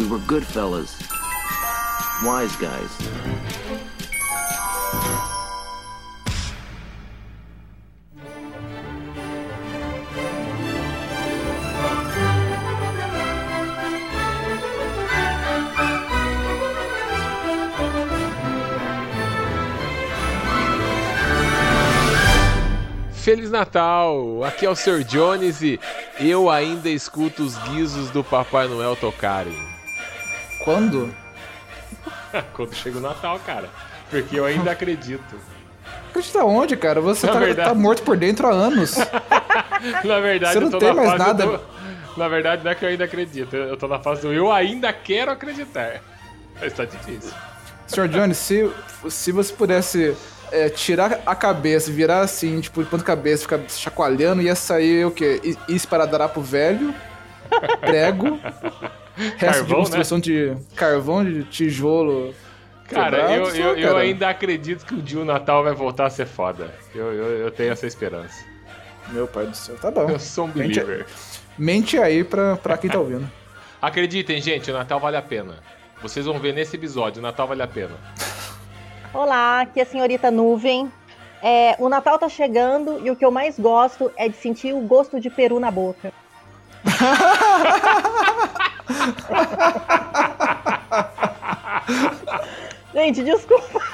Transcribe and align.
We 0.00 0.06
were 0.06 0.18
good 0.20 0.46
fellas. 0.46 0.98
Wise 2.24 2.56
guys. 2.56 2.90
Feliz 23.12 23.50
Natal! 23.50 24.42
Aqui 24.44 24.64
é 24.64 24.70
o 24.70 24.74
Sr. 24.74 25.04
Jones 25.04 25.60
e 25.60 25.78
eu 26.18 26.48
ainda 26.48 26.88
escuto 26.88 27.42
os 27.42 27.54
guizos 27.58 28.08
do 28.08 28.24
Papai 28.24 28.66
Noel 28.66 28.96
tocarem. 28.96 29.69
Quando? 30.64 31.12
Quando 32.54 32.74
chega 32.74 32.98
o 32.98 33.00
Natal, 33.00 33.38
cara. 33.44 33.68
Porque 34.10 34.38
eu 34.38 34.44
ainda 34.44 34.70
acredito. 34.72 35.36
Acredita 36.10 36.44
onde, 36.44 36.76
cara? 36.76 37.00
Você 37.00 37.26
Na 37.26 37.32
tá, 37.32 37.38
verdade- 37.38 37.68
tá 37.68 37.74
morto 37.74 38.02
por 38.02 38.16
dentro 38.16 38.46
há 38.46 38.50
anos. 38.50 38.96
Na 40.04 40.20
verdade, 40.20 40.52
Você 40.54 40.60
não 40.60 40.66
eu 40.66 40.70
tô 40.72 40.78
tem 40.78 40.88
na 40.88 40.94
mais 40.94 41.08
fase 41.10 41.18
nada. 41.24 41.46
do... 41.46 41.60
Na 42.16 42.28
verdade, 42.28 42.64
não 42.64 42.70
é 42.70 42.74
que 42.74 42.84
eu 42.84 42.88
ainda 42.88 43.04
acredito. 43.04 43.54
Eu 43.56 43.76
tô 43.76 43.86
na 43.88 43.98
fase 44.00 44.22
do 44.22 44.32
eu 44.32 44.52
ainda 44.52 44.92
quero 44.92 45.30
acreditar. 45.30 46.00
Mas 46.60 46.72
tá 46.72 46.84
difícil. 46.84 47.32
Sr. 47.86 48.08
Jones, 48.08 48.36
se, 48.36 48.70
se 49.08 49.32
você 49.32 49.52
pudesse 49.52 50.16
é, 50.52 50.68
tirar 50.68 51.20
a 51.24 51.34
cabeça, 51.34 51.90
virar 51.90 52.20
assim, 52.20 52.60
tipo, 52.60 52.82
de 52.82 52.90
ponta 52.90 53.02
cabeça, 53.04 53.42
ficar 53.42 53.60
chacoalhando, 53.68 54.42
ia 54.42 54.54
sair 54.54 55.06
o 55.06 55.10
quê? 55.10 55.56
Esparadrapo 55.68 56.40
velho, 56.40 56.94
prego, 57.80 58.38
resto 59.20 59.36
de 59.36 59.44
Carvão, 59.46 59.76
construção 59.78 60.20
de 60.20 60.56
carvão, 60.74 61.24
de 61.24 61.44
tijolo. 61.44 62.34
Cara, 62.88 63.18
quebrado, 63.28 63.56
eu, 63.56 63.56
eu, 63.56 63.72
lá, 63.72 63.78
eu 63.78 63.96
ainda 63.98 64.28
acredito 64.28 64.84
que 64.84 64.94
um 64.94 64.98
dia 65.00 65.20
o 65.20 65.24
Natal 65.24 65.62
vai 65.62 65.72
voltar 65.72 66.06
a 66.06 66.10
ser 66.10 66.26
foda. 66.26 66.74
Eu, 66.94 67.12
eu, 67.12 67.24
eu 67.38 67.50
tenho 67.50 67.72
essa 67.72 67.86
esperança. 67.86 68.44
Meu 69.10 69.26
pai 69.28 69.46
do 69.46 69.56
céu, 69.56 69.76
tá 69.76 69.90
bom. 69.90 70.08
Eu 70.08 70.18
sou 70.18 70.44
um 70.44 70.48
Mente- 70.48 70.80
believer. 70.80 71.06
Mente 71.56 71.98
aí 71.98 72.24
pra, 72.24 72.56
pra 72.56 72.76
quem 72.76 72.90
tá 72.90 72.98
ouvindo. 73.00 73.30
Acreditem, 73.80 74.40
gente, 74.40 74.70
o 74.70 74.74
Natal 74.74 74.98
vale 75.00 75.16
a 75.16 75.22
pena. 75.22 75.58
Vocês 76.02 76.26
vão 76.26 76.38
ver 76.38 76.52
nesse 76.54 76.76
episódio, 76.76 77.20
o 77.20 77.22
Natal 77.22 77.46
vale 77.46 77.62
a 77.62 77.66
pena. 77.68 77.94
Olá, 79.14 79.60
aqui 79.62 79.80
é 79.80 79.82
a 79.82 79.86
senhorita 79.86 80.30
Nuvem. 80.30 80.90
É, 81.42 81.74
o 81.78 81.88
Natal 81.88 82.18
tá 82.18 82.28
chegando 82.28 83.00
e 83.04 83.10
o 83.10 83.16
que 83.16 83.24
eu 83.24 83.30
mais 83.30 83.58
gosto 83.58 84.10
é 84.16 84.28
de 84.28 84.36
sentir 84.36 84.74
o 84.74 84.80
gosto 84.80 85.18
de 85.20 85.30
peru 85.30 85.58
na 85.60 85.70
boca. 85.70 86.12
Gente, 92.92 93.22
desculpa. 93.22 93.80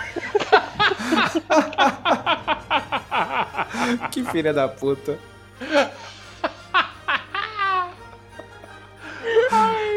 que 4.11 4.25
filha 4.25 4.53
da 4.53 4.67
puta. 4.69 5.17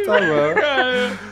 tá 0.06 0.20
bom. 0.20 0.54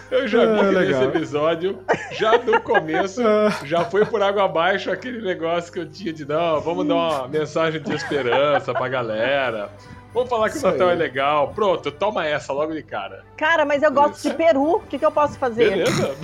Eu 0.09 0.27
já 0.27 0.45
vi 0.45 0.59
Ah, 0.59 0.69
que 0.69 0.75
nesse 0.79 1.03
episódio, 1.03 1.83
já 2.11 2.37
no 2.37 2.61
começo, 2.61 3.21
já 3.65 3.83
foi 3.85 4.05
por 4.05 4.21
água 4.21 4.45
abaixo 4.45 4.89
aquele 4.89 5.21
negócio 5.21 5.71
que 5.71 5.79
eu 5.79 5.89
tinha 5.89 6.13
de 6.13 6.25
não, 6.25 6.61
vamos 6.61 6.87
dar 6.87 6.95
uma 6.95 7.27
mensagem 7.27 7.81
de 7.81 7.93
esperança 7.93 8.73
pra 8.73 8.87
galera. 8.87 9.69
Vamos 10.13 10.29
falar 10.29 10.49
que 10.49 10.57
Isso 10.57 10.67
o 10.67 10.71
Natal 10.71 10.87
aí. 10.87 10.93
é 10.95 10.97
legal. 10.97 11.49
Pronto, 11.53 11.91
toma 11.91 12.25
essa 12.25 12.51
logo 12.53 12.73
de 12.73 12.81
cara. 12.83 13.23
Cara, 13.35 13.65
mas 13.65 13.83
eu 13.83 13.91
gosto 13.91 14.15
Isso. 14.15 14.29
de 14.29 14.35
peru. 14.35 14.77
O 14.77 14.79
que, 14.81 14.97
que 14.97 15.05
eu 15.05 15.11
posso 15.11 15.37
fazer? 15.37 15.69
Beleza? 15.69 16.15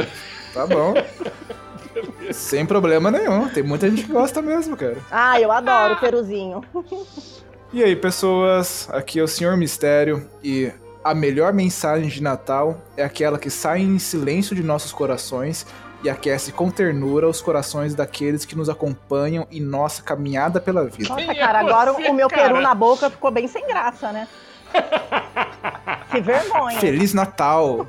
Tá 0.54 0.66
bom. 0.66 0.94
Sem 2.32 2.66
problema 2.66 3.12
nenhum. 3.12 3.48
Tem 3.50 3.64
muita 3.64 3.90
gente 3.90 4.04
que 4.06 4.12
gosta 4.12 4.42
mesmo, 4.42 4.76
cara. 4.76 4.98
Ah, 5.12 5.40
eu 5.40 5.52
adoro 5.52 5.98
peruzinho. 5.98 6.64
E 7.72 7.84
aí, 7.84 7.96
pessoas? 7.96 8.88
Aqui 8.92 9.20
é 9.20 9.24
o 9.24 9.28
Senhor 9.28 9.58
Mistério 9.58 10.28
e 10.44 10.72
a 11.04 11.14
melhor 11.14 11.54
mensagem 11.54 12.08
de 12.08 12.22
Natal 12.22 12.82
é 12.96 13.04
aquela 13.04 13.38
que 13.38 13.50
sai 13.50 13.82
em 13.82 14.00
silêncio 14.00 14.56
de 14.56 14.64
nossos 14.64 14.92
corações 14.92 15.66
e 16.04 16.10
aquece 16.10 16.52
com 16.52 16.70
ternura 16.70 17.28
os 17.30 17.42
corações 17.42 17.96
daqueles 17.96 18.44
que 18.44 18.56
nos 18.56 18.70
acompanham 18.70 19.48
em 19.50 19.62
nossa 19.62 20.04
caminhada 20.04 20.60
pela 20.60 20.86
vida. 20.86 21.10
Nossa, 21.10 21.32
é 21.32 21.36
cara, 21.36 21.60
agora 21.60 21.94
você, 21.94 22.10
o 22.10 22.14
meu 22.14 22.28
cara? 22.28 22.50
peru 22.50 22.62
na 22.62 22.76
boca 22.76 23.10
ficou 23.10 23.32
bem 23.32 23.48
sem 23.48 23.66
graça, 23.66 24.12
né? 24.12 24.28
Que 26.12 26.20
vergonha. 26.22 26.80
Feliz 26.80 27.14
Natal! 27.14 27.88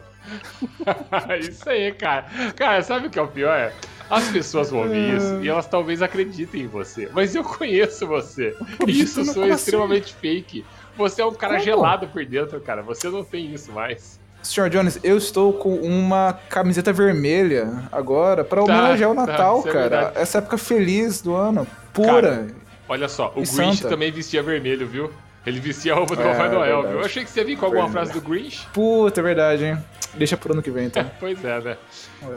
isso 1.40 1.68
aí, 1.68 1.92
cara. 1.92 2.26
Cara, 2.56 2.82
sabe 2.82 3.08
o 3.08 3.10
que 3.10 3.18
é 3.18 3.22
o 3.22 3.28
pior? 3.28 3.72
As 4.08 4.28
pessoas 4.28 4.70
vão 4.70 4.82
ouvir 4.82 5.16
isso 5.16 5.40
e 5.42 5.48
elas 5.48 5.66
talvez 5.66 6.00
acreditem 6.02 6.62
em 6.62 6.66
você. 6.66 7.08
Mas 7.12 7.34
eu 7.34 7.42
conheço 7.42 8.06
você. 8.06 8.56
E 8.86 9.00
isso 9.00 9.24
sou 9.24 9.44
assim? 9.44 9.52
extremamente 9.52 10.14
fake. 10.14 10.64
Você 10.96 11.20
é 11.20 11.26
um 11.26 11.34
cara 11.34 11.54
Como? 11.54 11.64
gelado 11.64 12.06
por 12.08 12.24
dentro, 12.24 12.60
cara. 12.60 12.82
Você 12.82 13.08
não 13.08 13.24
tem 13.24 13.52
isso 13.52 13.72
mais. 13.72 14.20
Sr. 14.44 14.68
Jones, 14.68 15.00
eu 15.02 15.16
estou 15.16 15.52
com 15.54 15.74
uma 15.76 16.38
camiseta 16.48 16.92
vermelha 16.92 17.82
agora 17.90 18.44
para 18.44 18.62
homenagear 18.62 19.10
o 19.10 19.14
tá, 19.14 19.26
Natal, 19.26 19.58
isso 19.60 19.68
é 19.68 19.72
cara. 19.72 19.88
verdade. 19.88 20.18
Essa 20.18 20.38
época 20.38 20.58
feliz 20.58 21.20
do 21.22 21.34
ano, 21.34 21.66
pura. 21.92 22.46
Olha 22.88 23.08
só, 23.08 23.28
o 23.30 23.40
Grinch 23.42 23.78
Santa? 23.78 23.88
também 23.88 24.12
vestia 24.12 24.42
vermelho, 24.42 24.86
viu? 24.86 25.10
Ele 25.46 25.60
vestia 25.60 25.92
a 25.92 25.96
roupa 25.96 26.16
do 26.16 26.22
É, 26.22 26.24
Papai 26.32 26.48
Noel, 26.50 26.64
verdade. 26.76 26.88
viu? 26.88 26.98
Eu 27.00 27.04
achei 27.04 27.24
que 27.24 27.30
você 27.30 27.40
ia 27.40 27.46
vir 27.46 27.56
com 27.58 27.66
alguma 27.66 27.84
Verdade. 27.86 28.08
frase 28.10 28.20
do 28.20 28.28
Grinch. 28.30 28.66
Puta, 28.72 29.20
é 29.20 29.22
verdade, 29.22 29.64
hein? 29.64 29.78
Deixa 30.14 30.36
pro 30.36 30.52
ano 30.52 30.62
que 30.62 30.70
vem, 30.70 30.86
então. 30.86 31.10
Pois 31.20 31.44
é, 31.44 31.60
né? 31.60 31.76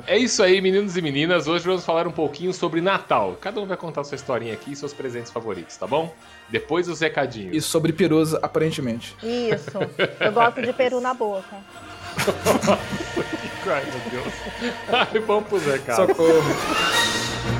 É 0.07 0.17
isso 0.17 0.41
aí, 0.43 0.59
meninos 0.59 0.97
e 0.97 1.01
meninas. 1.01 1.47
Hoje 1.47 1.63
vamos 1.65 1.85
falar 1.85 2.05
um 2.07 2.11
pouquinho 2.11 2.53
sobre 2.53 2.81
Natal. 2.81 3.37
Cada 3.39 3.61
um 3.61 3.65
vai 3.65 3.77
contar 3.77 4.03
sua 4.03 4.15
historinha 4.15 4.53
aqui 4.53 4.71
e 4.73 4.75
seus 4.75 4.93
presentes 4.93 5.31
favoritos, 5.31 5.77
tá 5.77 5.87
bom? 5.87 6.13
Depois 6.49 6.89
os 6.89 6.99
recadinhos. 6.99 7.55
E 7.55 7.61
sobre 7.61 7.93
perus, 7.93 8.33
aparentemente. 8.35 9.15
Isso. 9.23 9.71
Eu 10.19 10.31
gosto 10.33 10.61
de 10.61 10.73
peru 10.73 10.99
na 10.99 11.13
boca. 11.13 11.55
Ai, 13.69 13.83
meu 13.85 13.99
Deus. 14.11 14.33
Ai, 14.91 15.19
vamos 15.19 15.49
pros 15.49 15.63
recados. 15.63 16.07
Socorro. 16.07 17.56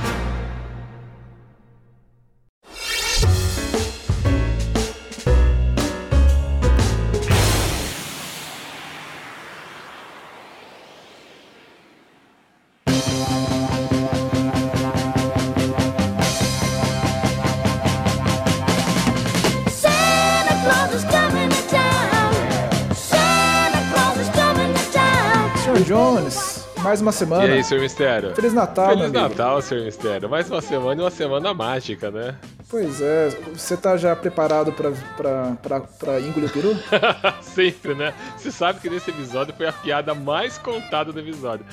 Mais 26.84 27.02
uma 27.02 27.12
semana. 27.12 27.46
E 27.46 27.52
aí, 27.52 27.64
Sr. 27.64 27.80
Mistério? 27.80 28.36
Feliz 28.36 28.54
Natal, 28.54 28.98
Feliz. 28.98 29.12
Natal, 29.12 29.62
Sr. 29.62 29.84
Mistério. 29.84 30.30
Mais 30.30 30.50
uma 30.50 30.62
semana 30.62 31.02
e 31.02 31.04
uma 31.04 31.12
semana 31.12 31.54
mágica, 31.54 32.10
né? 32.10 32.36
Pois 32.70 33.00
é, 33.00 33.30
você 33.54 33.78
tá 33.78 33.96
já 33.96 34.14
preparado 34.14 34.74
pra, 34.74 34.92
pra, 35.16 35.54
pra, 35.64 35.80
pra 35.80 36.20
engolir 36.20 36.50
o 36.50 36.52
peru? 36.52 36.76
Sempre, 37.42 37.96
né? 37.96 38.14
Você 38.38 38.52
sabe 38.52 38.82
que 38.82 38.90
nesse 38.90 39.10
episódio 39.10 39.54
foi 39.56 39.68
a 39.68 39.72
piada 39.72 40.14
mais 40.14 40.58
contada 40.58 41.14
do 41.14 41.20
episódio. 41.20 41.66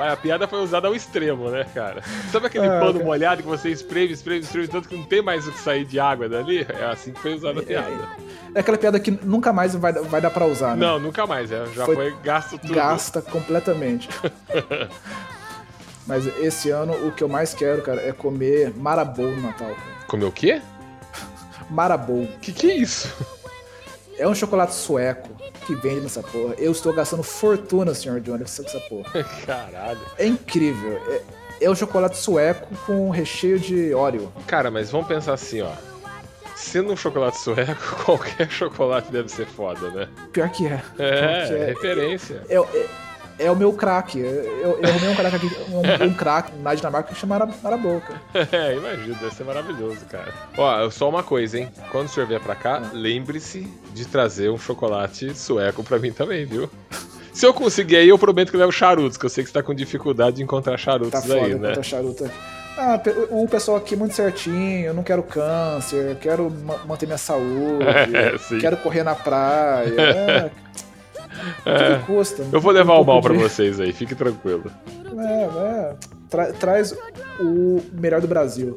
A 0.00 0.14
piada 0.16 0.46
foi 0.46 0.60
usada 0.62 0.86
ao 0.86 0.94
extremo, 0.94 1.50
né, 1.50 1.66
cara? 1.74 2.02
Sabe 2.30 2.46
aquele 2.46 2.68
Ah, 2.68 2.78
pano 2.78 2.92
cara. 2.94 3.04
molhado 3.04 3.42
que 3.42 3.48
você 3.48 3.68
espreme, 3.70 4.12
espreme, 4.12 4.42
espreme, 4.42 4.68
tanto 4.68 4.88
que 4.88 4.96
não 4.96 5.02
tem 5.04 5.20
mais 5.20 5.44
o 5.48 5.50
que 5.50 5.58
sair 5.58 5.84
de 5.84 5.98
água 5.98 6.28
dali? 6.28 6.64
É 6.68 6.84
assim 6.84 7.12
que 7.12 7.20
foi 7.20 7.34
usada 7.34 7.58
a 7.58 7.62
piada. 7.64 8.08
É 8.54 8.60
aquela 8.60 8.78
piada 8.78 9.00
que 9.00 9.10
nunca 9.10 9.52
mais 9.52 9.74
vai, 9.74 9.92
vai 9.92 10.20
dar 10.20 10.30
pra 10.30 10.46
usar, 10.46 10.76
né? 10.76 10.86
Não, 10.86 11.00
nunca 11.00 11.26
mais. 11.26 11.50
é. 11.50 11.66
Já 11.74 11.84
Foi 11.84 11.96
foi, 11.96 12.14
gasto 12.22 12.58
tudo. 12.58 12.74
Gasta 12.74 13.20
completamente. 13.20 14.08
Mas 16.08 16.26
esse 16.38 16.70
ano 16.70 16.94
o 17.06 17.12
que 17.12 17.22
eu 17.22 17.28
mais 17.28 17.54
quero, 17.54 17.82
cara, 17.82 18.00
é 18.00 18.10
comer 18.12 18.72
marabou 18.74 19.30
no 19.30 19.40
Natal. 19.42 19.68
cara. 19.68 20.06
Comeu 20.08 20.28
o 20.28 20.32
quê? 20.32 20.60
Marabou. 21.70 22.26
Que 22.40 22.52
que 22.52 22.70
é 22.70 22.74
isso? 22.76 23.12
É 24.16 24.26
um 24.26 24.34
chocolate 24.34 24.74
sueco 24.74 25.28
que 25.66 25.74
vende 25.76 26.00
nessa 26.00 26.22
porra. 26.22 26.54
Eu 26.58 26.72
estou 26.72 26.92
gastando 26.94 27.22
fortuna, 27.22 27.94
Sr. 27.94 28.20
Jones, 28.20 28.56
com 28.58 28.64
essa 28.64 28.80
porra. 28.80 29.22
Caralho. 29.46 30.00
É 30.18 30.26
incrível. 30.26 30.98
É, 31.60 31.64
é 31.66 31.70
o 31.70 31.76
chocolate 31.76 32.16
sueco 32.16 32.66
com 32.86 33.10
recheio 33.10 33.58
de 33.60 33.92
Oreo. 33.94 34.32
Cara, 34.46 34.70
mas 34.70 34.90
vamos 34.90 35.06
pensar 35.06 35.34
assim, 35.34 35.60
ó. 35.60 35.70
Sendo 36.56 36.92
um 36.92 36.96
chocolate 36.96 37.38
sueco, 37.38 37.80
qualquer 38.04 38.50
chocolate 38.50 39.12
deve 39.12 39.28
ser 39.28 39.46
foda, 39.46 39.90
né? 39.90 40.08
Pior 40.32 40.48
que 40.48 40.66
é. 40.66 40.82
É, 40.98 41.46
Que 41.46 41.54
é- 41.54 41.64
referência. 41.66 42.42
É, 42.48 42.56
é, 42.56 42.86
é 43.38 43.50
o 43.50 43.56
meu 43.56 43.72
craque. 43.72 44.18
Eu, 44.18 44.78
eu 44.82 44.88
arrumei 44.90 45.08
um 45.10 45.14
craque 45.14 45.36
aqui, 45.36 45.50
um, 45.70 46.04
um 46.06 46.14
craque 46.14 46.52
na 46.60 46.74
Dinamarca 46.74 47.12
que 47.14 47.18
chama 47.20 47.38
Mara- 47.38 47.52
Marabou, 47.62 48.00
cara. 48.00 48.20
É, 48.52 48.74
imagina, 48.76 49.14
deve 49.20 49.34
ser 49.34 49.44
maravilhoso, 49.44 50.04
cara. 50.06 50.32
Ó, 50.56 50.90
só 50.90 51.08
uma 51.08 51.22
coisa, 51.22 51.58
hein? 51.58 51.68
Quando 51.90 52.06
o 52.06 52.08
senhor 52.10 52.26
vier 52.26 52.40
pra 52.40 52.54
cá, 52.54 52.82
lembre-se 52.92 53.66
de 53.94 54.06
trazer 54.06 54.50
um 54.50 54.58
chocolate 54.58 55.34
sueco 55.36 55.82
pra 55.84 55.98
mim 55.98 56.12
também, 56.12 56.44
viu? 56.46 56.68
Se 57.32 57.46
eu 57.46 57.54
conseguir 57.54 57.96
aí, 57.96 58.08
eu 58.08 58.18
prometo 58.18 58.50
que 58.50 58.56
eu 58.56 58.60
levo 58.60 58.72
charutos, 58.72 59.16
que 59.16 59.24
eu 59.24 59.30
sei 59.30 59.44
que 59.44 59.50
você 59.50 59.54
tá 59.54 59.62
com 59.62 59.72
dificuldade 59.72 60.36
de 60.36 60.42
encontrar 60.42 60.72
Tá 60.72 60.78
charutos 60.78 61.20
foda 61.20 61.34
aí, 61.34 61.50
né? 61.50 61.54
encontrar 61.56 61.82
charuto. 61.84 62.30
Ah, 62.76 63.00
o 63.30 63.48
pessoal 63.48 63.76
aqui 63.76 63.94
é 63.94 63.96
muito 63.96 64.14
certinho, 64.14 64.86
eu 64.86 64.94
não 64.94 65.02
quero 65.02 65.22
câncer, 65.22 66.16
quero 66.20 66.48
ma- 66.64 66.78
manter 66.86 67.06
minha 67.06 67.18
saúde, 67.18 67.84
É, 68.14 68.60
quero 68.60 68.76
correr 68.78 69.02
na 69.02 69.14
praia. 69.16 69.94
É, 70.00 70.50
tudo 71.64 72.06
custa. 72.06 72.44
Eu 72.52 72.60
vou 72.60 72.72
levar 72.72 72.94
Um 72.98 73.02
o 73.02 73.04
mal 73.04 73.20
de- 73.20 73.28
vocês 73.34 73.78
aí, 73.80 73.92
fique 73.92 74.14
tranquilo. 74.14 74.70
É, 75.16 75.42
é. 75.44 75.94
Tra- 76.28 76.52
traz 76.52 76.94
o 77.40 77.80
melhor 77.94 78.20
do 78.20 78.28
Brasil. 78.28 78.76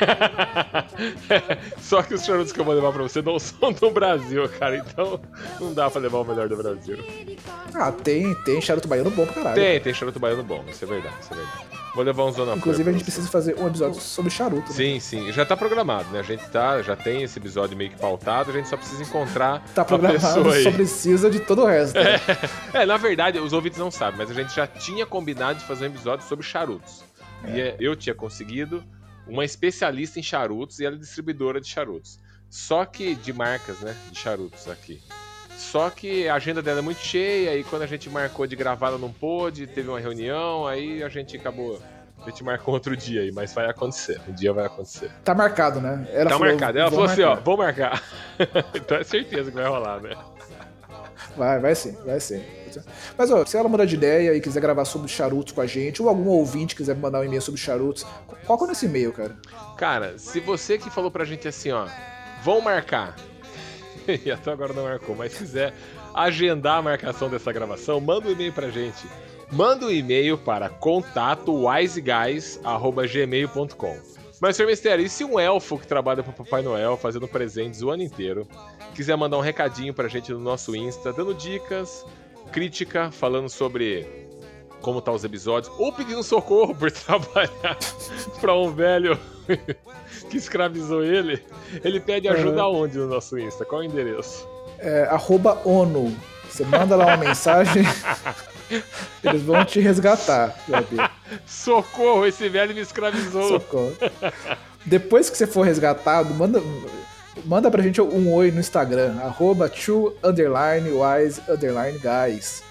Só 1.78 2.02
que 2.02 2.14
os 2.14 2.24
charutos 2.24 2.52
que 2.52 2.60
eu 2.60 2.64
vou 2.64 2.74
levar 2.74 2.92
pra 2.92 3.02
você 3.02 3.20
não 3.20 3.38
são 3.38 3.72
do 3.72 3.90
Brasil, 3.90 4.48
cara, 4.58 4.76
então 4.76 5.20
não 5.60 5.74
dá 5.74 5.90
pra 5.90 6.00
levar 6.00 6.18
o 6.18 6.24
melhor 6.24 6.48
do 6.48 6.56
Brasil. 6.56 6.98
Ah, 7.74 7.92
tem, 7.92 8.34
tem 8.44 8.60
charuto 8.60 8.88
baiano 8.88 9.10
bom 9.10 9.24
pra 9.26 9.34
caralho. 9.34 9.54
Tem, 9.56 9.80
tem 9.80 9.92
charuto 9.94 10.18
baiano 10.18 10.42
bom, 10.42 10.64
isso 10.68 10.84
é 10.84 10.88
verdade, 10.88 11.14
isso 11.20 11.32
é 11.32 11.36
verdade. 11.36 11.85
Vou 11.96 12.04
levar 12.04 12.24
um 12.26 12.30
Zona 12.30 12.54
Inclusive, 12.54 12.90
a 12.90 12.92
gente 12.92 13.02
precisa 13.04 13.26
fazer 13.26 13.58
um 13.58 13.66
episódio 13.66 13.98
sobre 14.02 14.30
charuto. 14.30 14.68
Né? 14.68 14.74
Sim, 14.76 15.00
sim, 15.00 15.32
já 15.32 15.46
tá 15.46 15.56
programado, 15.56 16.10
né? 16.10 16.20
A 16.20 16.22
gente 16.22 16.46
tá, 16.50 16.82
já 16.82 16.94
tem 16.94 17.22
esse 17.22 17.38
episódio 17.38 17.74
meio 17.74 17.88
que 17.90 17.96
pautado, 17.98 18.50
a 18.50 18.52
gente 18.52 18.68
só 18.68 18.76
precisa 18.76 19.02
encontrar 19.02 19.64
Tá 19.74 19.80
a 19.80 19.84
programado, 19.86 20.20
pessoa 20.20 20.54
aí. 20.54 20.62
só 20.62 20.70
precisa 20.70 21.30
de 21.30 21.40
todo 21.40 21.62
o 21.62 21.66
resto. 21.66 21.94
né? 21.98 22.20
É, 22.74 22.84
na 22.86 22.98
verdade, 22.98 23.38
os 23.38 23.54
ouvintes 23.54 23.78
não 23.78 23.90
sabem, 23.90 24.18
mas 24.18 24.30
a 24.30 24.34
gente 24.34 24.54
já 24.54 24.66
tinha 24.66 25.06
combinado 25.06 25.58
de 25.58 25.64
fazer 25.64 25.86
um 25.86 25.88
episódio 25.88 26.26
sobre 26.26 26.44
charutos. 26.44 27.02
E 27.48 27.60
é, 27.60 27.76
eu 27.80 27.96
tinha 27.96 28.14
conseguido 28.14 28.84
uma 29.26 29.44
especialista 29.44 30.20
em 30.20 30.22
charutos 30.22 30.78
e 30.78 30.84
ela 30.84 30.96
é 30.96 30.98
distribuidora 30.98 31.60
de 31.62 31.68
charutos. 31.68 32.18
Só 32.50 32.84
que 32.84 33.14
de 33.14 33.32
marcas, 33.32 33.80
né? 33.80 33.96
De 34.12 34.18
charutos 34.18 34.68
aqui. 34.68 35.00
Só 35.56 35.88
que 35.90 36.28
a 36.28 36.34
agenda 36.34 36.62
dela 36.62 36.80
é 36.80 36.82
muito 36.82 37.00
cheia 37.00 37.56
e 37.56 37.64
quando 37.64 37.82
a 37.82 37.86
gente 37.86 38.10
marcou 38.10 38.46
de 38.46 38.54
gravar 38.54 38.88
ela 38.88 38.98
não 38.98 39.10
pôde, 39.10 39.66
teve 39.66 39.88
uma 39.88 39.98
reunião, 39.98 40.66
aí 40.66 41.02
a 41.02 41.08
gente 41.08 41.36
acabou. 41.36 41.80
A 42.24 42.30
gente 42.30 42.44
marcou 42.44 42.74
outro 42.74 42.96
dia 42.96 43.22
aí, 43.22 43.32
mas 43.32 43.52
vai 43.54 43.68
acontecer. 43.68 44.20
Um 44.28 44.32
dia 44.32 44.52
vai 44.52 44.66
acontecer. 44.66 45.10
Tá 45.24 45.34
marcado, 45.34 45.80
né? 45.80 46.06
Ela 46.12 46.30
tá 46.30 46.38
falou, 46.38 46.48
marcado. 46.48 46.78
Ela 46.78 46.90
"Vou 46.90 46.98
falou 46.98 47.12
assim, 47.12 47.22
ó, 47.22 47.28
marcar." 47.28 47.44
vou 47.44 47.56
marcar. 47.56 48.02
então 48.74 48.96
é 48.98 49.04
certeza 49.04 49.50
que 49.50 49.56
vai 49.56 49.66
rolar, 49.66 50.00
né? 50.00 50.16
Vai, 51.36 51.58
vai 51.60 51.74
sim, 51.74 51.92
vai 52.04 52.18
sim. 52.20 52.42
Mas, 53.16 53.30
ó, 53.30 53.44
se 53.44 53.56
ela 53.56 53.68
mudar 53.68 53.84
de 53.84 53.94
ideia 53.94 54.34
e 54.34 54.40
quiser 54.40 54.60
gravar 54.60 54.84
sobre 54.84 55.08
charutos 55.08 55.52
com 55.52 55.60
a 55.60 55.66
gente, 55.66 56.02
ou 56.02 56.08
algum 56.08 56.28
ouvinte 56.28 56.74
quiser 56.74 56.94
mandar 56.96 57.20
um 57.20 57.24
e-mail 57.24 57.40
sobre 57.40 57.60
charutos, 57.60 58.06
qual 58.46 58.58
que 58.58 58.64
é 58.64 58.66
nesse 58.68 58.86
e-mail, 58.86 59.12
cara? 59.12 59.36
Cara, 59.76 60.18
se 60.18 60.40
você 60.40 60.76
que 60.76 60.90
falou 60.90 61.10
pra 61.10 61.24
gente 61.24 61.46
assim, 61.48 61.70
ó, 61.70 61.86
vão 62.42 62.60
marcar, 62.60 63.16
e 64.24 64.30
até 64.30 64.52
agora 64.52 64.72
não 64.72 64.84
marcou, 64.84 65.16
mas 65.16 65.36
quiser 65.36 65.74
agendar 66.14 66.78
a 66.78 66.82
marcação 66.82 67.28
dessa 67.28 67.52
gravação, 67.52 68.00
manda 68.00 68.28
um 68.28 68.32
e-mail 68.32 68.52
pra 68.52 68.70
gente. 68.70 69.08
Manda 69.50 69.86
um 69.86 69.90
e-mail 69.90 70.36
para 70.36 70.68
contato 70.68 71.66
wiseguys.gmail.com 71.66 73.98
Mas, 74.40 74.56
Sr. 74.56 74.66
Mistério, 74.66 75.04
e 75.04 75.08
se 75.08 75.24
um 75.24 75.38
elfo 75.38 75.78
que 75.78 75.86
trabalha 75.86 76.20
pro 76.22 76.32
Papai 76.32 76.62
Noel 76.62 76.96
fazendo 76.96 77.28
presentes 77.28 77.82
o 77.82 77.90
ano 77.90 78.02
inteiro 78.02 78.48
quiser 78.94 79.16
mandar 79.16 79.38
um 79.38 79.42
recadinho 79.42 79.94
pra 79.94 80.08
gente 80.08 80.32
no 80.32 80.40
nosso 80.40 80.74
Insta, 80.74 81.12
dando 81.12 81.32
dicas, 81.34 82.04
crítica, 82.50 83.12
falando 83.12 83.48
sobre 83.48 84.26
como 84.80 85.00
tá 85.00 85.12
os 85.12 85.22
episódios, 85.24 85.72
ou 85.78 85.92
pedindo 85.92 86.22
socorro 86.22 86.74
por 86.74 86.90
trabalhar 87.02 87.78
pra 88.40 88.54
um 88.54 88.72
velho 88.72 89.18
que 90.30 90.36
escravizou 90.36 91.02
ele, 91.04 91.42
ele 91.82 92.00
pede 92.00 92.28
ajuda 92.28 92.62
aonde 92.62 92.98
no 92.98 93.06
nosso 93.06 93.38
Insta? 93.38 93.64
Qual 93.64 93.82
é 93.82 93.86
o 93.86 93.88
endereço? 93.88 94.46
É, 94.78 95.04
arroba 95.04 95.60
ONU. 95.64 96.14
Você 96.48 96.64
manda 96.64 96.96
lá 96.96 97.06
uma 97.06 97.16
mensagem, 97.18 97.82
eles 99.22 99.42
vão 99.42 99.64
te 99.64 99.80
resgatar. 99.80 100.56
Socorro, 101.44 102.24
esse 102.24 102.48
velho 102.48 102.74
me 102.74 102.80
escravizou. 102.80 103.48
Socorro. 103.48 103.96
Depois 104.84 105.28
que 105.28 105.36
você 105.36 105.46
for 105.46 105.62
resgatado, 105.62 106.32
manda, 106.34 106.62
manda 107.44 107.70
pra 107.70 107.82
gente 107.82 108.00
um 108.00 108.32
oi 108.32 108.50
no 108.50 108.60
Instagram, 108.60 109.18
arroba 109.20 109.68
two 109.68 110.14
underline 110.22 110.88
wise 110.90 111.42
underline 111.48 111.98
guys. 111.98 112.62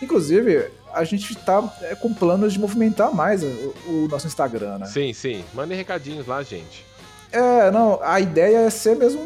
Inclusive, 0.00 0.68
a 0.92 1.04
gente 1.04 1.34
tá 1.34 1.72
é, 1.82 1.94
com 1.94 2.12
planos 2.12 2.52
de 2.52 2.58
movimentar 2.58 3.12
mais 3.14 3.42
o, 3.42 3.74
o 3.86 4.08
nosso 4.10 4.26
Instagram, 4.26 4.78
né? 4.78 4.86
Sim, 4.86 5.12
sim. 5.12 5.44
Mandem 5.54 5.76
recadinhos 5.76 6.26
lá, 6.26 6.42
gente. 6.42 6.84
É, 7.32 7.70
não, 7.70 7.98
a 8.02 8.20
ideia 8.20 8.58
é 8.58 8.70
ser 8.70 8.96
mesmo 8.96 9.20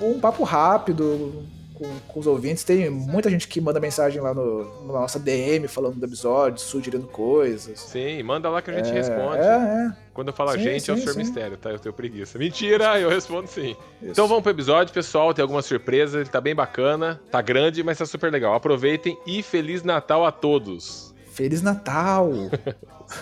um, 0.00 0.10
um 0.10 0.20
papo 0.20 0.42
rápido 0.44 1.44
com, 1.74 1.86
com 2.08 2.20
os 2.20 2.26
ouvintes. 2.26 2.64
Tem 2.64 2.88
muita 2.90 3.30
gente 3.30 3.46
que 3.46 3.60
manda 3.60 3.78
mensagem 3.78 4.20
lá 4.20 4.34
no, 4.34 4.64
na 4.86 4.92
nossa 4.94 5.18
DM 5.18 5.68
falando 5.68 5.94
do 5.96 6.04
episódio, 6.06 6.58
sugerindo 6.60 7.06
coisas. 7.06 7.78
Sim, 7.80 8.22
manda 8.22 8.48
lá 8.48 8.60
que 8.62 8.70
a 8.70 8.74
gente 8.74 8.88
É, 8.90 8.92
responde. 8.92 9.38
É, 9.38 9.92
Quando 10.12 10.28
eu 10.28 10.34
falo 10.34 10.50
a 10.50 10.52
Sim, 10.54 10.60
gente, 10.64 10.90
é 10.90 10.94
o 10.94 10.96
sim, 10.96 11.02
Sr. 11.04 11.12
sim. 11.12 11.18
Mistério, 11.18 11.56
tá? 11.56 11.70
Eu 11.70 11.78
tenho 11.78 11.92
preguiça. 11.92 12.38
Mentira, 12.38 12.98
eu 12.98 13.08
respondo 13.10 13.46
sim. 13.46 13.76
é. 14.02 14.06
Então 14.08 14.26
vamos 14.26 14.42
pro 14.42 14.50
episódio, 14.52 14.92
pessoal. 14.92 15.32
Tem 15.34 15.42
algumas 15.42 15.66
surpresas, 15.66 16.14
ele 16.22 16.30
tá 16.30 16.40
bem 16.40 16.54
bacana. 16.54 17.20
Tá 17.30 17.40
grande, 17.42 17.82
mas 17.82 17.98
tá 17.98 18.06
super 18.06 18.32
legal. 18.32 18.54
Aproveitem 18.54 19.16
e 19.26 19.42
Feliz 19.42 19.82
Natal 19.82 20.24
a 20.24 20.32
todos. 20.32 21.05
Feliz 21.36 21.62
Natal! 21.62 22.30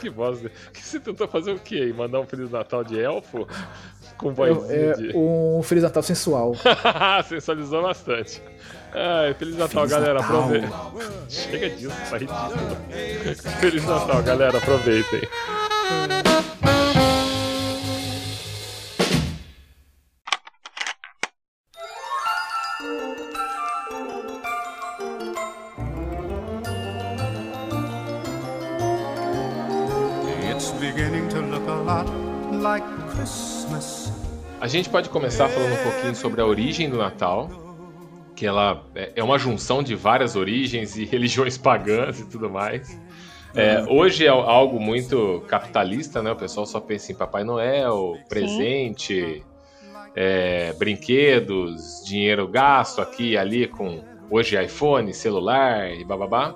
Que 0.00 0.08
voz. 0.08 0.40
Que 0.72 0.81
você 0.82 0.99
tentou 0.99 1.28
fazer 1.28 1.52
o 1.52 1.58
quê? 1.58 1.93
Mandar 1.94 2.19
um 2.19 2.25
Feliz 2.26 2.50
Natal 2.50 2.82
de 2.82 2.99
elfo? 2.99 3.46
Com 4.16 4.32
vozinha 4.32 4.72
É, 4.75 4.93
de. 4.94 5.12
um 5.14 5.61
Feliz 5.62 5.84
Natal 5.84 6.02
sensual. 6.02 6.55
Sensualizou 7.28 7.82
bastante. 7.82 8.40
Ai, 8.94 9.34
Feliz 9.34 9.58
Natal, 9.58 9.87
Feliz 9.87 9.90
galera. 9.90 10.20
Natal. 10.20 10.37
Aproveitem. 10.40 10.70
Chega 11.28 11.69
disso, 11.69 11.94
tá 12.08 12.16
ridículo. 12.16 12.76
Feliz 13.61 13.84
Natal, 13.84 14.22
galera. 14.22 14.56
Aproveitem. 14.56 15.20
Gente 34.74 34.90
pode 34.90 35.08
começar 35.08 35.48
falando 35.48 35.72
um 35.72 35.82
pouquinho 35.90 36.16
sobre 36.16 36.40
a 36.40 36.46
origem 36.46 36.90
do 36.90 36.98
Natal, 36.98 37.48
que 38.34 38.44
ela 38.44 38.82
é 38.94 39.12
é 39.14 39.22
uma 39.22 39.38
junção 39.38 39.84
de 39.84 39.94
várias 39.94 40.34
origens 40.34 40.96
e 40.96 41.04
religiões 41.06 41.56
pagãs 41.56 42.18
e 42.18 42.26
tudo 42.26 42.50
mais. 42.50 42.98
É, 43.54 43.84
hoje 43.88 44.26
é 44.26 44.31
algo 44.31 44.81
muito 44.81 45.44
capitalista, 45.46 46.20
né? 46.20 46.32
O 46.32 46.36
pessoal 46.36 46.66
só 46.66 46.81
pensa 46.81 47.12
em 47.12 47.14
Papai 47.14 47.44
Noel, 47.44 48.19
presente, 48.28 49.44
é, 50.16 50.72
brinquedos, 50.72 52.02
dinheiro 52.04 52.48
gasto 52.48 53.00
aqui 53.00 53.31
e 53.31 53.38
ali 53.38 53.69
com 53.69 54.02
hoje 54.28 54.60
iPhone, 54.60 55.14
celular 55.14 55.88
e 55.88 56.04
bababá. 56.04 56.52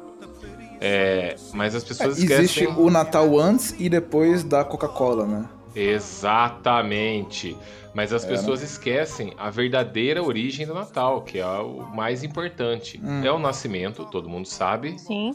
É, 0.81 1.37
mas 1.55 1.77
as 1.77 1.85
pessoas 1.85 2.19
Existe 2.19 2.65
esquecem. 2.65 2.85
o 2.85 2.91
Natal 2.91 3.39
antes 3.39 3.77
e 3.79 3.89
depois 3.89 4.43
da 4.43 4.65
Coca-Cola, 4.65 5.25
né? 5.25 5.49
Exatamente. 5.81 7.57
Mas 7.95 8.13
as 8.13 8.25
É, 8.25 8.29
pessoas 8.29 8.63
esquecem 8.63 9.33
a 9.39 9.51
verdadeira 9.51 10.23
origem 10.23 10.67
do 10.67 10.75
Natal, 10.75 11.23
que 11.23 11.39
é 11.39 11.47
o 11.47 11.87
mais 11.95 12.23
importante. 12.23 13.01
Hum. 13.03 13.25
É 13.25 13.33
o 13.33 13.39
nascimento, 13.39 14.05
todo 14.05 14.29
mundo 14.29 14.47
sabe, 14.47 14.99
Sim. 14.99 15.35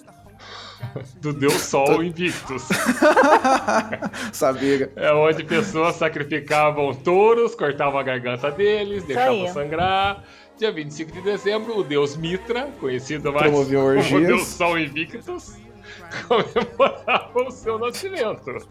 do 1.22 1.34
Deus 1.34 1.54
Sol 1.54 2.04
Invictus. 2.04 2.64
Sabia. 4.32 4.92
É 4.96 5.12
onde 5.14 5.44
pessoas 5.44 5.96
sacrificavam 5.96 6.94
touros, 6.94 7.56
cortavam 7.56 8.00
a 8.00 8.04
garganta 8.04 8.52
deles, 8.52 9.04
deixavam 9.04 9.48
sangrar. 9.48 10.24
Dia 10.58 10.72
25 10.72 11.12
de 11.12 11.22
dezembro, 11.22 11.78
o 11.80 11.84
Deus 11.84 12.16
Mitra, 12.16 12.68
conhecido 12.80 13.34
mais 13.34 13.48
Promoveu 13.48 13.80
como 13.80 13.92
orgias. 13.98 14.28
Deus 14.28 14.48
Sol 14.48 14.78
Invictus, 14.78 15.58
comemorava 16.28 17.42
o 17.48 17.52
seu 17.52 17.80
nascimento. 17.80 18.68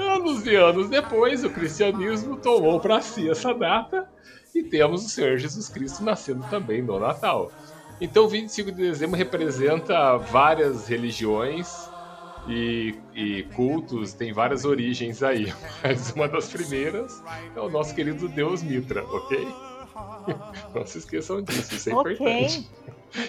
Anos 0.00 0.46
e 0.46 0.54
anos 0.56 0.88
depois, 0.88 1.44
o 1.44 1.50
cristianismo 1.50 2.36
tomou 2.36 2.80
para 2.80 3.00
si 3.00 3.28
essa 3.28 3.52
data 3.52 4.08
e 4.54 4.62
temos 4.62 5.04
o 5.04 5.08
Senhor 5.08 5.36
Jesus 5.38 5.68
Cristo 5.68 6.02
nascendo 6.02 6.44
também 6.48 6.82
no 6.82 6.98
Natal. 6.98 7.52
Então, 8.00 8.26
25 8.26 8.72
de 8.72 8.78
dezembro 8.78 9.16
representa 9.16 10.16
várias 10.16 10.88
religiões 10.88 11.88
e, 12.48 12.94
e 13.14 13.42
cultos, 13.54 14.14
tem 14.14 14.32
várias 14.32 14.64
origens 14.64 15.22
aí. 15.22 15.52
Mas 15.84 16.10
uma 16.12 16.26
das 16.26 16.48
primeiras 16.48 17.22
é 17.54 17.60
o 17.60 17.68
nosso 17.68 17.94
querido 17.94 18.26
Deus 18.28 18.62
Mitra, 18.62 19.04
ok? 19.04 19.46
Não 20.74 20.86
se 20.86 20.98
esqueçam 20.98 21.42
disso, 21.42 21.74
isso 21.74 21.90
é 21.90 21.94
Ok. 21.94 22.12
importante. 22.14 22.70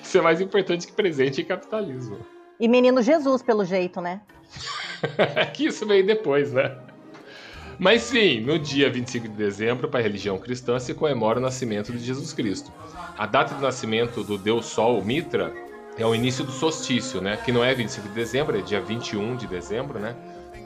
Isso 0.02 0.18
é 0.18 0.22
mais 0.22 0.40
importante 0.40 0.88
que 0.88 0.94
presente 0.94 1.42
e 1.42 1.44
capitalismo. 1.44 2.20
E 2.60 2.68
menino 2.68 3.02
Jesus, 3.02 3.42
pelo 3.42 3.66
jeito, 3.66 4.00
né? 4.00 4.22
Que 5.54 5.66
isso 5.66 5.86
veio 5.86 6.06
depois, 6.06 6.52
né? 6.52 6.78
Mas 7.80 8.04
sim, 8.04 8.42
no 8.42 8.60
dia 8.60 8.92
25 8.92 9.28
de 9.28 9.34
dezembro, 9.34 9.88
para 9.90 10.00
a 10.00 10.04
religião 10.04 10.38
cristã, 10.38 10.78
se 10.78 10.94
comemora 10.94 11.40
o 11.40 11.42
nascimento 11.42 11.92
de 11.92 11.98
Jesus 11.98 12.32
Cristo. 12.32 12.72
A 13.18 13.26
data 13.26 13.56
de 13.56 13.62
nascimento 13.62 14.24
do 14.24 14.38
Deus 14.38 14.68
Sol, 14.68 15.04
Mitra, 15.04 15.52
é 15.98 16.06
o 16.06 16.14
início 16.14 16.44
do 16.44 16.52
solstício, 16.52 17.22
né? 17.22 17.38
Que 17.38 17.52
não 17.52 17.64
é 17.64 17.74
25 17.74 18.08
de 18.08 18.14
dezembro, 18.14 18.58
é 18.58 18.62
dia 18.62 18.80
21 18.80 19.36
de 19.36 19.48
dezembro, 19.48 20.00
né? 20.00 20.16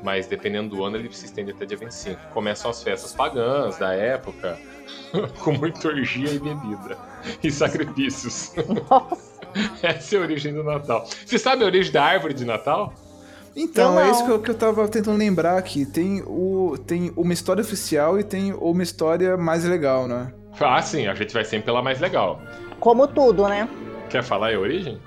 Mas 0.03 0.27
dependendo 0.27 0.75
do 0.75 0.83
ano, 0.83 0.97
ele 0.97 1.11
se 1.13 1.25
estende 1.25 1.51
até 1.51 1.65
dia 1.65 1.77
25. 1.77 2.19
Começam 2.33 2.69
as 2.69 2.83
festas 2.83 3.13
pagãs 3.13 3.77
da 3.77 3.93
época, 3.93 4.59
com 5.39 5.53
muita 5.53 5.87
orgia 5.87 6.29
e 6.29 6.39
bebida. 6.39 6.97
E 7.41 7.49
sacrifícios. 7.49 8.53
Nossa. 8.89 9.35
Essa 9.81 10.15
é 10.15 10.19
a 10.19 10.21
origem 10.21 10.53
do 10.53 10.63
Natal. 10.63 11.07
Você 11.25 11.39
sabe 11.39 11.63
a 11.63 11.65
origem 11.65 11.91
da 11.91 12.03
árvore 12.03 12.33
de 12.33 12.45
Natal? 12.45 12.93
Então, 13.55 13.97
é 13.99 14.03
não. 14.05 14.11
isso 14.11 14.25
que 14.25 14.31
eu, 14.31 14.39
que 14.41 14.51
eu 14.51 14.55
tava 14.55 14.87
tentando 14.87 15.17
lembrar 15.17 15.57
aqui. 15.57 15.85
Tem, 15.85 16.21
o, 16.27 16.77
tem 16.85 17.11
uma 17.15 17.31
história 17.33 17.61
oficial 17.61 18.19
e 18.19 18.23
tem 18.23 18.53
uma 18.53 18.83
história 18.83 19.37
mais 19.37 19.63
legal, 19.63 20.07
né? 20.07 20.33
Ah, 20.59 20.81
sim, 20.81 21.07
a 21.07 21.13
gente 21.15 21.33
vai 21.33 21.45
sempre 21.45 21.65
pela 21.65 21.81
mais 21.81 21.99
legal. 21.99 22.41
Como 22.79 23.07
tudo, 23.07 23.47
né? 23.47 23.67
Quer 24.09 24.23
falar 24.23 24.53
a 24.53 24.59
origem? 24.59 24.99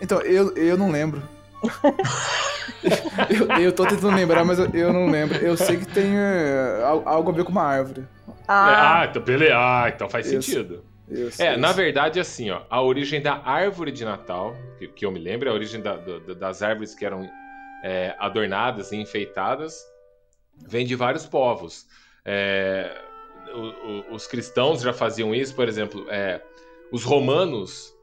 Então, 0.00 0.20
eu, 0.22 0.54
eu 0.56 0.76
não 0.76 0.90
lembro. 0.90 1.22
eu, 3.30 3.60
eu 3.62 3.72
tô 3.72 3.84
tentando 3.86 4.14
lembrar, 4.14 4.44
mas 4.44 4.58
eu, 4.58 4.68
eu 4.72 4.92
não 4.92 5.06
lembro. 5.10 5.36
Eu 5.38 5.56
sei 5.56 5.76
que 5.76 5.86
tem 5.86 6.16
é, 6.16 6.82
al- 6.84 7.02
algo 7.06 7.30
a 7.30 7.34
ver 7.34 7.44
com 7.44 7.50
uma 7.52 7.62
árvore. 7.64 8.04
Ah, 8.46 9.00
Ah, 9.02 9.06
então, 9.06 9.22
beleza. 9.22 9.54
Ah, 9.56 9.90
então 9.94 10.08
faz 10.08 10.26
Isso. 10.30 10.42
sentido. 10.50 10.84
Sei 11.30 11.46
É, 11.46 11.56
na 11.56 11.68
isso. 11.68 11.76
verdade, 11.76 12.20
assim, 12.20 12.50
ó, 12.50 12.60
a 12.68 12.82
origem 12.82 13.20
da 13.22 13.40
árvore 13.44 13.90
de 13.90 14.04
Natal, 14.04 14.54
que, 14.78 14.86
que 14.88 15.06
eu 15.06 15.10
me 15.10 15.18
lembro, 15.18 15.48
é 15.48 15.50
a 15.50 15.54
origem 15.54 15.80
da- 15.80 15.96
do- 15.96 16.34
das 16.34 16.62
árvores 16.62 16.94
que 16.94 17.04
eram 17.04 17.28
é, 17.82 18.14
adornadas 18.18 18.92
e 18.92 18.96
enfeitadas, 18.96 19.76
vem 20.66 20.84
de 20.86 20.94
vários 20.94 21.26
povos. 21.26 21.86
É, 22.24 22.90
o- 23.54 24.12
o- 24.12 24.14
os 24.14 24.26
cristãos 24.26 24.82
já 24.82 24.92
faziam 24.92 25.34
isso, 25.34 25.54
por 25.54 25.68
exemplo, 25.68 26.06
é, 26.10 26.42
os 26.92 27.04
romanos, 27.04 27.94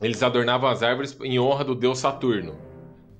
eles 0.00 0.22
adornavam 0.22 0.68
as 0.70 0.82
árvores 0.82 1.16
em 1.22 1.38
honra 1.38 1.64
do 1.64 1.74
deus 1.74 1.98
Saturno. 1.98 2.66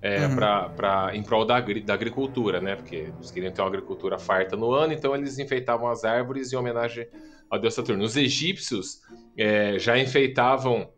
É, 0.01 0.27
Uhum. 0.27 0.37
pra, 0.37 0.69
pra- 0.69 1.11
em 1.13 1.25
prol 1.25 1.45
da, 1.45 1.59
da 1.59 1.93
agricultura, 1.95 2.61
né? 2.61 2.77
Porque 2.77 2.95
eles 2.95 3.33
queriam 3.33 3.53
ter 3.53 3.61
uma 3.61 3.67
agricultura 3.67 4.17
farta 4.17 4.57
no 4.57 4.71
ano, 4.73 4.93
então 4.93 5.13
eles 5.13 5.41
enfeitavam 5.41 5.89
as 5.89 6.05
árvores 6.05 6.53
em 6.53 6.57
homenagem 6.57 7.05
ao 7.51 7.59
deus 7.59 7.75
Saturno. 7.75 8.05
Os 8.05 8.17
egípcios 8.17 9.01
é, 9.37 9.77
já 9.77 9.99
enfeitavam 9.99 10.93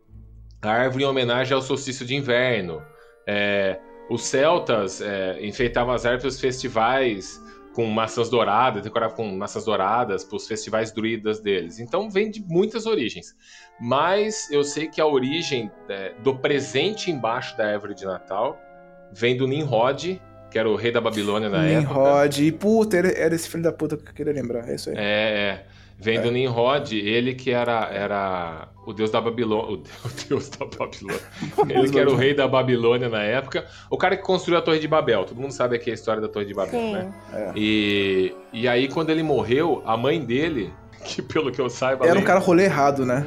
a 0.61 0.69
árvore 0.69 1.03
em 1.03 1.07
homenagem 1.07 1.51
ao 1.55 1.63
solstício 1.63 2.05
de 2.05 2.13
inverno. 2.15 2.79
É, 3.27 3.79
os 4.11 4.23
celtas 4.25 4.99
é, 4.99 5.37
enfeitavam 5.41 5.93
as 5.93 6.05
árvores 6.05 6.37
festivais 6.37 7.41
com 7.73 7.85
maçãs 7.85 8.29
douradas, 8.29 8.83
decoravam 8.83 9.15
com 9.15 9.37
maçãs 9.37 9.63
douradas 9.63 10.25
para 10.25 10.35
os 10.35 10.45
festivais 10.45 10.91
druidas 10.91 11.39
deles. 11.39 11.79
Então 11.79 12.09
vem 12.09 12.29
de 12.29 12.43
muitas 12.43 12.85
origens. 12.85 13.33
Mas 13.79 14.51
eu 14.51 14.65
sei 14.65 14.87
que 14.87 14.99
a 14.99 15.07
origem 15.07 15.71
é, 15.87 16.13
do 16.21 16.35
presente 16.35 17.09
embaixo 17.09 17.55
da 17.55 17.65
árvore 17.65 17.95
de 17.95 18.03
Natal 18.03 18.59
vem 19.13 19.37
do 19.37 19.47
Nimrod, 19.47 20.21
que 20.51 20.59
era 20.59 20.69
o 20.69 20.75
rei 20.75 20.91
da 20.91 20.99
Babilônia 20.99 21.47
na 21.47 21.63
época. 21.63 21.93
Nimrod. 21.93 22.45
E 22.45 22.51
puta, 22.51 22.97
era, 22.97 23.11
era 23.17 23.33
esse 23.33 23.47
filho 23.47 23.63
da 23.63 23.71
puta 23.71 23.95
que 23.95 24.09
eu 24.09 24.13
queria 24.13 24.33
lembrar. 24.33 24.67
É 24.67 24.75
isso 24.75 24.89
aí. 24.89 24.95
É, 24.97 25.01
é. 25.01 25.65
Vem 26.01 26.19
do 26.19 26.31
Nimrod, 26.31 26.91
ele 26.93 27.35
que 27.35 27.51
era, 27.51 27.87
era 27.91 28.69
o 28.87 28.91
deus 28.91 29.11
da 29.11 29.21
Babilônia. 29.21 29.77
O 30.03 30.09
deus 30.27 30.49
da 30.49 30.65
Babilônia. 30.65 31.21
Ele 31.69 31.91
que 31.91 31.99
era 31.99 32.09
o 32.09 32.15
rei 32.15 32.33
da 32.33 32.47
Babilônia 32.47 33.07
na 33.07 33.21
época. 33.21 33.65
O 33.89 33.97
cara 33.97 34.17
que 34.17 34.23
construiu 34.23 34.57
a 34.57 34.61
Torre 34.63 34.79
de 34.79 34.87
Babel. 34.87 35.25
Todo 35.25 35.39
mundo 35.39 35.51
sabe 35.51 35.75
aqui 35.75 35.91
a 35.91 35.93
história 35.93 36.19
da 36.19 36.27
Torre 36.27 36.45
de 36.45 36.55
Babel, 36.55 36.79
sim. 36.79 36.93
né? 36.93 37.13
É. 37.33 37.51
E, 37.55 38.35
e 38.51 38.67
aí, 38.67 38.87
quando 38.87 39.11
ele 39.11 39.21
morreu, 39.21 39.83
a 39.85 39.95
mãe 39.95 40.19
dele, 40.19 40.73
que 41.05 41.21
pelo 41.21 41.51
que 41.51 41.61
eu 41.61 41.69
saiba. 41.69 42.07
Era 42.07 42.19
um 42.19 42.23
cara 42.23 42.39
rolê 42.39 42.63
errado, 42.63 43.05
né? 43.05 43.23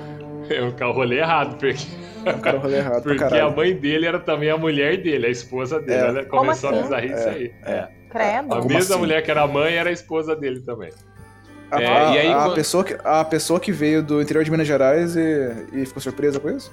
É 0.50 0.60
um 0.60 0.72
cara 0.72 0.92
rolê 0.92 1.18
errado, 1.20 1.56
porque, 1.56 1.86
Era 2.24 2.36
um 2.36 2.40
cara 2.40 2.58
rolê 2.58 2.76
errado 2.78 3.02
pra 3.02 3.14
porque 3.14 3.38
a 3.38 3.50
mãe 3.50 3.74
dele 3.74 4.06
era 4.06 4.18
também 4.18 4.50
a 4.50 4.58
mulher 4.58 5.00
dele, 5.00 5.26
a 5.26 5.30
esposa 5.30 5.80
dele. 5.80 6.18
É. 6.18 6.24
Começou 6.24 6.70
assim? 6.70 6.80
a 6.80 6.82
bizarrice 6.82 7.28
aí. 7.28 7.52
É. 7.62 7.88
Credo. 8.10 8.52
A 8.52 8.56
Como 8.58 8.68
mesma 8.68 8.78
assim? 8.78 8.98
mulher 8.98 9.22
que 9.22 9.30
era 9.30 9.42
a 9.42 9.46
mãe 9.46 9.74
era 9.74 9.90
a 9.90 9.92
esposa 9.92 10.36
dele 10.36 10.60
também. 10.60 10.90
A, 11.70 11.80
É, 11.82 11.86
a- 11.86 12.10
e 12.14 12.18
aí 12.18 12.32
a 12.32 12.36
quando- 12.36 12.54
pessoa 12.54 12.84
que, 12.84 12.96
a 13.04 13.24
pessoa 13.24 13.58
que 13.60 13.70
veio 13.72 14.02
do 14.02 14.20
interior 14.22 14.44
de 14.44 14.50
Minas 14.50 14.66
Gerais 14.66 15.14
e, 15.16 15.66
e 15.72 15.84
ficou 15.86 16.00
surpresa 16.02 16.38
com 16.40 16.50
isso? 16.50 16.70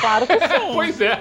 Claro 0.00 0.26
que 0.26 0.34
sim. 0.38 0.38
Pois 0.74 1.00
é, 1.00 1.20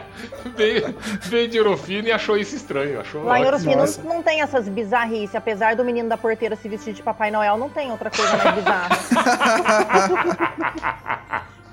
veio, 0.55 0.93
veio 1.21 1.47
de 1.47 1.59
Orofino 1.61 2.09
e 2.09 2.11
achou 2.11 2.37
isso 2.37 2.53
estranho. 2.55 2.99
Achou 2.99 3.23
Lá 3.23 3.39
em. 3.39 3.45
Orofino 3.45 3.77
Nossa. 3.77 4.01
não 4.03 4.21
tem 4.21 4.41
essas 4.41 4.67
bizarrices. 4.67 5.33
Apesar 5.33 5.75
do 5.77 5.85
menino 5.85 6.09
da 6.09 6.17
porteira 6.17 6.57
se 6.57 6.67
vestir 6.67 6.93
de 6.93 7.01
Papai 7.01 7.31
Noel, 7.31 7.55
não 7.57 7.69
tem 7.69 7.89
outra 7.89 8.09
coisa 8.11 8.35
mais 8.35 8.55
bizarra. 8.55 8.89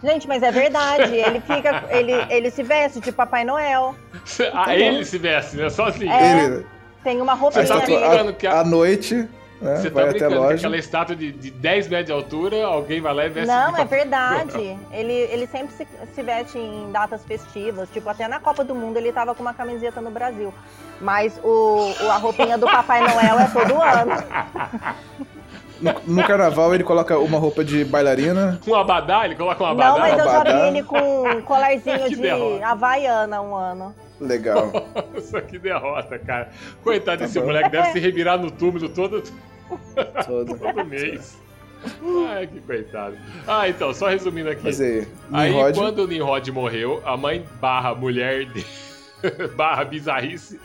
Gente, 0.02 0.28
mas 0.28 0.42
é 0.42 0.50
verdade. 0.52 1.14
Ele 1.16 1.40
fica. 1.40 1.84
Ele, 1.90 2.12
ele 2.30 2.50
se 2.50 2.62
veste 2.62 3.00
de 3.00 3.10
Papai 3.10 3.44
Noel. 3.44 3.94
Ah, 4.52 4.76
ele 4.76 5.04
se 5.04 5.18
veste, 5.18 5.56
né? 5.56 5.70
Sozinho. 5.70 6.12
É. 6.12 6.44
Ele, 6.44 6.66
Tem 7.02 7.20
uma 7.20 7.32
a, 7.32 7.34
roupinha 7.34 7.66
Você 7.66 7.72
tá 8.40 8.50
a- 8.50 8.60
à 8.60 8.64
noite, 8.64 9.26
né, 9.60 9.76
Você 9.76 9.90
tá 9.90 9.94
vai 9.94 10.04
até 10.04 10.08
a 10.08 10.10
brincando 10.28 10.36
loja. 10.42 10.54
aquela 10.56 10.76
estátua 10.76 11.16
de, 11.16 11.32
de 11.32 11.50
10 11.50 11.88
metros 11.88 12.06
de 12.06 12.12
altura, 12.12 12.64
alguém 12.66 13.00
vai 13.00 13.14
lá 13.14 13.24
e 13.26 13.28
veste 13.28 13.48
Não, 13.48 13.72
de 13.72 13.80
é 13.80 13.84
verdade. 13.84 14.78
Ele, 14.92 15.12
ele 15.12 15.46
sempre 15.46 15.74
se, 15.76 15.86
se 16.14 16.22
veste 16.22 16.58
em 16.58 16.90
datas 16.92 17.24
festivas. 17.24 17.88
Tipo, 17.92 18.08
até 18.08 18.28
na 18.28 18.38
Copa 18.40 18.62
do 18.64 18.74
Mundo 18.74 18.96
ele 18.96 19.12
tava 19.12 19.34
com 19.34 19.42
uma 19.42 19.54
camiseta 19.54 20.00
no 20.00 20.10
Brasil. 20.10 20.52
Mas 21.00 21.38
o, 21.42 21.92
o- 22.02 22.10
a 22.10 22.16
roupinha 22.16 22.56
do 22.58 22.66
Papai 22.66 23.00
Noel 23.00 23.38
é 23.40 23.46
todo 23.48 23.80
ano. 23.82 24.12
No, 25.78 25.92
no 26.06 26.26
carnaval 26.26 26.74
ele 26.74 26.82
coloca 26.82 27.18
uma 27.18 27.38
roupa 27.38 27.62
de 27.62 27.84
bailarina. 27.84 28.58
Um 28.66 28.74
abadá, 28.74 29.26
ele 29.26 29.34
coloca 29.34 29.62
um 29.62 29.66
abadá. 29.66 29.90
Não, 29.90 29.98
mas 29.98 30.12
eu 30.12 30.18
já 30.24 30.24
vi 30.24 30.36
Abadá. 30.48 30.68
ele 30.68 30.82
com 30.82 31.28
um 31.28 31.42
colarzinho 31.42 32.08
de 32.08 32.16
derrota. 32.16 32.66
Havaiana 32.66 33.42
um 33.42 33.54
ano. 33.54 33.94
Legal. 34.20 34.72
Isso 35.16 35.36
aqui 35.36 35.58
derrota, 35.58 36.18
cara. 36.18 36.50
Coitado 36.82 37.18
Tá 37.20 37.26
desse 37.26 37.38
bom. 37.38 37.46
moleque, 37.46 37.70
deve 37.70 37.92
se 37.92 37.98
revirar 37.98 38.38
no 38.38 38.50
túmulo 38.50 38.88
todo, 38.88 39.22
Todo. 40.26 40.56
todo 40.58 40.84
mês. 40.84 41.38
Ai, 42.28 42.46
que 42.46 42.60
coitado. 42.60 43.16
Ah, 43.46 43.68
então, 43.68 43.92
só 43.92 44.08
resumindo 44.08 44.48
aqui. 44.50 44.64
Mas 44.64 44.80
aí, 44.80 45.06
Aí, 45.32 45.52
quando 45.74 45.98
o 46.00 46.06
Nimrod 46.06 46.50
morreu, 46.50 47.02
a 47.04 47.16
mãe 47.16 47.44
barra 47.60 47.94
mulher 47.94 48.46
dele, 48.46 48.66
barra 49.56 49.84
bizarrice 49.84 50.58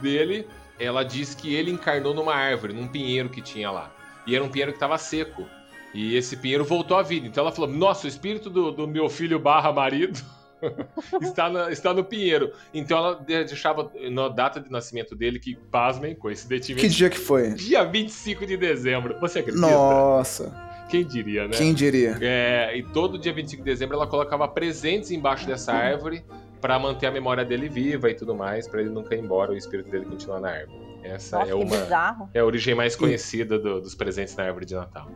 dele, 0.00 0.46
ela 0.78 1.02
diz 1.04 1.34
que 1.34 1.54
ele 1.54 1.70
encarnou 1.70 2.12
numa 2.14 2.34
árvore, 2.34 2.72
num 2.72 2.86
pinheiro 2.86 3.28
que 3.28 3.40
tinha 3.40 3.70
lá. 3.70 3.90
E 4.26 4.36
era 4.36 4.44
um 4.44 4.48
pinheiro 4.48 4.72
que 4.72 4.76
estava 4.76 4.98
seco. 4.98 5.46
E 5.94 6.16
esse 6.16 6.36
pinheiro 6.36 6.64
voltou 6.64 6.96
à 6.96 7.02
vida. 7.02 7.26
Então 7.26 7.42
ela 7.42 7.52
falou: 7.52 7.70
Nossa, 7.70 8.06
o 8.06 8.08
espírito 8.08 8.48
do, 8.48 8.70
do 8.70 8.86
meu 8.86 9.08
filho 9.08 9.38
barra 9.38 9.72
marido 9.72 10.20
está, 11.22 11.48
na- 11.50 11.70
está 11.70 11.92
no 11.94 12.04
pinheiro. 12.04 12.52
Então 12.72 12.96
ela 12.98 13.14
deixava 13.14 13.90
na 14.10 14.28
data 14.28 14.60
de 14.60 14.70
nascimento 14.70 15.14
dele, 15.14 15.38
que, 15.38 15.54
pasmem, 15.70 16.14
que 16.14 16.20
coincidentemente, 16.20 16.88
dia 16.88 17.10
que 17.10 17.18
foi? 17.18 17.54
dia 17.54 17.84
25 17.84 18.46
de 18.46 18.56
dezembro. 18.56 19.18
Você 19.20 19.40
acredita? 19.40 19.66
Nossa, 19.66 20.52
Quem 20.88 21.04
diria, 21.04 21.44
né? 21.48 21.56
quem 21.56 21.72
diria? 21.74 22.16
É, 22.20 22.76
e 22.76 22.82
todo 22.82 23.18
dia 23.18 23.32
25 23.32 23.62
de 23.62 23.70
dezembro 23.70 23.96
ela 23.96 24.06
colocava 24.06 24.46
presentes 24.48 25.10
embaixo 25.10 25.46
dessa 25.46 25.72
árvore 25.72 26.24
para 26.60 26.78
manter 26.78 27.06
a 27.06 27.10
memória 27.10 27.44
dele 27.44 27.68
viva 27.68 28.08
e 28.08 28.14
tudo 28.14 28.34
mais, 28.34 28.68
para 28.68 28.80
ele 28.80 28.90
nunca 28.90 29.14
ir 29.16 29.18
embora, 29.20 29.50
o 29.52 29.56
espírito 29.56 29.90
dele 29.90 30.04
continuar 30.04 30.38
na 30.40 30.50
árvore. 30.50 30.80
Essa 31.02 31.38
Nossa, 31.40 31.50
é 31.50 31.56
que 31.56 31.60
uma 31.64 31.76
bizarro. 31.76 32.30
é 32.32 32.38
a 32.38 32.44
origem 32.44 32.74
mais 32.76 32.94
conhecida 32.94 33.58
do- 33.58 33.80
dos 33.80 33.94
presentes 33.96 34.36
na 34.36 34.44
árvore 34.44 34.64
de 34.64 34.74
Natal. 34.76 35.10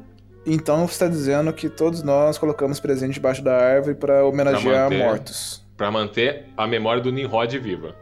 Então 0.46 0.86
você 0.86 0.92
está 0.92 1.08
dizendo 1.08 1.52
que 1.52 1.68
todos 1.68 2.02
nós 2.02 2.38
colocamos 2.38 2.78
presente 2.80 3.14
debaixo 3.14 3.42
da 3.42 3.56
árvore 3.56 3.94
para 3.96 4.24
homenagear 4.24 4.84
manter. 4.90 5.04
mortos. 5.04 5.66
Para 5.76 5.90
manter 5.90 6.46
a 6.56 6.66
memória 6.66 7.02
do 7.02 7.10
Nimrod 7.10 7.58
viva. 7.58 7.94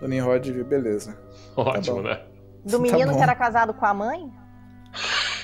Do 0.00 0.06
Nimrod, 0.06 0.50
beleza. 0.64 1.18
Ótimo, 1.56 1.96
bom. 1.96 2.02
né? 2.02 2.20
Do 2.64 2.72
Tá 2.76 2.78
menino 2.78 3.12
bom. 3.12 3.16
que 3.16 3.22
era 3.22 3.34
casado 3.34 3.72
com 3.72 3.86
a 3.86 3.94
mãe? 3.94 4.30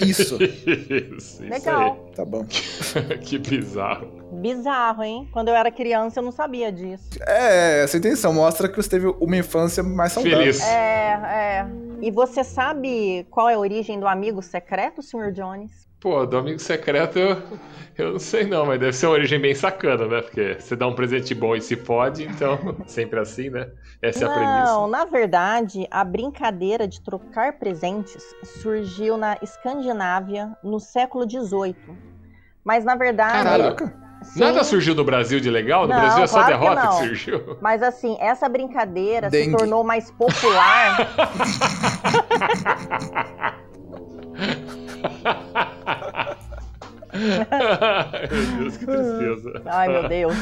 Isso, 0.00 0.37
Isso, 0.42 1.14
isso 1.16 1.42
Legal. 1.42 2.11
tá 2.14 2.25
bom. 2.25 2.44
que 3.23 3.38
bizarro. 3.38 4.09
Bizarro, 4.32 5.02
hein? 5.02 5.28
Quando 5.32 5.49
eu 5.49 5.54
era 5.54 5.71
criança 5.71 6.21
eu 6.21 6.25
não 6.25 6.32
sabia 6.32 6.73
disso. 6.73 7.09
É, 7.26 7.85
essa 7.85 7.97
intenção 7.99 8.32
mostra 8.32 8.68
que 8.68 8.76
você 8.76 8.88
teve 8.88 9.06
uma 9.21 9.37
infância 9.37 9.82
mais 9.82 10.12
saudável. 10.12 10.38
Feliz. 10.38 10.61
É, 10.62 11.12
é. 11.12 11.66
E 12.00 12.11
você 12.11 12.42
sabe 12.42 13.26
qual 13.30 13.49
é 13.49 13.54
a 13.54 13.59
origem 13.59 14.00
do 14.00 14.06
amigo 14.09 14.42
secreto, 14.42 15.02
Sr. 15.02 15.30
Jones? 15.32 15.71
Pô, 16.02 16.26
do 16.26 16.37
amigo 16.37 16.59
secreto 16.59 17.16
eu, 17.16 17.37
eu 17.97 18.12
não 18.14 18.18
sei 18.18 18.44
não, 18.44 18.66
mas 18.66 18.80
deve 18.80 18.92
ser 18.92 19.06
uma 19.06 19.12
origem 19.12 19.40
bem 19.40 19.54
sacana, 19.54 20.09
né? 20.09 20.21
Porque 20.21 20.56
você 20.59 20.75
dá 20.75 20.88
um 20.88 20.97
presente 20.97 21.32
bom 21.32 21.54
e 21.54 21.61
se 21.61 21.76
fode, 21.76 22.25
então 22.25 22.59
sempre 22.88 23.21
assim, 23.21 23.50
né? 23.50 23.71
Essa 24.02 24.25
é 24.25 24.26
a 24.26 24.30
premissa. 24.30 24.73
Não, 24.73 24.88
na 24.88 25.04
verdade, 25.04 25.87
a 25.88 26.02
brincadeira 26.02 26.88
de 26.88 27.00
trocar 27.00 27.52
presentes 27.52 28.21
surgiu 28.61 29.16
na 29.16 29.38
Escandinávia 29.40 30.50
no 30.64 30.80
século 30.80 31.25
XVIII. 31.25 31.76
Mas 32.64 32.85
na 32.85 32.97
verdade. 32.97 33.44
Caraca. 33.44 33.94
sim, 34.25 34.40
Nada 34.40 34.64
surgiu 34.64 34.97
do 34.97 35.04
Brasil 35.04 35.38
de 35.38 35.50
legal? 35.50 35.82
No 35.82 35.90
Não, 35.94 36.00
Brasil 36.00 36.25
é 36.25 36.26
só 36.26 36.42
claro 36.42 36.47
que 36.47 36.59
derrota 36.59 36.80
que, 36.80 36.87
não. 36.87 36.92
surgiu? 37.06 37.59
Mas 37.61 37.80
assim, 37.80 38.16
essa 38.18 38.49
brincadeira 38.49 39.30
se 39.30 39.37
Dengue. 39.37 39.56
tornou 39.56 39.85
mais 39.85 40.11
popular. 40.11 40.97
Ai, 47.50 48.29
meu 48.29 48.57
Deus, 48.59 48.76
que 48.76 48.87
tristeza. 48.87 49.62
Ai, 49.67 49.88
meu 49.88 50.09
Deus. 50.09 50.35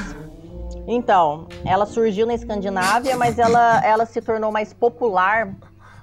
Então, 0.86 1.46
ela 1.64 1.86
surgiu 1.86 2.26
na 2.26 2.34
Escandinávia, 2.34 3.16
mas 3.16 3.38
ela, 3.38 3.84
ela 3.84 4.06
se 4.06 4.20
tornou 4.20 4.50
mais 4.52 4.72
popular 4.72 5.52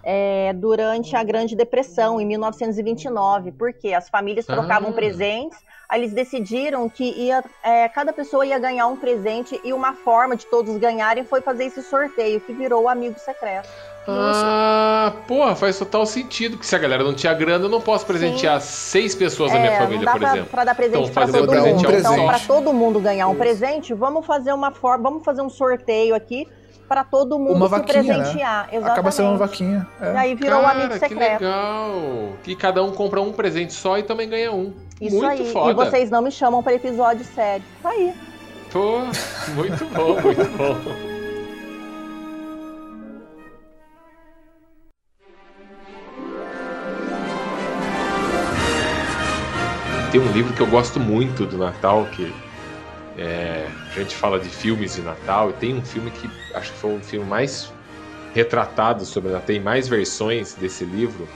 é, 0.04 0.54
durante 0.54 1.16
a 1.16 1.24
Grande 1.24 1.56
Depressão, 1.56 2.20
em 2.22 2.26
1929. 2.26 3.52
Porque 3.54 3.94
as 3.94 4.10
famílias 4.10 4.46
trocavam 4.46 4.90
Ah. 4.90 4.94
presentes, 4.94 5.58
aí 5.90 6.02
eles 6.02 6.14
decidiram 6.14 6.88
que 6.90 7.04
ia, 7.12 7.44
é, 7.64 7.88
cada 7.90 8.12
pessoa 8.14 8.46
ia 8.46 8.60
ganhar 8.60 8.88
um 8.88 8.96
presente 8.98 9.60
e 9.64 9.74
uma 9.74 9.94
forma 9.94 10.36
de 10.36 10.46
todos 10.46 10.78
ganharem 10.78 11.24
foi 11.24 11.42
fazer 11.42 11.66
esse 11.66 11.82
sorteio, 11.82 12.40
que 12.42 12.54
virou 12.54 12.84
o 12.84 12.90
Amigo 12.90 13.18
Secreto. 13.20 13.70
Ah, 14.08 15.14
porra, 15.28 15.56
faz 15.56 15.78
total 15.78 16.06
sentido. 16.06 16.58
Que 16.58 16.66
se 16.66 16.76
a 16.76 16.80
galera 16.80 17.04
não 17.04 17.14
tinha 17.14 17.34
grana, 17.34 17.66
eu 17.66 17.70
não 17.70 17.82
posso 17.82 18.06
presentear 18.06 18.60
seis 18.62 19.14
pessoas 19.14 19.52
da 19.52 19.60
minha 19.60 19.72
É, 19.72 19.78
família, 19.80 20.10
por 20.12 20.20
pra, 20.20 20.30
exemplo. 20.30 20.50
pra 20.50 20.64
dar 20.64 20.76
presente 20.76 21.02
Então, 21.02 21.14
pra 21.14 21.26
fazer 21.26 21.38
todo 21.40 21.48
o 21.48 21.52
presente 21.52 21.76
mundo. 21.76 21.86
é 21.86 21.88
um 21.96 22.00
Então, 22.00 22.12
presente. 22.14 22.28
pra 22.28 22.40
todo 22.56 22.74
mundo 22.74 23.00
ganhar 23.00 23.28
um 23.28 23.32
Isso. 23.32 23.40
presente, 23.40 23.94
vamos 23.94 24.26
fazer 24.26 24.54
uma 24.54 24.72
forma, 24.72 25.04
vamos 25.10 25.26
fazer 25.26 25.42
um 25.42 25.50
sorteio 25.50 26.16
aqui 26.16 26.48
pra 26.88 27.04
todo 27.04 27.38
mundo 27.38 27.56
Uma 27.56 27.66
se 27.66 27.72
vaquinha, 27.72 28.04
né? 28.04 28.14
presentear. 28.16 28.64
Exatamente. 28.68 28.92
Acaba 28.92 29.12
sendo 29.12 29.28
uma 29.30 29.38
vaquinha. 29.38 29.88
E 30.02 30.06
É. 30.06 30.18
aí 30.18 30.36
virou 30.36 30.62
Cara, 30.62 30.72
amigo 30.74 30.94
que 30.94 31.00
secreto. 31.00 31.42
legal. 31.44 31.92
E 32.48 32.56
cada 32.56 32.82
um 32.84 32.92
compra 32.92 33.22
um 33.22 33.34
presente 33.34 33.74
só 33.74 33.98
e 33.98 34.04
também 34.04 34.30
ganha 34.30 34.54
um. 34.54 34.74
Isso 35.02 35.18
muito 35.18 35.30
aí. 35.44 35.52
foda. 35.52 35.72
E 35.72 35.74
vocês 35.74 36.10
não 36.10 36.22
me 36.22 36.32
chamam 36.32 36.64
pra 36.64 36.74
episódio 36.74 37.26
sério. 37.36 37.64
Tá 37.84 37.90
aí. 37.90 38.14
Pô, 38.72 39.00
muito 39.54 39.86
bom, 39.86 40.22
muito 40.22 40.58
bom. 40.58 41.17
Tem 50.12 50.22
um 50.22 50.32
livro 50.32 50.54
que 50.54 50.62
eu 50.62 50.68
gosto 50.68 51.00
muito 51.00 51.46
do 51.46 51.58
Natal, 51.58 52.06
que 52.06 52.34
é, 53.18 53.68
a 53.92 54.00
gente 54.00 54.16
fala 54.16 54.40
de 54.40 54.48
filmes 54.50 54.96
de 54.96 55.02
Natal, 55.02 55.50
e 55.50 55.54
tem 55.54 55.76
um 55.76 55.84
filme 55.84 56.10
que 56.12 56.30
acho 56.54 56.72
que 56.72 56.78
foi 56.80 56.92
um 56.92 57.02
filme 57.02 57.28
mais 57.28 57.74
retratado 58.34 59.06
sobre 59.06 59.32
Natal, 59.32 59.46
tem 59.46 59.60
mais 59.60 59.88
versões 59.88 60.56
desse 60.56 60.86
livro, 60.86 61.28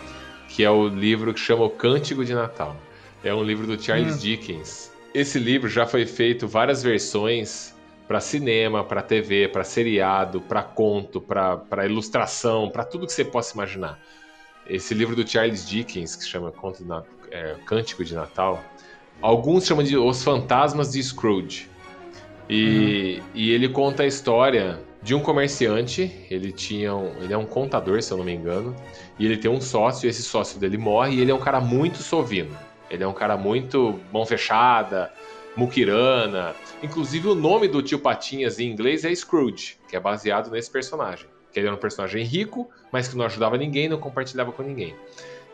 que 0.47 0.63
é 0.63 0.71
o 0.71 0.87
livro 0.87 1.33
que 1.33 1.39
chama 1.39 1.65
O 1.65 1.69
Cântico 1.69 2.23
de 2.23 2.33
Natal. 2.33 2.75
É 3.23 3.33
um 3.33 3.43
livro 3.43 3.67
do 3.67 3.81
Charles 3.81 4.21
Dickens. 4.21 4.91
Esse 5.13 5.37
livro 5.37 5.67
já 5.67 5.85
foi 5.85 6.05
feito 6.05 6.47
várias 6.47 6.81
versões 6.81 7.75
para 8.07 8.19
cinema, 8.19 8.83
para 8.83 9.01
TV, 9.01 9.47
para 9.47 9.63
seriado, 9.63 10.41
para 10.41 10.63
conto, 10.63 11.19
para 11.21 11.85
ilustração, 11.85 12.69
para 12.69 12.83
tudo 12.83 13.05
que 13.05 13.13
você 13.13 13.25
possa 13.25 13.53
imaginar. 13.53 13.99
Esse 14.67 14.93
livro 14.93 15.15
do 15.15 15.27
Charles 15.27 15.67
Dickens, 15.67 16.15
que 16.15 16.25
chama 16.25 16.51
Conto 16.51 16.83
de 16.83 16.87
Na- 16.87 17.03
é, 17.31 17.55
Cântico 17.65 18.03
de 18.03 18.13
Natal, 18.13 18.63
alguns 19.21 19.65
chamam 19.65 19.83
de 19.83 19.97
Os 19.97 20.23
Fantasmas 20.23 20.91
de 20.91 21.01
Scrooge. 21.01 21.69
E, 22.50 23.21
e 23.33 23.51
ele 23.51 23.69
conta 23.69 24.03
a 24.03 24.05
história 24.05 24.79
de 25.01 25.15
um 25.15 25.21
comerciante, 25.21 26.25
ele 26.29 26.51
tinha 26.51 26.93
um, 26.93 27.23
ele 27.23 27.33
é 27.33 27.38
um 27.38 27.45
contador, 27.45 28.01
se 28.01 28.11
eu 28.11 28.17
não 28.17 28.25
me 28.25 28.33
engano, 28.33 28.75
e 29.17 29.25
ele 29.25 29.38
tem 29.38 29.50
um 29.50 29.61
sócio, 29.61 30.05
e 30.05 30.09
esse 30.09 30.21
sócio 30.21 30.59
dele 30.59 30.77
morre, 30.77 31.15
e 31.15 31.21
ele 31.21 31.31
é 31.31 31.33
um 31.33 31.39
cara 31.39 31.59
muito 31.59 32.03
sovino. 32.03 32.55
Ele 32.89 33.03
é 33.03 33.07
um 33.07 33.13
cara 33.13 33.38
muito 33.38 34.00
mão 34.11 34.25
fechada, 34.25 35.11
muquirana. 35.55 36.53
Inclusive 36.83 37.29
o 37.29 37.35
nome 37.35 37.67
do 37.67 37.81
tio 37.81 38.00
Patinhas 38.00 38.59
em 38.59 38.69
inglês 38.69 39.05
é 39.05 39.15
Scrooge, 39.15 39.77
que 39.88 39.95
é 39.95 40.00
baseado 40.00 40.51
nesse 40.51 40.69
personagem. 40.69 41.25
Que 41.51 41.59
ele 41.59 41.67
era 41.67 41.75
um 41.75 41.79
personagem 41.79 42.23
rico, 42.23 42.69
mas 42.91 43.07
que 43.07 43.15
não 43.15 43.25
ajudava 43.25 43.57
ninguém, 43.57 43.88
não 43.88 44.00
compartilhava 44.00 44.51
com 44.51 44.61
ninguém. 44.61 44.93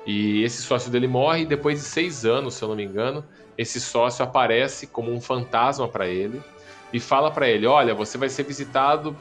E 0.08 0.42
esse 0.42 0.64
sócio 0.64 0.90
dele 0.90 1.06
morre, 1.06 1.42
e 1.42 1.46
depois 1.46 1.80
de 1.80 1.86
seis 1.86 2.24
anos, 2.24 2.54
se 2.54 2.64
eu 2.64 2.70
não 2.70 2.76
me 2.78 2.84
engano, 2.86 3.26
esse 3.58 3.82
sócio 3.82 4.24
aparece 4.24 4.88
como 4.88 5.12
um 5.12 5.20
fantasma 5.20 5.86
para 5.86 6.08
ele 6.08 6.42
e 6.94 7.00
fala 7.00 7.30
para 7.30 7.50
ele: 7.50 7.68
Olha, 7.68 7.94
você 7.94 8.18
vai 8.18 8.30
ser 8.30 8.44
visitado 8.44 9.16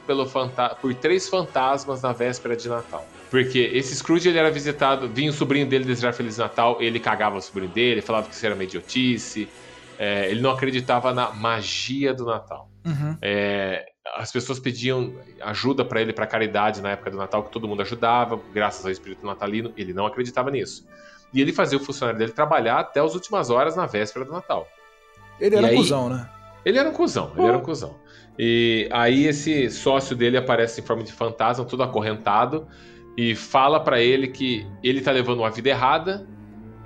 por 0.81 0.93
três 0.95 1.27
fantasmas 1.27 2.01
na 2.01 2.13
véspera 2.13 2.55
de 2.55 2.69
Natal. 2.69 3.05
Porque 3.29 3.59
esse 3.73 3.93
Scrooge 3.97 4.29
ele 4.29 4.37
era 4.37 4.49
visitado, 4.49 5.09
vinha 5.09 5.29
o 5.29 5.33
sobrinho 5.33 5.67
dele 5.67 5.83
desejar 5.83 6.13
Feliz 6.13 6.37
Natal, 6.37 6.77
ele 6.79 6.97
cagava 6.97 7.35
o 7.35 7.41
sobrinho 7.41 7.69
dele, 7.69 8.01
falava 8.01 8.29
que 8.29 8.33
isso 8.33 8.45
era 8.45 8.55
uma 8.55 8.63
idiotice, 8.63 9.49
é, 9.99 10.31
ele 10.31 10.39
não 10.39 10.51
acreditava 10.51 11.13
na 11.13 11.31
magia 11.31 12.13
do 12.13 12.25
Natal. 12.25 12.69
Uhum. 12.87 13.17
É, 13.21 13.85
as 14.15 14.31
pessoas 14.31 14.59
pediam 14.59 15.13
ajuda 15.41 15.83
para 15.83 16.01
ele 16.01 16.13
para 16.13 16.25
caridade 16.25 16.81
na 16.81 16.91
época 16.91 17.11
do 17.11 17.17
Natal, 17.17 17.43
que 17.43 17.51
todo 17.51 17.67
mundo 17.67 17.81
ajudava, 17.81 18.39
graças 18.53 18.85
ao 18.85 18.91
espírito 18.91 19.25
natalino, 19.25 19.73
ele 19.77 19.93
não 19.93 20.05
acreditava 20.05 20.49
nisso. 20.49 20.87
E 21.33 21.41
ele 21.41 21.51
fazia 21.51 21.77
o 21.77 21.81
funcionário 21.83 22.17
dele 22.17 22.31
trabalhar 22.31 22.79
até 22.79 23.01
as 23.01 23.13
últimas 23.13 23.49
horas 23.49 23.75
na 23.75 23.85
véspera 23.85 24.23
do 24.25 24.31
Natal. 24.31 24.67
Ele 25.39 25.55
E 25.55 25.57
era 25.57 25.67
aí- 25.67 25.73
um 25.75 25.77
cuzão, 25.77 26.09
né? 26.09 26.29
Ele 26.65 26.77
era 26.79 26.89
um 26.89 26.93
cuzão, 26.93 27.31
ele 27.37 27.47
era 27.47 27.57
um 27.57 27.61
cuzão. 27.61 27.95
E 28.39 28.87
aí 28.91 29.25
esse 29.25 29.69
sócio 29.69 30.15
dele 30.15 30.37
aparece 30.37 30.81
em 30.81 30.83
forma 30.83 31.03
de 31.03 31.11
fantasma, 31.11 31.65
todo 31.65 31.83
acorrentado, 31.83 32.67
e 33.17 33.35
fala 33.35 33.79
pra 33.79 33.99
ele 34.01 34.27
que 34.27 34.65
ele 34.83 35.01
tá 35.01 35.11
levando 35.11 35.39
uma 35.39 35.49
vida 35.49 35.69
errada. 35.69 36.27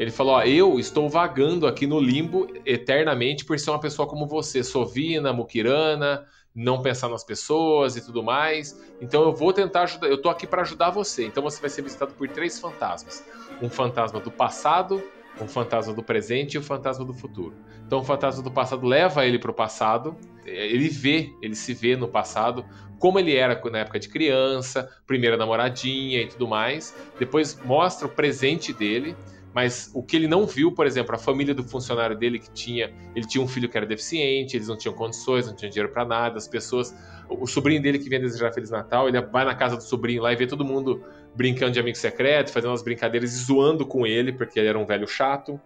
Ele 0.01 0.09
falou: 0.09 0.33
Ó, 0.33 0.41
eu 0.41 0.79
estou 0.79 1.07
vagando 1.07 1.67
aqui 1.67 1.85
no 1.85 1.99
limbo 1.99 2.47
eternamente 2.65 3.45
por 3.45 3.59
ser 3.59 3.69
uma 3.69 3.79
pessoa 3.79 4.07
como 4.07 4.25
você, 4.25 4.63
sovina, 4.63 5.31
muquirana, 5.31 6.25
não 6.55 6.81
pensar 6.81 7.07
nas 7.07 7.23
pessoas 7.23 7.95
e 7.95 8.03
tudo 8.03 8.23
mais. 8.23 8.75
Então 8.99 9.21
eu 9.21 9.31
vou 9.31 9.53
tentar 9.53 9.83
ajudar, 9.83 10.07
eu 10.07 10.19
tô 10.19 10.27
aqui 10.27 10.47
pra 10.47 10.63
ajudar 10.63 10.89
você. 10.89 11.27
Então 11.27 11.43
você 11.43 11.61
vai 11.61 11.69
ser 11.69 11.83
visitado 11.83 12.15
por 12.15 12.27
três 12.27 12.59
fantasmas: 12.59 13.23
um 13.61 13.69
fantasma 13.69 14.19
do 14.19 14.31
passado, 14.31 15.03
um 15.39 15.47
fantasma 15.47 15.93
do 15.93 16.01
presente 16.01 16.55
e 16.55 16.57
o 16.57 16.63
fantasma 16.63 17.05
do 17.05 17.13
futuro. 17.13 17.55
Então 17.85 17.99
o 17.99 18.03
fantasma 18.03 18.41
do 18.41 18.49
passado 18.49 18.87
leva 18.87 19.23
ele 19.23 19.37
pro 19.37 19.53
passado, 19.53 20.17
ele 20.43 20.89
vê, 20.89 21.29
ele 21.43 21.53
se 21.53 21.75
vê 21.75 21.95
no 21.95 22.07
passado, 22.07 22.65
como 22.97 23.19
ele 23.19 23.35
era 23.35 23.61
na 23.69 23.77
época 23.77 23.99
de 23.99 24.09
criança, 24.09 24.89
primeira 25.05 25.37
namoradinha 25.37 26.23
e 26.23 26.27
tudo 26.27 26.47
mais. 26.47 26.91
Depois 27.19 27.55
mostra 27.63 28.07
o 28.07 28.09
presente 28.09 28.73
dele, 28.73 29.15
mas 29.53 29.91
o 29.93 30.01
que 30.01 30.15
ele 30.15 30.27
não 30.27 30.45
viu, 30.45 30.71
por 30.71 30.85
exemplo, 30.85 31.13
a 31.13 31.17
família 31.17 31.53
do 31.53 31.63
funcionário 31.63 32.17
dele 32.17 32.39
que 32.39 32.49
tinha, 32.51 32.93
ele 33.15 33.27
tinha 33.27 33.43
um 33.43 33.47
filho 33.47 33.67
que 33.67 33.77
era 33.77 33.85
deficiente, 33.85 34.55
eles 34.55 34.67
não 34.67 34.77
tinham 34.77 34.95
condições, 34.95 35.45
não 35.45 35.55
tinham 35.55 35.69
dinheiro 35.69 35.91
pra 35.91 36.05
nada, 36.05 36.37
as 36.37 36.47
pessoas, 36.47 36.95
o 37.29 37.45
sobrinho 37.45 37.81
dele 37.81 37.99
que 37.99 38.07
vinha 38.07 38.21
desejar 38.21 38.53
Feliz 38.53 38.69
Natal, 38.69 39.09
ele 39.09 39.19
vai 39.21 39.43
na 39.43 39.53
casa 39.53 39.75
do 39.75 39.83
sobrinho 39.83 40.21
lá 40.21 40.31
e 40.31 40.35
vê 40.35 40.47
todo 40.47 40.63
mundo 40.63 41.03
brincando 41.35 41.71
de 41.71 41.79
amigo 41.79 41.97
secreto, 41.97 42.51
fazendo 42.51 42.71
umas 42.71 42.81
brincadeiras 42.81 43.33
e 43.33 43.43
zoando 43.43 43.85
com 43.85 44.07
ele, 44.07 44.31
porque 44.31 44.59
ele 44.59 44.69
era 44.69 44.79
um 44.79 44.85
velho 44.85 45.07
chato. 45.07 45.59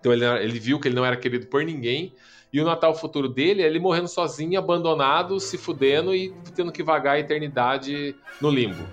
Então 0.00 0.12
ele, 0.12 0.24
ele 0.24 0.58
viu 0.58 0.80
que 0.80 0.88
ele 0.88 0.96
não 0.96 1.04
era 1.04 1.16
querido 1.16 1.46
por 1.46 1.64
ninguém. 1.64 2.14
E 2.52 2.60
o 2.60 2.64
Natal 2.64 2.94
futuro 2.94 3.28
dele 3.28 3.62
é 3.62 3.66
ele 3.66 3.78
morrendo 3.78 4.08
sozinho, 4.08 4.58
abandonado, 4.58 5.40
se 5.40 5.56
fudendo 5.56 6.14
e 6.14 6.34
tendo 6.54 6.70
que 6.70 6.82
vagar 6.82 7.14
a 7.14 7.18
eternidade 7.18 8.14
no 8.40 8.50
limbo. 8.50 8.84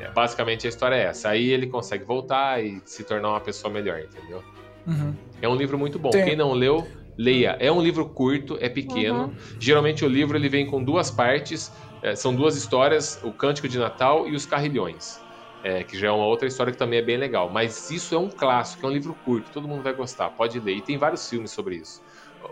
É, 0.00 0.10
basicamente 0.10 0.66
a 0.66 0.70
história 0.70 0.96
é 0.96 1.02
essa. 1.04 1.28
Aí 1.30 1.50
ele 1.50 1.66
consegue 1.66 2.04
voltar 2.04 2.64
e 2.64 2.80
se 2.84 3.04
tornar 3.04 3.30
uma 3.30 3.40
pessoa 3.40 3.72
melhor, 3.72 4.00
entendeu? 4.00 4.42
Uhum. 4.86 5.14
É 5.42 5.48
um 5.48 5.54
livro 5.54 5.78
muito 5.78 5.98
bom. 5.98 6.10
Tem- 6.10 6.24
Quem 6.24 6.36
não 6.36 6.52
leu, 6.52 6.86
leia. 7.16 7.56
É 7.60 7.70
um 7.70 7.80
livro 7.82 8.08
curto, 8.08 8.56
é 8.60 8.68
pequeno. 8.68 9.24
Uhum. 9.24 9.34
Geralmente 9.58 10.04
o 10.04 10.08
livro 10.08 10.36
ele 10.36 10.48
vem 10.48 10.66
com 10.66 10.82
duas 10.82 11.10
partes. 11.10 11.72
é, 12.02 12.16
são 12.16 12.34
duas 12.34 12.56
histórias, 12.56 13.20
o 13.22 13.30
Cântico 13.30 13.68
de 13.68 13.78
Natal 13.78 14.26
e 14.26 14.34
os 14.34 14.46
Carrilhões. 14.46 15.18
é, 15.62 15.84
que 15.84 15.98
já 15.98 16.08
é 16.08 16.10
uma 16.10 16.24
outra 16.24 16.48
história 16.48 16.72
que 16.72 16.78
também 16.78 16.98
é 16.98 17.02
bem 17.02 17.18
legal. 17.18 17.50
Mas 17.50 17.90
isso 17.90 18.14
é 18.14 18.18
um 18.18 18.30
clássico, 18.30 18.86
é 18.86 18.88
um 18.88 18.92
livro 18.92 19.14
curto, 19.14 19.50
todo 19.50 19.68
mundo 19.68 19.82
vai 19.82 19.92
gostar, 19.92 20.30
pode 20.30 20.58
ler. 20.58 20.76
E 20.76 20.80
tem 20.80 20.96
vários 20.96 21.28
filmes 21.28 21.50
sobre 21.50 21.76
isso. 21.76 22.00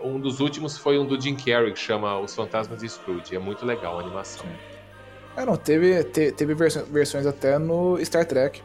Um 0.03 0.19
dos 0.19 0.39
últimos 0.39 0.77
foi 0.77 0.99
um 0.99 1.07
do 1.07 1.19
Jim 1.19 1.35
Carrey, 1.35 1.73
que 1.73 1.79
chama 1.79 2.19
Os 2.19 2.35
Fantasmas 2.35 2.79
de 2.81 2.87
Scrooge. 2.87 3.35
É 3.35 3.39
muito 3.39 3.65
legal 3.65 3.97
a 3.97 4.01
animação. 4.01 4.45
É, 5.37 5.45
não, 5.45 5.55
teve, 5.55 6.03
te- 6.03 6.31
teve 6.31 6.53
versões 6.53 7.25
até 7.25 7.57
no 7.57 7.97
Star 8.03 8.25
Trek. 8.25 8.61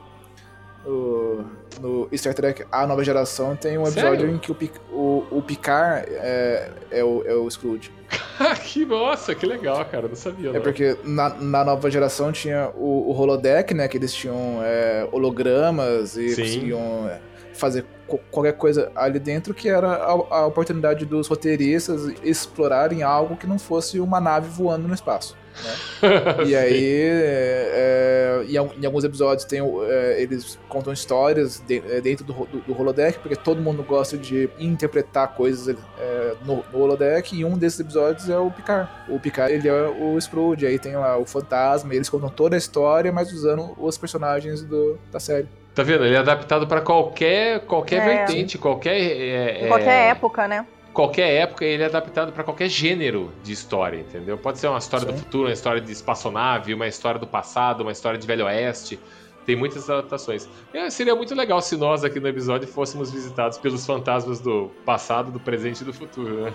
No, 0.84 1.44
no 1.80 2.08
Star 2.14 2.34
Trek 2.34 2.64
A 2.70 2.86
Nova 2.86 3.02
Geração 3.02 3.56
tem 3.56 3.78
um 3.78 3.84
episódio 3.84 4.20
Sério? 4.20 4.30
em 4.34 4.38
que 4.38 4.52
o, 4.52 4.56
o, 4.92 5.26
o 5.38 5.42
Picard 5.42 6.06
é, 6.10 6.70
é, 6.90 7.02
o, 7.02 7.22
é 7.24 7.34
o 7.34 7.50
Scrooge. 7.50 7.90
que 8.64 8.84
nossa, 8.84 9.34
que 9.34 9.46
legal, 9.46 9.82
cara. 9.86 10.08
Não 10.08 10.14
sabia. 10.14 10.50
É 10.50 10.52
não. 10.54 10.60
porque 10.60 10.96
na, 11.04 11.30
na 11.30 11.64
nova 11.64 11.90
geração 11.90 12.30
tinha 12.32 12.70
o, 12.76 13.10
o 13.10 13.18
holodeck, 13.18 13.72
né? 13.72 13.88
Que 13.88 13.96
eles 13.96 14.12
tinham 14.12 14.60
é, 14.62 15.08
hologramas 15.10 16.16
e 16.16 16.30
Sim. 16.34 16.42
conseguiam 16.42 17.08
é, 17.08 17.20
fazer 17.54 17.84
qualquer 18.30 18.52
coisa 18.52 18.92
ali 18.94 19.18
dentro, 19.18 19.54
que 19.54 19.68
era 19.68 19.88
a, 19.88 20.10
a 20.10 20.46
oportunidade 20.46 21.06
dos 21.06 21.26
roteiristas 21.26 22.12
explorarem 22.22 23.02
algo 23.02 23.36
que 23.36 23.46
não 23.46 23.58
fosse 23.58 23.98
uma 23.98 24.20
nave 24.20 24.48
voando 24.48 24.86
no 24.86 24.94
espaço. 24.94 25.36
E 26.46 26.54
aí, 26.56 27.00
é, 27.00 28.42
é, 28.42 28.44
em, 28.48 28.82
em 28.82 28.86
alguns 28.86 29.04
episódios 29.04 29.44
tem, 29.44 29.60
é, 29.60 30.20
eles 30.20 30.58
contam 30.68 30.92
histórias 30.92 31.62
de- 31.66 31.82
é, 31.88 32.00
dentro 32.00 32.24
do, 32.24 32.32
do, 32.32 32.60
do 32.60 32.78
holodeck, 32.78 33.18
porque 33.20 33.36
todo 33.36 33.62
mundo 33.62 33.82
gosta 33.84 34.18
de 34.18 34.50
interpretar 34.58 35.34
coisas 35.34 35.76
é, 35.98 36.34
no, 36.44 36.64
no 36.72 36.78
holodeck, 36.80 37.34
e 37.36 37.44
um 37.44 37.56
desses 37.56 37.78
episódios 37.80 38.28
é 38.28 38.36
o 38.36 38.50
Picard. 38.50 38.90
O 39.08 39.18
Picard, 39.20 39.54
ele 39.54 39.68
é 39.68 39.86
o 39.88 40.20
Scrooge, 40.20 40.66
aí 40.66 40.78
tem 40.78 40.96
lá 40.96 41.16
o 41.16 41.24
fantasma, 41.24 41.94
eles 41.94 42.08
contam 42.08 42.28
toda 42.28 42.56
a 42.56 42.58
história, 42.58 43.12
mas 43.12 43.32
usando 43.32 43.74
os 43.78 43.96
personagens 43.96 44.62
do, 44.62 44.98
da 45.12 45.20
série. 45.20 45.48
Tá 45.74 45.82
vendo? 45.82 46.04
Ele 46.04 46.14
é 46.14 46.18
adaptado 46.18 46.66
pra 46.66 46.80
qualquer, 46.80 47.60
qualquer 47.66 47.96
É. 48.02 48.04
vertente, 48.16 48.56
qualquer. 48.58 48.94
é, 48.96 49.60
Em 49.62 49.64
é, 49.64 49.68
qualquer 49.68 50.10
época, 50.10 50.46
né? 50.48 50.64
qualquer 50.92 51.28
época 51.42 51.64
ele 51.64 51.82
é 51.82 51.86
adaptado 51.86 52.32
para 52.32 52.44
qualquer 52.44 52.68
gênero 52.68 53.32
de 53.42 53.50
história, 53.52 53.98
entendeu? 53.98 54.38
Pode 54.38 54.60
ser 54.60 54.68
uma 54.68 54.78
história 54.78 55.04
do 55.04 55.12
Sim. 55.12 55.18
futuro, 55.18 55.48
uma 55.48 55.52
história 55.52 55.80
de 55.80 55.90
espaçonave, 55.90 56.72
uma 56.72 56.86
história 56.86 57.18
do 57.18 57.26
passado, 57.26 57.80
uma 57.80 57.90
história 57.90 58.16
de 58.18 58.24
Velho 58.26 58.44
Oeste. 58.46 59.00
Tem 59.44 59.56
muitas 59.56 59.90
adaptações. 59.90 60.48
É, 60.72 60.88
seria 60.90 61.14
muito 61.16 61.34
legal 61.34 61.60
se 61.60 61.76
nós 61.76 62.04
aqui 62.04 62.20
no 62.20 62.28
episódio 62.28 62.66
fôssemos 62.68 63.10
visitados 63.10 63.58
pelos 63.58 63.84
fantasmas 63.84 64.38
do 64.40 64.70
passado, 64.86 65.32
do 65.32 65.40
presente 65.40 65.80
e 65.82 65.84
do 65.84 65.92
futuro, 65.92 66.44
né? 66.44 66.54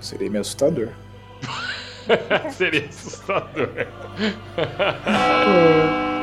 Seria 0.00 0.30
meio 0.30 0.40
assustador. 0.40 0.88
seria 2.52 2.86
assustador. 2.86 3.68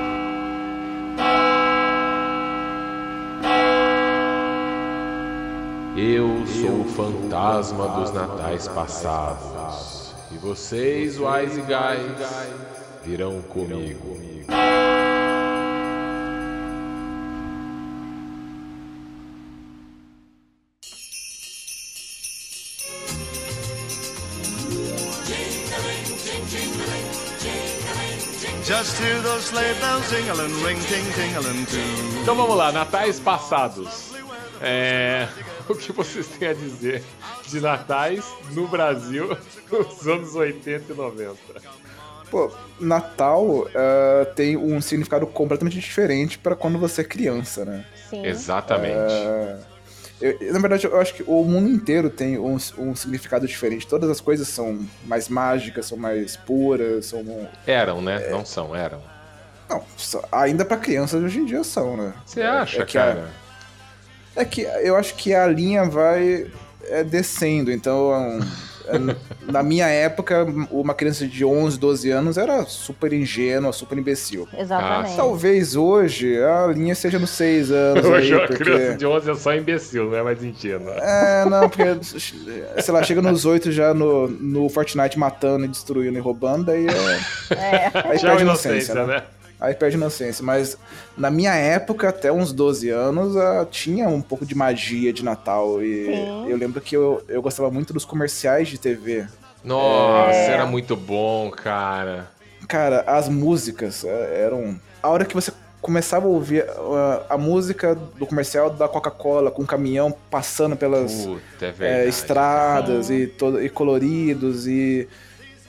Eu 6.01 6.47
sou 6.47 6.79
o 6.79 6.85
fantasma 6.85 7.89
dos 7.89 8.13
natais 8.13 8.69
passados. 8.69 10.15
E 10.31 10.37
vocês, 10.37 11.19
Wise 11.19 11.61
Guys, 11.63 12.55
virão 13.03 13.41
comigo. 13.41 14.17
Just 28.63 29.01
hear 29.01 29.21
those 29.21 29.49
sleigh 29.49 29.73
bells 29.81 30.09
jingling, 30.09 30.63
ring 30.63 30.79
ting 30.79 31.03
tingling 31.11 31.65
too. 31.65 32.21
Então 32.21 32.35
vamos 32.35 32.55
lá, 32.55 32.71
natais 32.71 33.19
passados. 33.19 34.08
É, 34.61 35.27
o 35.67 35.75
que 35.75 35.91
vocês 35.91 36.27
têm 36.27 36.49
a 36.49 36.53
dizer 36.53 37.03
de 37.47 37.59
natais 37.61 38.25
no 38.51 38.67
Brasil 38.67 39.37
nos 39.71 40.07
anos 40.07 40.35
80 40.35 40.91
e 40.91 40.95
90? 40.95 41.35
Pô, 42.29 42.51
Natal 42.79 43.67
ah, 43.73 44.25
tem 44.35 44.55
um 44.57 44.79
significado 44.81 45.25
completamente 45.25 45.79
diferente 45.79 46.37
pra 46.37 46.55
quando 46.55 46.77
você 46.77 47.01
é 47.01 47.03
criança, 47.03 47.65
né? 47.65 47.85
Sim. 48.09 48.25
Exatamente. 48.25 48.93
Ah, 48.95 49.59
eu- 50.21 50.53
na 50.53 50.59
verdade, 50.59 50.85
eu 50.85 50.99
acho 50.99 51.13
que 51.13 51.23
o 51.25 51.43
mundo 51.43 51.69
inteiro 51.69 52.09
tem 52.09 52.37
um, 52.37 52.57
um 52.77 52.95
significado 52.95 53.47
diferente. 53.47 53.87
Todas 53.87 54.09
as 54.09 54.19
coisas 54.21 54.47
são 54.47 54.79
mais 55.05 55.29
mágicas, 55.29 55.85
são 55.87 55.97
mais 55.97 56.35
puras, 56.35 57.05
são. 57.07 57.49
Eram, 57.65 58.01
né? 58.01 58.27
Não 58.29 58.45
são, 58.45 58.75
eram. 58.75 59.01
Não, 59.69 59.83
ainda 60.31 60.65
pra 60.65 60.77
crianças 60.77 61.23
hoje 61.23 61.39
em 61.39 61.45
dia 61.45 61.63
são, 61.63 61.95
né? 61.95 62.13
Você 62.25 62.41
acha, 62.41 62.81
é 62.81 62.85
que 62.85 62.97
a- 62.97 63.05
cara? 63.13 63.29
É 64.35 64.45
que 64.45 64.61
eu 64.61 64.95
acho 64.95 65.15
que 65.15 65.33
a 65.33 65.45
linha 65.47 65.85
vai 65.85 66.47
é, 66.83 67.03
descendo, 67.03 67.71
então. 67.71 68.11
é, 68.13 68.99
na 69.51 69.61
minha 69.61 69.87
época, 69.87 70.45
uma 70.71 70.93
criança 70.95 71.27
de 71.27 71.45
11, 71.45 71.77
12 71.77 72.09
anos 72.09 72.37
era 72.37 72.65
super 72.65 73.13
ingênua, 73.13 73.71
super 73.71 73.97
imbecil. 73.97 74.47
Exatamente. 74.57 75.15
Talvez 75.15 75.75
hoje 75.75 76.41
a 76.41 76.67
linha 76.67 76.95
seja 76.95 77.19
nos 77.19 77.29
6 77.31 77.71
anos. 77.71 78.05
Hoje 78.05 78.33
aí, 78.33 78.39
uma 78.39 78.47
porque... 78.47 78.63
criança 78.63 78.97
de 78.97 79.05
11 79.05 79.29
é 79.31 79.35
só 79.35 79.55
imbecil, 79.55 80.05
não 80.09 80.17
é 80.17 80.23
mais 80.23 80.43
ingênua. 80.43 80.93
É, 80.93 81.45
não, 81.45 81.69
porque, 81.69 81.83
sei 82.03 82.93
lá, 82.93 83.03
chega 83.03 83.21
nos 83.21 83.45
8 83.45 83.71
já 83.71 83.93
no, 83.93 84.27
no 84.27 84.67
Fortnite 84.69 85.19
matando 85.19 85.65
e 85.65 85.67
destruindo 85.67 86.17
e 86.17 86.21
roubando, 86.21 86.65
daí 86.65 86.87
é, 86.87 87.53
É. 87.55 87.91
aí 87.93 88.17
Já 88.17 88.29
é 88.29 88.31
perde 88.31 88.41
a 88.41 88.41
inocência, 88.41 88.69
inocência, 88.93 88.93
né? 88.95 89.05
né? 89.05 89.23
Aí 89.59 89.73
perde 89.73 89.95
a 89.95 89.99
inocência. 89.99 90.43
Mas 90.43 90.77
na 91.17 91.29
minha 91.29 91.53
época, 91.53 92.09
até 92.09 92.31
uns 92.31 92.53
12 92.53 92.89
anos, 92.89 93.35
ah, 93.35 93.67
tinha 93.69 94.07
um 94.07 94.21
pouco 94.21 94.45
de 94.45 94.55
magia 94.55 95.11
de 95.11 95.23
Natal. 95.23 95.81
E 95.83 96.05
Sim. 96.05 96.49
eu 96.49 96.57
lembro 96.57 96.79
que 96.79 96.95
eu, 96.95 97.21
eu 97.27 97.41
gostava 97.41 97.69
muito 97.69 97.91
dos 97.93 98.05
comerciais 98.05 98.67
de 98.69 98.77
TV. 98.77 99.27
Nossa, 99.63 100.31
É. 100.31 100.51
era 100.51 100.65
muito 100.65 100.95
bom, 100.95 101.51
cara. 101.51 102.29
Cara, 102.67 103.03
as 103.07 103.27
músicas 103.27 104.03
eh, 104.05 104.43
eram. 104.45 104.79
A 105.01 105.09
hora 105.09 105.25
que 105.25 105.33
você 105.35 105.51
começava 105.81 106.25
a 106.25 106.29
ouvir 106.29 106.65
ah, 106.69 107.25
a 107.29 107.37
música 107.37 107.95
do 107.95 108.25
comercial 108.25 108.69
da 108.69 108.87
Coca-Cola 108.87 109.49
com 109.51 109.63
o 109.63 109.67
caminhão 109.67 110.13
passando 110.29 110.75
pelas. 110.75 111.25
Puta, 111.25 111.73
é 111.79 112.03
é, 112.03 112.07
estradas 112.07 113.09
e, 113.09 113.27
todo, 113.27 113.61
e 113.61 113.69
coloridos 113.69 114.67
e. 114.67 115.07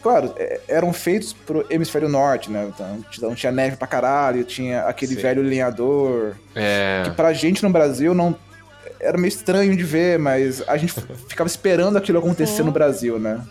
Claro, 0.03 0.35
é, 0.37 0.61
eram 0.69 0.93
feitos 0.93 1.33
pro 1.33 1.67
hemisfério 1.69 2.09
norte, 2.09 2.51
né? 2.51 2.71
Então, 2.75 3.05
então 3.13 3.35
tinha 3.35 3.53
neve 3.53 3.77
pra 3.77 3.87
caralho, 3.87 4.45
tinha 4.45 4.83
aquele 4.83 5.15
Sim. 5.15 5.21
velho 5.21 5.43
lenhador. 5.43 6.37
É. 6.55 7.03
Que 7.05 7.11
pra 7.11 7.33
gente 7.33 7.63
no 7.63 7.71
Brasil 7.71 8.15
não. 8.15 8.35
Era 8.99 9.17
meio 9.17 9.29
estranho 9.29 9.77
de 9.77 9.83
ver, 9.83 10.19
mas 10.19 10.67
a 10.67 10.77
gente 10.77 10.95
ficava 11.29 11.49
esperando 11.49 11.97
aquilo 11.97 12.19
acontecer 12.19 12.59
Sim. 12.59 12.63
no 12.65 12.73
Brasil, 12.73 13.19
né? 13.19 13.45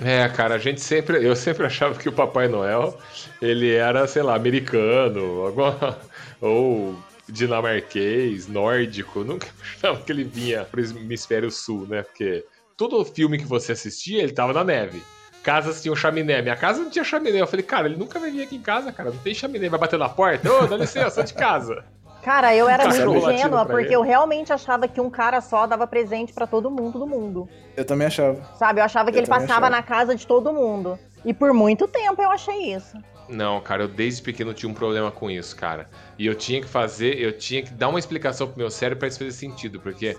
É, 0.00 0.28
cara, 0.28 0.56
a 0.56 0.58
gente 0.58 0.80
sempre. 0.80 1.24
Eu 1.24 1.36
sempre 1.36 1.64
achava 1.64 1.94
que 1.94 2.08
o 2.08 2.12
Papai 2.12 2.48
Noel 2.48 2.98
ele 3.40 3.72
era, 3.72 4.06
sei 4.06 4.22
lá, 4.22 4.34
americano, 4.34 5.46
alguma, 5.46 5.98
ou 6.40 6.96
dinamarquês, 7.28 8.48
nórdico. 8.48 9.22
Nunca 9.22 9.46
achava 9.76 10.00
que 10.00 10.10
ele 10.10 10.24
vinha 10.24 10.64
pro 10.64 10.80
hemisfério 10.80 11.50
sul, 11.50 11.86
né? 11.86 12.02
Porque 12.02 12.44
todo 12.76 13.04
filme 13.04 13.38
que 13.38 13.46
você 13.46 13.72
assistia, 13.72 14.22
ele 14.22 14.32
tava 14.32 14.52
na 14.52 14.64
neve. 14.64 15.00
Casas 15.42 15.82
tinham 15.82 15.96
chaminé. 15.96 16.40
Minha 16.40 16.56
casa 16.56 16.80
não 16.82 16.90
tinha 16.90 17.04
chaminé. 17.04 17.40
Eu 17.40 17.46
falei, 17.46 17.64
cara, 17.64 17.88
ele 17.88 17.96
nunca 17.96 18.18
vai 18.18 18.30
vir 18.30 18.42
aqui 18.42 18.56
em 18.56 18.60
casa, 18.62 18.92
cara. 18.92 19.10
Não 19.10 19.18
tem 19.18 19.34
chaminé. 19.34 19.68
Vai 19.68 19.78
bater 19.80 19.98
na 19.98 20.08
porta? 20.08 20.50
Ô, 20.52 20.66
dá 20.66 20.76
licença, 20.76 21.10
sou 21.10 21.24
de 21.24 21.34
casa. 21.34 21.84
Cara, 22.22 22.54
eu 22.54 22.68
era 22.68 22.84
Cara, 22.84 23.04
muito 23.08 23.30
ingênua, 23.30 23.66
porque 23.66 23.86
ele. 23.86 23.94
eu 23.96 24.02
realmente 24.02 24.52
achava 24.52 24.86
que 24.86 25.00
um 25.00 25.10
cara 25.10 25.40
só 25.40 25.66
dava 25.66 25.88
presente 25.88 26.32
pra 26.32 26.46
todo 26.46 26.70
mundo 26.70 26.96
do 27.00 27.06
mundo. 27.06 27.48
Eu 27.76 27.84
também 27.84 28.06
achava. 28.06 28.40
Sabe? 28.56 28.78
Eu 28.80 28.84
achava 28.84 29.10
que 29.10 29.16
Eu 29.18 29.22
ele 29.22 29.26
passava 29.26 29.50
achava. 29.66 29.70
na 29.70 29.82
casa 29.82 30.14
de 30.14 30.24
todo 30.24 30.52
mundo. 30.52 30.96
E 31.24 31.34
por 31.34 31.52
muito 31.52 31.88
tempo 31.88 32.22
eu 32.22 32.30
achei 32.30 32.72
isso. 32.74 32.96
Não, 33.28 33.60
cara, 33.60 33.82
eu 33.84 33.88
desde 33.88 34.22
pequeno 34.22 34.54
tinha 34.54 34.70
um 34.70 34.74
problema 34.74 35.10
com 35.10 35.28
isso, 35.28 35.56
cara. 35.56 35.88
E 36.16 36.24
eu 36.26 36.34
tinha 36.36 36.60
que 36.60 36.68
fazer, 36.68 37.18
eu 37.18 37.36
tinha 37.36 37.62
que 37.62 37.72
dar 37.72 37.88
uma 37.88 37.98
explicação 37.98 38.46
pro 38.46 38.58
meu 38.58 38.70
cérebro 38.70 39.00
pra 39.00 39.08
isso 39.08 39.18
fazer 39.18 39.32
sentido, 39.32 39.80
porque 39.80 40.16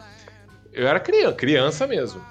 eu 0.73 0.85
era 0.87 0.99
criança, 0.99 1.33
criança 1.35 1.87
mesmo. 1.87 2.21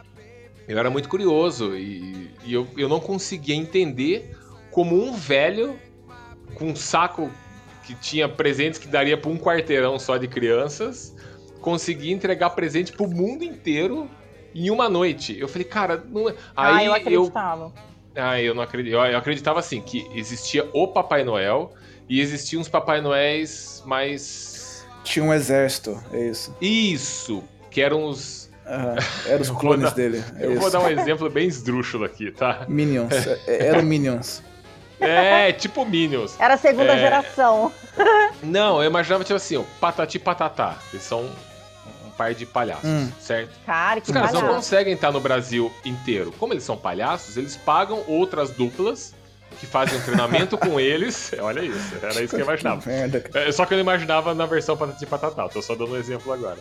Eu 0.69 0.79
era 0.79 0.91
muito 0.91 1.09
curioso 1.09 1.77
e, 1.77 2.31
e 2.45 2.53
eu, 2.53 2.67
eu 2.77 2.89
não 2.89 3.01
conseguia 3.01 3.55
entender 3.55 4.37
como 4.71 4.97
um 4.97 5.13
velho 5.13 5.79
com 6.55 6.67
um 6.67 6.77
saco 6.77 7.31
que 7.85 7.95
tinha 7.95 8.29
presentes 8.29 8.79
que 8.79 8.87
daria 8.87 9.17
pra 9.17 9.31
um 9.31 9.37
quarteirão 9.37 9.99
só 9.99 10.17
de 10.17 10.29
crianças 10.29 11.15
conseguia 11.63 12.13
entregar 12.13 12.51
presente 12.51 12.93
pro 12.93 13.09
mundo 13.09 13.45
inteiro 13.45 14.11
em 14.55 14.69
uma 14.71 14.89
noite. 14.91 15.39
Eu 15.39 15.49
falei, 15.49 15.65
cara, 15.65 16.05
não 16.07 16.29
é. 16.29 16.35
ah, 16.55 16.77
Aí 16.77 16.87
eu 16.87 16.93
eu, 16.93 16.95
acreditava. 16.95 17.73
ah, 18.17 18.43
eu 18.43 18.55
não 18.55 18.63
acredito. 18.63 18.93
Eu, 18.93 19.01
eu 19.01 19.17
acreditava 19.17 19.61
assim, 19.61 19.81
que 19.81 20.07
existia 20.15 20.69
o 20.75 20.89
Papai 20.89 21.25
Noel 21.25 21.73
e 22.09 22.21
existiam 22.21 22.61
uns 22.61 22.69
Papai 22.69 23.01
Noéis 23.01 23.83
mais. 23.87 24.87
Tinha 25.05 25.25
um 25.25 25.33
exército, 25.33 25.99
é 26.13 26.29
isso. 26.29 26.55
Isso! 26.61 27.43
Que 27.71 27.81
eram 27.81 28.05
os. 28.05 28.42
Eram 29.27 29.43
os 29.43 29.49
Eu 29.49 29.55
clones 29.57 29.85
dar- 29.85 29.95
dele. 29.95 30.25
É 30.39 30.47
eu 30.47 30.53
isso. 30.53 30.61
vou 30.61 30.71
dar 30.71 30.81
um 30.81 30.89
exemplo 30.89 31.29
bem 31.29 31.47
esdrúxulo 31.49 32.05
aqui, 32.05 32.31
tá? 32.31 32.65
Minions. 32.69 33.13
É- 33.47 33.67
Eram 33.69 33.83
Minions. 33.83 34.43
É, 35.01 35.53
tipo 35.53 35.85
Minions. 35.85 36.37
Era 36.39 36.55
a 36.55 36.57
segunda 36.57 36.93
É. 36.95 36.99
geração. 36.99 37.73
Não, 38.43 38.81
eu 38.83 38.89
imaginava 38.89 39.25
tipo 39.25 39.37
assim, 39.37 39.57
o 39.57 39.65
Patati 39.81 40.19
Patatá. 40.19 40.77
Eles 40.93 41.05
são 41.05 41.23
um, 41.25 42.11
par 42.17 42.33
de 42.35 42.47
palhaços, 42.47 42.85
Hum. 42.89 43.11
certo? 43.19 43.51
Cara, 43.67 44.01
que 44.01 44.09
Os 44.09 44.13
caras 44.15 44.33
não 44.33 44.41
palhaço. 44.43 44.57
conseguem 44.57 44.93
estar 44.95 45.11
no 45.11 45.21
Brasil 45.21 45.73
inteiro. 45.85 46.33
Como 46.39 46.53
eles 46.53 46.63
são 46.63 46.77
palhaços, 46.77 47.37
eles 47.37 47.57
pagam 47.57 48.05
outras 48.07 48.51
duplas 48.51 49.13
que 49.59 49.67
fazem 49.67 49.99
um 49.99 50.03
treinamento 50.03 50.57
com 50.57 50.79
eles. 50.79 51.33
Olha 51.41 51.61
isso, 51.63 51.95
era 52.01 52.23
isso 52.23 52.35
que 52.37 52.41
eu 52.41 52.45
imaginava. 52.45 52.81
Que 52.83 52.89
merda. 52.89 53.25
É, 53.35 53.51
só 53.51 53.67
que 53.67 53.75
eu 53.75 53.79
não 53.79 53.83
imaginava 53.83 54.35
na 54.35 54.47
versão 54.47 54.77
Patati 54.77 55.05
Patatá, 55.05 55.49
tô 55.49 55.61
só 55.61 55.75
dando 55.75 55.95
um 55.95 55.97
exemplo 55.97 56.33
agora. 56.33 56.59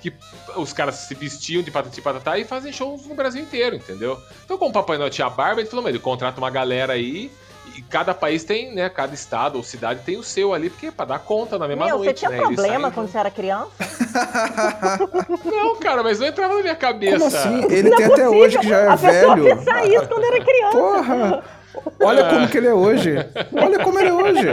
Que 0.00 0.12
os 0.56 0.72
caras 0.72 0.94
se 0.96 1.14
vestiam 1.14 1.62
de 1.62 1.70
Patati 1.70 2.00
e 2.00 2.02
Patatá 2.02 2.38
e 2.38 2.44
fazem 2.44 2.72
shows 2.72 3.06
no 3.06 3.14
Brasil 3.14 3.42
inteiro, 3.42 3.76
entendeu? 3.76 4.18
Então, 4.44 4.56
como 4.56 4.70
o 4.70 4.72
Papai 4.72 4.96
Noel 4.98 5.10
tinha 5.10 5.28
barba, 5.28 5.60
ele 5.60 5.68
falou, 5.68 5.82
mas 5.82 5.90
ele 5.94 6.02
contrata 6.02 6.38
uma 6.40 6.50
galera 6.50 6.94
aí 6.94 7.30
e 7.76 7.82
cada 7.82 8.12
país 8.12 8.42
tem, 8.42 8.74
né, 8.74 8.88
cada 8.88 9.14
estado 9.14 9.56
ou 9.56 9.62
cidade 9.62 10.00
tem 10.04 10.16
o 10.16 10.22
seu 10.24 10.52
ali, 10.52 10.68
porque 10.70 10.86
é 10.86 10.90
pra 10.90 11.04
dar 11.04 11.18
conta 11.20 11.56
na 11.58 11.68
mesma 11.68 11.86
Meu, 11.86 11.98
noite, 11.98 12.08
você 12.08 12.14
tinha 12.26 12.30
né? 12.30 12.38
Problema 12.38 12.80
saem- 12.80 12.92
quando 12.92 13.08
você 13.08 13.18
era 13.18 13.30
criança? 13.30 13.70
Não, 15.44 15.76
cara, 15.76 16.02
mas 16.02 16.18
não 16.18 16.26
entrava 16.26 16.54
na 16.54 16.60
minha 16.62 16.74
cabeça. 16.74 17.18
Como 17.18 17.26
assim? 17.26 17.64
Ele 17.72 17.90
tem 17.94 18.06
até 18.06 18.28
hoje 18.28 18.58
que 18.58 18.68
já 18.68 18.76
é 18.78 18.88
a 18.88 18.96
pessoa 18.96 19.36
velho. 19.36 19.56
pensa 19.56 19.82
isso 19.86 20.08
quando 20.08 20.24
era 20.24 20.44
criança. 20.44 20.78
Porra! 20.78 21.44
Olha 22.00 22.28
como 22.30 22.48
que 22.48 22.56
ele 22.58 22.66
é 22.68 22.74
hoje. 22.74 23.14
Olha 23.52 23.78
como 23.84 23.98
ele 23.98 24.08
é 24.08 24.12
hoje. 24.12 24.46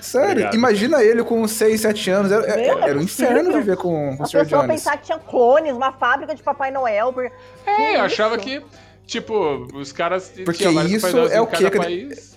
Sério, 0.00 0.30
Obrigado. 0.30 0.54
imagina 0.54 1.02
ele 1.02 1.22
com 1.22 1.46
6, 1.46 1.80
7 1.80 2.10
anos. 2.10 2.32
Era, 2.32 2.56
Meu, 2.56 2.78
era 2.78 2.90
é 2.90 2.94
um 2.94 3.02
inferno 3.02 3.52
viver 3.52 3.76
com, 3.76 4.16
com 4.16 4.22
A 4.22 4.26
o 4.26 4.28
Sr. 4.28 4.40
pessoa 4.40 4.62
Jones. 4.62 4.66
pensar 4.66 4.96
que 4.96 5.04
tinha 5.04 5.18
clones, 5.18 5.72
uma 5.74 5.92
fábrica 5.92 6.34
de 6.34 6.42
Papai 6.42 6.70
Noel. 6.70 7.12
Por... 7.12 7.24
É, 7.24 7.30
eu 7.30 7.76
Que 7.76 7.96
achava 7.96 8.36
isso? 8.36 8.44
que, 8.44 8.62
tipo, 9.06 9.68
os 9.74 9.92
caras 9.92 10.32
Porque 10.44 10.64
isso 10.68 11.06
é 11.28 11.40
o 11.40 11.46
quê? 11.46 11.70
país. 11.70 12.31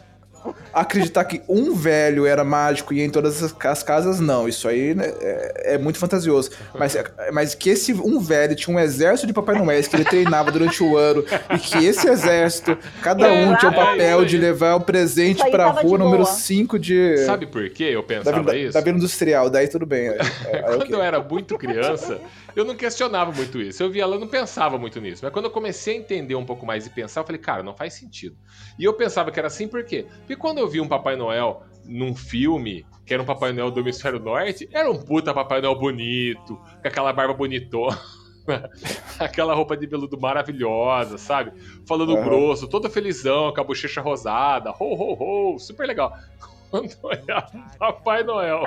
Acreditar 0.74 1.24
que 1.26 1.42
um 1.48 1.74
velho 1.74 2.26
era 2.26 2.44
mágico 2.44 2.94
e 2.94 2.98
ia 2.98 3.06
em 3.06 3.10
todas 3.10 3.42
as 3.44 3.56
as 3.66 3.84
casas, 3.84 4.20
não. 4.20 4.48
Isso 4.48 4.68
aí 4.68 4.94
né, 4.94 5.12
é, 5.22 5.74
é 5.74 5.78
muito 5.78 5.98
fantasioso. 6.00 6.52
Mas, 6.78 6.96
mas 7.34 7.56
que 7.56 7.70
esse 7.70 7.94
um 7.94 8.20
velho 8.20 8.56
tinha 8.56 8.76
um 8.76 8.80
exército 8.80 9.26
de 9.28 9.34
Papai 9.34 9.56
Noel 9.58 9.82
que 9.84 9.96
ele 9.96 10.06
treinava 10.06 10.52
durante 10.52 10.84
o 10.84 10.98
ano 10.98 11.24
e 11.54 11.58
que 11.58 11.86
esse 11.86 12.08
exército, 12.08 12.78
cada 13.02 13.28
um 13.32 13.56
tinha 13.56 13.72
o 13.72 13.76
papel 13.76 14.24
de 14.26 14.38
levar 14.38 14.76
o 14.76 14.82
presente 14.82 15.44
pra 15.50 15.68
rua 15.68 15.98
número 15.98 16.24
boa. 16.24 16.36
5 16.36 16.78
de. 16.80 17.18
Sabe 17.26 17.46
por 17.46 17.68
que 17.70 17.84
eu 17.84 18.02
da, 18.02 18.08
pensava 18.08 18.44
da, 18.44 18.56
isso? 18.58 18.74
da 18.74 18.82
Vila 18.82 18.98
Industrial, 18.98 19.50
daí 19.50 19.68
tudo 19.68 19.86
bem. 19.86 20.10
aí- 20.10 20.18
aí- 20.20 20.56
aí 20.56 20.78
Quando 20.78 20.94
eu 20.94 21.02
era 21.02 21.20
muito 21.20 21.58
criança, 21.58 22.20
eu 22.56 22.64
não 22.64 22.76
questionava 22.76 23.32
muito 23.32 23.62
isso. 23.62 23.84
Eu 23.84 23.90
via 23.90 24.04
ela, 24.04 24.16
eu 24.16 24.20
não 24.20 24.28
pensava 24.28 24.78
muito 24.78 25.00
nisso. 25.02 25.24
Mas 25.24 25.34
quando 25.34 25.46
eu 25.46 25.52
comecei 25.52 25.96
a 25.96 26.00
entender 26.00 26.36
um 26.36 26.46
pouco 26.46 26.66
mais 26.66 26.86
e 26.86 26.90
pensar, 26.90 27.22
eu 27.22 27.26
falei, 27.26 27.42
cara, 27.42 27.62
não 27.62 27.76
faz 27.76 27.94
sentido. 27.96 28.38
E 28.80 28.84
eu 28.84 28.94
pensava 28.94 29.32
que 29.32 29.40
era 29.40 29.48
assim 29.48 29.68
por 29.68 29.84
quê? 29.84 30.08
Porque 30.20 30.36
quando 30.36 30.60
eu 30.60 30.68
vi 30.68 30.80
um 30.80 30.88
Papai 30.88 31.16
Noel 31.16 31.62
num 31.84 32.16
filme, 32.16 32.86
que 33.06 33.14
era 33.14 33.22
um 33.22 33.26
Papai 33.26 33.52
Noel 33.52 33.72
do 33.72 33.80
Hemisfério 33.80 34.20
Norte, 34.20 34.70
era 34.72 34.90
um 34.90 34.98
puta 35.04 35.34
Papai 35.34 35.62
Noel 35.62 35.78
bonito, 35.78 36.56
com 36.82 36.88
aquela 36.88 37.12
barba 37.12 37.34
bonitona. 37.34 38.00
Aquela 39.18 39.56
roupa 39.56 39.76
de 39.76 39.88
veludo 39.88 40.20
maravilhosa, 40.20 41.18
sabe? 41.18 41.52
Falando 41.88 42.14
Aham. 42.14 42.24
grosso, 42.24 42.68
todo 42.68 42.90
felizão, 42.90 43.52
com 43.52 43.60
a 43.60 43.64
bochecha 43.64 44.02
rosada, 44.02 44.72
ho, 44.72 44.94
ho, 44.94 45.54
ho, 45.54 45.60
super 45.60 45.88
legal. 45.88 46.14
Papai 47.80 48.24
Noel 48.24 48.64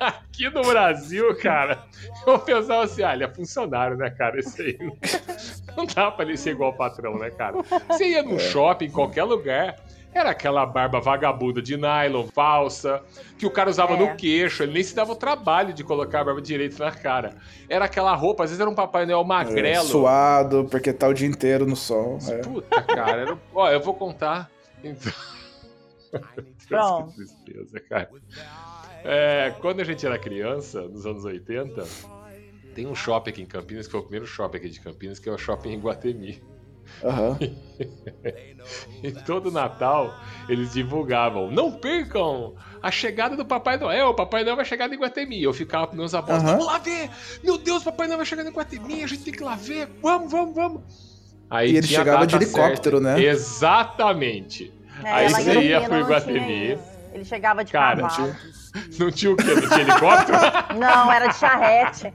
aqui 0.00 0.48
no 0.50 0.62
Brasil, 0.62 1.34
cara, 1.36 1.78
eu 2.26 2.38
pensava 2.38 2.84
assim, 2.84 3.02
ah, 3.02 3.12
ele 3.14 3.24
é 3.24 3.28
funcionário, 3.28 3.96
né, 3.96 4.10
cara? 4.10 4.38
Esse 4.38 4.62
aí 4.62 4.78
não, 4.80 4.96
não 5.76 5.86
dá 5.86 6.10
pra 6.10 6.24
ele 6.24 6.36
ser 6.36 6.50
igual 6.50 6.72
patrão, 6.72 7.18
né, 7.18 7.30
cara? 7.30 7.56
Você 7.88 8.08
ia 8.10 8.22
no 8.22 8.38
shopping, 8.38 8.86
em 8.86 8.90
qualquer 8.90 9.24
lugar, 9.24 9.76
era 10.14 10.30
aquela 10.30 10.64
barba 10.66 11.00
vagabunda 11.00 11.60
de 11.60 11.76
nylon, 11.76 12.26
falsa, 12.34 13.02
que 13.36 13.46
o 13.46 13.50
cara 13.50 13.68
usava 13.70 13.94
É. 13.94 13.96
no 13.98 14.16
queixo, 14.16 14.62
ele 14.62 14.72
nem 14.72 14.82
se 14.82 14.94
dava 14.94 15.12
o 15.12 15.16
trabalho 15.16 15.72
de 15.72 15.84
colocar 15.84 16.20
a 16.20 16.24
barba 16.24 16.40
direito 16.42 16.78
na 16.78 16.90
cara. 16.90 17.34
Era 17.68 17.84
aquela 17.84 18.14
roupa, 18.14 18.44
às 18.44 18.50
vezes 18.50 18.60
era 18.60 18.70
um 18.70 18.74
Papai 18.74 19.04
Noel 19.06 19.20
É, 19.20 19.24
magrelo. 19.24 19.84
suado, 19.84 20.66
porque 20.70 20.92
tá 20.92 21.06
o 21.08 21.14
dia 21.14 21.28
inteiro 21.28 21.66
no 21.66 21.76
sol. 21.76 22.18
é. 22.28 22.38
Puta, 22.38 22.82
cara. 22.82 23.20
Era... 23.22 23.38
Ó, 23.54 23.68
eu 23.70 23.80
vou 23.80 23.94
contar. 23.94 24.50
Então... 24.82 25.12
Pronto. 26.68 27.08
que 27.10 27.16
tristeza, 27.16 27.80
cara. 27.80 28.10
É, 29.04 29.54
quando 29.60 29.80
a 29.80 29.84
gente 29.84 30.04
era 30.04 30.18
criança, 30.18 30.82
nos 30.82 31.06
anos 31.06 31.24
80, 31.24 31.84
tem 32.74 32.86
um 32.86 32.94
shopping 32.94 33.30
aqui 33.30 33.42
em 33.42 33.46
Campinas, 33.46 33.86
que 33.86 33.92
foi 33.92 34.00
o 34.00 34.02
primeiro 34.02 34.26
shopping 34.26 34.58
aqui 34.58 34.68
de 34.68 34.80
Campinas, 34.80 35.18
que 35.18 35.28
é 35.28 35.32
o 35.32 35.38
shopping 35.38 35.70
em 35.72 35.80
Guatemi. 35.80 36.42
Aham. 37.04 37.38
E 39.02 39.12
todo 39.12 39.50
Natal 39.50 40.14
eles 40.46 40.74
divulgavam: 40.74 41.50
não 41.50 41.72
percam 41.72 42.54
a 42.82 42.90
chegada 42.90 43.34
do 43.34 43.46
Papai 43.46 43.78
Noel. 43.78 44.08
O 44.08 44.14
Papai 44.14 44.44
Noel 44.44 44.56
vai 44.56 44.64
chegar 44.66 44.92
em 44.92 44.98
Guatemi. 44.98 45.42
Eu 45.42 45.54
ficava 45.54 45.86
com 45.86 45.96
meus 45.96 46.14
avós: 46.14 46.42
Aham. 46.42 46.50
vamos 46.52 46.66
lá 46.66 46.76
ver! 46.78 47.08
Meu 47.42 47.56
Deus, 47.56 47.80
o 47.80 47.84
Papai 47.86 48.06
Noel 48.08 48.18
vai 48.18 48.26
chegar 48.26 48.44
em 48.44 48.50
Guatemi. 48.50 49.02
A 49.02 49.06
gente 49.06 49.24
tem 49.24 49.32
que 49.32 49.40
ir 49.40 49.44
lá 49.44 49.54
ver. 49.54 49.88
Vamos, 50.02 50.30
vamos, 50.30 50.54
vamos. 50.54 50.82
Aí 51.48 51.72
E 51.72 51.76
ele 51.78 51.86
chegava 51.86 52.26
de 52.26 52.36
helicóptero, 52.36 52.98
certa. 53.00 53.20
né? 53.20 53.24
Exatamente. 53.24 54.70
É, 55.04 55.12
Aí 55.12 55.28
você 55.28 55.60
ia 55.60 55.80
pro 55.82 55.98
Iguatemi. 56.00 56.40
tinha. 56.46 56.78
Ele 57.12 57.24
chegava 57.24 57.64
de 57.64 57.72
Cara, 57.72 58.02
cavalo. 58.02 58.34
Não 58.98 59.10
tinha 59.10 59.32
o 59.32 59.36
quê? 59.36 59.44
Não 59.44 59.68
tinha 59.68 59.80
helicóptero? 59.80 60.38
Não, 60.78 61.10
era 61.12 61.26
de 61.28 61.36
charrete. 61.36 62.12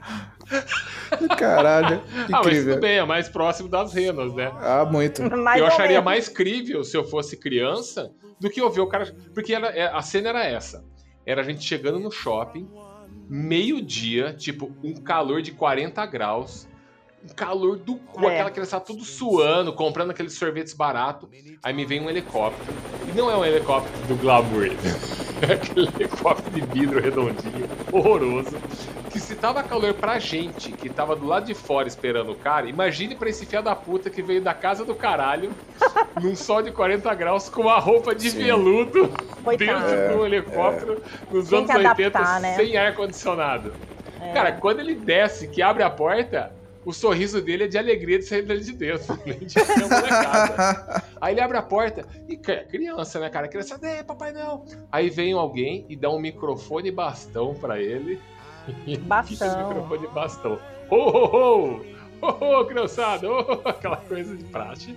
Caralho, 1.38 2.02
ah, 2.06 2.28
mas 2.30 2.46
incrível. 2.46 2.74
tudo 2.74 2.80
bem, 2.82 2.98
é 2.98 3.04
mais 3.04 3.28
próximo 3.28 3.68
das 3.68 3.92
renas, 3.92 4.34
né? 4.34 4.52
Ah, 4.60 4.84
muito. 4.84 5.22
Mais 5.36 5.60
eu 5.60 5.66
acharia 5.66 5.88
menos. 6.00 6.04
mais 6.04 6.28
crível 6.28 6.84
se 6.84 6.96
eu 6.96 7.04
fosse 7.04 7.36
criança 7.36 8.10
do 8.40 8.48
que 8.50 8.60
eu 8.60 8.70
ver 8.70 8.80
o 8.82 8.86
cara. 8.86 9.12
Porque 9.34 9.54
era- 9.54 9.68
é, 9.68 9.86
a 9.86 10.02
cena 10.02 10.28
era 10.30 10.44
essa: 10.44 10.84
era 11.26 11.40
a 11.40 11.44
gente 11.44 11.62
chegando 11.64 11.98
no 11.98 12.10
shopping, 12.10 12.68
meio-dia, 13.28 14.32
tipo, 14.34 14.70
um 14.82 14.94
calor 14.94 15.42
de 15.42 15.52
40 15.52 16.04
graus. 16.06 16.68
Um 17.24 17.34
calor 17.34 17.76
do 17.78 17.96
cu, 17.96 18.24
É. 18.28 18.34
aquela 18.34 18.50
criança 18.50 18.78
tudo 18.78 19.02
suando, 19.04 19.72
comprando 19.72 20.10
aqueles 20.10 20.34
sorvetes 20.34 20.74
baratos. 20.74 21.28
Aí 21.62 21.72
me 21.72 21.84
vem 21.84 22.00
um 22.00 22.10
helicóptero. 22.10 22.72
E 23.08 23.16
não 23.16 23.30
é 23.30 23.36
um 23.36 23.44
helicóptero 23.44 24.06
do 24.06 24.16
Glamour. 24.16 24.68
É 25.46 25.54
aquele 25.54 25.88
helicóptero 25.88 26.50
de 26.52 26.60
vidro 26.72 27.00
redondinho, 27.00 27.68
horroroso. 27.92 28.56
Que 29.10 29.18
se 29.20 29.34
tava 29.34 29.62
calor 29.64 29.92
pra 29.92 30.18
gente, 30.18 30.72
que 30.72 30.88
tava 30.88 31.14
do 31.16 31.26
lado 31.26 31.44
de 31.44 31.52
fora 31.54 31.86
esperando 31.88 32.30
o 32.32 32.34
cara, 32.36 32.66
imagine 32.68 33.14
pra 33.14 33.28
esse 33.28 33.44
filho 33.44 33.60
da 33.60 33.74
puta 33.74 34.08
que 34.08 34.22
veio 34.22 34.40
da 34.40 34.54
casa 34.54 34.84
do 34.86 34.94
caralho, 34.94 35.50
num 36.22 36.34
sol 36.36 36.62
de 36.62 36.70
40 36.70 37.12
graus, 37.14 37.48
com 37.50 37.62
uma 37.62 37.78
roupa 37.78 38.14
de 38.14 38.30
Sim. 38.30 38.44
veludo 38.44 39.10
Coitado. 39.42 39.86
dentro 39.90 40.16
do 40.18 40.24
helicóptero, 40.24 41.02
nos 41.30 41.48
Tem 41.48 41.58
anos 41.58 41.70
que 41.70 41.76
80, 41.78 42.18
adaptar, 42.18 42.40
né? 42.40 42.54
sem 42.54 42.76
ar-condicionado. 42.76 43.74
É. 44.20 44.32
Cara, 44.32 44.52
quando 44.52 44.80
ele 44.80 44.94
desce, 44.94 45.48
que 45.48 45.60
abre 45.60 45.82
a 45.82 45.90
porta, 45.90 46.52
o 46.84 46.92
sorriso 46.92 47.40
dele 47.40 47.64
é 47.64 47.66
de 47.66 47.78
alegria 47.78 48.18
de 48.18 48.24
sair 48.24 48.42
dali 48.42 48.60
de 48.62 48.72
dentro, 48.72 49.18
nem 49.24 49.38
de 49.38 49.54
molecada. 49.58 51.02
Aí 51.20 51.34
ele 51.34 51.40
abre 51.40 51.56
a 51.56 51.62
porta 51.62 52.06
e 52.28 52.36
criança, 52.36 53.18
né, 53.20 53.28
cara? 53.30 53.48
Criança, 53.48 53.78
é, 53.82 54.02
papai 54.02 54.32
não. 54.32 54.64
Aí 54.92 55.08
vem 55.10 55.32
alguém 55.32 55.86
e 55.88 55.96
dá 55.96 56.10
um 56.10 56.18
microfone 56.18 56.88
e 56.88 56.92
bastão 56.92 57.54
pra 57.54 57.80
ele. 57.80 58.20
Bastão. 59.02 59.68
microfone 59.68 60.04
e 60.04 60.08
bastão. 60.08 60.58
Ho, 60.90 60.96
ho, 60.96 61.24
ho! 61.36 61.94
Ho, 62.22 62.60
ho, 62.60 62.64
criançada! 62.66 63.28
Oh, 63.30 63.68
aquela 63.68 63.96
coisa 63.96 64.36
de 64.36 64.44
praxe. 64.44 64.96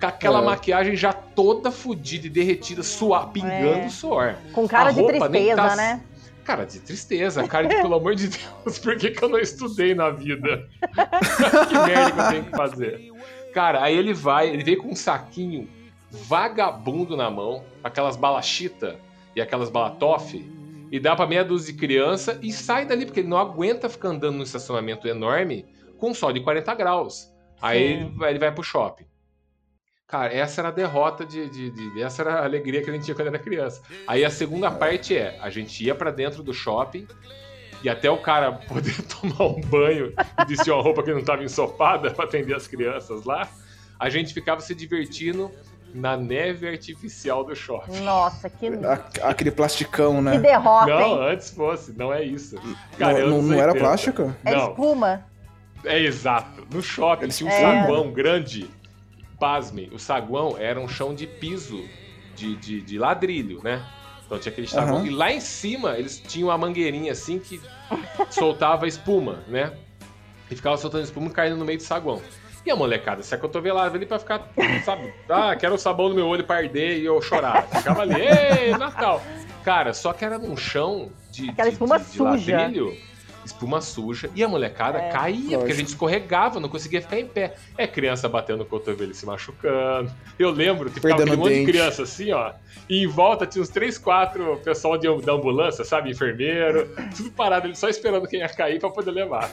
Com 0.00 0.06
aquela 0.06 0.40
É. 0.40 0.44
maquiagem 0.44 0.96
já 0.96 1.12
toda 1.12 1.70
fodida 1.70 2.26
e 2.26 2.30
derretida, 2.30 2.82
suar, 2.82 3.28
pingando 3.30 3.84
É. 3.84 3.88
suor. 3.88 4.34
Com 4.52 4.66
cara 4.66 4.90
A 4.90 4.92
de 4.92 5.00
roupa 5.00 5.28
nem 5.28 5.42
tristeza, 5.44 5.56
tá- 5.68 5.76
né? 5.76 6.00
Cara, 6.44 6.64
de 6.64 6.80
tristeza, 6.80 7.46
cara 7.46 7.68
de 7.68 7.76
pelo 7.82 7.94
amor 7.94 8.14
de 8.14 8.28
Deus, 8.28 8.78
por 8.78 8.96
que, 8.96 9.10
que 9.10 9.22
eu 9.22 9.28
não 9.28 9.38
estudei 9.38 9.94
na 9.94 10.10
vida? 10.10 10.68
que 11.68 11.74
merda 11.74 12.12
que 12.12 12.20
eu 12.20 12.28
tenho 12.28 12.44
que 12.44 12.56
fazer? 12.56 13.12
Cara, 13.52 13.82
aí 13.82 13.96
ele 13.96 14.14
vai, 14.14 14.48
ele 14.48 14.64
vem 14.64 14.76
com 14.76 14.88
um 14.88 14.96
saquinho 14.96 15.68
vagabundo 16.10 17.16
na 17.16 17.30
mão, 17.30 17.64
aquelas 17.82 18.16
balachita 18.16 18.98
e 19.34 19.40
aquelas 19.40 19.70
balatoff, 19.70 20.44
e 20.90 21.00
dá 21.00 21.16
pra 21.16 21.26
meia 21.26 21.44
dúzia 21.44 21.72
de 21.72 21.78
criança 21.78 22.38
e 22.42 22.52
sai 22.52 22.84
dali, 22.84 23.06
porque 23.06 23.20
ele 23.20 23.28
não 23.28 23.38
aguenta 23.38 23.88
ficar 23.88 24.08
andando 24.08 24.36
num 24.36 24.42
estacionamento 24.42 25.08
enorme 25.08 25.64
com 25.98 26.12
sol 26.12 26.32
de 26.32 26.40
40 26.40 26.74
graus. 26.74 27.32
Aí 27.62 27.80
ele 27.80 28.12
vai, 28.16 28.30
ele 28.30 28.38
vai 28.38 28.52
pro 28.52 28.62
shopping. 28.62 29.06
Cara, 30.12 30.30
essa 30.30 30.60
era 30.60 30.68
a 30.68 30.70
derrota 30.70 31.24
de, 31.24 31.48
de- 31.48 31.70
de- 31.70 32.02
Essa 32.02 32.20
era 32.20 32.34
a 32.34 32.44
alegria 32.44 32.82
que 32.82 32.90
a 32.90 32.92
gente 32.92 33.06
tinha 33.06 33.14
quando 33.14 33.28
era 33.28 33.38
criança. 33.38 33.80
Aí 34.06 34.22
a 34.26 34.28
segunda 34.30 34.70
parte 34.70 35.16
é: 35.16 35.38
a 35.40 35.48
gente 35.48 35.82
ia 35.82 35.94
pra 35.94 36.10
dentro 36.10 36.42
do 36.42 36.52
shopping 36.52 37.06
e 37.82 37.88
até 37.88 38.10
o 38.10 38.18
cara 38.18 38.52
poder 38.52 38.94
tomar 39.08 39.46
um 39.46 39.60
banho 39.62 40.12
e 40.42 40.44
vestir 40.44 40.70
uma 40.70 40.82
roupa 40.82 41.02
que 41.02 41.14
não 41.14 41.24
tava 41.24 41.42
ensopada 41.42 42.10
pra 42.10 42.26
atender 42.26 42.54
as 42.54 42.66
crianças 42.66 43.24
lá, 43.24 43.48
a 43.98 44.10
gente 44.10 44.34
ficava 44.34 44.60
se 44.60 44.74
divertindo 44.74 45.50
na 45.94 46.14
neve 46.14 46.68
artificial 46.68 47.42
do 47.42 47.56
shopping. 47.56 48.00
Nossa, 48.00 48.50
que, 48.50 48.70
que 48.70 48.86
A- 48.86 49.30
Aquele 49.30 49.50
plasticão, 49.50 50.20
né? 50.20 50.38
derrota, 50.38 50.86
Não, 50.90 51.22
hein? 51.22 51.32
antes 51.32 51.48
fosse, 51.50 51.90
não 51.96 52.12
é 52.12 52.22
isso. 52.22 52.56
Não, 52.98 53.08
é 53.08 53.12
não, 53.20 53.36
anos 53.36 53.44
não 53.46 53.54
era 53.58 53.72
80. 53.72 53.78
plástico? 53.78 54.34
É 54.44 54.54
Não, 54.54 54.68
espuma. 54.72 55.24
é 55.86 55.98
exato. 56.00 56.66
No 56.70 56.82
shopping 56.82 57.24
Eles 57.24 57.38
tinha 57.38 57.48
um 57.48 57.52
É. 57.52 57.60
saguão 57.80 58.12
grande. 58.12 58.68
Pasmem, 59.46 59.88
o 59.92 59.98
saguão 59.98 60.56
era 60.56 60.78
um 60.78 60.86
chão 60.86 61.12
de 61.12 61.26
piso 61.26 61.84
de, 62.36 62.54
de, 62.54 62.80
de 62.80 62.96
ladrilho, 62.96 63.60
né? 63.64 63.84
Então 64.24 64.38
tinha 64.38 64.52
aquele 64.52 64.68
saguão. 64.68 64.98
Aham. 64.98 65.06
E 65.06 65.10
lá 65.10 65.32
em 65.32 65.40
cima 65.40 65.98
eles 65.98 66.22
tinham 66.28 66.48
uma 66.48 66.56
mangueirinha 66.56 67.10
assim 67.10 67.40
que 67.40 67.60
soltava 68.30 68.86
espuma, 68.86 69.42
né? 69.48 69.72
E 70.48 70.54
ficava 70.54 70.76
soltando 70.76 71.02
espuma 71.02 71.26
e 71.26 71.30
caindo 71.30 71.56
no 71.56 71.64
meio 71.64 71.78
do 71.78 71.82
saguão. 71.82 72.22
E 72.64 72.70
a 72.70 72.76
molecada 72.76 73.20
se 73.24 73.34
acotovelava 73.34 73.96
ali 73.96 74.06
pra 74.06 74.20
ficar, 74.20 74.48
sabe? 74.84 75.12
Ah, 75.28 75.56
quero 75.56 75.74
o 75.74 75.78
sabão 75.78 76.08
no 76.08 76.14
meu 76.14 76.28
olho 76.28 76.44
pra 76.44 76.58
arder 76.58 76.98
e 76.98 77.04
eu 77.04 77.20
chorar. 77.20 77.66
Ficava 77.66 78.02
ali, 78.02 78.14
ei, 78.20 78.70
Natal! 78.78 79.20
Cara, 79.64 79.92
só 79.92 80.12
que 80.12 80.24
era 80.24 80.38
num 80.38 80.56
chão 80.56 81.10
de, 81.32 81.50
Aquela 81.50 81.68
de- 81.68 81.72
espuma 81.74 81.98
de- 81.98 82.04
de 82.04 82.10
suja. 82.12 82.56
ladrilho 82.56 82.96
espuma 83.44 83.80
suja, 83.80 84.30
e 84.34 84.42
a 84.42 84.48
molecada 84.48 84.98
É. 84.98 85.10
caía, 85.10 85.58
porque 85.58 85.72
a 85.72 85.74
gente 85.74 85.88
escorregava, 85.88 86.60
não 86.60 86.68
conseguia 86.68 87.00
ficar 87.02 87.18
em 87.18 87.26
pé. 87.26 87.54
É 87.76 87.86
criança 87.86 88.28
batendo 88.28 88.62
o 88.62 88.66
cotovelo 88.66 89.10
e 89.10 89.14
se 89.14 89.26
machucando. 89.26 90.10
Eu 90.38 90.50
lembro 90.50 90.88
que 90.90 90.94
ficava 90.96 91.16
Perdendo 91.16 91.34
aquele 91.34 91.50
monte 91.56 91.60
de 91.66 91.72
criança 91.72 92.02
assim, 92.02 92.32
ó, 92.32 92.52
e 92.88 93.04
em 93.04 93.06
volta 93.06 93.46
tinha 93.46 93.62
uns 93.62 93.68
três, 93.68 93.98
quatro 93.98 94.60
pessoal 94.64 94.96
de, 94.96 95.08
da 95.22 95.32
ambulância, 95.32 95.84
sabe, 95.84 96.10
enfermeiro, 96.10 96.88
tudo 97.16 97.30
parado 97.32 97.66
ali, 97.66 97.76
só 97.76 97.88
esperando 97.88 98.26
quem 98.26 98.40
ia 98.40 98.48
cair 98.48 98.78
pra 98.78 98.90
poder 98.90 99.10
levar. 99.10 99.50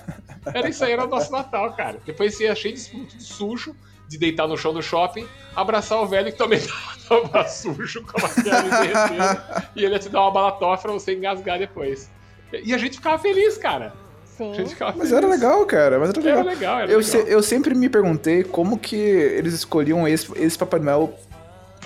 Era 0.54 0.70
isso 0.70 0.84
aí, 0.84 0.92
era 0.92 1.06
o 1.06 1.08
nosso 1.08 1.32
Natal, 1.32 1.74
cara. 1.74 2.00
Depois 2.06 2.36
você 2.36 2.46
ia 2.46 2.56
cheio 2.56 2.74
de 2.74 2.80
espuma, 2.80 3.06
tudo 3.06 3.24
sujo, 3.24 3.76
de 4.08 4.18
deitar 4.18 4.48
no 4.48 4.58
chão 4.58 4.74
do 4.74 4.82
shopping, 4.82 5.28
abraçar 5.56 6.02
o 6.02 6.08
velho 6.08 6.32
que 6.32 6.38
também 6.38 6.60
tava 7.08 7.48
sujo, 7.48 8.04
com 8.04 8.20
a 8.20 8.28
maquiagem 8.28 8.70
derretendo, 8.70 9.42
e 9.76 9.84
ele 9.86 9.94
ia 9.94 10.00
te 10.00 10.10
dar 10.10 10.22
uma 10.22 10.32
balatofa 10.32 10.84
pra 10.84 10.92
você 10.92 11.16
engasgar 11.16 11.60
depois. 11.60 12.10
E 12.52 12.74
a 12.74 12.78
gente 12.78 12.98
ficava 12.98 13.18
feliz, 13.22 13.58
cara. 13.58 13.94
Sim. 14.38 14.52
A 14.52 14.56
gente 14.56 14.70
ficava 14.70 14.92
Mas 14.98 15.10
feliz. 15.10 15.24
era 15.24 15.28
legal, 15.28 15.66
cara. 15.66 16.00
Mas 16.00 16.10
era 16.10 16.20
legal. 16.20 16.40
Era 16.40 16.50
legal, 16.50 16.80
era 16.80 16.92
Eu, 16.92 17.00
legal. 17.00 17.04
se- 17.04 17.32
eu 17.32 17.44
sempre 17.44 17.76
me 17.76 17.90
perguntei 17.90 18.44
como 18.44 18.78
que 18.78 18.96
eles 18.96 19.54
escolhiam 19.54 20.08
esse, 20.08 20.28
esse 20.38 20.58
Papai 20.58 20.80
Noel 20.80 21.14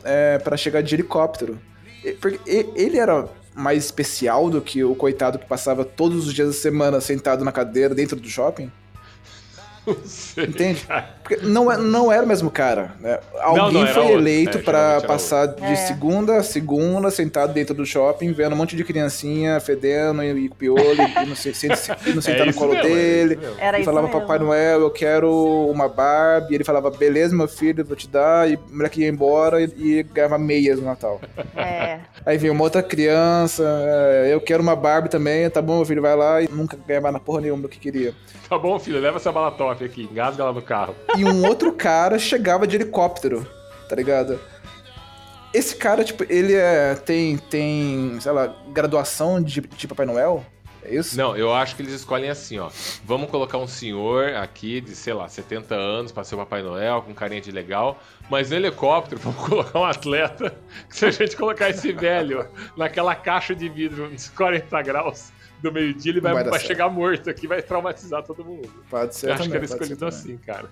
é, 0.03 0.37
pra 0.39 0.55
chegar 0.55 0.81
de 0.83 0.93
helicóptero. 0.95 1.59
E- 2.03 2.11
Porque 2.13 2.39
ele 2.75 2.97
era 2.97 3.27
mais 3.55 3.85
especial 3.85 4.49
do 4.49 4.61
que 4.61 4.83
o 4.83 4.95
coitado 4.95 5.37
que 5.39 5.45
passava 5.45 5.83
todos 5.85 6.27
os 6.27 6.33
dias 6.33 6.47
da 6.47 6.53
semana 6.53 6.99
sentado 7.01 7.43
na 7.43 7.51
cadeira 7.51 7.93
dentro 7.95 8.15
do 8.19 8.29
shopping? 8.29 8.71
Não 9.85 9.97
sei, 10.05 10.45
Entende? 10.45 10.85
cara. 10.85 11.15
Porque 11.23 11.37
não, 11.45 11.71
é- 11.71 11.77
não 11.77 12.11
era 12.11 12.23
o 12.23 12.27
mesmo 12.27 12.51
cara, 12.51 12.91
né? 12.99 13.17
Alguém 13.39 13.73
não, 13.73 13.81
era 13.85 13.93
foi 13.93 14.03
outro. 14.03 14.17
eleito 14.19 14.57
É, 14.57 14.61
pra 14.61 14.73
geralmente 14.79 15.03
era 15.03 15.07
passar 15.07 15.45
de 15.47 15.63
É. 15.63 15.75
segunda 15.75 16.37
a 16.37 16.43
segunda 16.43 17.09
sentado 17.09 17.53
dentro 17.53 17.73
do 17.73 17.85
shopping, 17.85 18.33
vendo 18.33 18.53
um 18.53 18.57
monte 18.57 18.75
de 18.75 18.83
criancinha 18.83 19.59
fedendo 19.59 20.21
e, 20.21 20.45
e 20.45 20.49
com 20.49 20.55
piolho 20.55 21.01
e 21.01 21.25
não, 21.25 21.35
sei, 21.35 21.53
se- 21.53 21.67
e 22.05 22.13
não 22.13 22.21
sentar 22.21 22.41
É 22.41 22.45
no 22.47 22.53
colo 22.53 22.73
mesmo, 22.73 22.87
é 22.87 22.93
dele. 22.93 23.33
isso 23.35 23.41
mesmo. 23.41 23.55
Era 23.59 23.77
e 23.77 23.81
isso 23.81 23.89
falava, 23.89 24.07
mesmo. 24.07 24.21
Papai 24.21 24.39
Noel, 24.39 24.81
eu 24.81 24.91
quero 24.91 25.31
uma 25.69 25.87
Barbie. 25.87 26.51
E 26.51 26.55
ele 26.55 26.63
falava, 26.63 26.91
beleza, 26.91 27.35
meu 27.35 27.47
filho, 27.47 27.85
vou 27.85 27.95
te 27.95 28.07
dar. 28.07 28.49
E 28.49 28.55
o 28.55 28.59
moleque 28.71 29.01
ia 29.01 29.07
embora 29.07 29.61
e, 29.61 29.71
e 29.77 30.03
ganhava 30.03 30.37
meias 30.37 30.77
no 30.79 30.85
Natal. 30.85 31.21
É. 31.55 31.99
Aí 32.25 32.37
vinha 32.37 32.51
uma 32.51 32.63
outra 32.63 32.83
criança, 32.83 33.63
é, 33.65 34.33
eu 34.33 34.41
quero 34.41 34.61
uma 34.61 34.75
Barbie 34.75 35.09
também, 35.09 35.49
tá 35.49 35.61
bom, 35.61 35.77
meu 35.77 35.85
filho, 35.85 36.01
vai 36.01 36.15
lá. 36.15 36.41
E 36.41 36.47
nunca 36.49 36.77
ganhava 36.85 37.11
na 37.11 37.19
porra 37.19 37.41
nenhuma 37.41 37.61
do 37.63 37.69
que 37.69 37.79
queria. 37.79 38.13
Tá 38.49 38.57
bom, 38.57 38.77
filho, 38.77 38.99
leva 38.99 39.17
essa 39.17 39.31
bala 39.31 39.51
top 39.51 39.83
aqui, 39.83 40.03
engasga 40.11 40.43
lá 40.43 40.53
no 40.53 40.61
carro. 40.61 40.93
E 41.15 41.23
um 41.23 41.45
outro 41.45 41.73
cara 41.73 42.17
chegava 42.17 42.65
de 42.65 42.75
helicóptero, 42.75 43.47
tá 43.87 43.95
ligado? 43.95 44.39
Esse 45.53 45.75
cara, 45.75 46.03
tipo, 46.03 46.25
ele 46.27 46.55
é, 46.55 46.95
tem, 46.95 47.37
tem, 47.37 48.17
sei 48.19 48.31
lá, 48.31 48.55
graduação 48.69 49.41
de, 49.41 49.61
de 49.61 49.87
Papai 49.87 50.05
Noel? 50.05 50.43
É 50.85 50.95
isso? 50.95 51.15
Não, 51.15 51.37
eu 51.37 51.53
acho 51.53 51.75
que 51.75 51.81
eles 51.81 51.93
escolhem 51.93 52.29
assim, 52.29 52.57
ó. 52.59 52.69
Vamos 53.05 53.29
colocar 53.29 53.57
um 53.57 53.67
senhor 53.67 54.35
aqui 54.35 54.81
de, 54.81 54.95
sei 54.95 55.13
lá, 55.13 55.29
70 55.29 55.75
anos 55.75 56.11
pra 56.11 56.23
ser 56.23 56.35
o 56.35 56.39
Papai 56.39 56.61
Noel, 56.61 57.03
com 57.03 57.13
carinha 57.13 57.39
de 57.39 57.51
legal. 57.51 57.99
Mas 58.29 58.49
no 58.49 58.55
helicóptero, 58.55 59.21
vamos 59.23 59.47
colocar 59.47 59.79
um 59.79 59.85
atleta. 59.85 60.55
Que 60.89 60.95
se 60.95 61.05
a 61.05 61.11
gente 61.11 61.37
colocar 61.37 61.69
esse 61.69 61.91
velho 61.93 62.47
naquela 62.75 63.15
caixa 63.15 63.55
de 63.55 63.69
vidro 63.69 64.05
uns 64.05 64.29
40 64.29 64.81
graus 64.81 65.31
do 65.61 65.71
meio-dia, 65.71 66.11
ele 66.11 66.19
vai, 66.19 66.43
vai 66.43 66.59
chegar 66.59 66.89
morto 66.89 67.29
aqui, 67.29 67.47
vai 67.47 67.61
traumatizar 67.61 68.23
todo 68.23 68.43
mundo. 68.43 68.69
Pode 68.89 69.15
ser 69.15 69.29
eu 69.29 69.33
acho 69.33 69.43
também, 69.43 69.51
que 69.51 69.57
era 69.57 69.65
escolhido 69.65 69.99
também. 69.99 70.15
assim, 70.15 70.37
cara. 70.37 70.69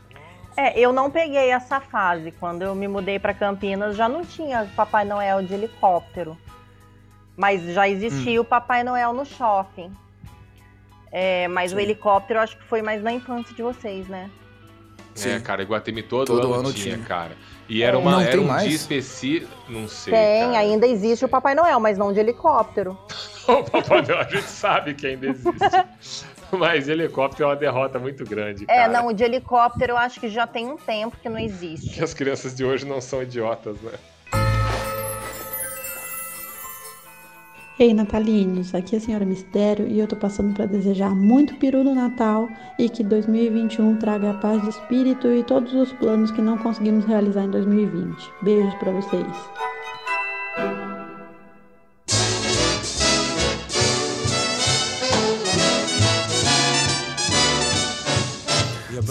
É, 0.57 0.77
eu 0.79 0.91
não 0.91 1.09
peguei 1.09 1.49
essa 1.49 1.79
fase. 1.79 2.31
Quando 2.31 2.61
eu 2.61 2.75
me 2.75 2.87
mudei 2.87 3.17
pra 3.19 3.33
Campinas, 3.33 3.95
já 3.95 4.07
não 4.09 4.23
tinha 4.25 4.69
Papai 4.75 5.05
Noel 5.05 5.41
de 5.43 5.53
helicóptero. 5.53 6.37
Mas 7.37 7.63
já 7.73 7.87
existia 7.87 8.39
Hum. 8.39 8.43
o 8.43 8.45
Papai 8.45 8.83
Noel 8.83 9.13
no 9.13 9.25
shopping. 9.25 9.91
É, 11.11 11.47
mas 11.47 11.71
o 11.73 11.75
Sim. 11.75 11.81
helicóptero 11.81 12.39
eu 12.39 12.43
acho 12.43 12.57
que 12.57 12.63
foi 12.65 12.81
mais 12.81 13.01
na 13.01 13.11
infância 13.11 13.53
de 13.55 13.61
vocês, 13.61 14.07
né? 14.07 14.29
Sim. 15.13 15.31
É, 15.31 15.39
cara, 15.39 15.61
Iguatemi 15.61 16.03
todo, 16.03 16.27
Todo 16.27 16.45
ano, 16.53 16.55
ano 16.55 16.73
tinha, 16.73 16.95
tinha. 16.95 17.05
cara. 17.07 17.35
E 17.67 17.83
era, 17.83 17.97
uma, 17.97 18.11
Não 18.11 18.21
era 18.21 18.39
um 18.39 18.45
mais? 18.47 18.63
dia 18.63 18.75
específico. 18.75 19.51
Não 19.69 19.87
sei. 19.87 20.13
Tem, 20.13 20.41
cara. 20.47 20.57
ainda 20.59 20.87
existe 20.87 21.23
o 21.25 21.29
Papai 21.29 21.53
Noel, 21.55 21.79
mas 21.79 21.97
não 21.97 22.11
de 22.13 22.19
helicóptero. 22.19 22.97
O 23.47 23.63
Papai 23.63 24.03
Noel, 24.03 24.19
a 24.19 24.23
gente 24.25 24.43
sabe 24.47 24.93
que 24.93 25.07
ainda 25.07 25.27
existe. 25.27 25.59
Mas 26.57 26.87
helicóptero 26.87 27.43
é 27.43 27.47
uma 27.47 27.55
derrota 27.55 27.97
muito 27.99 28.25
grande. 28.25 28.65
É, 28.67 28.81
cara. 28.81 28.87
não, 28.87 29.07
o 29.07 29.13
de 29.13 29.23
helicóptero 29.23 29.93
eu 29.93 29.97
acho 29.97 30.19
que 30.19 30.29
já 30.29 30.45
tem 30.45 30.67
um 30.67 30.77
tempo 30.77 31.17
que 31.21 31.29
não 31.29 31.39
existe. 31.39 31.89
Que 31.89 32.03
as 32.03 32.13
crianças 32.13 32.55
de 32.55 32.65
hoje 32.65 32.85
não 32.85 33.01
são 33.01 33.23
idiotas, 33.23 33.79
né? 33.81 33.93
Ei, 37.79 37.95
Natalinos, 37.95 38.75
aqui 38.75 38.93
é 38.93 38.99
a 38.99 39.01
Senhora 39.01 39.25
Mistério 39.25 39.87
e 39.87 39.99
eu 39.99 40.07
tô 40.07 40.15
passando 40.15 40.53
para 40.53 40.67
desejar 40.67 41.15
muito 41.15 41.55
peru 41.55 41.83
no 41.83 41.95
Natal 41.95 42.47
e 42.77 42.87
que 42.87 43.03
2021 43.03 43.97
traga 43.97 44.29
a 44.29 44.33
paz 44.35 44.61
de 44.61 44.69
espírito 44.69 45.27
e 45.31 45.43
todos 45.43 45.73
os 45.73 45.91
planos 45.93 46.29
que 46.29 46.43
não 46.43 46.59
conseguimos 46.59 47.05
realizar 47.05 47.43
em 47.43 47.49
2020. 47.49 48.31
Beijos 48.43 48.75
para 48.75 48.91
vocês. 48.91 49.25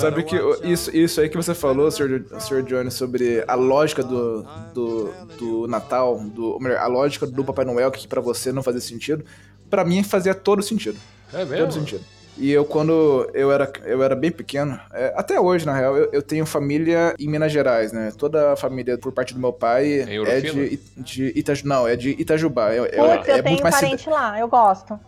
Sabe 0.01 0.23
que 0.23 0.37
isso, 0.65 0.95
isso 0.97 1.21
aí 1.21 1.29
que 1.29 1.37
você 1.37 1.55
falou, 1.55 1.91
Sr. 1.91 2.25
Sr. 2.41 2.63
Johnny, 2.63 2.91
sobre 2.91 3.45
a 3.47 3.55
lógica 3.55 4.03
do, 4.03 4.43
do, 4.75 5.13
do 5.39 5.67
Natal, 5.69 6.19
do, 6.21 6.53
ou 6.53 6.61
melhor, 6.61 6.79
a 6.79 6.87
lógica 6.87 7.27
do 7.27 7.45
Papai 7.45 7.65
Noel, 7.65 7.91
que 7.91 8.09
pra 8.09 8.21
você 8.21 8.53
não 8.53 8.63
fazia 8.63 8.81
sentido, 8.81 9.25
pra 9.69 9.85
mim 9.85 10.03
fazia 10.03 10.35
todo 10.35 10.63
sentido. 10.63 10.99
É 11.33 11.45
mesmo? 11.45 11.59
Todo 11.59 11.73
sentido. 11.75 12.05
E 12.37 12.51
eu, 12.51 12.65
quando 12.65 13.29
eu 13.35 13.53
era, 13.53 13.71
eu 13.85 14.03
era 14.03 14.17
bem 14.17 14.31
pequeno, 14.31 14.81
é, 14.95 15.13
até 15.15 15.39
hoje, 15.39 15.67
na 15.67 15.75
real, 15.77 15.97
eu, 15.97 16.09
eu 16.11 16.23
tenho 16.23 16.47
família 16.47 17.15
em 17.19 17.29
Minas 17.29 17.53
Gerais, 17.53 17.93
né? 17.93 18.13
Toda 18.17 18.53
a 18.53 18.57
família, 18.57 18.97
por 18.97 19.13
parte 19.13 19.35
do 19.35 19.41
meu 19.41 19.53
pai, 19.53 20.01
é 20.01 20.41
de, 20.41 20.81
de 20.97 21.39
Itajubá. 21.39 21.69
Não, 21.69 21.87
é 21.89 21.97
de 21.97 22.11
Itajubá. 22.11 22.73
É, 22.73 22.79
é, 22.79 22.87
Putz, 23.17 23.29
é 23.29 23.39
eu 23.39 23.43
tenho 23.43 23.63
mais 23.63 23.75
cida- 23.75 23.89
parente 23.89 24.09
lá, 24.09 24.41
eu 24.41 24.49
gosto. 24.49 24.99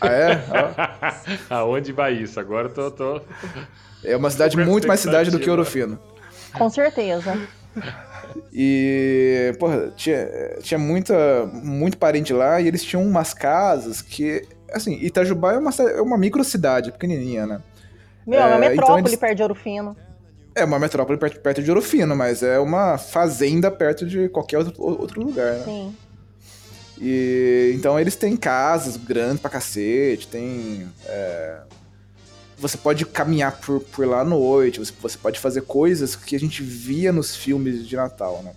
Ah, 0.00 0.08
é? 0.08 0.44
Ó. 1.50 1.54
Aonde 1.54 1.92
vai 1.92 2.14
isso? 2.14 2.40
Agora 2.40 2.68
eu 2.68 2.72
tô. 2.74 2.90
tô... 2.90 3.20
É 4.04 4.16
uma 4.16 4.30
cidade 4.30 4.56
muito 4.56 4.86
mais 4.86 5.00
cidade 5.00 5.30
do 5.30 5.38
que 5.38 5.48
Ouro 5.50 5.62
expectativa. 5.62 5.98
Fino. 5.98 6.58
Com 6.58 6.70
certeza. 6.70 7.38
E, 8.52 9.54
porra, 9.58 9.92
tinha, 9.96 10.28
tinha 10.60 10.78
muita, 10.78 11.46
muito 11.52 11.96
parente 11.96 12.32
lá 12.32 12.60
e 12.60 12.66
eles 12.68 12.82
tinham 12.82 13.02
umas 13.02 13.32
casas 13.32 14.02
que, 14.02 14.42
assim, 14.72 14.94
Itajubá 15.00 15.54
é 15.54 15.58
uma, 15.58 15.70
é 15.70 16.00
uma 16.00 16.18
micro 16.18 16.42
cidade, 16.44 16.92
pequenininha, 16.92 17.46
né? 17.46 17.60
Meu, 18.26 18.38
é, 18.38 18.42
É, 18.42 18.46
uma 18.46 18.56
então 18.56 18.70
metrópole 18.70 19.00
eles- 19.08 19.16
perto 19.16 19.36
de 19.36 19.42
Ouro 19.42 19.54
Fino. 19.54 19.96
É 20.54 20.64
uma 20.64 20.78
metrópole 20.78 21.18
perto, 21.18 21.40
perto 21.40 21.62
de 21.62 21.70
Ouro 21.70 21.82
Fino, 21.82 22.16
mas 22.16 22.42
é 22.42 22.58
uma 22.58 22.98
fazenda 22.98 23.70
perto 23.70 24.06
de 24.06 24.28
qualquer 24.28 24.58
outro, 24.58 24.82
outro 24.82 25.22
lugar, 25.22 25.52
né? 25.52 25.62
Sim. 25.64 25.94
E 27.00 27.72
então 27.74 27.98
eles 28.00 28.16
têm 28.16 28.36
casas 28.36 28.96
grandes 28.96 29.40
pra 29.40 29.50
cacete, 29.50 30.26
tem. 30.28 30.88
é, 31.06 31.58
você 32.58 32.76
pode 32.78 33.04
caminhar 33.06 33.60
por, 33.60 33.80
por 33.80 34.06
lá 34.06 34.20
à 34.20 34.24
noite, 34.24 34.78
você, 34.78 34.92
você 35.00 35.18
pode 35.18 35.38
fazer 35.38 35.62
coisas 35.62 36.16
que 36.16 36.34
a 36.36 36.40
gente 36.40 36.62
via 36.62 37.12
nos 37.12 37.34
filmes 37.36 37.86
de 37.86 37.96
Natal, 37.96 38.42
né? 38.42 38.52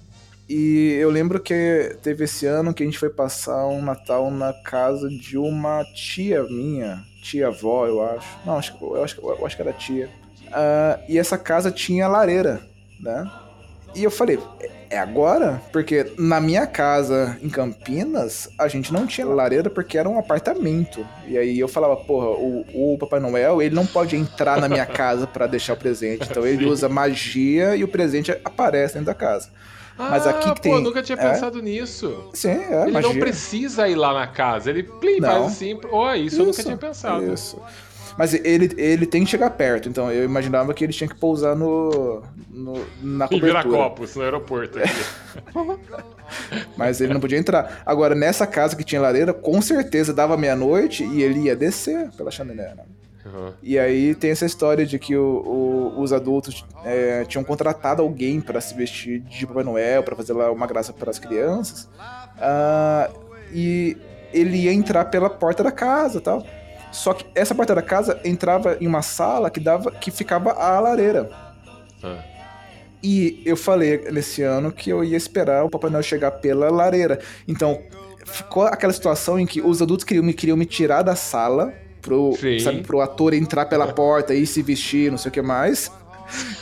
E 0.47 0.97
eu 0.99 1.11
lembro 1.11 1.39
que 1.39 1.95
teve 2.01 2.23
esse 2.23 2.45
ano 2.47 2.73
que 2.73 2.81
a 2.81 2.85
gente 2.85 2.97
foi 2.97 3.09
passar 3.09 3.67
um 3.67 3.81
Natal 3.83 4.31
na 4.31 4.51
casa 4.51 5.07
de 5.09 5.37
uma 5.37 5.83
tia 5.93 6.43
minha, 6.43 7.03
tia-avó, 7.21 7.85
eu 7.85 8.01
acho. 8.01 8.27
Não, 8.45 8.57
acho, 8.57 8.75
eu, 8.81 9.03
acho, 9.03 9.15
que- 9.15 9.23
eu 9.23 9.45
acho 9.45 9.55
que 9.55 9.61
era 9.61 9.73
tia. 9.73 10.09
Ah, 10.51 10.99
e 11.07 11.19
essa 11.19 11.37
casa 11.37 11.69
tinha 11.71 12.07
lareira, 12.07 12.61
né? 12.99 13.29
E 13.93 14.03
eu 14.03 14.09
falei, 14.09 14.39
"É- 14.89 14.97
agora? 14.97 15.61
Porque 15.71 16.11
na 16.17 16.39
minha 16.39 16.65
casa 16.67 17.37
em 17.41 17.49
Campinas, 17.49 18.49
a 18.57 18.67
gente 18.67 18.91
não 18.91 19.05
tinha 19.05 19.25
lareira 19.27 19.69
porque 19.69 19.97
era 19.97 20.09
um 20.09 20.17
apartamento. 20.19 21.05
E 21.27 21.37
aí 21.37 21.59
eu 21.59 21.67
falava, 21.67 21.95
porra, 21.97 22.27
o, 22.29 22.65
o 22.93 22.97
Papai 22.97 23.19
Noel, 23.19 23.61
ele 23.61 23.75
não 23.75 23.85
pode 23.85 24.15
entrar 24.15 24.59
na 24.59 24.67
minha 24.67 24.85
casa 24.85 25.25
pra 25.27 25.47
deixar 25.47 25.73
o 25.73 25.77
presente. 25.77 26.27
Então 26.29 26.45
ele 26.45 26.65
usa 26.65 26.89
magia 26.89 27.75
e 27.75 27.83
o 27.83 27.87
presente 27.87 28.31
aparece 28.43 28.93
dentro 28.95 29.07
da 29.07 29.13
casa. 29.13 29.49
Mas 29.97 30.25
ah, 30.25 30.29
aqui 30.29 30.49
que 30.53 30.55
pô, 30.55 30.75
tem- 30.75 30.81
nunca 30.81 31.03
tinha 31.03 31.17
é? 31.17 31.29
pensado 31.29 31.61
nisso. 31.61 32.29
Sim, 32.33 32.47
é 32.51 32.83
Ele 32.83 32.91
magia. 32.93 33.09
não 33.13 33.19
precisa 33.19 33.85
ir 33.89 33.95
lá 33.95 34.13
na 34.13 34.27
casa. 34.27 34.69
Ele 34.69 34.83
plim, 34.83 35.19
faz 35.19 35.45
assim. 35.47 35.77
Ó, 35.91 36.13
isso, 36.15 36.41
eu 36.41 36.45
nunca 36.45 36.63
tinha 36.63 36.77
pensado. 36.77 37.33
Isso. 37.33 37.61
Mas 38.19 38.33
ele, 38.33 38.69
ele 38.77 39.05
tem 39.05 39.23
que 39.23 39.29
chegar 39.31 39.49
perto, 39.51 39.87
então 39.87 40.11
eu 40.11 40.25
imaginava 40.25 40.73
que 40.73 40.83
ele 40.83 40.91
tinha 40.91 41.07
que 41.07 41.15
pousar 41.15 41.55
no, 41.55 42.21
no 42.51 42.73
na 43.01 43.29
cobertura. 43.29 43.61
Viracopos, 43.63 44.13
no 44.13 44.21
aeroporto. 44.23 44.77
aqui. 44.77 44.89
Mas 46.75 46.99
ele 46.99 47.13
não 47.13 47.21
podia 47.21 47.37
entrar. 47.39 47.81
Agora, 47.85 48.13
nessa 48.13 48.45
casa 48.45 48.75
que 48.75 48.83
tinha 48.83 48.99
lareira, 48.99 49.33
com 49.33 49.61
certeza 49.61 50.13
dava 50.13 50.35
meia-noite 50.35 51.03
e 51.05 51.23
ele 51.23 51.43
ia 51.43 51.55
descer 51.55 52.09
pela 52.17 52.29
chaminé, 52.29 52.73
né? 52.75 52.83
Uhum. 53.25 53.53
E 53.63 53.79
aí 53.79 54.13
tem 54.13 54.31
essa 54.31 54.45
história 54.45 54.85
de 54.85 54.99
que 54.99 55.15
o- 55.15 55.93
o- 55.95 56.01
os 56.01 56.11
adultos 56.11 56.65
é, 56.83 57.23
tinham 57.25 57.43
contratado 57.45 58.01
alguém 58.01 58.41
pra 58.41 58.59
se 58.59 58.73
vestir 58.75 59.21
de 59.21 59.47
Papai 59.47 59.63
Noel, 59.63 60.03
pra 60.03 60.13
fazer 60.15 60.33
lá 60.33 60.51
uma 60.51 60.67
graça 60.67 60.91
para 60.91 61.09
as 61.09 61.19
crianças. 61.19 61.87
Ah, 62.37 63.09
e 63.53 63.95
ele 64.33 64.57
ia 64.57 64.73
entrar 64.73 65.05
pela 65.05 65.29
porta 65.29 65.63
da 65.63 65.71
casa 65.71 66.19
tal. 66.21 66.45
Só 66.91 67.13
que 67.13 67.25
essa 67.35 67.53
porta 67.53 67.75
da 67.75 67.81
casa 67.81 68.19
entrava 68.23 68.77
em 68.81 68.87
uma 68.87 69.01
sala 69.01 69.49
que 69.49 69.59
dava 69.59 69.91
que 69.91 70.11
ficava 70.11 70.51
a 70.51 70.79
lareira. 70.79 71.29
Ah. 72.03 72.23
E 73.01 73.41
eu 73.45 73.55
falei 73.55 74.09
nesse 74.11 74.41
ano 74.41 74.71
que 74.71 74.89
eu 74.89 75.03
ia 75.03 75.15
esperar 75.15 75.63
o 75.63 75.69
Papai 75.69 75.89
Noel 75.89 76.03
chegar 76.03 76.31
pela 76.31 76.69
lareira. 76.69 77.19
Então, 77.47 77.81
ficou 78.25 78.63
aquela 78.63 78.91
situação 78.91 79.39
em 79.39 79.45
que 79.45 79.61
os 79.61 79.81
adultos 79.81 80.03
queriam 80.03 80.23
me, 80.23 80.33
queriam 80.33 80.57
me 80.57 80.65
tirar 80.65 81.01
da 81.01 81.15
sala 81.15 81.73
pro, 82.01 82.35
Sim. 82.39 82.59
sabe, 82.59 82.81
pro 82.81 82.99
ator 83.01 83.33
entrar 83.33 83.65
pela 83.67 83.87
porta 83.93 84.33
e 84.33 84.45
se 84.45 84.61
vestir, 84.61 85.11
não 85.11 85.17
sei 85.17 85.29
o 85.29 85.31
que 85.31 85.41
mais. 85.41 85.91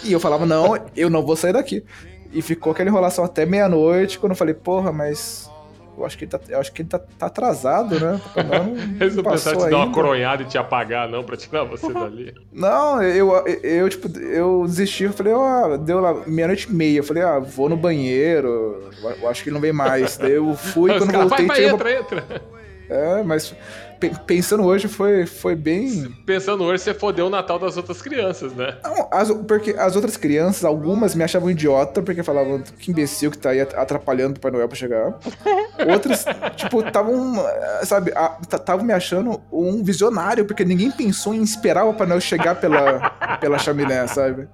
E 0.04 0.12
eu 0.12 0.20
falava, 0.20 0.46
não, 0.46 0.78
eu 0.96 1.10
não 1.10 1.26
vou 1.26 1.36
sair 1.36 1.54
daqui. 1.54 1.84
E 2.32 2.42
ficou 2.42 2.72
aquela 2.72 2.90
enrolação 2.90 3.24
até 3.26 3.46
meia-noite, 3.46 4.20
quando 4.20 4.32
eu 4.32 4.36
falei, 4.36 4.54
porra, 4.54 4.92
mas 4.92 5.50
eu 5.98 6.06
acho 6.06 6.18
que 6.18 6.26
ele 6.26 6.32
tá, 6.32 6.40
eu 6.50 6.60
acho 6.60 6.72
que 6.72 6.82
ele 6.82 6.90
tá, 6.90 7.00
tá 7.00 7.26
atrasado, 7.26 8.00
né? 8.00 8.22
Noel 8.36 8.64
não, 8.66 8.78
Eles 9.02 9.16
não 9.16 9.24
pensaram 9.24 9.60
em 9.60 9.64
te 9.64 9.70
dar 9.70 9.78
uma 9.78 9.92
coronhada 9.92 10.44
e 10.44 10.46
te 10.46 10.58
apagar, 10.58 11.10
não, 11.10 11.24
pra 11.24 11.36
tirar 11.36 11.64
você 11.64 11.92
dali. 11.92 12.34
Não, 12.52 13.04
eu, 13.04 13.32
eu, 13.46 13.60
eu, 13.64 13.90
tipo, 13.90 14.08
eu 14.20 14.64
desisti, 14.66 15.04
eu 15.04 15.14
falei, 15.14 15.34
ó, 15.34 15.78
deu 15.78 16.00
lá 16.00 16.24
meia-noite 16.26 16.68
e 16.68 16.74
meia. 16.74 17.00
Eu 17.00 17.04
falei, 17.04 17.22
ah, 17.22 17.40
vou 17.40 17.70
no 17.70 17.78
banheiro, 17.78 18.92
eu 19.22 19.30
acho 19.30 19.44
que 19.44 19.50
ele 19.50 19.54
não 19.54 19.62
vem 19.62 19.72
mais. 19.72 20.18
Daí 20.18 20.34
eu 20.34 20.56
fui, 20.56 20.92
quando 20.98 21.12
caras, 21.12 21.30
vai, 21.30 21.46
voltei, 21.46 21.48
vai, 21.48 21.58
tinha 21.58 21.70
entra, 21.70 21.92
entra. 21.92 22.42
É, 22.90 23.24
mas 23.24 23.54
pensando 24.26 24.64
hoje 24.64 24.88
foi, 24.88 25.26
foi 25.26 25.56
bem. 25.56 26.12
Pensando 26.26 26.64
hoje, 26.64 26.84
você 26.84 26.94
fodeu 26.94 27.28
o 27.28 27.30
Natal 27.30 27.60
das 27.60 27.78
outras 27.78 28.02
crianças, 28.02 28.54
né? 28.54 28.78
Não, 28.84 29.08
as, 29.12 29.32
porque 29.32 29.72
as 29.78 29.96
outras 29.96 30.18
crianças, 30.18 30.64
algumas 30.64 31.16
me 31.16 31.24
achavam 31.24 31.50
idiota, 31.50 32.02
porque 32.02 32.24
falavam 32.24 32.62
que 32.62 32.92
imbecil 32.92 33.32
que 33.32 33.38
tá 33.38 33.52
aí 33.52 33.62
atrapalhando 33.62 34.32
o 34.32 34.40
Papai 34.40 34.52
Noel 34.52 34.68
pra 34.68 34.78
chegar. 34.78 35.18
Outras, 35.92 36.26
tipo, 36.56 36.82
estavam, 36.82 37.36
sabe, 37.84 38.12
estavam 38.42 38.84
me 38.84 38.94
achando 38.94 39.40
um 39.52 39.84
visionário, 39.84 40.44
porque 40.46 40.66
ninguém 40.66 40.92
pensou 40.92 41.34
em 41.34 41.44
esperar 41.44 41.86
o 41.86 41.92
Papai 41.94 42.08
Noel 42.08 42.22
chegar 42.22 42.56
pela, 42.56 43.10
pela 43.40 43.60
chaminé, 43.60 44.08
sabe? 44.08 44.48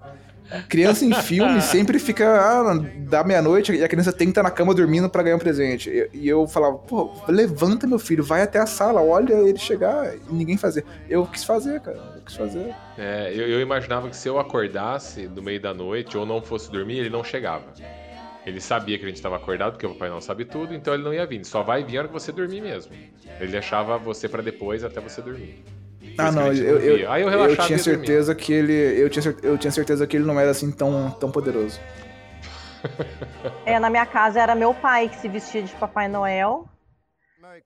Criança 0.62 1.06
em 1.06 1.14
filme 1.14 1.60
sempre 1.64 2.00
fica, 2.00 2.40
ah, 2.40 2.74
da 2.98 3.24
meia-noite 3.24 3.74
e 3.74 3.84
a 3.84 3.88
criança 3.88 4.12
tem 4.12 4.28
que 4.28 4.32
estar 4.32 4.44
na 4.44 4.52
cama 4.52 4.74
dormindo 4.74 5.10
pra 5.10 5.24
ganhar 5.24 5.36
um 5.36 5.40
presente. 5.40 5.90
E, 5.90 6.10
e 6.14 6.28
eu 6.30 6.48
falava, 6.48 6.78
pô, 6.78 7.12
levanta 7.28 7.88
meu 7.88 8.00
filho, 8.00 8.24
vai 8.24 8.42
até 8.42 8.60
a 8.60 8.66
sala, 8.66 9.02
olha 9.02 9.34
ele 9.34 9.58
chegar 9.58 10.16
e 10.16 10.22
ninguém 10.30 10.58
fazer. 10.58 10.86
Eu 11.10 11.26
quis 11.26 11.44
fazer, 11.44 11.80
cara, 11.82 11.98
eu 12.16 12.22
quis 12.22 12.36
fazer. 12.36 12.74
É, 12.98 13.32
eu, 13.34 13.48
eu 13.48 13.62
imaginava 13.62 14.10
que 14.10 14.16
se 14.16 14.28
eu 14.28 14.40
acordasse 14.40 15.28
no 15.28 15.42
meio 15.42 15.60
da 15.60 15.74
noite 15.74 16.18
ou 16.18 16.26
não 16.26 16.42
fosse 16.42 16.72
dormir, 16.72 17.00
ele 17.00 17.10
não 17.10 17.24
chegava. 17.24 17.66
Ele 18.46 18.60
sabia 18.60 18.98
que 18.98 19.06
a 19.06 19.08
gente 19.08 19.18
estava 19.18 19.38
acordado, 19.38 19.74
porque 19.74 19.86
o 19.86 19.94
papai 19.94 20.10
não 20.10 20.20
sabe 20.20 20.44
tudo, 20.44 20.74
então 20.74 20.94
ele 20.94 21.04
não 21.04 21.14
ia 21.14 21.26
vir. 21.26 21.36
Ele 21.36 21.46
só 21.46 21.64
vai 21.64 21.84
vir 21.84 21.98
a 21.98 22.00
hora 22.02 22.08
que 22.10 22.14
você 22.14 22.32
dormir 22.32 22.62
mesmo. 22.62 22.92
Ele 23.40 23.52
deixava 23.52 23.98
você 23.98 24.28
pra 24.28 24.42
depois 24.42 24.84
até 24.84 25.00
você 25.00 25.22
dormir. 25.22 25.64
Ah, 26.18 26.32
não, 26.32 26.54
eu, 26.54 26.80
eu. 26.80 27.12
Aí 27.12 27.24
eu 27.24 27.30
eu 27.30 27.58
tinha 27.58 27.78
certeza 27.78 28.36
que 28.36 28.54
ele. 28.54 28.74
Eu 28.74 29.10
tinha, 29.10 29.36
eu 29.42 29.58
tinha 29.58 29.72
certeza 29.72 30.06
que 30.06 30.16
ele 30.18 30.26
não 30.26 30.40
era 30.40 30.52
assim 30.52 30.72
tão, 30.72 31.10
tão 31.12 31.32
poderoso. 31.32 31.80
É, 33.66 33.80
na 33.80 33.90
minha 33.90 34.06
casa 34.06 34.42
era 34.42 34.56
meu 34.56 34.74
pai 34.74 35.08
que 35.08 35.16
se 35.16 35.28
vestia 35.30 35.64
de 35.64 35.74
Papai 35.76 36.08
Noel. 36.08 36.68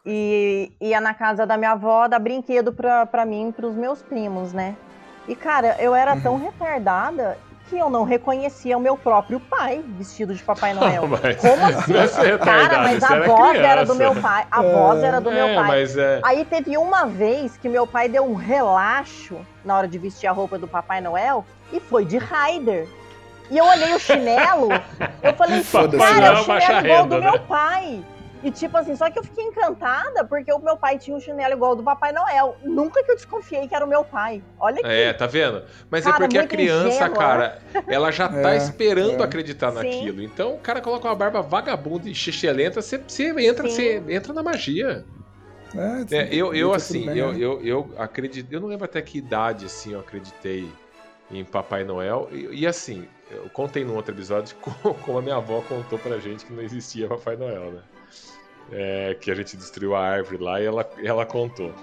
E 0.05 0.71
ia 0.79 1.01
na 1.01 1.13
casa 1.13 1.45
da 1.45 1.57
minha 1.57 1.71
avó 1.71 2.07
dar 2.07 2.19
brinquedo 2.19 2.71
pra, 2.71 3.05
pra 3.05 3.25
mim 3.25 3.49
e 3.49 3.51
pros 3.51 3.75
meus 3.75 4.01
primos, 4.01 4.53
né? 4.53 4.75
E, 5.27 5.35
cara, 5.35 5.75
eu 5.79 5.93
era 5.93 6.13
Uhum. 6.15 6.21
tão 6.21 6.37
retardada 6.37 7.37
que 7.69 7.77
eu 7.77 7.89
não 7.89 8.03
reconhecia 8.03 8.77
o 8.77 8.79
meu 8.79 8.97
próprio 8.97 9.39
pai 9.39 9.83
vestido 9.97 10.33
de 10.33 10.41
Papai 10.43 10.73
Noel. 10.73 11.07
Mas- 11.21 11.35
Como 11.37 11.65
assim? 11.65 11.93
Não 11.93 12.33
é 12.33 12.37
Cara, 12.37 12.79
mas 12.83 13.03
a 13.03 13.15
era 13.15 13.27
voz 13.27 13.49
criança. 13.49 13.67
era 13.67 13.85
do 13.85 13.95
meu 13.95 14.15
pai. 14.15 14.47
A 14.51 14.61
voz 14.61 15.03
era 15.03 15.21
do 15.21 15.31
meu 15.31 15.47
é, 15.47 15.55
pai. 15.55 15.67
mas 15.67 15.97
é. 15.97 16.19
Aí 16.23 16.45
teve 16.45 16.77
uma 16.77 17.05
vez 17.05 17.57
que 17.57 17.67
meu 17.69 17.85
pai 17.85 18.07
deu 18.07 18.23
um 18.23 18.33
relaxo 18.35 19.37
na 19.63 19.77
hora 19.77 19.87
de 19.87 19.97
vestir 19.97 20.27
a 20.27 20.31
roupa 20.31 20.57
do 20.57 20.67
Papai 20.67 21.01
Noel 21.01 21.45
e 21.71 21.79
foi 21.79 22.05
de 22.05 22.17
Raider. 22.17 22.87
E 23.49 23.57
eu 23.57 23.65
olhei 23.65 23.93
o 23.93 23.99
chinelo, 23.99 24.69
eu 25.23 25.33
falei, 25.33 25.63
cara, 25.97 26.27
é 26.27 26.31
o 26.33 26.43
chinelo 26.43 26.85
igual 26.85 27.01
renda, 27.03 27.15
do 27.15 27.21
né? 27.21 27.31
meu 27.31 27.39
pai. 27.39 28.05
E 28.47 28.51
tipo 28.51 28.77
assim, 28.77 28.95
só 28.95 29.09
que 29.11 29.19
eu 29.19 29.23
fiquei 29.25 29.43
encantada 29.43 30.23
porque 30.23 30.51
o 30.53 30.59
meu 30.59 30.77
pai 30.77 30.97
tinha 30.97 31.17
um 31.17 31.19
chinelo 31.19 31.53
igual 31.53 31.71
ao 31.71 31.75
do 31.75 31.83
Papai 31.83 32.13
Noel. 32.13 32.55
Nunca 32.63 33.03
que 33.03 33.11
eu 33.11 33.15
desconfiei 33.17 33.67
que 33.67 33.75
era 33.75 33.83
o 33.83 33.89
meu 33.89 34.05
pai. 34.05 34.41
Olha 34.57 34.79
aqui. 34.79 34.87
É, 34.87 35.11
tá 35.11 35.27
vendo? 35.27 35.63
Mas 35.91 36.05
é 36.05 36.11
Cara, 36.11 36.23
porque 36.23 36.37
a 36.37 36.47
criança, 36.47 36.87
ingênua. 36.87 37.17
cara, 37.17 37.59
ela 37.87 38.09
já 38.09 38.29
tá 38.29 38.53
É, 38.53 38.57
esperando 38.57 39.21
é. 39.21 39.25
acreditar 39.25 39.71
Sim. 39.71 39.75
naquilo. 39.77 40.23
Então 40.23 40.55
o 40.55 40.59
cara 40.59 40.79
coloca 40.79 41.09
uma 41.09 41.15
barba 41.15 41.41
vagabunda 41.41 42.07
e 42.09 42.15
xixelenta, 42.15 42.81
você, 42.81 42.97
você 43.05 43.25
entra, 43.45 43.67
Sim. 43.67 43.75
você 43.75 44.03
entra 44.07 44.31
na 44.31 44.41
magia. 44.41 45.03
É, 45.75 46.15
É, 46.15 46.29
eu, 46.33 46.53
eu 46.55 46.73
assim, 46.73 47.05
bem, 47.05 47.17
eu, 47.17 47.33
né? 47.33 47.39
eu, 47.41 47.61
eu 47.61 47.91
acredito. 47.97 48.49
Eu 48.49 48.61
não 48.61 48.69
lembro 48.69 48.85
até 48.85 49.01
que 49.01 49.17
idade 49.17 49.65
assim 49.65 49.91
eu 49.91 49.99
acreditei 49.99 50.71
em 51.29 51.43
Papai 51.43 51.83
Noel. 51.83 52.29
E, 52.31 52.61
e, 52.61 52.65
assim, 52.65 53.05
eu 53.29 53.49
contei 53.49 53.83
num 53.83 53.95
outro 53.95 54.15
episódio 54.15 54.55
como, 54.61 54.95
como 54.95 55.17
a 55.17 55.21
minha 55.21 55.35
avó 55.35 55.61
contou 55.67 55.99
pra 55.99 56.17
gente 56.17 56.45
que 56.45 56.53
não 56.53 56.63
existia 56.63 57.09
Papai 57.09 57.35
Noel, 57.35 57.71
né? 57.73 57.81
É, 58.71 59.15
que 59.19 59.31
a 59.31 59.35
gente 59.35 59.55
destruiu 59.55 59.95
a 59.95 60.01
árvore 60.01 60.43
lá 60.43 60.61
e 60.61 60.65
ela, 60.65 60.89
ela 61.03 61.25
contou. 61.25 61.73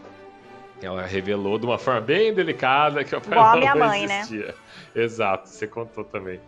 Ela 0.83 1.03
revelou 1.07 1.59
de 1.59 1.65
uma 1.65 1.79
forma 1.79 2.01
bem 2.01 2.35
delicada 2.35 3.03
que 3.05 3.15
o 3.17 3.21
Papai 3.21 3.39
Igual 3.39 3.53
a 3.55 3.57
minha 3.57 3.75
não 3.75 3.87
mãe, 3.87 4.07
né? 4.07 4.21
existia. 4.21 4.55
Exato, 4.95 5.49
você 5.49 5.67
contou 5.67 6.05
também. 6.05 6.41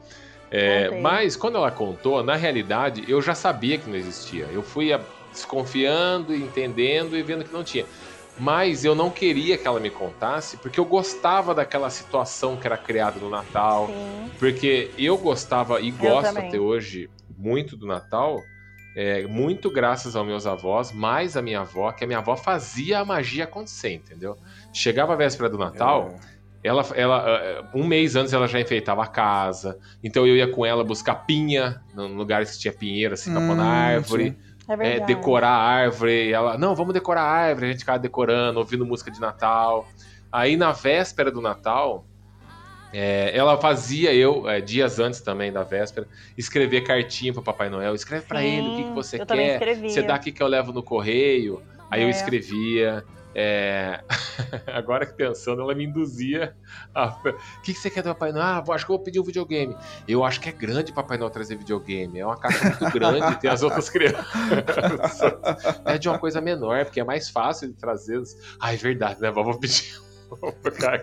É, 0.51 1.01
mas 1.01 1.37
quando 1.37 1.57
ela 1.57 1.71
contou, 1.71 2.23
na 2.23 2.37
realidade, 2.37 3.05
eu 3.09 3.21
já 3.23 3.35
sabia 3.35 3.79
que 3.79 3.89
não 3.89 3.97
existia. 3.97 4.45
Eu 4.53 4.63
fui 4.63 4.93
a- 4.93 5.01
desconfiando, 5.33 6.35
entendendo 6.35 7.17
e 7.17 7.23
vendo 7.23 7.45
que 7.45 7.53
não 7.53 7.65
tinha. 7.65 7.85
Mas 8.39 8.85
eu 8.85 8.95
não 8.95 9.11
queria 9.11 9.57
que 9.57 9.67
ela 9.67 9.81
me 9.81 9.89
contasse, 9.91 10.59
porque 10.59 10.79
eu 10.79 10.85
gostava 10.85 11.55
daquela 11.55 11.89
situação 11.89 12.57
que 12.57 12.67
era 12.67 12.77
criada 12.77 13.19
no 13.19 13.31
Natal. 13.31 13.87
Sim. 13.87 14.31
Porque 14.39 14.91
eu 14.99 15.17
gostava 15.17 15.81
e 15.81 15.91
gosto 15.91 16.35
também. 16.35 16.49
até 16.49 16.59
hoje 16.59 17.09
muito 17.37 17.77
do 17.77 17.87
Natal, 17.87 18.43
é, 18.97 19.27
muito 19.27 19.71
graças 19.71 20.17
aos 20.17 20.27
meus 20.27 20.47
avós, 20.47 20.91
mais 20.91 21.37
a 21.37 21.43
minha 21.43 21.61
avó, 21.61 21.93
que 21.93 22.03
a 22.03 22.07
minha 22.07 22.19
avó 22.19 22.35
fazia 22.35 23.01
a 23.01 23.05
magia 23.05 23.45
acontecer, 23.45 23.93
entendeu? 23.93 24.39
Chegava 24.73 25.13
a 25.13 25.17
véspera 25.17 25.51
do 25.51 25.59
Natal, 25.59 26.15
ela, 26.65 26.83
ela, 26.95 27.25
eh, 27.29 27.65
um 27.75 27.87
mês 27.87 28.17
antes 28.17 28.33
ela 28.33 28.49
já 28.49 28.59
enfeitava 28.59 29.05
a 29.05 29.07
casa, 29.07 29.79
então 30.03 30.27
eu 30.27 30.35
ia 30.35 30.51
com 30.51 30.65
ela 30.65 30.83
buscar 30.83 31.15
pinha, 31.27 31.83
no 31.95 32.09
lugares 32.09 32.53
que 32.53 32.59
tinha 32.59 32.73
pinheiro, 32.73 33.13
assim, 33.13 33.31
Hum, 33.31 33.35
tapando 33.35 33.61
a 33.61 33.67
árvore, 33.67 34.37
É 34.69 34.73
é, 34.73 34.77
verdade. 34.77 35.15
decorar 35.15 35.51
a 35.51 35.63
árvore. 35.63 36.33
Ela, 36.33 36.57
não, 36.59 36.75
vamos 36.75 36.93
decorar 36.95 37.23
a 37.23 37.31
árvore. 37.31 37.67
A 37.67 37.71
gente 37.71 37.81
ficava 37.81 37.99
decorando, 37.99 38.59
ouvindo 38.59 38.85
música 38.85 39.11
de 39.11 39.21
Natal. 39.21 39.87
Aí 40.33 40.57
na 40.57 40.73
véspera 40.73 41.31
do 41.31 41.41
Natal, 41.41 42.05
é, 42.93 43.37
ela 43.37 43.59
fazia 43.61 44.15
eu, 44.15 44.49
é, 44.49 44.61
dias 44.61 44.99
antes 44.99 45.21
também 45.21 45.53
da 45.53 45.63
véspera, 45.65 46.07
escrever 46.37 46.83
cartinha 46.83 47.33
pro 47.33 47.43
Papai 47.43 47.69
Noel. 47.69 47.95
Escreve 47.95 48.27
Sim, 48.27 48.37
ele 48.37 48.69
o 48.69 48.77
que, 48.77 48.85
que 48.85 48.95
você 48.95 49.21
eu 49.21 49.27
quer. 49.27 49.77
Você 49.83 50.03
dá 50.03 50.15
aqui 50.15 50.33
que 50.33 50.43
eu 50.43 50.47
levo 50.47 50.73
no 50.73 50.83
correio. 50.83 51.63
Aí 51.91 52.03
eu 52.03 52.09
É. 52.09 52.11
escrevia. 52.11 53.05
é, 53.35 54.01
Agora 54.73 55.05
que 55.05 55.13
pensando, 55.13 55.61
ela 55.61 55.75
me 55.75 55.85
induzia 55.85 56.55
a. 56.95 57.09
O 57.09 57.63
que, 57.63 57.75
que 57.75 57.79
você 57.79 57.91
quer 57.91 58.03
do 58.03 58.09
Papai 58.09 58.33
Noel? 58.33 58.45
Ah, 58.45 58.61
vou- 58.61 58.75
acho 58.75 58.87
que 58.87 58.91
eu 58.91 58.97
vou 58.97 59.05
pedir 59.05 59.21
um 59.21 59.25
videogame. 59.25 59.77
Eu 60.09 60.25
acho 60.25 60.41
que 60.41 60.49
é 60.49 60.53
grande 60.53 60.91
Papai 60.93 61.19
Noel 61.19 61.31
trazer 61.31 61.57
videogame. 61.57 62.19
É 62.19 62.25
uma 62.25 62.39
caixa 62.39 62.65
muito 62.65 62.79
grande, 62.99 63.39
tem 63.39 63.51
as 63.51 63.63
outras 63.63 63.91
crianças. 63.91 64.25
Pede 65.85 66.09
uma 66.09 66.19
coisa 66.19 66.41
menor, 66.41 66.85
porque 66.87 66.99
é 67.01 67.05
mais 67.05 67.29
fácil 67.29 67.69
de 67.69 67.75
trazer. 67.75 68.23
Ah, 68.59 68.73
é 68.73 68.77
verdade, 68.77 69.21
né? 69.21 69.31
Vamos 69.31 69.59
pedir. 69.59 70.06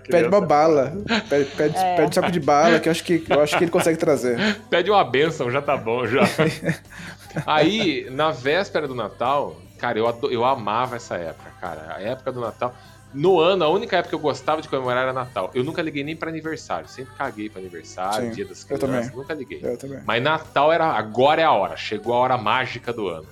Pede 0.09 0.27
uma 0.27 0.41
bala. 0.41 0.93
Pede, 1.29 1.45
pede, 1.51 1.77
É. 1.77 1.95
pede 1.95 2.09
um 2.09 2.11
saco 2.11 2.31
de 2.31 2.39
bala, 2.39 2.79
que 2.79 2.87
eu 2.87 2.91
acho 2.91 3.03
que, 3.03 3.23
eu 3.29 3.41
acho 3.41 3.57
que 3.57 3.63
ele 3.63 3.71
consegue 3.71 3.97
trazer. 3.97 4.37
Pede 4.69 4.89
uma 4.91 5.03
benção, 5.03 5.49
já 5.51 5.61
tá 5.61 5.75
bom, 5.77 6.05
já. 6.05 6.21
Aí, 7.45 8.07
na 8.11 8.31
véspera 8.31 8.87
do 8.87 8.93
Natal, 8.95 9.55
cara, 9.79 9.97
eu, 9.97 10.19
eu 10.29 10.45
amava 10.45 10.95
essa 10.95 11.15
época, 11.15 11.49
cara. 11.59 11.95
A 11.95 12.01
época 12.01 12.31
do 12.31 12.39
Natal. 12.41 12.73
No 13.13 13.39
ano, 13.39 13.63
a 13.63 13.69
única 13.69 13.95
época 13.97 14.09
que 14.09 14.15
eu 14.15 14.19
gostava 14.19 14.59
de 14.59 14.67
comemorar 14.67 15.03
era 15.03 15.13
Natal. 15.13 15.51
Eu 15.53 15.63
nunca 15.63 15.83
liguei 15.83 16.03
nem 16.03 16.15
pra 16.15 16.29
aniversário. 16.29 16.87
Sempre 16.89 17.13
caguei 17.15 17.47
pra 17.47 17.59
aniversário, 17.61 18.29
Sim, 18.29 18.35
dia 18.35 18.45
das 18.45 18.61
eu 18.67 18.77
crianças. 18.77 19.05
também. 19.07 19.17
Nunca 19.17 19.33
liguei. 19.35 19.59
Eu 19.61 19.77
também. 19.77 19.99
Mas 20.03 20.23
Natal 20.23 20.71
era. 20.73 20.85
Agora 20.85 21.39
é 21.39 21.45
a 21.45 21.51
hora. 21.51 21.77
Chegou 21.77 22.13
a 22.15 22.17
hora 22.17 22.37
mágica 22.39 22.91
do 22.91 23.07
ano. 23.07 23.27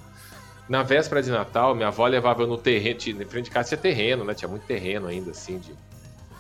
Na 0.71 0.83
véspera 0.83 1.21
de 1.21 1.29
Natal, 1.29 1.75
minha 1.75 1.89
avó 1.89 2.07
levava 2.07 2.43
eu 2.43 2.47
no 2.47 2.57
terreno. 2.57 2.97
Em 3.21 3.25
frente 3.25 3.43
de 3.43 3.51
casa 3.51 3.67
tinha 3.67 3.77
terreno, 3.77 4.23
né? 4.23 4.33
Tinha 4.33 4.47
muito 4.47 4.65
terreno 4.65 5.05
ainda, 5.05 5.31
assim, 5.31 5.59
de, 5.59 5.73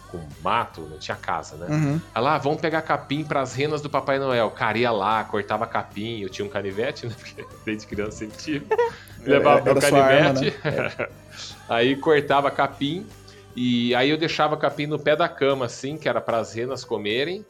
com 0.07 0.25
mato, 0.41 0.87
não 0.89 0.97
tinha 0.97 1.17
casa, 1.17 1.57
né? 1.57 1.67
Uhum. 1.69 2.01
Aí 2.15 2.23
lá, 2.23 2.37
vamos 2.37 2.61
pegar 2.61 2.81
capim 2.81 3.25
pras 3.25 3.53
renas 3.53 3.81
do 3.81 3.89
Papai 3.89 4.19
Noel. 4.19 4.49
Cara, 4.51 4.77
ia 4.77 4.89
lá, 4.89 5.21
cortava 5.25 5.67
capim. 5.67 6.21
Eu 6.21 6.29
tinha 6.29 6.45
um 6.45 6.49
canivete, 6.49 7.07
né? 7.07 7.13
Porque 7.13 7.45
desde 7.65 7.85
criança 7.85 8.19
sempre 8.19 8.37
tive. 8.37 8.65
Levava 9.19 9.65
meu 9.65 9.81
sua 9.81 10.01
arma, 10.01 10.33
canivete. 10.33 11.09
aí 11.67 11.97
cortava 11.97 12.49
capim. 12.49 13.05
E 13.53 13.93
aí 13.95 14.09
eu 14.09 14.17
deixava 14.17 14.55
capim 14.55 14.87
no 14.87 14.97
pé 14.97 15.13
da 15.13 15.27
cama, 15.27 15.65
assim, 15.65 15.97
que 15.97 16.07
era 16.07 16.21
pras 16.21 16.53
renas 16.53 16.85
comerem. 16.85 17.45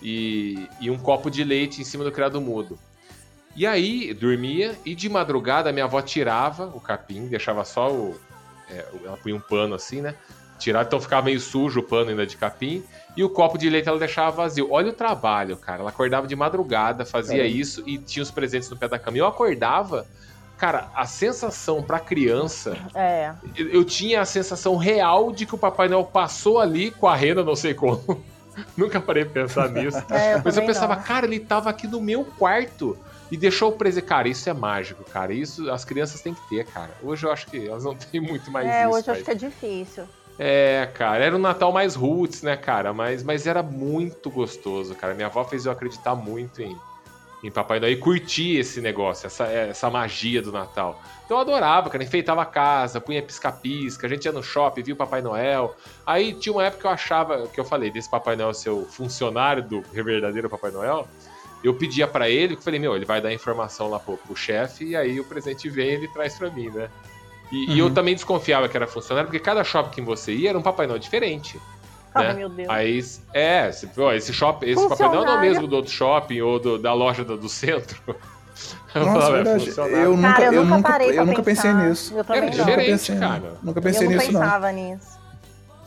E, 0.00 0.66
e 0.80 0.90
um 0.90 0.96
copo 0.96 1.30
de 1.30 1.44
leite 1.44 1.82
em 1.82 1.84
cima 1.84 2.04
do 2.04 2.10
criado 2.10 2.40
mudo. 2.40 2.78
E 3.54 3.66
aí, 3.66 4.14
dormia, 4.14 4.74
e 4.84 4.94
de 4.94 5.08
madrugada 5.08 5.72
minha 5.72 5.84
avó 5.84 6.00
tirava 6.00 6.66
o 6.74 6.80
capim, 6.80 7.26
deixava 7.26 7.64
só 7.64 7.90
o. 7.90 8.18
é, 8.70 8.84
ela 9.04 9.16
punha 9.16 9.36
um 9.36 9.40
pano 9.40 9.74
assim, 9.74 10.00
né? 10.00 10.14
Tirava, 10.58 10.86
então 10.86 11.00
ficava 11.00 11.26
meio 11.26 11.40
sujo 11.40 11.80
o 11.80 11.82
pano 11.82 12.10
ainda 12.10 12.26
de 12.26 12.36
capim. 12.36 12.84
E 13.16 13.22
o 13.22 13.28
copo 13.28 13.58
de 13.58 13.68
leite 13.68 13.88
ela 13.88 13.98
deixava 13.98 14.30
vazio. 14.30 14.68
Olha 14.70 14.90
o 14.90 14.92
trabalho, 14.92 15.56
cara. 15.56 15.80
Ela 15.80 15.90
acordava 15.90 16.26
de 16.26 16.36
madrugada, 16.36 17.04
fazia 17.04 17.38
Caramba. 17.38 17.54
isso 17.54 17.82
e 17.86 17.98
tinha 17.98 18.22
os 18.22 18.30
presentes 18.30 18.70
no 18.70 18.76
pé 18.76 18.88
da 18.88 18.98
cama. 18.98 19.16
E 19.16 19.20
eu 19.20 19.26
acordava, 19.26 20.06
cara, 20.56 20.88
a 20.94 21.04
sensação 21.04 21.82
pra 21.82 21.98
criança. 21.98 22.76
É. 22.94 23.32
Eu, 23.56 23.68
eu 23.68 23.84
tinha 23.84 24.20
a 24.22 24.24
sensação 24.24 24.76
real 24.76 25.30
de 25.30 25.44
que 25.44 25.54
o 25.54 25.58
Papai 25.58 25.88
Noel 25.88 26.04
passou 26.04 26.58
ali 26.58 26.90
com 26.90 27.06
a 27.06 27.14
renda, 27.14 27.42
não 27.44 27.56
sei 27.56 27.74
como. 27.74 28.24
Nunca 28.76 29.00
parei 29.00 29.24
pra 29.24 29.42
pensar 29.42 29.68
nisso. 29.68 30.02
É, 30.10 30.34
eu 30.34 30.42
Mas 30.44 30.56
eu 30.56 30.64
pensava, 30.64 30.96
não. 30.96 31.02
cara, 31.02 31.26
ele 31.26 31.40
tava 31.40 31.68
aqui 31.68 31.86
no 31.86 32.00
meu 32.00 32.24
quarto. 32.24 32.96
E 33.32 33.36
deixou 33.38 33.70
o 33.70 33.72
presente. 33.72 34.04
Cara, 34.04 34.28
isso 34.28 34.46
é 34.50 34.52
mágico, 34.52 35.02
cara. 35.04 35.32
Isso 35.32 35.70
as 35.70 35.86
crianças 35.86 36.20
têm 36.20 36.34
que 36.34 36.48
ter, 36.50 36.66
cara. 36.66 36.90
Hoje 37.02 37.24
eu 37.24 37.32
acho 37.32 37.46
que 37.46 37.66
elas 37.66 37.82
não 37.82 37.94
têm 37.96 38.20
muito 38.20 38.50
mais 38.50 38.68
é, 38.68 38.82
isso. 38.82 38.90
hoje 38.90 39.08
eu 39.08 39.14
acho 39.14 39.24
que 39.24 39.30
é 39.30 39.34
difícil. 39.34 40.04
É, 40.38 40.86
cara, 40.92 41.24
era 41.24 41.34
um 41.34 41.38
Natal 41.38 41.72
mais 41.72 41.94
roots, 41.94 42.42
né, 42.42 42.58
cara? 42.58 42.92
Mas, 42.92 43.22
mas 43.22 43.46
era 43.46 43.62
muito 43.62 44.28
gostoso, 44.28 44.94
cara. 44.94 45.14
Minha 45.14 45.28
avó 45.28 45.44
fez 45.44 45.64
eu 45.64 45.72
acreditar 45.72 46.14
muito 46.14 46.60
em, 46.60 46.76
em 47.42 47.50
Papai 47.50 47.80
Noel 47.80 47.92
e 47.92 47.96
curtir 47.96 48.58
esse 48.58 48.82
negócio, 48.82 49.26
essa, 49.26 49.46
essa 49.46 49.88
magia 49.88 50.42
do 50.42 50.52
Natal. 50.52 51.00
Então 51.24 51.38
eu 51.38 51.40
adorava, 51.40 51.88
cara. 51.88 52.04
Enfeitava 52.04 52.42
a 52.42 52.46
casa, 52.46 53.00
punha 53.00 53.22
pisca-pisca, 53.22 54.06
a 54.06 54.10
gente 54.10 54.26
ia 54.26 54.32
no 54.32 54.42
shopping, 54.42 54.82
via 54.82 54.92
o 54.92 54.96
Papai 54.96 55.22
Noel. 55.22 55.74
Aí 56.04 56.34
tinha 56.34 56.52
uma 56.52 56.64
época 56.64 56.82
que 56.82 56.86
eu 56.86 56.90
achava, 56.90 57.48
que 57.48 57.58
eu 57.58 57.64
falei, 57.64 57.90
desse 57.90 58.10
Papai 58.10 58.36
Noel 58.36 58.52
ser 58.52 58.68
o 58.68 58.84
funcionário 58.84 59.62
do 59.62 59.80
verdadeiro 59.80 60.50
Papai 60.50 60.70
Noel. 60.70 61.08
Eu 61.62 61.74
pedia 61.74 62.06
pra 62.08 62.28
ele, 62.28 62.54
que 62.54 62.60
eu 62.60 62.64
falei, 62.64 62.80
meu, 62.80 62.96
ele 62.96 63.04
vai 63.04 63.20
dar 63.20 63.32
informação 63.32 63.88
lá 63.88 63.98
pro, 63.98 64.16
pro 64.16 64.34
chefe, 64.36 64.84
e 64.84 64.96
aí 64.96 65.20
o 65.20 65.24
presente 65.24 65.68
vem 65.70 65.88
e 65.90 65.94
ele 65.94 66.08
traz 66.08 66.34
pra 66.36 66.50
mim, 66.50 66.68
né? 66.70 66.88
E, 67.52 67.74
e 67.74 67.78
eu 67.78 67.92
também 67.92 68.14
desconfiava 68.14 68.68
que 68.68 68.76
era 68.76 68.86
funcionário, 68.86 69.28
porque 69.28 69.38
cada 69.38 69.62
shopping 69.62 69.90
que 69.90 70.00
você 70.00 70.32
ia 70.32 70.48
era 70.50 70.58
um 70.58 70.62
Papai 70.62 70.86
Noel 70.86 70.98
diferente. 70.98 71.60
Ai, 72.14 72.28
né? 72.28 72.34
meu 72.34 72.48
Deus. 72.48 72.68
Aí, 72.68 73.00
é, 73.32 73.70
esse 74.16 74.32
shopping, 74.32 74.66
esse 74.70 74.88
Papai 74.88 75.08
Noel 75.08 75.24
não 75.24 75.32
é 75.34 75.36
o 75.36 75.40
mesmo 75.40 75.66
do 75.66 75.76
outro 75.76 75.90
shopping 75.92 76.40
ou 76.40 76.58
do- 76.58 76.78
da 76.78 76.92
loja 76.94 77.24
do, 77.24 77.36
do 77.36 77.48
centro. 77.48 78.00
Eu 78.94 79.06
Nossa, 79.06 79.12
falava, 79.20 79.32
é 79.38 79.42
verdade. 79.44 79.64
funcionário. 79.64 79.96
Eu 79.98 80.16
nunca, 80.16 80.32
Cara, 80.34 80.44
eu 80.44 80.52
eu 80.52 80.64
nunca 80.66 80.88
parei 80.90 81.18
eu 81.18 81.26
nunca 81.26 81.42
pensei 81.42 81.72
nisso. 81.72 82.14
Eu 82.14 82.24
Era 82.28 82.50
diferente, 82.50 82.90
pensei, 82.90 83.18
cara. 83.18 83.54
Nunca 83.62 83.78
Eu 83.78 83.82
pensei 83.82 84.06
não 84.06 84.12
nisso, 84.14 84.32
não. 84.32 84.40
pensava 84.40 84.72
nisso. 84.72 85.18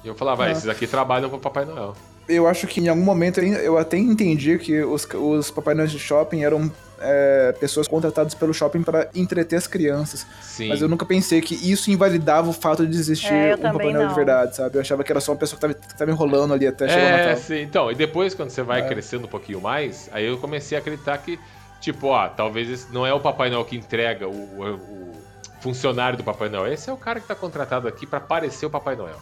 E 0.04 0.08
eu 0.08 0.16
falava, 0.16 0.44
ah, 0.44 0.48
Ah. 0.48 0.52
esses 0.52 0.68
aqui 0.68 0.88
trabalham 0.88 1.30
pro 1.30 1.38
Papai 1.40 1.64
Noel. 1.66 1.96
Eu 2.28 2.48
acho 2.48 2.66
que 2.66 2.80
em 2.82 2.88
algum 2.88 3.04
momento 3.04 3.40
eu 3.40 3.78
até 3.78 3.98
entendi 3.98 4.58
que 4.58 4.82
os, 4.84 5.08
os 5.14 5.52
Papai 5.52 5.76
Noel 5.76 5.88
de 5.88 6.00
shopping 6.00 6.44
eram 6.44 6.72
é, 7.00 7.54
pessoas 7.60 7.88
contratadas 7.88 8.34
pelo 8.34 8.52
shopping 8.54 8.82
para 8.82 9.08
entreter 9.14 9.58
as 9.58 9.68
crianças. 9.68 10.26
Sim. 10.42 10.70
Mas 10.70 10.82
eu 10.82 10.88
nunca 10.88 11.06
pensei 11.06 11.40
que 11.42 11.54
isso 11.54 11.92
invalidava 11.92 12.50
o 12.50 12.54
fato 12.54 12.88
de 12.88 12.98
existir 12.98 13.32
É, 13.32 13.56
um 13.56 13.60
Papai 13.60 13.92
Noel 13.94 14.08
de 14.08 14.16
verdade, 14.16 14.56
sabe? 14.56 14.76
Eu 14.78 14.82
achava 14.82 15.04
que 15.04 15.12
era 15.12 15.22
só 15.22 15.34
uma 15.34 15.38
pessoa 15.38 15.58
que 15.58 15.62
tava, 15.62 15.74
que 15.76 15.96
tava 15.96 16.10
enrolando 16.10 16.54
ali 16.54 16.66
até 16.66 16.88
chegar 16.88 17.04
o 17.04 17.08
É, 17.08 17.28
Natal. 17.28 17.38
sim. 17.44 17.62
Então, 17.62 17.92
e 17.92 17.96
depois, 17.96 18.34
quando 18.34 18.50
você 18.50 18.64
vai 18.64 18.82
É. 18.82 18.88
crescendo 18.88 19.26
um 19.26 19.30
pouquinho 19.30 19.62
mais, 19.62 20.10
aí 20.12 20.26
eu 20.26 20.38
comecei 20.40 20.76
a 20.78 20.82
acreditar 20.82 21.18
que, 21.20 21.38
tipo, 21.80 22.08
ó, 22.08 22.28
talvez 22.28 22.68
esse 22.72 22.92
não 22.92 23.06
é 23.06 23.14
o 23.14 23.20
Papai 23.20 23.52
Noel 23.52 23.66
que 23.66 23.76
entrega 23.78 24.28
o, 24.28 24.32
o- 24.32 24.74
o 24.74 25.16
funcionário 25.62 26.18
do 26.18 26.24
Papai 26.24 26.50
Noel. 26.50 26.74
Esse 26.74 26.90
é 26.90 26.94
o 26.94 26.98
cara 26.98 27.20
que 27.20 27.28
tá 27.28 27.36
contratado 27.36 27.88
aqui 27.88 28.08
pra 28.08 28.20
parecer 28.20 28.66
o 28.66 28.70
Papai 28.70 28.96
Noel. 28.96 29.20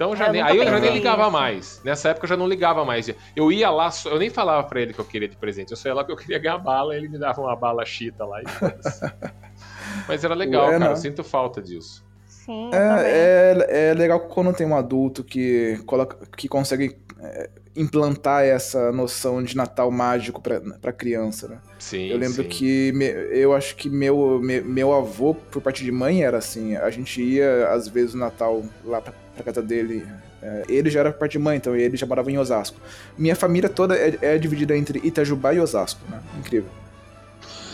Então 0.00 0.16
já 0.16 0.28
Eu 0.28 0.32
nem, 0.32 0.40
aí 0.40 0.56
eu 0.56 0.64
já 0.64 0.80
nem 0.80 0.94
ligava 0.94 1.24
nisso. 1.24 1.32
mais. 1.32 1.80
Nessa 1.84 2.08
época 2.08 2.24
eu 2.24 2.28
já 2.30 2.36
não 2.38 2.48
ligava 2.48 2.86
mais. 2.86 3.10
Eu 3.36 3.52
ia 3.52 3.68
lá, 3.68 3.90
só- 3.90 4.08
eu 4.08 4.18
nem 4.18 4.30
falava 4.30 4.66
pra 4.66 4.80
ele 4.80 4.94
que 4.94 4.98
eu 4.98 5.04
queria 5.04 5.28
de 5.28 5.36
presente. 5.36 5.72
Eu 5.72 5.76
só 5.76 5.90
ia 5.90 5.94
lá 5.94 6.02
porque 6.02 6.12
eu 6.14 6.16
queria 6.24 6.38
ganhar 6.38 6.56
bala, 6.56 6.96
ele 6.96 7.06
me 7.06 7.18
dava 7.18 7.38
uma 7.42 7.54
bala 7.54 7.84
chita 7.84 8.24
lá 8.24 8.40
e. 8.40 8.44
Mas 10.08 10.24
era 10.24 10.34
legal, 10.34 10.62
Ué, 10.64 10.70
cara. 10.70 10.78
não. 10.84 10.90
Eu 10.92 10.96
sinto 10.96 11.22
falta 11.22 11.60
disso. 11.60 12.02
Sim. 12.26 12.70
É, 12.72 13.58
é, 13.68 13.88
é 13.90 13.94
legal 13.94 14.20
quando 14.20 14.54
tem 14.54 14.66
um 14.66 14.74
adulto 14.74 15.22
que, 15.22 15.78
coloca, 15.84 16.16
que 16.34 16.48
consegue 16.48 16.96
é, 17.20 17.50
implantar 17.76 18.42
essa 18.42 18.90
noção 18.90 19.42
de 19.42 19.54
Natal 19.54 19.90
mágico 19.90 20.40
pra, 20.40 20.62
pra 20.80 20.92
criança, 20.94 21.46
né? 21.46 21.58
Sim. 21.78 22.06
Eu 22.06 22.16
lembro 22.16 22.42
sim. 22.42 22.48
que 22.48 22.90
me- 22.92 23.04
eu 23.38 23.52
acho 23.54 23.76
que 23.76 23.90
meu, 23.90 24.40
me- 24.40 24.62
meu 24.62 24.94
avô, 24.94 25.34
por 25.34 25.60
parte 25.60 25.84
de 25.84 25.92
mãe, 25.92 26.22
era 26.24 26.38
assim. 26.38 26.74
A 26.76 26.88
gente 26.88 27.22
ia, 27.22 27.68
às 27.68 27.86
vezes, 27.86 28.14
no 28.14 28.20
Natal 28.20 28.62
lá 28.82 29.02
pra, 29.02 29.12
pra 29.42 29.52
casa 29.52 29.66
dele. 29.66 30.06
É, 30.42 30.62
ele 30.68 30.88
já 30.90 31.00
era 31.00 31.12
parte 31.12 31.32
de 31.32 31.38
mãe, 31.38 31.56
então 31.56 31.76
ele 31.76 31.96
já 31.96 32.06
morava 32.06 32.30
em 32.30 32.38
Osasco. 32.38 32.80
Minha 33.16 33.36
família 33.36 33.68
toda 33.68 33.94
é, 33.96 34.16
é 34.22 34.38
dividida 34.38 34.76
entre 34.76 35.00
Itajubá 35.04 35.52
e 35.54 35.60
Osasco, 35.60 36.00
né? 36.10 36.20
Incrível. 36.38 36.70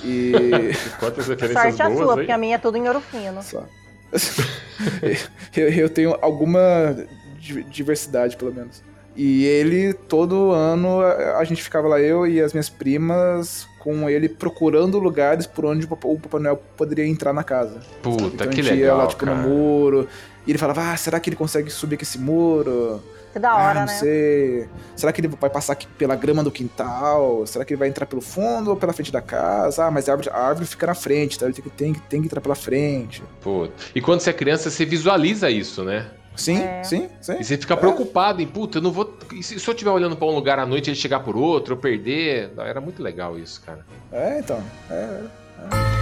E. 0.05 0.33
Quantas 0.99 1.27
referências 1.29 1.63
Sorte 1.63 1.83
a 1.83 1.87
boas 1.89 1.99
sua, 2.01 2.13
aí. 2.13 2.17
porque 2.19 2.33
a 2.33 2.39
minha 2.39 2.57
é 2.57 2.59
tudo 2.59 2.77
em 2.77 2.87
ouro 2.87 3.01
fino. 3.01 3.43
Só. 3.43 3.65
eu, 5.57 5.69
eu 5.69 5.89
tenho 5.91 6.17
alguma 6.21 6.97
di- 7.39 7.63
diversidade, 7.65 8.37
pelo 8.37 8.53
menos. 8.53 8.83
E 9.15 9.45
ele, 9.47 9.95
todo 9.95 10.51
ano, 10.53 11.01
a, 11.01 11.39
a 11.39 11.45
gente 11.45 11.63
ficava 11.63 11.89
lá, 11.89 11.99
eu 12.01 12.27
e 12.27 12.41
as 12.41 12.53
minhas 12.53 12.69
primas, 12.69 13.67
com 13.79 14.09
ele 14.11 14.29
procurando 14.29 14.99
lugares 14.99 15.47
por 15.47 15.65
onde 15.65 15.87
o 15.87 15.89
Papa- 15.89 16.09
o 16.09 16.19
Papai 16.21 16.41
Noel 16.41 16.63
poderia 16.77 17.07
entrar 17.07 17.33
na 17.33 17.43
casa. 17.43 17.81
Puta, 18.03 18.25
então 18.25 18.47
que 18.49 18.61
a 18.61 18.63
gente 18.63 18.75
legal, 18.75 18.99
ia 18.99 19.03
lá, 19.03 19.07
tipo, 19.07 19.25
cara. 19.25 19.37
no 19.39 19.49
muro. 19.49 20.09
E 20.47 20.51
ele 20.51 20.59
falava, 20.59 20.93
ah, 20.93 20.97
será 20.97 21.19
que 21.19 21.29
ele 21.29 21.37
consegue 21.37 21.71
subir 21.71 21.97
aqui 21.97 22.05
esse 22.05 22.19
muro? 22.19 23.03
Que 23.33 23.39
da 23.39 23.51
ah, 23.51 23.57
hora, 23.57 23.81
não 23.81 23.87
né? 23.87 23.93
sei. 23.99 24.69
Será 24.95 25.13
que 25.13 25.21
ele 25.21 25.29
vai 25.29 25.51
passar 25.51 25.75
aqui 25.75 25.87
pela 25.99 26.15
grama 26.17 26.43
do 26.43 26.51
quintal? 26.51 27.47
Será 27.47 27.65
que 27.65 27.75
ele 27.75 27.79
vai 27.79 27.89
entrar 27.89 28.07
pelo 28.07 28.23
fundo 28.23 28.71
ou 28.71 28.77
pela 28.77 28.93
frente 28.95 29.13
da 29.13 29.21
casa? 29.21 29.85
Ah, 29.85 29.91
mas 29.91 30.09
a 30.09 30.13
árvore, 30.13 30.31
a 30.31 30.39
árvore 30.39 30.67
fica 30.67 30.87
na 30.87 30.95
frente, 30.95 31.37
então 31.37 31.47
ele 31.49 31.55
tem 31.55 31.63
que, 31.65 31.71
tem, 31.71 31.93
que- 31.93 32.01
tem 32.01 32.21
que 32.23 32.27
entrar 32.29 32.41
pela 32.41 32.55
frente. 32.55 33.23
Puta. 33.43 33.73
E 33.95 34.01
quando 34.01 34.21
você 34.21 34.31
é 34.31 34.33
criança, 34.33 34.71
você 34.71 34.85
visualiza 34.87 35.51
isso, 35.51 35.85
né? 35.85 36.07
Sim, 36.35 36.59
É. 36.63 36.83
sim, 36.85 37.09
sim. 37.21 37.37
E 37.41 37.45
você 37.45 37.57
fica 37.57 37.77
preocupado 37.77 38.41
em, 38.43 38.47
puta, 38.47 38.79
eu 38.79 38.83
não 38.83 38.93
vou. 38.93 39.15
E 39.33 39.43
se, 39.43 39.59
se 39.59 39.69
eu 39.69 39.73
estiver 39.73 39.91
olhando 39.91 40.17
pra 40.17 40.27
um 40.27 40.35
lugar 40.35 40.59
à 40.59 40.65
noite 40.67 40.87
e 40.87 40.91
ele 40.91 40.97
chegar 40.97 41.21
por 41.21 41.35
outro, 41.37 41.75
eu 41.75 41.79
perder. 41.79 42.53
Era 42.59 42.81
muito 42.81 43.03
legal 43.03 43.39
isso, 43.39 43.61
cara. 43.65 43.85
É, 44.13 44.39
então. 44.39 44.63
É. 44.91 45.96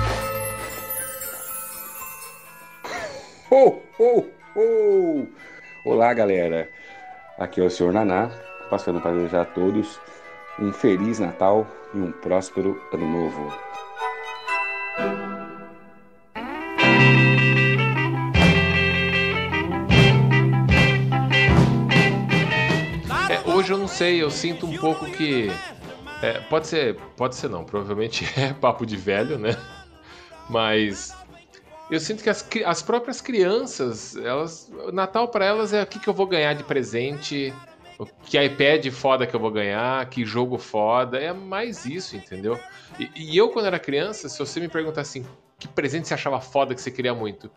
Olá, 5.85 6.13
galera. 6.13 6.69
Aqui 7.39 7.61
é 7.61 7.65
o 7.65 7.71
Sr. 7.71 7.93
Naná, 7.93 8.29
passando 8.69 9.01
para 9.01 9.13
desejar 9.13 9.43
a 9.43 9.45
todos 9.45 10.01
um 10.59 10.73
Feliz 10.73 11.21
Natal 11.21 11.65
e 11.95 11.99
um 11.99 12.11
próspero 12.11 12.83
Ano 12.93 13.07
Novo. 13.09 13.53
É, 23.31 23.49
hoje 23.49 23.73
eu 23.73 23.79
não 23.79 23.87
sei, 23.87 24.21
eu 24.21 24.33
sinto 24.33 24.67
um 24.67 24.77
pouco 24.77 25.07
que. 25.07 25.49
é, 26.23 26.41
pode 26.51 26.67
ser. 26.67 26.97
Pode 27.17 27.37
ser 27.37 27.49
não, 27.49 27.63
provavelmente 27.63 28.25
é 28.37 28.53
papo 28.53 28.85
de 28.85 28.97
velho, 28.97 29.39
né? 29.39 29.57
Mas. 30.51 31.15
Eu 31.91 32.01
sinto 32.01 32.23
que 32.23 32.31
as, 32.31 32.47
as 32.65 32.83
próprias 32.83 33.21
crianças, 33.21 34.17
elas. 34.17 34.73
o 34.87 34.91
Natal 34.93 35.29
pra 35.29 35.45
elas 35.45 35.73
é 35.73 35.83
o 35.83 35.87
que, 35.87 35.99
que 35.99 36.09
eu 36.09 36.15
vou 36.15 36.27
ganhar 36.27 36.55
de 36.55 36.65
presente, 36.65 37.53
o 37.99 38.07
que 38.07 38.43
iPad 38.43 38.87
foda 38.91 39.27
que 39.27 39.35
eu 39.37 39.41
vou 39.41 39.51
ganhar, 39.51 40.05
que 40.07 40.25
jogo 40.25 40.59
foda. 40.59 41.19
É 41.19 41.33
mais 41.33 41.85
isso, 41.85 42.17
entendeu? 42.17 42.59
E, 42.99 43.11
e 43.15 43.37
eu, 43.37 43.51
quando 43.51 43.67
era 43.67 43.79
criança, 43.79 44.29
se 44.29 44.39
você 44.39 44.61
me 44.61 44.69
perguntar 44.69 45.03
assim, 45.03 45.27
que 45.59 45.69
presente 45.69 46.09
você 46.09 46.15
achava 46.15 46.41
foda 46.41 46.75
que 46.75 46.81
você 46.81 46.91
queria 46.91 47.15
muito? 47.15 47.51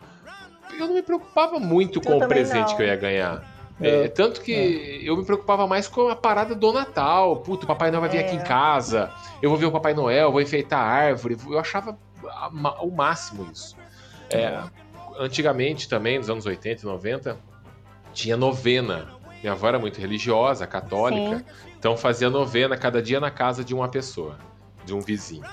Eu 0.77 0.87
não 0.87 0.93
me 0.93 1.01
preocupava 1.01 1.59
muito 1.59 2.01
com 2.01 2.17
o 2.17 2.27
presente 2.27 2.69
não. 2.69 2.75
que 2.75 2.83
eu 2.83 2.87
ia 2.87 2.95
ganhar. 2.95 3.57
É, 3.79 4.05
É, 4.05 4.07
tanto 4.09 4.41
que 4.41 5.01
eu 5.03 5.15
me 5.15 5.23
preocupava 5.23 5.65
mais 5.67 5.87
com 5.87 6.09
a 6.09 6.15
parada 6.15 6.53
do 6.53 6.73
Natal. 6.73 7.37
Puto, 7.37 7.63
o 7.63 7.67
Papai 7.67 7.91
Noel 7.91 8.01
vai 8.01 8.09
vir 8.09 8.17
É. 8.17 8.25
aqui 8.27 8.35
em 8.35 8.43
casa. 8.43 9.09
Eu 9.41 9.49
vou 9.49 9.57
ver 9.57 9.67
o 9.67 9.71
Papai 9.71 9.93
Noel, 9.93 10.31
vou 10.31 10.41
enfeitar 10.41 10.79
a 10.79 10.85
árvore. 10.85 11.37
Eu 11.47 11.59
achava 11.59 11.97
o 12.81 12.91
máximo 12.91 13.47
isso. 13.51 13.76
É, 14.29 14.61
antigamente 15.19 15.87
também, 15.87 16.17
nos 16.17 16.29
anos 16.29 16.45
80 16.45 16.81
e 16.81 16.85
90, 16.85 17.37
tinha 18.13 18.37
novena. 18.37 19.07
Minha 19.41 19.53
avó 19.53 19.67
era 19.67 19.79
muito 19.79 19.99
religiosa, 19.99 20.65
católica. 20.65 21.39
Sim. 21.39 21.45
Então 21.77 21.95
fazia 21.95 22.29
novena 22.29 22.75
cada 22.75 23.01
dia 23.01 23.19
na 23.19 23.29
casa 23.29 23.63
de 23.63 23.73
uma 23.73 23.87
pessoa, 23.87 24.37
de 24.85 24.93
um 24.93 24.99
vizinho. 24.99 25.45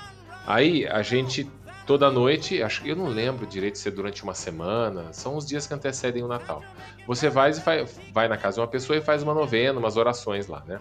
Aí 0.47 0.87
a 0.87 1.03
gente 1.03 1.51
toda 1.87 2.11
noite, 2.11 2.63
acho 2.63 2.83
que 2.83 2.89
eu 2.89 2.97
não 2.97 3.07
lembro 3.07 3.47
direito 3.47 3.79
se 3.79 3.89
é 3.89 3.91
durante 3.91 4.23
uma 4.23 4.35
semana, 4.35 5.13
são 5.13 5.37
os 5.37 5.47
dias 5.47 5.67
que 5.67 5.75
antecedem 5.75 6.23
o 6.23 6.29
Natal. 6.29 6.63
Você 7.07 7.29
vai, 7.29 7.51
e 7.51 7.55
vai, 7.55 7.85
vai 8.13 8.29
na 8.29 8.37
casa 8.37 8.55
de 8.55 8.61
uma 8.61 8.67
pessoa 8.67 8.97
e 8.97 9.03
faz 9.03 9.23
uma 9.23 9.35
novena, 9.35 9.79
umas 9.79 9.97
orações 9.97 10.47
lá, 10.47 10.63
né? 10.67 10.81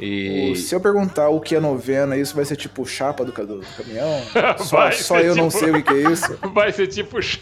E 0.00 0.56
Se 0.56 0.74
eu 0.74 0.80
perguntar 0.80 1.28
o 1.28 1.40
que 1.40 1.54
é 1.54 1.60
novena, 1.60 2.16
isso 2.16 2.34
vai 2.34 2.44
ser 2.44 2.56
tipo 2.56 2.86
chapa 2.86 3.24
do, 3.24 3.32
do 3.32 3.66
caminhão? 3.76 4.20
Só, 4.58 4.90
só 4.92 5.20
eu 5.20 5.34
não 5.36 5.48
tipo- 5.48 5.60
sei 5.60 5.70
o 5.72 5.82
que 5.82 5.92
é 5.92 6.10
isso. 6.10 6.38
vai 6.54 6.72
ser 6.72 6.86
tipo 6.86 7.20
chá- 7.22 7.40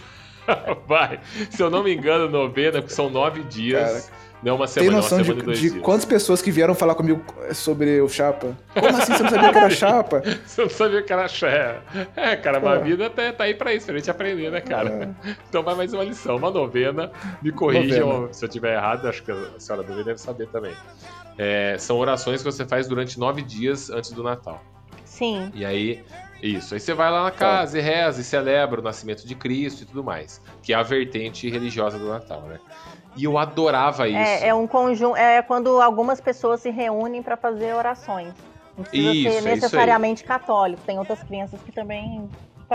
vai. 0.86 1.20
Se 1.50 1.62
eu 1.62 1.70
não 1.70 1.82
me 1.84 1.94
engano, 1.94 2.28
novena, 2.28 2.80
porque 2.80 2.94
são 2.94 3.08
nove 3.10 3.42
dias. 3.44 4.10
Não 4.42 4.56
uma 4.56 4.66
Tem 4.66 4.84
semana, 4.84 4.96
noção 4.98 5.18
uma 5.18 5.22
de, 5.24 5.26
semana 5.28 5.42
e 5.42 5.46
dois 5.46 5.58
de 5.58 5.70
dias. 5.70 5.82
quantas 5.82 6.04
pessoas 6.04 6.40
que 6.42 6.50
vieram 6.50 6.74
falar 6.74 6.94
comigo 6.94 7.22
sobre 7.52 8.00
o 8.00 8.08
chapa? 8.08 8.56
Como 8.74 8.86
assim 8.88 9.12
você 9.14 9.22
não 9.22 9.30
sabia 9.30 9.52
que 9.52 9.58
era 9.58 9.70
chapa? 9.70 10.22
Você 10.46 10.62
não 10.62 10.70
sabia 10.70 11.02
que 11.02 11.12
era 11.12 11.28
chá. 11.28 11.82
É, 12.16 12.36
cara, 12.36 12.58
uma 12.58 12.76
É. 12.76 12.78
vida 12.82 13.10
tá, 13.10 13.32
tá 13.32 13.44
aí 13.44 13.54
pra 13.54 13.72
isso, 13.74 13.86
pra 13.86 13.96
gente 13.96 14.10
aprender, 14.10 14.50
né, 14.50 14.60
cara? 14.60 15.14
Então 15.48 15.62
vai 15.62 15.74
mais 15.74 15.92
uma 15.92 16.04
lição, 16.04 16.36
uma 16.36 16.50
novena. 16.50 17.10
Me 17.42 17.50
corrijam 17.52 18.08
Novena. 18.08 18.32
se 18.32 18.44
eu 18.44 18.48
tiver 18.48 18.74
errado, 18.74 19.08
acho 19.08 19.22
que 19.22 19.30
a 19.32 19.58
senhora 19.58 19.82
Bebê 19.82 20.04
deve 20.04 20.18
saber 20.20 20.46
também. 20.48 20.72
É, 21.36 21.76
são 21.78 21.96
orações 21.98 22.42
que 22.42 22.50
você 22.50 22.64
faz 22.66 22.88
durante 22.88 23.18
nove 23.18 23.42
dias 23.42 23.90
antes 23.90 24.10
do 24.12 24.22
Natal. 24.22 24.62
Sim. 25.04 25.50
E 25.54 25.64
aí, 25.64 26.02
isso. 26.42 26.74
Aí 26.74 26.80
você 26.80 26.94
vai 26.94 27.10
lá 27.10 27.24
na 27.24 27.30
casa 27.30 27.78
e 27.78 27.80
reza 27.80 28.20
e 28.20 28.24
celebra 28.24 28.80
o 28.80 28.84
nascimento 28.84 29.26
de 29.26 29.34
Cristo 29.34 29.82
e 29.82 29.86
tudo 29.86 30.02
mais. 30.04 30.40
Que 30.62 30.72
é 30.72 30.76
a 30.76 30.82
vertente 30.82 31.48
religiosa 31.48 31.98
do 31.98 32.08
Natal, 32.08 32.42
né? 32.42 32.58
E 33.18 33.24
eu 33.24 33.36
adorava 33.36 34.06
isso. 34.06 34.16
É, 34.16 34.48
é 34.48 34.54
um 34.54 34.66
conjunto. 34.66 35.16
É 35.16 35.42
quando 35.42 35.80
algumas 35.80 36.20
pessoas 36.20 36.60
se 36.60 36.70
reúnem 36.70 37.22
para 37.22 37.36
fazer 37.36 37.74
orações. 37.74 38.32
Não 38.76 38.84
precisa 38.84 39.12
Isso, 39.12 39.28
é 39.28 39.40
ser 39.40 39.50
necessariamente 39.50 40.22
católico. 40.22 40.80
Tem 40.86 40.98
outras 40.98 41.20
crianças 41.24 41.60
que 41.62 41.72
também 41.72 42.28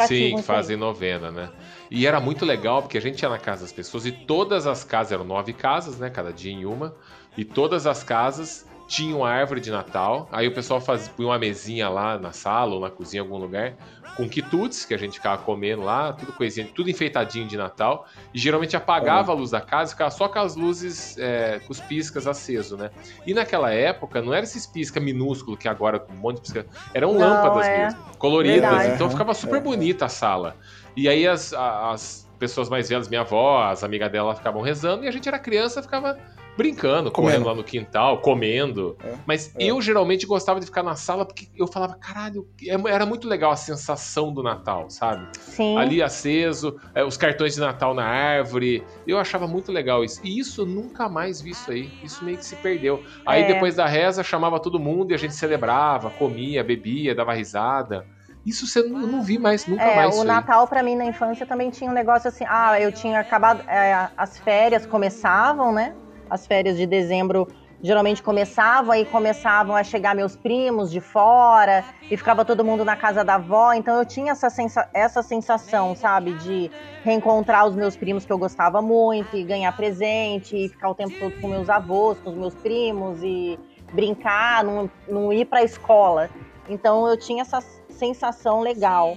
Sim, 0.08 0.42
fazem 0.42 0.76
novena, 0.76 1.32
né? 1.32 1.50
E 1.90 2.08
era 2.08 2.20
muito 2.20 2.44
legal 2.44 2.82
porque 2.82 2.98
a 2.98 3.02
gente 3.02 3.22
ia 3.22 3.30
na 3.30 3.38
casa 3.38 3.62
das 3.62 3.72
pessoas 3.72 4.06
e 4.06 4.12
todas 4.12 4.66
as 4.66 4.84
casas, 4.84 5.14
eram 5.14 5.24
nove 5.24 5.54
casas, 5.54 6.00
né? 6.00 6.10
Cada 6.10 6.34
dia 6.34 6.52
em 6.52 6.66
uma. 6.66 6.96
E 7.38 7.46
todas 7.46 7.88
as 7.88 8.04
casas 8.04 8.66
tinham 8.94 9.26
a 9.26 9.32
árvore 9.32 9.60
de 9.60 9.72
Natal. 9.72 10.30
Aí 10.32 10.48
o 10.48 10.54
pessoal 10.54 10.80
fazia, 10.80 11.12
punha 11.14 11.30
uma 11.30 11.40
mesinha 11.40 11.90
lá 11.90 12.20
na 12.20 12.32
sala 12.32 12.76
ou 12.76 12.80
na 12.80 12.92
cozinha, 12.92 13.22
em 13.22 13.26
algum 13.26 13.38
lugar, 13.38 13.74
com 14.16 14.30
quitutes, 14.30 14.86
que 14.86 14.94
a 14.94 14.98
gente 14.98 15.14
ficava 15.14 15.42
comendo 15.42 15.82
lá, 15.82 16.14
tudo 16.14 16.32
coisinha, 16.32 16.70
tudo 16.76 16.92
enfeitadinho 16.92 17.48
de 17.48 17.58
Natal. 17.58 18.06
E 18.32 18.38
geralmente 18.38 18.78
apagava 18.78 19.32
a 19.32 19.36
luz 19.36 19.50
da 19.50 19.60
casa, 19.60 19.94
ficava 19.94 20.12
só 20.12 20.30
com 20.30 20.38
as 20.38 20.56
luzes, 20.56 21.18
é, 21.18 21.60
com 21.66 21.72
os 21.72 21.80
piscas 21.80 22.28
acesos, 22.28 22.78
né? 22.78 22.92
E 23.26 23.34
naquela 23.34 23.74
época, 23.74 24.22
não 24.22 24.32
era 24.32 24.44
esses 24.44 24.68
pisca 24.68 25.00
minúsculos 25.00 25.58
que 25.58 25.68
agora 25.68 25.98
com 25.98 26.14
um 26.14 26.18
monte 26.18 26.36
de 26.36 26.42
pisca. 26.44 26.68
Eram 26.94 27.14
Não, 27.14 27.20
lâmpadas 27.20 27.66
é. 27.66 27.86
mesmo, 27.86 28.00
coloridas. 28.20 28.70
Verdade. 28.70 28.94
Então 28.94 29.10
ficava 29.10 29.34
super 29.34 29.60
bonita 29.60 30.06
a 30.06 30.10
sala. 30.10 30.56
E 30.96 31.10
aí 31.10 31.28
as, 31.28 31.52
as 31.52 32.30
pessoas 32.38 32.70
mais 32.70 32.90
velhas, 32.90 33.08
minha 33.08 33.22
avó, 33.22 33.64
as 33.64 33.84
amigas 33.84 34.12
dela 34.12 34.36
ficavam 34.36 34.62
rezando 34.62 35.04
e 35.04 35.08
a 35.08 35.12
gente 35.12 35.28
era 35.28 35.40
criança, 35.40 35.82
ficava 35.82 36.20
brincando, 36.56 37.12
correndo 37.12 37.32
Comendo. 37.44 37.50
lá 37.50 37.56
no 37.56 37.64
quintal, 37.64 38.20
comendo. 38.20 38.96
É, 39.04 39.14
Mas 39.26 39.54
é. 39.56 39.64
eu 39.66 39.82
geralmente 39.82 40.26
gostava 40.26 40.60
de 40.60 40.66
ficar 40.66 40.84
na 40.84 40.96
sala 40.96 41.26
porque 41.26 41.48
eu 41.56 41.66
falava, 41.68 41.96
caralho, 41.96 42.48
é- 42.68 42.92
era 42.92 43.06
muito 43.06 43.28
legal 43.28 43.52
a 43.52 43.56
sensação 43.56 44.32
do 44.32 44.44
Natal, 44.44 44.90
sabe? 44.90 45.28
Sim. 45.40 45.78
Ali 45.78 46.02
aceso, 46.02 46.80
é, 46.94 47.04
os 47.04 47.18
cartões 47.18 47.56
de 47.56 47.60
Natal 47.60 47.94
na 47.94 48.06
árvore. 48.06 48.84
Eu 49.08 49.18
achava 49.18 49.48
muito 49.48 49.72
legal 49.72 50.04
isso. 50.04 50.20
E 50.24 50.40
isso 50.40 50.62
eu 50.62 50.66
nunca 50.66 51.10
mais 51.10 51.42
vi 51.42 51.52
isso 51.52 51.72
aí. 51.72 51.92
Isso 52.04 52.24
meio 52.24 52.38
que 52.38 52.46
se 52.46 52.56
perdeu. 52.58 53.04
Aí 53.26 53.44
É. 53.44 53.48
depois 53.48 53.76
da 53.76 53.88
reza 53.88 54.24
chamava 54.24 54.60
todo 54.60 54.80
mundo 54.80 55.12
e 55.12 55.16
a 55.16 55.18
gente 55.18 55.34
celebrava, 55.34 56.10
comia, 56.12 56.64
bebia, 56.64 57.16
dava 57.16 57.34
risada. 57.34 58.06
Isso 58.46 58.68
você 58.68 58.84
não, 58.84 59.02
eu 59.02 59.08
não 59.08 59.24
vi 59.24 59.40
mais, 59.40 59.66
nunca 59.66 59.82
É, 59.84 59.96
mais. 59.96 60.08
o 60.08 60.12
isso 60.12 60.22
aí. 60.22 60.28
Natal 60.28 60.68
pra 60.68 60.84
mim 60.84 60.96
na 60.96 61.06
infância 61.06 61.46
também 61.46 61.70
tinha 61.70 61.90
um 61.90 61.94
negócio 61.94 62.28
assim, 62.28 62.44
ah, 62.48 62.80
eu 62.80 62.92
tinha 62.92 63.20
acabado, 63.22 63.62
é, 63.70 64.10
as 64.18 64.38
férias 64.38 64.86
começavam, 64.86 65.72
né? 65.72 65.96
As 66.34 66.48
férias 66.48 66.78
de 66.78 66.88
dezembro 66.88 67.48
geralmente 67.80 68.24
começavam, 68.24 68.92
aí 68.92 69.06
começavam 69.06 69.76
a 69.76 69.84
chegar 69.84 70.16
meus 70.16 70.36
primos 70.36 70.90
de 70.90 71.00
fora 71.00 71.86
e 72.10 72.18
ficava 72.18 72.44
todo 72.44 72.66
mundo 72.66 72.84
na 72.84 72.96
casa 72.96 73.24
da 73.24 73.36
avó, 73.36 73.72
então 73.74 74.00
eu 74.00 74.04
tinha 74.04 74.32
essa, 74.32 74.50
sensa 74.50 74.90
essa 74.96 75.22
sensação, 75.22 75.96
sabe, 75.96 76.34
de 76.34 76.72
reencontrar 77.04 77.68
os 77.68 77.76
meus 77.76 77.96
primos 77.96 78.26
que 78.26 78.34
eu 78.34 78.40
gostava 78.40 78.82
muito 78.82 79.38
e 79.38 79.44
ganhar 79.44 79.72
presente 79.74 80.58
e 80.58 80.70
ficar 80.70 80.90
o 80.90 80.96
tempo 80.96 81.14
todo 81.20 81.40
com 81.40 81.50
meus 81.50 81.70
avós, 81.70 82.18
com 82.22 82.32
os 82.32 82.36
meus 82.36 82.56
primos 82.56 83.22
e 83.22 83.60
brincar, 83.94 84.64
não, 84.64 84.90
não 85.08 85.32
ir 85.32 85.46
pra 85.46 85.62
escola. 85.62 86.32
Então 86.68 87.08
eu 87.08 87.16
tinha 87.16 87.44
essa 87.44 87.62
sensação 87.90 88.60
legal 88.62 89.16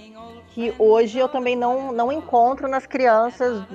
que 0.49 0.71
hoje 0.77 1.17
eu 1.17 1.27
também 1.27 1.55
não, 1.55 1.91
não 1.91 2.11
encontro 2.11 2.67
nas 2.67 2.85
crianças 2.85 3.65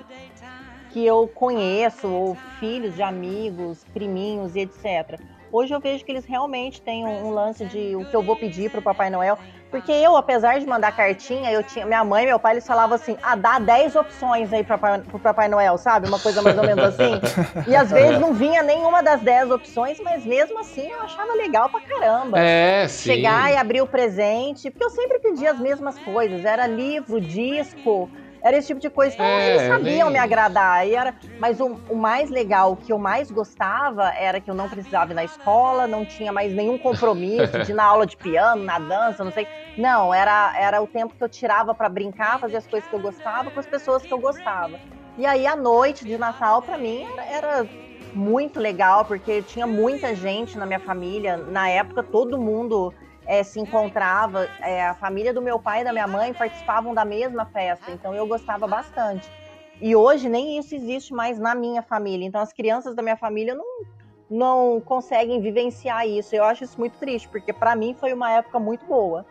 que 0.92 1.04
eu 1.04 1.26
conheço, 1.26 2.06
ou 2.08 2.34
filhos 2.60 2.94
de 2.94 3.02
amigos, 3.02 3.82
priminhos 3.94 4.54
e 4.54 4.60
etc. 4.60 5.18
Hoje 5.50 5.74
eu 5.74 5.80
vejo 5.80 6.02
que 6.04 6.10
eles 6.10 6.24
realmente 6.24 6.80
têm 6.80 7.04
um, 7.04 7.26
um 7.26 7.30
lance 7.30 7.66
de 7.66 7.94
o 7.94 8.06
que 8.06 8.16
eu 8.16 8.22
vou 8.22 8.36
pedir 8.36 8.70
pro 8.70 8.80
Papai 8.80 9.10
Noel. 9.10 9.36
Porque 9.70 9.90
eu, 9.92 10.16
apesar 10.16 10.58
de 10.58 10.66
mandar 10.66 10.92
cartinha, 10.92 11.50
eu 11.50 11.62
tinha. 11.62 11.84
Minha 11.86 12.04
mãe 12.04 12.24
e 12.24 12.26
meu 12.26 12.38
pai 12.38 12.52
eles 12.54 12.66
falavam 12.66 12.94
assim: 12.94 13.16
ah, 13.22 13.34
dá 13.34 13.58
10 13.58 13.94
opções 13.96 14.52
aí 14.52 14.62
Papai- 14.64 15.00
pro 15.00 15.18
Papai 15.18 15.48
Noel, 15.48 15.76
sabe? 15.78 16.06
Uma 16.08 16.18
coisa 16.18 16.40
mais 16.42 16.56
ou 16.58 16.64
menos 16.64 16.84
assim. 16.84 17.20
E 17.68 17.76
às 17.76 17.90
vezes 17.90 18.18
não 18.20 18.32
vinha 18.34 18.62
nenhuma 18.62 19.02
das 19.02 19.20
10 19.22 19.50
opções, 19.50 19.98
mas 20.02 20.26
mesmo 20.26 20.58
assim 20.58 20.86
eu 20.90 21.00
achava 21.02 21.32
legal 21.34 21.68
pra 21.70 21.80
caramba 21.80 22.38
É, 22.40 22.86
sim. 22.88 23.12
chegar 23.12 23.52
e 23.52 23.56
abrir 23.56 23.80
o 23.82 23.86
presente, 23.86 24.70
porque 24.70 24.84
eu 24.84 24.90
sempre 24.90 25.18
pedia 25.20 25.52
as 25.52 25.60
mesmas 25.60 25.98
coisas, 25.98 26.44
era 26.44 26.66
livro, 26.66 27.20
disco, 27.20 28.10
era 28.42 28.56
esse 28.56 28.66
tipo 28.68 28.80
de 28.80 28.90
coisa. 28.90 29.14
Então 29.14 29.24
É, 29.24 29.50
eles 29.50 29.68
sabiam 29.68 30.08
nem- 30.10 30.14
me 30.14 30.18
agradar. 30.18 30.86
E 30.86 30.94
era... 30.94 31.14
Mas 31.38 31.60
o, 31.60 31.78
o 31.88 31.96
mais 31.96 32.28
legal, 32.30 32.72
o 32.72 32.76
que 32.76 32.92
eu 32.92 32.98
mais 32.98 33.30
gostava, 33.30 34.12
era 34.18 34.40
que 34.40 34.50
eu 34.50 34.54
não 34.54 34.68
precisava 34.68 35.12
ir 35.12 35.14
na 35.14 35.24
escola, 35.24 35.86
não 35.86 36.04
tinha 36.04 36.32
mais 36.32 36.52
nenhum 36.52 36.76
compromisso 36.78 37.58
de 37.60 37.70
ir 37.70 37.74
na 37.74 37.84
aula 37.84 38.06
de 38.06 38.16
piano, 38.16 38.64
na 38.64 38.78
dança, 38.78 39.22
não 39.24 39.30
sei. 39.32 39.46
Não, 39.78 40.12
era, 40.12 40.52
era 40.58 40.82
o 40.82 40.86
tempo 40.86 41.14
que 41.16 41.22
eu 41.24 41.28
tirava 41.28 41.74
pra 41.74 41.88
brincar, 41.88 42.38
fazer 42.38 42.56
as 42.58 42.66
coisas 42.66 42.88
que 42.88 42.94
eu 42.94 43.00
gostava 43.00 43.50
com 43.50 43.58
as 43.60 43.66
pessoas 43.66 44.02
que 44.02 44.12
eu 44.12 44.18
gostava. 44.18 44.78
E 45.16 45.24
aí 45.24 45.46
a 45.46 45.54
noite 45.56 46.04
de 46.04 46.18
Natal, 46.18 46.62
pra 46.62 46.76
mim, 46.76 47.04
era, 47.04 47.24
era 47.24 47.68
muito 48.14 48.58
legal, 48.60 49.04
porque 49.04 49.40
tinha 49.42 49.66
muita 49.66 50.14
gente 50.14 50.58
na 50.58 50.66
minha 50.66 50.80
família. 50.80 51.36
Na 51.36 51.68
época, 51.68 52.02
todo 52.02 52.38
mundo 52.38 52.92
eh, 53.26 53.42
se 53.42 53.60
encontrava. 53.60 54.48
Eh, 54.62 54.82
a 54.82 54.94
família 54.94 55.32
do 55.32 55.42
meu 55.42 55.58
pai 55.58 55.80
e 55.80 55.84
da 55.84 55.92
minha 55.92 56.06
mãe 56.06 56.32
participavam 56.34 56.94
da 56.94 57.04
mesma 57.04 57.44
festa, 57.46 57.90
então 57.90 58.14
eu 58.14 58.26
gostava 58.26 58.66
bastante. 58.66 59.28
E 59.80 59.96
hoje 59.96 60.28
nem 60.28 60.58
isso 60.58 60.74
existe 60.74 61.12
mais 61.12 61.38
na 61.38 61.54
minha 61.54 61.82
família. 61.82 62.24
Então 62.24 62.40
as 62.40 62.52
crianças 62.52 62.94
da 62.94 63.02
minha 63.02 63.16
família 63.16 63.54
não, 63.54 63.66
não 64.30 64.80
conseguem 64.80 65.40
vivenciar 65.40 66.06
isso. 66.06 66.34
Eu 66.34 66.44
acho 66.44 66.64
isso 66.64 66.78
muito 66.78 66.98
triste, 66.98 67.28
porque 67.28 67.52
pra 67.52 67.74
mim 67.74 67.96
foi 67.98 68.12
uma 68.12 68.30
época 68.30 68.60
muito 68.60 68.86
boa. 68.86 69.26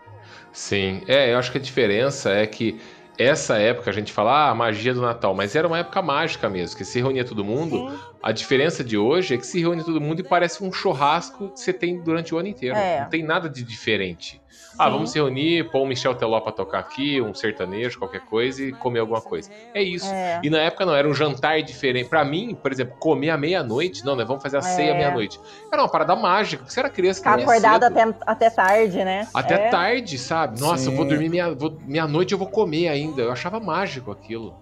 Sim, 0.51 1.03
é, 1.07 1.33
eu 1.33 1.37
acho 1.37 1.51
que 1.51 1.57
a 1.57 1.61
diferença 1.61 2.31
é 2.31 2.45
que 2.45 2.81
essa 3.21 3.57
época 3.57 3.89
a 3.89 3.93
gente 3.93 4.11
fala, 4.11 4.31
ah, 4.31 4.49
a 4.49 4.55
magia 4.55 4.93
do 4.93 5.01
Natal, 5.01 5.33
mas 5.33 5.55
era 5.55 5.67
uma 5.67 5.79
época 5.79 6.01
mágica 6.01 6.49
mesmo, 6.49 6.77
que 6.77 6.85
se 6.85 6.99
reunia 6.99 7.23
todo 7.23 7.43
mundo. 7.43 7.89
Sim. 7.89 7.99
A 8.21 8.31
diferença 8.31 8.83
de 8.83 8.97
hoje 8.97 9.33
é 9.33 9.37
que 9.37 9.45
se 9.45 9.59
reúne 9.59 9.83
todo 9.83 9.99
mundo 9.99 10.19
e 10.19 10.23
parece 10.23 10.63
um 10.63 10.71
churrasco 10.71 11.49
que 11.49 11.59
você 11.59 11.73
tem 11.73 12.01
durante 12.01 12.33
o 12.33 12.37
ano 12.37 12.47
inteiro. 12.47 12.75
É. 12.75 13.01
Não 13.01 13.09
tem 13.09 13.23
nada 13.23 13.49
de 13.49 13.63
diferente. 13.63 14.41
Ah, 14.77 14.85
Sim. 14.85 14.91
vamos 14.91 15.11
se 15.11 15.19
reunir, 15.19 15.69
pôr 15.69 15.81
um 15.83 15.85
Michel 15.87 16.15
Teló 16.15 16.39
pra 16.39 16.51
tocar 16.51 16.79
aqui, 16.79 17.21
um 17.21 17.33
sertanejo, 17.33 17.99
qualquer 17.99 18.21
coisa 18.21 18.63
e 18.63 18.71
comer 18.71 18.99
alguma 18.99 19.21
coisa. 19.21 19.49
É 19.73 19.81
isso. 19.81 20.05
É. 20.11 20.39
E 20.43 20.49
na 20.49 20.59
época 20.59 20.85
não, 20.85 20.95
era 20.95 21.07
um 21.07 21.13
jantar 21.13 21.61
diferente. 21.61 22.09
Pra 22.09 22.23
mim, 22.23 22.55
por 22.61 22.71
exemplo, 22.71 22.95
comer 22.99 23.29
à 23.31 23.37
meia-noite, 23.37 24.03
não, 24.05 24.15
nós 24.15 24.27
vamos 24.27 24.41
fazer 24.41 24.57
a 24.57 24.61
ceia 24.61 24.93
à 24.93 24.95
É. 24.95 24.97
meia-noite. 24.97 25.39
Era 25.71 25.81
uma 25.81 25.89
parada 25.89 26.15
mágica, 26.15 26.57
porque 26.63 26.73
você 26.73 26.79
era 26.79 26.89
criança, 26.89 27.19
Ficar 27.19 27.39
acordado 27.39 27.83
cedo. 27.83 27.97
até, 27.99 28.15
até 28.25 28.49
tarde, 28.49 29.03
né? 29.03 29.27
Até 29.33 29.53
É. 29.55 29.69
tarde, 29.69 30.17
sabe? 30.17 30.59
Nossa, 30.59 30.89
eu 30.89 30.95
vou 30.95 31.03
Sim. 31.03 31.09
dormir 31.09 31.29
meia, 31.29 31.55
meia-noite, 31.85 32.31
eu 32.33 32.37
vou 32.37 32.47
comer 32.47 32.87
ainda. 32.87 33.21
Eu 33.21 33.31
achava 33.31 33.59
mágico 33.59 34.11
aquilo. 34.11 34.55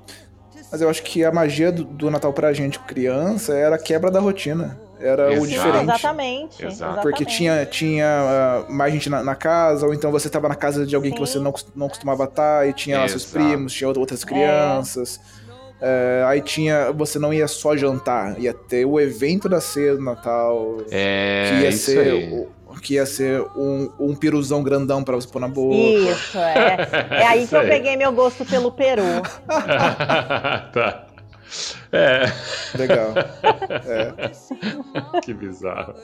Mas 0.72 0.82
eu 0.82 0.90
acho 0.90 1.02
que 1.04 1.24
a 1.24 1.32
magia 1.32 1.72
do, 1.72 1.84
do 1.84 2.12
Natal 2.12 2.34
pra 2.34 2.52
gente, 2.54 2.78
criança, 2.80 3.54
era 3.54 3.76
a 3.76 3.80
quebra 3.80 4.12
da 4.12 4.20
rotina. 4.20 4.80
Era 5.00 5.28
o 5.30 5.32
Exato. 5.32 5.46
Sim, 5.46 5.52
diferente. 5.54 5.84
exatamente. 5.84 6.66
Exato. 6.66 7.02
Porque 7.02 7.26
tinha, 7.26 7.66
tinha 7.66 8.06
ah, 8.08 8.66
mais 8.70 8.92
gente 8.94 9.10
na, 9.10 9.24
na 9.24 9.36
casa, 9.36 9.86
ou 9.86 9.94
então 9.94 10.12
você 10.12 10.30
tava 10.30 10.50
na 10.50 10.56
casa 10.56 10.86
de 10.86 10.96
alguém 10.96 11.12
que 11.12 11.18
Sim. 11.20 11.26
você 11.26 11.40
não, 11.40 11.54
não 11.76 11.88
costumava 11.88 12.26
estar, 12.26 12.68
e 12.68 12.74
tinha 12.74 13.00
lá 13.00 13.08
seus 13.08 13.26
primos, 13.26 13.72
tinha 13.74 13.88
outra- 13.88 14.02
outras 14.02 14.24
crianças. 14.26 15.20
É, 15.82 16.24
aí 16.28 16.42
tinha. 16.42 16.92
Você 16.92 17.18
não 17.18 17.34
ia 17.34 17.48
só 17.48 17.78
jantar, 17.78 18.38
ia 18.38 18.54
ter 18.54 18.84
o 18.86 19.00
evento 19.00 19.48
da 19.48 19.62
ceia 19.62 19.96
do 19.96 20.02
Natal. 20.04 20.78
É, 20.92 21.50
que 21.50 21.64
ia 21.64 21.70
isso 21.70 21.92
ser. 21.92 22.00
aí. 22.00 22.34
o- 22.34 22.60
que 22.84 22.94
ia 22.94 23.06
ser 23.06 23.42
um, 23.58 23.90
um 24.00 24.16
piruzão 24.16 24.62
grandão 24.64 25.04
pra 25.04 25.16
você 25.16 25.28
pôr 25.28 25.40
na 25.40 25.48
boca. 25.50 25.76
Isso, 25.76 26.38
é. 26.38 26.88
É 27.12 27.28
aí 27.28 27.40
Isso 27.40 27.50
que 27.50 27.56
eu 27.56 27.60
aí. 27.62 27.68
peguei 27.68 27.98
meu 27.98 28.12
gosto 28.12 28.46
pelo 28.46 28.72
peru. 28.72 29.02
tá. 29.48 31.06
É, 31.92 32.26
Legal. 32.78 33.14
É. 33.70 35.20
que 35.22 35.34
bizarro. 35.34 35.96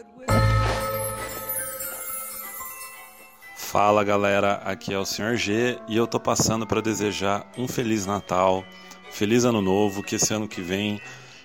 Fala 3.56 4.04
galera, 4.04 4.62
aqui 4.64 4.94
é 4.94 4.98
o 4.98 5.06
Sr. 5.06 5.36
G 5.36 5.80
e 5.88 5.98
eu 5.98 6.08
tô 6.08 6.20
passando 6.20 6.66
para 6.66 6.82
desejar 6.82 7.46
um 7.58 7.68
feliz 7.68 8.06
Natal, 8.06 8.64
feliz 9.12 9.44
ano 9.44 9.62
novo, 9.62 10.02
que 10.02 10.16
esse 10.16 10.34
ano 10.34 10.48
que 10.48 10.62
vem 10.62 11.02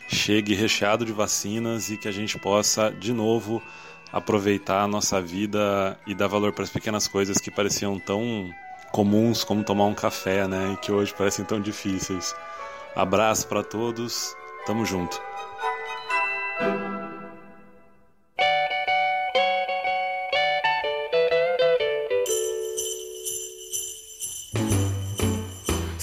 chegue 0.08 0.54
recheado 0.54 1.04
de 1.04 1.12
vacinas 1.12 1.90
e 1.90 1.96
que 1.96 2.08
a 2.08 2.12
gente 2.12 2.38
possa 2.38 2.90
de 2.90 3.12
novo 3.12 3.62
aproveitar 4.12 4.82
a 4.82 4.86
nossa 4.88 5.20
vida 5.20 5.98
e 6.06 6.14
dar 6.14 6.26
valor 6.26 6.52
para 6.52 6.64
as 6.64 6.70
pequenas 6.70 7.06
coisas 7.06 7.38
que 7.38 7.50
pareciam 7.50 7.98
tão 7.98 8.50
comuns 8.92 9.44
como 9.44 9.62
tomar 9.62 9.86
um 9.86 9.94
café, 9.94 10.48
né, 10.48 10.72
e 10.74 10.76
que 10.78 10.90
hoje 10.90 11.14
parecem 11.14 11.44
tão 11.44 11.60
difíceis. 11.60 12.34
Abraço 12.94 13.46
para 13.46 13.62
todos, 13.62 14.36
tamo 14.66 14.84
junto. 14.84 15.20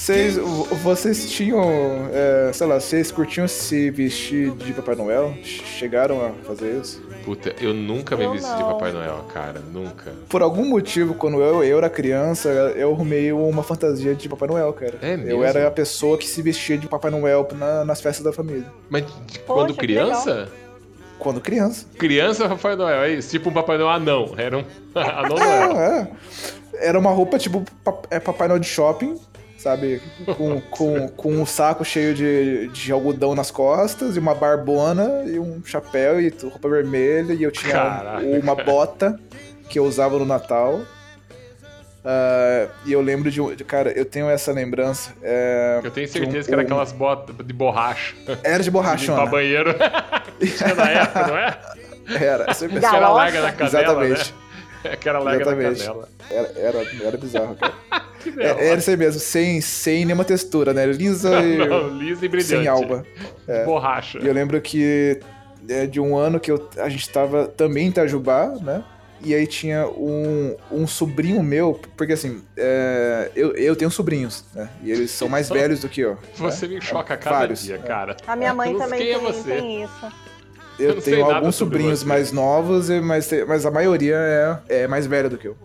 Vocês, 0.08 0.38
vocês 0.38 1.30
tinham, 1.30 1.62
é, 2.14 2.51
sei 2.53 2.66
lá, 2.66 2.80
vocês 2.80 3.12
curtiam 3.12 3.45
se 3.45 3.91
vestir 3.91 4.51
de 4.51 4.72
Papai 4.72 4.95
Noel? 4.95 5.34
Chegaram 5.43 6.26
a 6.26 6.30
fazer 6.45 6.80
isso? 6.82 7.01
Puta, 7.26 7.53
eu 7.60 7.74
nunca 7.74 8.16
me 8.16 8.24
Eu 8.24 8.32
vesti 8.32 8.47
de 8.55 8.62
não. 8.62 8.70
Papai 8.72 8.93
Noel, 8.93 9.26
cara. 9.34 9.60
Nunca. 9.60 10.14
Por 10.30 10.41
algum 10.41 10.64
motivo, 10.64 11.14
quando 11.14 11.41
eu, 11.41 11.62
eu 11.62 11.78
era 11.78 11.89
criança, 11.89 12.47
eu 12.47 12.93
arrumei 12.93 13.34
uma 13.34 13.62
fantasia 13.64 14.16
de 14.16 14.30
Papai 14.30 14.47
Noel, 14.47 14.72
cara. 14.72 14.93
É 15.01 15.16
Eu 15.16 15.18
mesmo? 15.18 15.43
era 15.43 15.68
a 15.68 15.72
pessoa 15.72 16.18
que 16.18 16.26
se 16.26 16.41
vestia 16.41 16.78
de 16.78 16.88
Papai 16.88 17.12
Noel 17.12 17.45
na- 17.55 17.84
nas 17.84 17.99
festas 17.99 18.24
da 18.24 18.32
família. 18.32 18.66
Mas 18.89 19.03
de- 19.26 19.39
quando 19.39 19.74
que 19.74 19.80
criança? 19.80 20.47
Quando 21.20 21.41
criança. 21.41 21.86
Criança 21.97 22.47
Papai 22.47 22.78
Noel, 22.78 23.01
é 23.01 23.12
isso? 23.16 23.30
Tipo 23.32 23.49
um 23.49 23.53
Papai 23.53 23.78
Noel 23.78 23.89
anão. 23.89 24.34
Era 24.38 24.58
um 24.58 24.64
anão 24.95 25.36
Noel. 25.36 25.72
É, 25.82 25.99
é. 25.99 26.88
Era 26.88 26.97
uma 26.97 27.12
roupa 27.12 27.38
tipo 27.38 27.66
é, 28.10 28.22
Papai 28.22 28.47
Noel 28.47 28.60
de 28.62 28.68
shopping, 28.68 29.20
sabe? 29.58 30.01
Com, 30.38 30.62
com, 30.62 31.08
com 31.10 31.32
um 31.32 31.45
saco 31.45 31.84
cheio 31.84 32.14
de, 32.14 32.68
de 32.70 32.91
algodão 32.91 33.34
nas 33.36 33.51
costas, 33.51 34.16
e 34.16 34.20
uma 34.20 34.36
barbona, 34.36 35.24
e 35.26 35.39
um 35.39 35.62
chapéu, 35.66 36.22
e 36.22 36.30
roupa 36.41 36.70
vermelha, 36.70 37.34
e 37.34 37.43
eu 37.43 37.51
tinha 37.51 37.74
Caraca. 37.74 38.26
uma 38.26 38.55
bota 38.55 39.20
que 39.70 39.80
eu 39.80 39.86
usava 39.86 40.18
no 40.20 40.26
Natal. 40.26 40.82
Ah, 42.05 42.68
e 42.86 42.93
eu 42.93 43.01
lembro 43.01 43.30
de, 43.30 43.41
um- 43.41 43.53
de. 43.53 43.64
Cara, 43.66 43.91
eu 43.91 44.05
tenho 44.05 44.30
essa 44.30 44.51
lembrança. 44.53 45.12
é, 45.22 45.82
Eu 45.84 45.91
tenho 45.91 46.08
de 46.08 46.12
um- 46.18 46.24
certeza 46.24 46.47
que 46.47 46.53
era 46.53 46.62
um- 46.62 46.66
aquelas 46.66 46.91
botas 46.93 47.36
de 47.45 47.53
borracha. 47.53 48.16
Era 48.43 48.64
de 48.64 48.72
borrachona. 48.72 49.18
limpar 49.24 49.32
banheiro. 49.32 49.76
Tinha 50.39 50.74
na 50.76 50.89
época, 50.89 51.28
não 51.28 51.38
é? 51.38 51.58
Era, 52.24 52.53
sempre- 52.53 52.80
Que 52.80 52.86
era 52.86 53.10
larga 53.10 53.41
na 53.41 53.51
canela, 53.51 53.68
Exatamente. 53.84 54.34
né? 54.84 54.95
Que 55.01 55.10
era 55.10 55.20
larga 55.20 55.43
na 55.45 55.51
Exatamente. 55.51 55.84
canela. 55.86 56.10
Era, 56.32 56.51
era, 56.55 57.05
era 57.08 57.18
bizarro, 57.18 57.55
cara. 57.55 57.74
É, 58.30 58.32
legal. 58.36 58.57
era 58.59 58.78
isso 58.80 58.89
aí 58.89 58.97
mesmo, 58.97 59.19
sem, 59.19 59.61
sem 59.61 60.05
nenhuma 60.05 60.23
textura, 60.25 60.73
né? 60.73 60.86
Lisa 60.88 61.30
e 61.43 61.57
Não, 61.57 61.89
lisa 61.89 62.25
e 62.25 62.30
brilhante. 62.30 62.49
sem 62.49 62.67
alma. 62.67 63.05
É. 63.47 63.63
Borracha. 63.65 64.19
E 64.19 64.28
eu 64.28 64.34
lembro 64.34 64.59
que 64.61 65.19
é, 65.69 65.86
de 65.86 65.99
um 65.99 66.17
ano 66.17 66.39
que 66.39 66.51
eu, 66.51 66.69
a 66.78 66.89
gente 66.89 67.09
tava 67.09 67.47
também 67.47 67.86
em 67.88 67.89
Itajubá, 67.89 68.47
né? 68.61 68.84
E 69.19 69.34
aí 69.34 69.47
tinha 69.47 69.88
um, 69.88 70.55
um 70.71 70.86
sobrinho 70.86 71.41
meu, 71.41 71.80
porque 71.97 72.13
assim, 72.13 72.39
é, 72.55 73.32
eu, 73.36 73.51
eu 73.55 73.75
tenho 73.75 73.89
sobrinhos, 73.89 74.45
né? 74.53 74.69
E 74.84 74.91
eles 74.91 75.09
são 75.09 75.28
mais 75.28 75.49
velhos 75.49 75.80
do 75.80 75.89
que 75.89 76.01
eu. 76.01 76.17
Você 76.36 76.67
né? 76.67 76.75
me 76.75 76.82
choca 76.82 77.15
a 77.15 77.17
cada 77.17 77.38
Vários. 77.39 77.63
dia, 77.63 77.80
cara. 77.80 78.15
A 78.28 78.36
minha 78.36 78.53
mãe 78.53 78.78
também 78.78 79.01
é 79.09 79.17
tem, 79.17 79.19
você? 79.23 79.49
tem 79.49 79.84
isso. 79.84 80.05
Eu, 80.78 80.89
Eu 80.93 81.01
tenho 81.01 81.25
alguns 81.32 81.55
sobrinhos 81.55 82.01
você. 82.01 82.05
mais 82.05 82.32
novos, 82.32 82.91
e- 82.91 83.01
mas, 83.01 83.28
mas 83.47 83.65
a 83.65 83.71
maioria 83.71 84.15
é, 84.69 84.84
é 84.84 84.88
mais 84.88 85.07
velha 85.07 85.28
do 85.28 85.36
que 85.36 85.47
eu. 85.47 85.57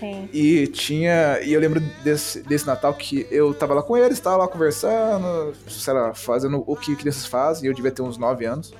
Sim. 0.00 0.28
E 0.32 0.66
tinha. 0.66 1.40
E 1.42 1.52
eu 1.52 1.60
lembro 1.60 1.80
desse, 2.02 2.42
desse 2.42 2.66
Natal 2.66 2.92
que 2.94 3.26
eu 3.30 3.54
tava 3.54 3.74
lá 3.74 3.82
com 3.82 3.96
eles, 3.96 4.18
tava 4.18 4.38
lá 4.38 4.48
conversando, 4.48 5.54
sei 5.68 5.92
lá, 5.94 6.14
fazendo 6.14 6.64
o 6.66 6.74
que 6.74 6.96
crianças 6.96 7.26
fazem, 7.26 7.66
e 7.66 7.68
eu 7.68 7.74
devia 7.74 7.90
ter 7.90 8.02
uns 8.02 8.16
9 8.16 8.44
anos. 8.46 8.72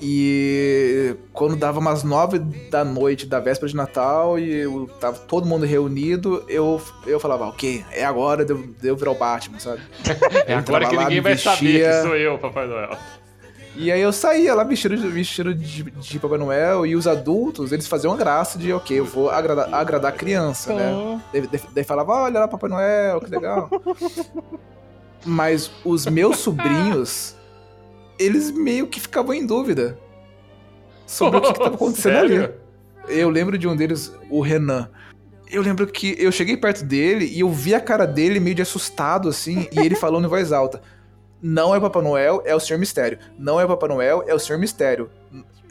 E 0.00 1.16
quando 1.32 1.56
dava 1.56 1.80
umas 1.80 2.04
9 2.04 2.38
da 2.70 2.84
noite 2.84 3.26
da 3.26 3.40
véspera 3.40 3.68
de 3.68 3.74
Natal 3.74 4.38
e 4.38 4.54
eu 4.54 4.88
tava 5.00 5.18
todo 5.18 5.44
mundo 5.44 5.66
reunido, 5.66 6.44
eu, 6.48 6.80
eu 7.04 7.18
falava, 7.18 7.46
ok, 7.46 7.84
é 7.90 8.04
agora 8.04 8.44
de 8.44 8.52
eu, 8.52 8.58
de 8.58 8.88
eu 8.88 8.96
virar 8.96 9.10
o 9.10 9.16
Batman, 9.16 9.58
sabe? 9.58 9.82
É 10.46 10.54
agora 10.54 10.86
que 10.86 10.94
lá, 10.94 11.02
ninguém 11.02 11.16
me 11.16 11.20
vai 11.20 11.36
saber 11.36 11.72
vestia. 11.72 11.88
que 11.88 12.02
sou 12.02 12.16
eu, 12.16 12.38
Papai 12.38 12.68
Noel. 12.68 12.96
E 13.76 13.92
aí 13.92 14.00
eu 14.00 14.12
saía 14.12 14.54
lá 14.54 14.64
vestido 14.64 14.96
de, 14.96 15.06
vestido 15.08 15.54
de, 15.54 15.84
de 15.84 16.18
Papai 16.18 16.38
Noel 16.38 16.84
e 16.84 16.96
os 16.96 17.06
adultos, 17.06 17.70
eles 17.70 17.86
faziam 17.86 18.16
graça 18.16 18.58
de, 18.58 18.72
ok, 18.72 18.98
eu 18.98 19.04
vou 19.04 19.30
agradar, 19.30 19.72
agradar 19.72 20.12
a 20.12 20.16
criança, 20.16 20.74
né? 20.74 20.90
Sim. 20.92 21.20
Daí, 21.32 21.46
daí- 21.46 21.60
daí 21.74 21.84
falava, 21.84 22.12
olha 22.12 22.40
lá, 22.40 22.48
Papai 22.48 22.68
Noel, 22.70 23.20
que 23.20 23.30
legal. 23.30 23.70
Mas 25.24 25.70
os 25.84 26.06
meus 26.06 26.38
sobrinhos, 26.38 27.36
eles 28.18 28.50
meio 28.50 28.86
que 28.86 29.00
ficavam 29.00 29.34
em 29.34 29.44
dúvida 29.46 29.98
sobre 31.06 31.38
o 31.38 31.42
que, 31.42 31.52
que 31.52 31.58
tava 31.58 31.74
acontecendo 31.74 32.12
Sério? 32.14 32.44
ali. 32.44 32.52
Eu 33.18 33.30
lembro 33.30 33.56
de 33.58 33.66
um 33.66 33.74
deles, 33.76 34.12
o 34.30 34.40
Renan. 34.40 34.88
Eu 35.50 35.62
lembro 35.62 35.86
que 35.86 36.14
eu 36.18 36.30
cheguei 36.30 36.56
perto 36.56 36.84
dele 36.84 37.24
e 37.26 37.40
eu 37.40 37.50
vi 37.50 37.74
a 37.74 37.80
cara 37.80 38.06
dele 38.06 38.38
meio 38.38 38.54
de 38.54 38.62
assustado, 38.62 39.28
assim, 39.28 39.66
e 39.72 39.78
ele 39.80 39.94
falando 39.94 40.26
em 40.26 40.28
voz 40.28 40.52
alta. 40.52 40.80
Não 41.42 41.74
é 41.74 41.80
Papai 41.80 42.02
Noel, 42.02 42.42
é 42.44 42.54
o 42.54 42.60
Senhor 42.60 42.78
Mistério. 42.78 43.18
Não 43.38 43.60
é 43.60 43.66
Papai 43.66 43.88
Noel, 43.88 44.24
é 44.26 44.34
o 44.34 44.38
Senhor 44.38 44.58
Mistério. 44.58 45.10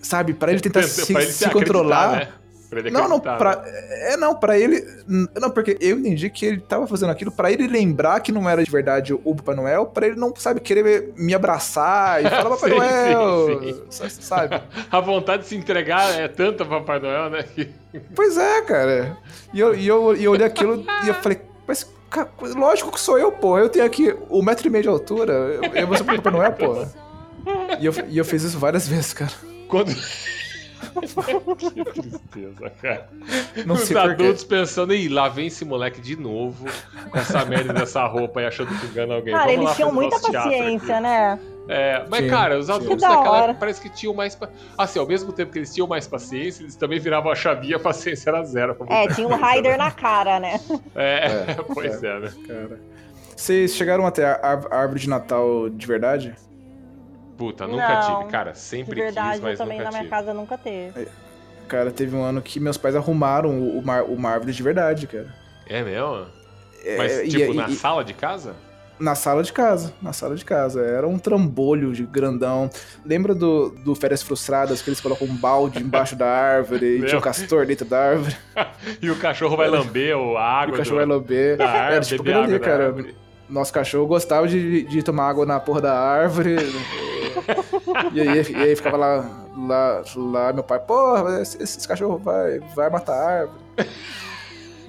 Sabe, 0.02 0.34
pra 0.34 0.52
ele 0.52 0.62
tentar 0.62 0.84
se, 0.84 1.12
Pra 1.12 1.22
ele 1.24 1.32
se 1.32 1.44
acreditar, 1.46 1.52
controlar. 1.74 2.12
né? 2.18 2.28
Pra 2.70 2.80
ele 2.80 2.92
Não, 2.92 3.08
não, 3.08 3.18
pra, 3.18 3.56
né? 3.62 3.64
é 4.14 4.18
não, 4.18 4.36
pra 4.36 4.60
ele, 4.60 4.86
não, 5.40 5.50
porque 5.50 5.78
eu 5.80 5.98
entendi 5.98 6.30
que 6.30 6.46
ele 6.46 6.60
tava 6.60 6.86
fazendo 6.86 7.10
aquilo 7.12 7.32
pra 7.32 7.50
ele 7.50 7.66
lembrar 7.66 8.20
que 8.20 8.30
não 8.30 8.48
era 8.50 8.62
de 8.62 8.70
verdade 8.70 9.14
o 9.14 9.34
Papai 9.36 9.56
Noel, 9.56 9.86
pra 9.86 10.06
ele 10.08 10.18
não, 10.18 10.34
sabe, 10.36 10.60
querer 10.60 11.14
me 11.16 11.34
abraçar 11.34 12.22
e 12.26 12.30
falar 12.30 12.50
Papai 12.58 12.70
Sim, 12.72 12.76
Noel, 12.78 13.62
sim, 13.62 13.82
sa- 13.90 14.10
sabe? 14.10 14.62
A 14.92 15.00
vontade 15.00 15.44
de 15.44 15.48
se 15.50 15.56
entregar 15.56 16.20
é 16.20 16.28
tanta, 16.28 16.66
Papai 16.66 17.00
Noel, 17.00 17.30
né? 17.30 17.46
Pois 18.14 18.38
é, 18.38 18.62
cara. 18.64 19.18
E 19.54 19.60
eu, 19.62 19.74
e 19.74 19.88
eu, 19.88 20.16
e 20.18 20.24
eu 20.26 20.32
olhei 20.32 20.46
aquilo 20.46 20.86
e 21.06 21.08
eu 21.08 21.14
falei, 21.16 21.40
mas, 21.66 21.90
lógico 22.56 22.92
que 22.92 23.00
sou 23.00 23.18
eu, 23.18 23.32
pô, 23.32 23.58
eu 23.58 23.70
tenho 23.70 23.86
aqui 23.86 24.16
um 24.30 24.42
metro 24.42 24.68
e 24.68 24.70
meio 24.70 24.84
de 24.84 24.90
altura, 24.90 25.34
eu, 25.34 25.64
eu 25.74 25.88
vou 25.88 25.96
ser 25.96 26.04
o 26.04 26.06
Papai 26.06 26.32
Noel, 26.32 26.54
pô. 26.54 26.86
E 27.80 27.86
eu, 27.86 27.94
e 28.10 28.18
eu 28.18 28.26
fiz 28.26 28.44
isso 28.44 28.58
várias 28.58 28.88
vezes, 28.88 29.14
cara. 29.14 29.32
Quando. 29.68 29.94
Que 31.58 31.84
tristeza, 31.86 32.70
cara. 32.82 33.10
Não 33.66 33.76
Os 33.76 33.82
sei 33.82 33.96
por 33.98 34.16
quê. 34.16 34.24
adultos 34.24 34.44
pensando, 34.44 34.94
ih, 34.94 35.08
lá 35.10 35.28
vem 35.30 35.48
esse 35.48 35.66
moleque 35.66 36.00
de 36.02 36.16
novo 36.16 36.66
com 37.10 37.18
essa 37.18 37.44
merda 37.46 37.74
dessa 37.74 38.06
roupa 38.06 38.42
e 38.42 38.46
achando 38.46 38.78
que 38.80 38.86
engana 38.86 39.16
alguém. 39.16 39.34
Cara, 39.34 39.48
Vamos 39.48 39.62
eles 39.64 39.76
tinham 39.76 39.92
muita 39.92 40.20
paciência, 40.20 41.00
né? 41.00 41.40
É, 41.70 42.06
mas, 42.10 42.20
Tinha, 42.22 42.32
cara, 42.32 42.58
os 42.58 42.70
adultos 42.70 43.02
naquela 43.02 43.30
hora. 43.30 43.44
época 43.46 43.60
parece 43.60 43.82
que 43.82 43.90
tinham 43.90 44.14
mais. 44.14 44.38
Assim, 44.78 45.00
ao 45.00 45.06
mesmo 45.08 45.34
tempo 45.34 45.52
que 45.52 45.60
eles 45.60 45.74
tinham 45.74 45.86
mais 45.86 46.08
paciência, 46.08 46.64
eles 46.64 46.78
também 46.78 46.98
viravam 46.98 47.30
a 47.30 47.36
chavinha, 47.36 47.76
a 47.76 47.80
paciência 47.80 48.30
era 48.30 48.42
zero. 48.44 48.74
pra 48.74 48.88
É, 48.96 49.08
tinha 49.10 49.28
um 49.28 49.36
Raider 49.36 49.74
né? 49.74 49.78
na 49.78 49.92
cara, 49.92 50.40
né? 50.40 50.60
É, 50.96 51.26
É, 51.52 51.58
pois 51.74 52.02
é, 52.02 52.20
né? 52.20 52.32
Cara. 52.48 52.80
Vocês 53.36 53.76
chegaram 53.76 54.08
até 54.08 54.26
a 54.26 54.60
árvore 54.72 55.02
de 55.02 55.10
Natal 55.10 55.70
de 55.70 55.86
verdade? 55.86 56.34
Puta, 57.38 57.68
nunca 57.68 57.88
Não, 58.02 58.18
tive, 58.20 58.32
cara. 58.32 58.52
De 58.54 58.60
Sempre 58.60 58.96
verdade, 59.02 59.34
quis, 59.34 59.42
mas 59.42 59.52
eu 59.60 59.66
também 59.66 59.78
nunca 59.78 59.92
na 59.92 59.98
minha 59.98 60.04
tive. 60.04 60.10
casa 60.16 60.34
nunca 60.34 60.58
teve. 60.58 61.08
Cara, 61.68 61.92
teve 61.92 62.16
um 62.16 62.24
ano 62.24 62.42
que 62.42 62.60
meus 62.60 62.78
pais 62.78 62.96
arrumaram 62.96 63.50
o- 63.60 63.78
uma, 63.78 64.02
uma 64.04 64.30
árvore 64.32 64.54
de 64.54 64.64
verdade, 64.64 65.06
cara. 65.06 65.28
É 65.68 65.84
mesmo? 65.84 66.26
É, 66.84 66.98
Mas, 66.98 67.20
e- 67.20 67.28
tipo, 67.28 67.54
e- 67.54 67.56
na 67.58 67.70
e- 67.70 67.76
sala 67.76 68.04
de 68.04 68.14
casa? 68.14 68.56
Na 69.00 69.14
sala 69.14 69.44
de 69.44 69.54
casa, 69.54 69.94
na 70.02 70.12
sala 70.12 70.34
de 70.36 70.44
casa. 70.44 70.82
Era 70.84 71.08
um 71.08 71.20
trambolho 71.20 71.94
de 71.94 72.04
grandão. 72.04 72.68
Lembra 73.06 73.36
do, 73.36 73.70
do 73.70 73.94
Férias 73.94 74.24
Frustradas, 74.24 74.82
que 74.82 74.90
eles 74.90 75.00
colocam 75.00 75.28
um 75.28 75.36
balde 75.36 75.84
embaixo 75.84 76.16
da 76.16 76.26
árvore 76.28 76.98
e 77.02 77.06
tinha 77.06 77.20
um 77.20 77.22
castor 77.22 77.66
dentro 77.68 77.86
da 77.86 78.00
árvore? 78.12 78.36
E 79.00 79.12
o 79.12 79.16
cachorro 79.20 79.56
vai 79.56 79.68
lamber 79.68 80.18
o- 80.18 80.36
a 80.36 80.42
E 80.42 80.44
água 80.64 80.74
o 80.74 80.78
cachorro 80.80 80.96
do- 81.00 81.06
vai 81.08 81.16
lamber. 81.18 81.58
da 81.58 81.70
árvore, 81.70 81.94
Era 81.96 82.06
tipo 82.06 82.24
da 82.24 82.60
cara. 82.60 82.86
árvore. 82.88 83.16
Nosso 83.50 83.72
cachorro 83.72 84.08
gostava 84.08 84.48
de, 84.48 84.84
de 84.84 85.02
tomar 85.02 85.30
água 85.30 85.46
na 85.46 85.60
porra 85.60 85.82
da 85.82 85.98
árvore. 85.98 86.56
e, 88.14 88.22
aí, 88.22 88.52
e 88.52 88.56
aí 88.56 88.76
ficava 88.76 88.98
lá, 88.98 89.48
lá, 89.56 90.04
lá 90.16 90.54
meu 90.54 90.64
pai, 90.64 90.80
porra, 90.80 91.42
esse, 91.42 91.62
esse 91.62 91.88
cachorro 91.88 92.18
vai, 92.18 92.60
vai 92.76 92.90
matar 92.90 93.14
a 93.14 93.26
árvore. 93.26 93.60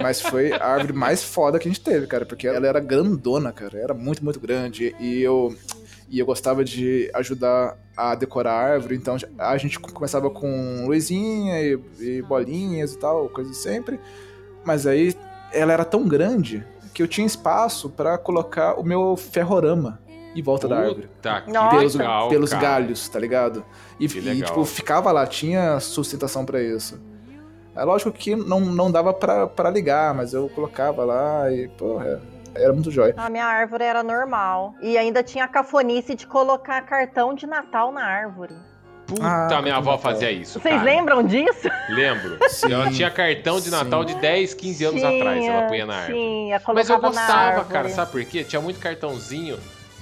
Mas 0.01 0.21
foi 0.21 0.53
a 0.53 0.65
árvore 0.65 0.93
mais 0.93 1.23
foda 1.23 1.59
que 1.59 1.69
a 1.69 1.71
gente 1.71 1.83
teve, 1.83 2.07
cara, 2.07 2.25
porque 2.25 2.47
ela 2.47 2.67
era 2.67 2.81
grandona, 2.81 3.53
cara. 3.53 3.79
Era 3.79 3.95
muito, 3.95 4.25
muito 4.25 4.41
grande. 4.41 4.95
E 4.99 5.21
eu, 5.21 5.55
e 6.09 6.19
eu 6.19 6.27
gostava 6.27 6.65
de 6.65 7.11
ajudar 7.15 7.77
a 7.97 8.15
decorar 8.15 8.53
a 8.53 8.73
árvore, 8.75 8.97
então 8.97 9.17
a 9.39 9.57
gente 9.57 9.79
começava 9.79 10.31
com 10.31 10.87
luzinha 10.87 11.61
e, 11.61 11.81
e 12.01 12.23
bolinhas 12.23 12.95
e 12.95 12.99
tal, 12.99 13.29
coisa 13.29 13.53
sempre. 13.53 13.99
Mas 14.65 14.87
aí 14.87 15.17
ela 15.53 15.73
era 15.73 15.85
tão 15.85 16.07
grande 16.07 16.65
que 16.99 17.03
eu 17.05 17.07
tinha 17.07 17.25
espaço 17.25 17.89
pra 17.89 18.19
colocar 18.19 18.75
o 18.75 18.83
meu 18.83 19.17
ferrorama 19.17 20.01
em 20.35 20.43
volta 20.43 20.67
da 20.67 20.79
árvore. 20.81 21.07
Puta, 21.07 21.43
que 21.43 21.53
Nossa. 21.53 21.77
Pelos, 21.77 21.95
legal, 21.95 22.29
pelos 22.29 22.51
cara. 22.51 22.63
galhos, 22.63 23.09
tá 23.09 23.21
ligado? 23.21 23.65
E, 24.01 24.07
e, 24.07 24.43
tipo, 24.43 24.65
ficava 24.65 25.13
lá, 25.13 25.25
tinha 25.25 25.79
sustentação 25.79 26.45
pra 26.45 26.61
isso. 26.61 27.01
É 27.77 27.85
lógico 27.85 28.11
que 28.11 28.35
não, 28.35 28.59
não 28.59 28.91
dava 28.91 29.15
pra, 29.15 29.47
pra 29.47 29.71
ligar, 29.71 30.13
mas 30.13 30.35
eu 30.35 30.49
colocava 30.49 31.05
lá 31.05 31.53
e, 31.53 31.69
porra, 31.69 32.21
era 32.53 32.73
muito 32.73 32.91
jóia. 32.91 33.15
A 33.17 33.31
minha 33.31 33.47
árvore 33.47 33.85
era 33.85 34.03
normal. 34.03 34.75
E 34.83 34.99
ainda 34.99 35.23
tinha 35.23 35.45
a 35.45 35.49
cafonice 35.49 36.17
de 36.17 36.27
colocar 36.27 36.83
cartão 36.83 37.33
de 37.33 37.47
Natal 37.47 37.93
na 37.93 38.05
árvore. 38.05 38.57
Puta, 39.09 39.23
Ah, 39.27 39.63
minha 39.63 39.77
avó 39.77 39.93
Natal. 39.93 40.13
fazia 40.13 40.31
isso. 40.31 40.61
Vocês 40.61 40.75
cara. 40.75 40.85
lembram 40.85 41.23
disso? 41.23 41.69
Lembro. 41.89 42.39
Sim, 42.49 42.73
Ela 42.73 42.91
tinha 42.91 43.11
cartão 43.11 43.59
de 43.59 43.71
Natal 43.71 44.07
sim. 44.07 44.15
de 44.15 44.21
10, 44.21 44.55
15 44.55 44.85
anos 44.85 45.03
atrás. 45.03 45.45
Ela 45.45 45.63
punha 45.67 45.87
na 45.87 45.95
árvore. 45.97 46.19
Tinha, 46.19 46.63
Mas 46.75 46.91
eu 46.91 46.99
colocava 47.01 47.15
na 47.15 47.27
gostava, 47.27 47.65
cara, 47.65 47.89
sabe 47.89 48.13
por 48.13 48.25
quê? 48.25 48.45
Tinha 48.45 48.61
muito 48.61 48.79
cartãozinho 48.79 49.59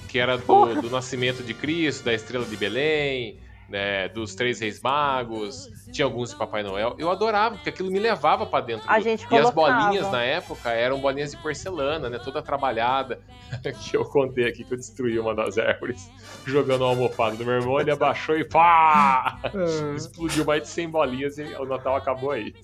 que 0.09 0.19
era 0.19 0.37
do, 0.37 0.83
do 0.83 0.91
nascimento 0.91 1.43
de 1.43 1.55
Cristo, 1.55 2.05
da 2.05 2.13
estrela 2.15 2.45
de 2.45 2.57
Belém, 2.57 3.37
né, 3.69 4.09
dos 4.09 4.35
Três 4.35 4.61
Reis 4.61 4.81
Magos, 4.81 5.69
tinha 5.93 6.05
alguns 6.05 6.31
de 6.31 6.37
Papai 6.37 6.63
Noel. 6.63 6.95
Eu 6.99 7.11
adorava, 7.11 7.57
porque 7.57 7.69
aquilo 7.71 7.91
me 7.91 7.99
levava 7.99 8.47
pra 8.47 8.61
dentro. 8.61 8.89
A 8.89 8.99
do- 8.99 9.03
gente 9.05 9.23
E 9.23 9.25
as 9.25 9.51
colocava. 9.51 9.83
bolinhas 9.85 10.11
na 10.13 10.23
época 10.23 10.71
eram 10.71 11.01
bolinhas 11.01 11.33
de 11.33 11.37
porcelana, 11.39 12.09
né, 12.09 12.19
toda 12.19 12.41
trabalhada, 12.43 13.21
que 13.83 13.97
eu 13.97 14.05
contei 14.05 14.47
aqui 14.49 14.63
que 14.65 14.73
eu 14.73 14.77
destruí 14.79 15.19
uma 15.19 15.35
das 15.35 15.59
árvores 15.59 16.11
jogando 16.45 16.83
uma 16.83 16.91
almofada 16.91 17.35
do 17.37 17.45
meu 17.45 17.55
irmão, 17.55 17.81
ele 17.81 17.91
abaixou 17.91 18.37
e 18.39 18.45
pá! 18.45 19.39
explodiu 19.97 20.45
mais 20.45 20.63
de 20.63 20.69
100 20.69 20.89
bolinhas 20.91 21.39
e 21.39 21.43
o 21.43 21.65
Natal 21.65 21.97
acabou 21.97 22.31
aí. 22.31 22.55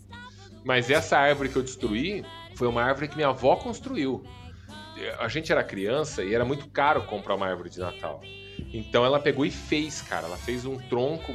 Mas 0.65 0.89
essa 0.91 1.19
árvore 1.19 1.49
que 1.49 1.57
eu 1.57 1.63
destruí 1.63 2.25
foi 2.55 2.69
uma 2.69 2.83
árvore 2.83 3.09
que 3.09 3.17
minha 3.17 3.29
avó 3.29 3.57
construiu. 3.57 4.23
A 5.19 5.27
gente 5.27 5.51
era 5.51 5.65
criança 5.65 6.23
e 6.23 6.33
era 6.33 6.45
muito 6.45 6.69
caro 6.69 7.03
comprar 7.07 7.35
uma 7.35 7.47
árvore 7.49 7.71
de 7.71 7.81
Natal. 7.81 8.21
Então 8.73 9.05
ela 9.05 9.21
pegou 9.21 9.45
e 9.45 9.51
fez, 9.51 10.03
cara. 10.03 10.27
Ela 10.27 10.37
fez 10.37 10.65
um 10.65 10.77
tronco 10.77 11.35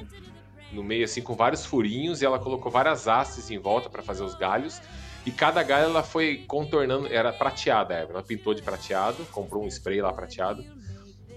no 0.72 0.84
meio, 0.84 1.06
assim, 1.06 1.22
com 1.22 1.36
vários 1.36 1.66
furinhos, 1.66 2.22
e 2.22 2.26
ela 2.26 2.40
colocou 2.40 2.72
várias 2.72 3.08
hastes 3.08 3.50
em 3.50 3.58
volta 3.58 3.90
pra 3.90 4.04
fazer 4.04 4.24
os 4.24 4.36
galhos. 4.36 4.82
E 5.26 5.32
cada 5.32 5.62
galho 5.64 5.86
ela 5.86 6.04
foi 6.04 6.46
contornando, 6.48 7.08
era 7.08 7.34
prateada 7.34 7.96
a. 7.96 7.98
Ela 8.00 8.24
pintou 8.24 8.54
de 8.54 8.62
prateado, 8.62 9.26
comprou 9.32 9.64
um 9.64 9.68
spray 9.68 10.02
lá 10.02 10.14
prateado. 10.14 10.64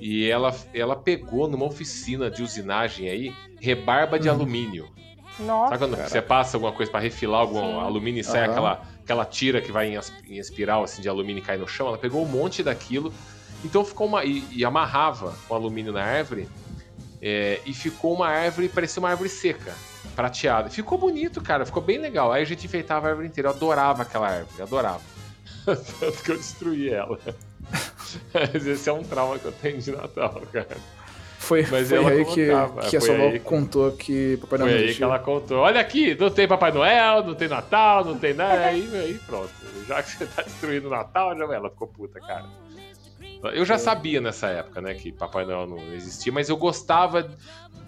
E 0.01 0.29
ela, 0.31 0.55
ela 0.73 0.97
pegou 0.97 1.49
numa 1.49 1.67
oficina 1.67 2.31
de 2.31 2.43
usinagem 2.43 3.09
aí, 3.09 3.33
rebarba 3.61 4.19
de 4.19 4.29
alumínio. 4.29 4.89
Nossa. 5.39 5.77
Sabe 5.77 5.79
quando 5.79 6.09
você 6.09 6.23
passa 6.23 6.57
alguma 6.57 6.73
coisa 6.73 6.91
pra 6.91 7.01
refilar 7.01 7.41
algum 7.41 7.61
Sim. 7.61 7.81
alumínio 7.81 8.21
e 8.21 8.25
sai 8.25 8.43
Aham. 8.43 8.51
aquela, 8.51 8.83
aquela 9.03 9.25
tira 9.25 9.61
que 9.61 9.71
vai 9.73 9.95
em, 9.95 9.99
em 10.29 10.39
espiral 10.39 10.85
assim, 10.85 11.03
de 11.03 11.09
alumínio 11.09 11.41
e 11.41 11.45
cai 11.45 11.57
no 11.57 11.69
chão? 11.69 11.89
Ela 11.89 11.99
pegou 11.99 12.25
um 12.25 12.29
monte 12.29 12.63
daquilo, 12.63 13.13
então 13.65 13.85
ficou 13.85 14.07
uma. 14.07 14.25
E, 14.25 14.45
e 14.53 14.65
amarrava 14.65 15.35
o 15.49 15.55
alumínio 15.55 15.93
na 15.93 16.03
árvore, 16.03 16.49
é, 17.23 17.61
e 17.67 17.75
ficou 17.75 18.15
uma 18.15 18.29
árvore, 18.29 18.69
parecia 18.69 19.01
uma 19.01 19.11
árvore 19.11 19.29
seca, 19.29 19.75
prateada. 20.17 20.71
Ficou 20.71 20.97
bonito, 20.97 21.41
cara, 21.41 21.67
ficou 21.67 21.83
bem 21.83 21.99
legal. 21.99 22.33
Aí 22.33 22.43
a 22.43 22.47
gente 22.47 22.65
enfeitava 22.65 23.07
a 23.07 23.11
árvore 23.11 23.29
inteira. 23.29 23.49
Eu 23.49 23.55
adorava 23.55 24.03
aquela 24.03 24.29
árvore, 24.29 24.63
adorava. 24.63 25.03
Tanto 25.65 26.23
que 26.23 26.31
eu 26.31 26.37
destruí 26.37 26.91
ela. 26.91 27.19
Mas 28.33 28.67
esse 28.67 28.89
é 28.89 28.93
um 28.93 29.03
trauma 29.03 29.39
que 29.39 29.45
eu 29.45 29.53
tenho 29.53 29.79
de 29.79 29.93
Natal, 29.93 30.43
cara. 30.53 30.77
Foi, 31.39 31.67
Mas 31.71 31.89
foi 31.89 31.99
aí 31.99 32.25
que, 32.27 32.47
colocava, 32.47 32.81
que 32.83 32.97
a 32.97 33.01
foi 33.01 33.09
sua 33.09 33.15
avó 33.17 33.31
que- 33.33 33.39
contou 33.41 33.93
que 33.93 34.37
Papai 34.43 34.59
Noel 34.59 34.73
Foi 34.79 34.89
aí 34.89 34.95
que 34.95 35.03
ela 35.03 35.19
contou. 35.19 35.59
Olha 35.59 35.81
aqui, 35.81 36.15
não 36.15 36.31
tem 36.31 36.47
Papai 36.47 36.71
Noel, 36.71 37.25
não 37.25 37.35
tem 37.35 37.49
Natal, 37.49 38.05
não 38.05 38.19
tem 38.19 38.35
nada. 38.35 38.67
Aí, 38.67 38.89
aí 38.95 39.19
pronto. 39.27 39.51
Já 39.89 40.03
que 40.03 40.11
você 40.11 40.27
tá 40.27 40.43
destruindo 40.43 40.89
o 40.89 40.91
Natal, 40.91 41.37
já 41.37 41.45
ela 41.45 41.71
ficou 41.71 41.89
puta, 41.89 42.21
cara. 42.21 42.45
Eu 43.43 43.65
já 43.65 43.79
sabia 43.79 44.21
nessa 44.21 44.49
época, 44.49 44.81
né, 44.81 44.95
que 44.95 45.11
Papai 45.13 45.45
Noel 45.47 45.67
não 45.67 45.79
existia, 45.95 46.31
mas 46.33 46.49
eu 46.49 46.57
gostava 46.57 47.35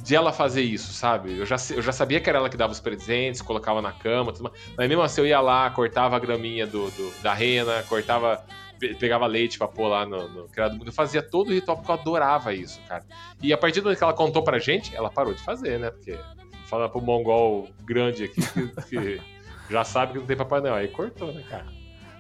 de 0.02 0.14
ela 0.16 0.32
fazer 0.32 0.62
isso, 0.62 0.92
sabe? 0.92 1.38
Eu 1.38 1.44
já, 1.46 1.56
eu 1.74 1.82
já 1.82 1.92
sabia 1.92 2.20
que 2.20 2.28
era 2.28 2.38
ela 2.38 2.48
que 2.48 2.56
dava 2.56 2.72
os 2.72 2.80
presentes, 2.80 3.42
colocava 3.42 3.82
na 3.82 3.92
cama, 3.92 4.32
tudo 4.32 4.44
mais. 4.44 4.56
mas 4.76 4.88
mesmo 4.88 5.02
assim 5.02 5.20
eu 5.20 5.26
ia 5.26 5.40
lá, 5.40 5.68
cortava 5.70 6.16
a 6.16 6.18
graminha 6.18 6.66
do, 6.66 6.90
do- 6.90 7.22
da 7.22 7.34
rena, 7.34 7.82
cortava, 7.88 8.42
pe- 8.80 8.94
pegava 8.94 9.26
leite 9.26 9.58
pra 9.58 9.68
pôr 9.68 9.88
lá 9.88 10.06
no, 10.06 10.26
no 10.28 10.48
criado 10.48 10.74
mudo. 10.76 10.88
Eu 10.88 10.92
fazia 10.92 11.22
todo 11.22 11.48
o 11.48 11.52
ritual 11.52 11.76
porque 11.76 11.90
eu 11.90 11.94
adorava 11.96 12.52
isso, 12.54 12.80
cara. 12.88 13.04
E 13.42 13.52
a 13.52 13.58
partir 13.58 13.80
do 13.80 13.84
momento 13.84 13.98
que 13.98 14.04
ela 14.04 14.14
contou 14.14 14.42
pra 14.42 14.58
gente, 14.58 14.96
ela 14.96 15.10
parou 15.10 15.34
de 15.34 15.42
fazer, 15.42 15.78
né? 15.78 15.90
Porque 15.90 16.18
fala 16.66 16.88
pro 16.88 17.00
mongol 17.02 17.68
grande 17.84 18.24
aqui 18.24 18.40
que, 18.40 18.68
que 18.88 19.20
já 19.70 19.84
sabe 19.84 20.14
que 20.14 20.18
não 20.18 20.26
tem 20.26 20.36
Papai 20.36 20.60
Noel. 20.62 20.74
Aí 20.76 20.88
cortou, 20.88 21.32
né, 21.32 21.44
cara? 21.48 21.66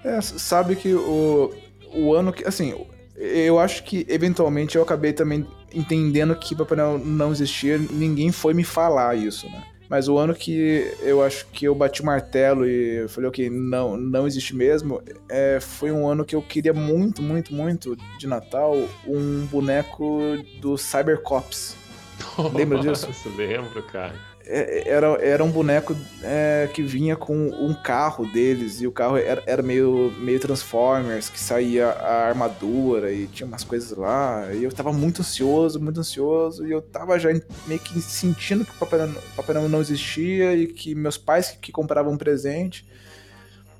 É, 0.04 0.20
sabe 0.20 0.76
que 0.76 0.92
o, 0.94 1.52
o 1.94 2.14
ano 2.14 2.32
que. 2.32 2.46
Assim, 2.46 2.74
eu 3.16 3.58
acho 3.58 3.84
que 3.84 4.06
eventualmente 4.08 4.76
eu 4.76 4.82
acabei 4.82 5.12
também 5.12 5.46
entendendo 5.72 6.34
que 6.36 6.54
Papai 6.54 6.76
Noel 6.76 6.98
não 6.98 7.32
existia, 7.32 7.78
ninguém 7.78 8.32
foi 8.32 8.54
me 8.54 8.64
falar 8.64 9.16
isso, 9.16 9.46
né? 9.46 9.62
Mas 9.88 10.08
o 10.08 10.16
ano 10.16 10.34
que 10.34 10.90
eu 11.02 11.22
acho 11.22 11.46
que 11.48 11.66
eu 11.66 11.74
bati 11.74 12.00
o 12.00 12.06
martelo 12.06 12.66
e 12.66 13.06
falei, 13.08 13.28
ok, 13.28 13.50
não, 13.50 13.94
não 13.94 14.26
existe 14.26 14.56
mesmo, 14.56 15.02
é, 15.28 15.58
foi 15.60 15.92
um 15.92 16.08
ano 16.08 16.24
que 16.24 16.34
eu 16.34 16.40
queria 16.40 16.72
muito, 16.72 17.20
muito, 17.20 17.52
muito 17.52 17.94
de 18.18 18.26
Natal 18.26 18.74
um 19.06 19.44
boneco 19.46 20.20
do 20.60 20.78
Cybercops. 20.78 21.76
Lembra 22.54 22.78
disso? 22.78 23.08
Lembro, 23.36 23.82
cara. 23.82 24.14
É, 24.46 24.88
era, 24.88 25.06
era 25.24 25.44
um 25.44 25.50
boneco 25.50 25.96
é, 26.22 26.68
que 26.72 26.82
vinha 26.82 27.16
com 27.16 27.34
um 27.34 27.74
carro 27.74 28.26
deles, 28.32 28.80
e 28.80 28.86
o 28.86 28.92
carro 28.92 29.16
era, 29.16 29.42
era 29.46 29.62
meio, 29.62 30.12
meio 30.18 30.40
Transformers, 30.40 31.28
que 31.28 31.38
saía 31.38 31.88
a 31.88 32.28
armadura 32.28 33.12
e 33.12 33.26
tinha 33.26 33.46
umas 33.46 33.64
coisas 33.64 33.96
lá. 33.96 34.52
E 34.52 34.64
eu 34.64 34.72
tava 34.72 34.92
muito 34.92 35.20
ansioso, 35.20 35.80
muito 35.80 36.00
ansioso, 36.00 36.66
e 36.66 36.70
eu 36.70 36.82
tava 36.82 37.18
já 37.18 37.28
meio 37.66 37.80
que 37.80 38.00
sentindo 38.00 38.64
que 38.64 38.72
o 38.72 38.86
Papai 38.86 39.54
Noel, 39.54 39.68
não 39.68 39.80
existia 39.80 40.54
e 40.54 40.66
que 40.66 40.94
meus 40.94 41.16
pais 41.16 41.50
que, 41.50 41.58
que 41.58 41.72
compravam 41.72 42.12
um 42.12 42.18
presente. 42.18 42.86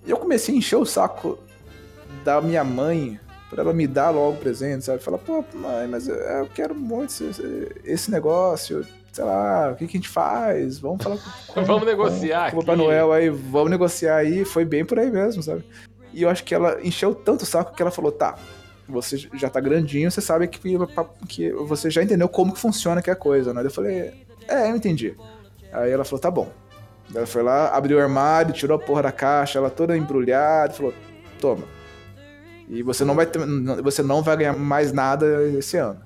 E 0.07 0.11
eu 0.11 0.17
comecei 0.17 0.55
a 0.55 0.59
encher 0.59 0.77
o 0.77 0.85
saco 0.85 1.39
da 2.25 2.41
minha 2.41 2.65
mãe 2.65 3.19
pra 3.51 3.63
ela 3.63 3.73
me 3.73 3.87
dar 3.87 4.11
logo 4.11 4.37
o 4.37 4.41
presente, 4.41 4.85
sabe? 4.85 5.03
Falar, 5.03 5.19
pô, 5.19 5.45
mãe, 5.55 5.87
mas 5.87 6.09
eu, 6.09 6.15
eu 6.15 6.47
quero 6.47 6.75
muito 6.75 7.11
esse, 7.11 7.69
esse 7.85 8.11
negócio, 8.11 8.87
sei 9.13 9.25
lá, 9.25 9.71
o 9.71 9.77
que, 9.77 9.87
que 9.87 9.97
a 9.97 10.01
gente 10.01 10.09
faz? 10.09 10.79
Vamos 10.79 11.03
falar 11.03 11.19
com, 11.19 11.31
com 11.53 11.65
Vamos 11.65 11.87
negociar 11.87 12.51
com, 12.51 12.59
o 12.59 12.61
Papai. 12.61 12.77
Noel 12.77 13.13
aí, 13.13 13.29
vamos 13.29 13.71
negociar 13.71 14.17
aí. 14.17 14.45
Foi 14.45 14.65
bem 14.65 14.85
por 14.85 14.99
aí 14.99 15.11
mesmo, 15.11 15.43
sabe? 15.43 15.65
E 16.13 16.23
eu 16.23 16.31
acho 16.31 16.43
que 16.45 16.55
ela 16.55 16.79
encheu 16.83 17.15
tanto 17.15 17.43
o 17.43 17.47
saco 17.47 17.75
que 17.75 17.83
ela 17.83 17.91
falou, 17.91 18.11
tá, 18.11 18.37
você 18.89 19.17
já 19.35 19.49
tá 19.49 19.61
grandinho, 19.61 20.11
você 20.11 20.21
sabe 20.21 20.49
que, 20.49 20.59
que 21.29 21.53
você 21.53 21.91
já 21.91 22.03
entendeu 22.03 22.29
como 22.29 22.53
que 22.53 22.61
funciona 22.61 23.01
que 23.01 23.11
é 23.11 23.13
a 23.13 23.17
coisa, 23.17 23.55
né? 23.55 23.65
Eu 23.65 23.71
falei, 23.71 24.13
é, 24.49 24.71
eu 24.71 24.77
entendi. 24.77 25.15
Aí 25.73 25.91
ela 25.91 26.05
falou, 26.05 26.21
tá 26.21 26.31
bom. 26.31 26.51
Ela 27.15 27.27
foi 27.27 27.43
lá, 27.43 27.75
abriu 27.75 27.99
o 27.99 28.01
armário, 28.01 28.53
tirou 28.53 28.77
a 28.77 28.81
porra 28.81 29.03
da 29.03 29.13
caixa, 29.13 29.59
ela 29.59 29.71
toda 29.71 29.97
embrulhada, 29.97 30.73
falou, 30.73 30.95
toma. 31.41 31.65
E 32.69 32.83
você 32.83 33.05
não 33.05 33.15
vai 33.15 33.27
ter, 33.27 33.41
você 33.83 34.03
não 34.03 34.23
vai 34.23 34.37
ganhar 34.37 34.57
mais 34.57 34.93
nada 34.93 35.27
esse 35.49 35.77
ano. 35.77 36.01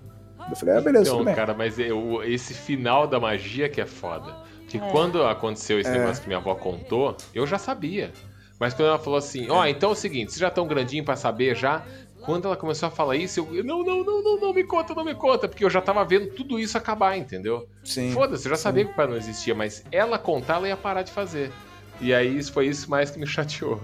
Eu 0.49 0.57
falei, 0.57 0.77
é, 0.77 0.81
beleza, 0.81 1.05
Então, 1.05 1.17
tudo 1.19 1.27
bem. 1.27 1.35
cara, 1.35 1.55
mas 1.55 1.79
eu- 1.79 2.23
esse 2.23 2.55
final 2.55 3.07
da 3.07 3.19
magia 3.19 3.69
que 3.69 3.81
é 3.81 3.87
foda. 3.87 4.33
Porque 4.61 4.79
É. 4.79 4.91
quando 4.91 5.23
aconteceu 5.25 5.79
esse 5.81 5.91
É. 5.91 5.99
negócio 5.99 6.23
que 6.23 6.29
minha 6.29 6.39
avó 6.39 6.55
contou, 6.55 7.17
eu 7.35 7.47
já 7.47 7.59
sabia. 7.59 8.13
Mas 8.59 8.73
quando 8.75 8.89
ela 8.89 8.99
falou 8.99 9.19
assim, 9.19 9.49
ó, 9.51 9.67
então 9.67 9.91
é 9.91 9.93
o 9.93 9.97
seguinte, 9.97 10.31
vocês 10.33 10.41
já 10.41 10.49
estão 10.49 10.67
grandinho 10.67 11.05
pra 11.05 11.15
saber 11.17 11.55
já? 11.57 11.83
Quando 12.25 12.47
ela 12.47 12.57
começou 12.57 12.89
a 12.89 12.91
falar 12.91 13.15
isso, 13.17 13.47
eu, 13.53 13.63
não, 13.63 13.85
não, 13.85 14.03
não, 14.03 14.23
não, 14.23 14.41
não 14.41 14.53
me 14.53 14.65
conta, 14.65 14.95
não 14.95 15.05
me 15.05 15.15
conta, 15.15 15.47
porque 15.47 15.65
eu 15.65 15.71
já 15.71 15.81
tava 15.81 16.05
vendo 16.05 16.29
tudo 16.35 16.59
isso 16.59 16.77
acabar, 16.77 17.17
entendeu? 17.17 17.69
Sim. 17.85 18.11
Foda-se, 18.13 18.47
eu 18.47 18.51
já 18.51 18.57
sim. 18.57 18.63
sabia 18.63 18.85
que 18.85 18.91
o 18.91 18.95
pai 18.95 19.07
não 19.07 19.17
existia, 19.17 19.55
mas 19.55 19.85
ela 19.93 20.19
contar, 20.19 20.55
ela 20.57 20.69
ia 20.69 20.77
parar 20.77 21.03
de 21.03 21.13
fazer. 21.13 21.53
E 22.01 22.13
aí 22.13 22.37
isso 22.37 22.53
foi 22.53 22.67
isso 22.67 22.91
mais 22.91 23.11
que 23.11 23.19
me 23.21 23.27
chateou. 23.29 23.81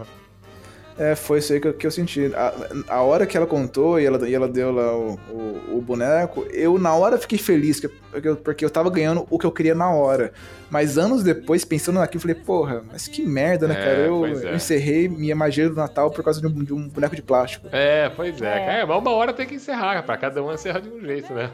É, 0.99 1.15
foi 1.15 1.39
isso 1.39 1.53
aí 1.55 1.61
que 1.61 1.69
eu, 1.69 1.73
que 1.75 1.87
eu 1.87 1.91
senti. 1.91 2.31
A, 2.35 2.53
a 2.97 3.03
hora 3.03 3.27
que 3.27 3.35
ela 3.37 3.47
contou 3.47 3.99
e 3.99 4.05
ela, 4.05 4.29
e 4.29 4.35
ela 4.35 4.47
deu 4.47 4.71
lá 4.71 4.95
o, 4.97 5.15
o, 5.31 5.77
o 5.79 5.81
boneco, 5.81 6.45
eu 6.51 6.79
na 6.79 6.95
hora 6.95 7.17
fiquei 7.17 7.39
feliz, 7.39 7.81
que- 7.81 7.89
porque 7.89 8.29
eu, 8.29 8.37
porque 8.37 8.65
eu 8.65 8.71
tava 8.71 8.91
ganhando 8.91 9.27
o 9.31 9.39
que 9.39 9.47
eu 9.47 9.51
queria 9.53 9.75
na 9.75 9.91
hora. 9.91 10.33
Mas 10.71 10.99
anos 10.99 11.23
depois, 11.23 11.65
pensando 11.65 11.99
naquilo, 11.99 12.19
eu 12.19 12.23
falei, 12.23 12.45
porra, 12.45 12.85
mas 12.93 13.09
que 13.09 13.25
merda, 13.27 13.67
né, 13.67 13.75
É, 13.75 13.85
cara? 13.85 13.97
Eu, 13.99 14.27
é. 14.27 14.51
eu 14.51 14.55
encerrei 14.55 15.09
minha 15.09 15.35
magia 15.35 15.69
do 15.69 15.75
Natal 15.75 16.11
por 16.11 16.23
causa 16.23 16.41
de 16.41 16.47
um, 16.47 16.63
de 16.65 16.75
um 16.75 16.89
boneco 16.89 17.17
de 17.17 17.23
plástico. 17.23 17.69
É, 17.73 18.11
pois 18.11 18.41
é. 18.43 18.47
É. 18.59 18.81
É, 18.81 18.85
mas 18.85 18.99
uma 18.99 19.11
hora 19.13 19.33
tem 19.33 19.47
que 19.47 19.55
encerrar, 19.55 20.03
pra 20.03 20.17
cada 20.19 20.43
um 20.43 20.53
encerra 20.53 20.81
de 20.81 20.89
um 20.91 21.01
jeito, 21.01 21.33
né? 21.33 21.51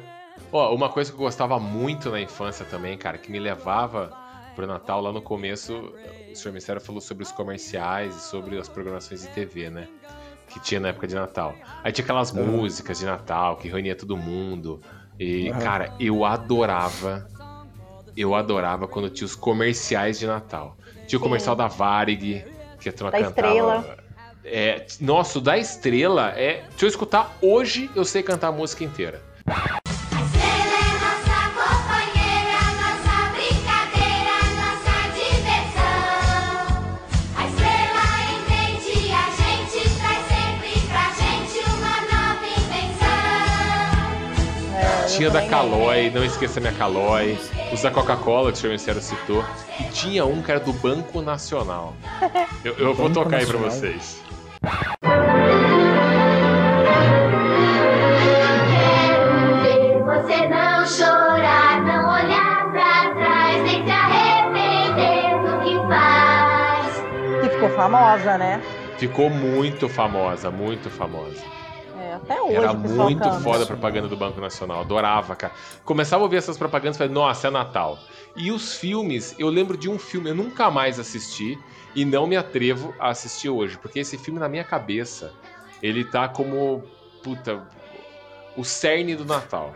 Ó, 0.53 0.75
uma 0.75 0.89
coisa 0.89 1.11
que 1.13 1.17
eu 1.17 1.23
gostava 1.23 1.59
muito 1.61 2.11
na 2.11 2.21
infância 2.21 2.65
também, 2.65 2.97
cara, 2.99 3.19
que 3.19 3.31
me 3.31 3.39
levava 3.39 4.11
pro 4.57 4.67
Natal 4.67 5.01
lá 5.01 5.13
no 5.13 5.21
começo, 5.23 5.93
o 6.33 6.37
senhor 6.37 6.53
Mistério 6.55 6.81
falou 6.81 7.01
sobre 7.01 7.25
os 7.25 7.33
comerciais 7.33 8.17
e 8.17 8.21
sobre 8.21 8.59
as 8.59 8.69
programações 8.69 9.23
de 9.23 9.29
TV, 9.29 9.71
né? 9.71 9.89
Que 10.49 10.61
tinha 10.61 10.81
na 10.81 10.89
época 10.89 11.07
de 11.07 11.15
Natal. 11.15 11.55
Aí 11.85 11.93
tinha 11.93 12.05
aquelas 12.05 12.35
Aham. 12.35 12.45
músicas 12.47 12.99
de 12.99 13.05
Natal 13.05 13.57
que 13.57 13.69
reunia 13.69 13.95
todo 13.95 14.17
mundo. 14.17 14.81
E, 15.19 15.51
Aham. 15.51 15.61
cara, 15.61 15.93
eu 16.01 16.25
adorava. 16.25 17.29
Eu 18.17 18.35
adorava 18.35 18.89
quando 18.89 19.11
tinha 19.11 19.27
os 19.27 19.35
comerciais 19.35 20.19
de 20.19 20.27
Natal. 20.27 20.77
Tinha 21.07 21.19
o 21.19 21.21
Sim. 21.21 21.29
comercial 21.29 21.55
da 21.55 21.69
Varig, 21.69 22.45
que 22.81 22.89
a 22.89 22.93
turma 22.93 23.11
Da 23.11 23.19
cantava. 23.19 23.49
Estrela. 23.51 23.99
É, 24.45 24.87
nossa, 25.01 25.39
o 25.39 25.43
da 25.43 25.59
estrela 25.59 26.31
é. 26.31 26.65
Se 26.77 26.85
eu 26.85 26.89
escutar 26.89 27.37
hoje, 27.43 27.91
eu 27.95 28.05
sei 28.05 28.23
cantar 28.23 28.49
a 28.49 28.53
música 28.53 28.83
inteira. 28.85 29.23
Tinha 45.19 45.31
da 45.31 45.43
Calói, 45.49 46.11
não 46.15 46.25
esqueça 46.25 46.61
minha 46.61 46.73
Calói. 46.73 47.37
Os 47.73 47.83
da 47.83 47.91
Coca-Cola, 47.91 48.53
que 48.53 48.59
o 48.59 48.61
senhor 48.61 48.71
Ministério 48.71 49.01
citou. 49.03 49.45
E 49.81 49.85
tinha 49.91 50.25
um 50.25 50.41
que 50.41 50.49
era 50.51 50.61
do 50.61 50.73
Banco 50.73 51.21
Nacional. 51.21 51.93
Eu, 52.65 52.75
eu 52.75 52.95
vou 52.95 53.09
Banco 53.09 53.25
tocar 53.25 53.39
aí 53.39 53.47
pra 53.47 53.59
Nacional. 53.59 53.71
vocês. 53.71 54.23
Ver 59.63 60.03
você 60.05 60.49
não 60.49 60.87
chorar, 60.87 61.81
não 61.83 62.13
olhar 62.13 62.71
pra 62.73 63.15
trás, 63.15 63.63
nem 63.63 63.85
se 63.85 63.91
arrepender 63.91 65.39
do 65.43 65.61
que 65.65 65.89
faz. 65.89 67.43
Que 67.43 67.51
ficou 67.51 67.71
famosa, 67.71 68.39
né? 68.39 68.61
Ficou 68.99 69.31
muito 69.31 69.89
famosa, 69.89 70.51
muito 70.51 70.91
famosa. 70.91 71.43
Até 72.25 72.41
hoje 72.41 72.57
Era 72.57 72.73
muito 72.75 73.21
canta. 73.21 73.41
foda 73.41 73.65
a 73.65 73.67
propaganda 73.67 74.09
do 74.09 74.17
Banco 74.17 74.41
Nacional. 74.41 74.81
Adorava, 74.81 75.35
cara. 75.35 75.53
Começava 75.85 76.23
a 76.23 76.25
ouvir 76.25 76.37
essas 76.37 76.57
propagandas 76.57 76.97
e 76.97 76.99
falei, 76.99 77.13
nossa, 77.13 77.49
é 77.49 77.51
Natal. 77.51 77.99
E 78.37 78.51
os 78.53 78.75
filmes, 78.75 79.35
eu 79.39 79.49
lembro 79.49 79.77
de 79.77 79.89
um 79.89 79.99
filme, 79.99 80.31
eu 80.31 80.35
nunca 80.35 80.71
mais 80.71 80.99
assisti 80.99 81.59
e 81.95 82.05
não 82.05 82.27
me 82.27 82.37
atrevo 82.37 82.95
a 82.99 83.09
assistir 83.09 83.49
hoje, 83.49 83.77
porque 83.79 83.99
esse 84.01 84.17
filme 84.19 84.39
na 84.39 84.49
minha 84.49 84.65
cabeça, 84.65 85.33
ele 85.83 86.05
tá 86.05 86.29
como, 86.29 86.85
puta, 87.23 87.63
o 88.57 88.65
cerne 88.65 89.17
do 89.17 89.25
Natal. 89.25 89.75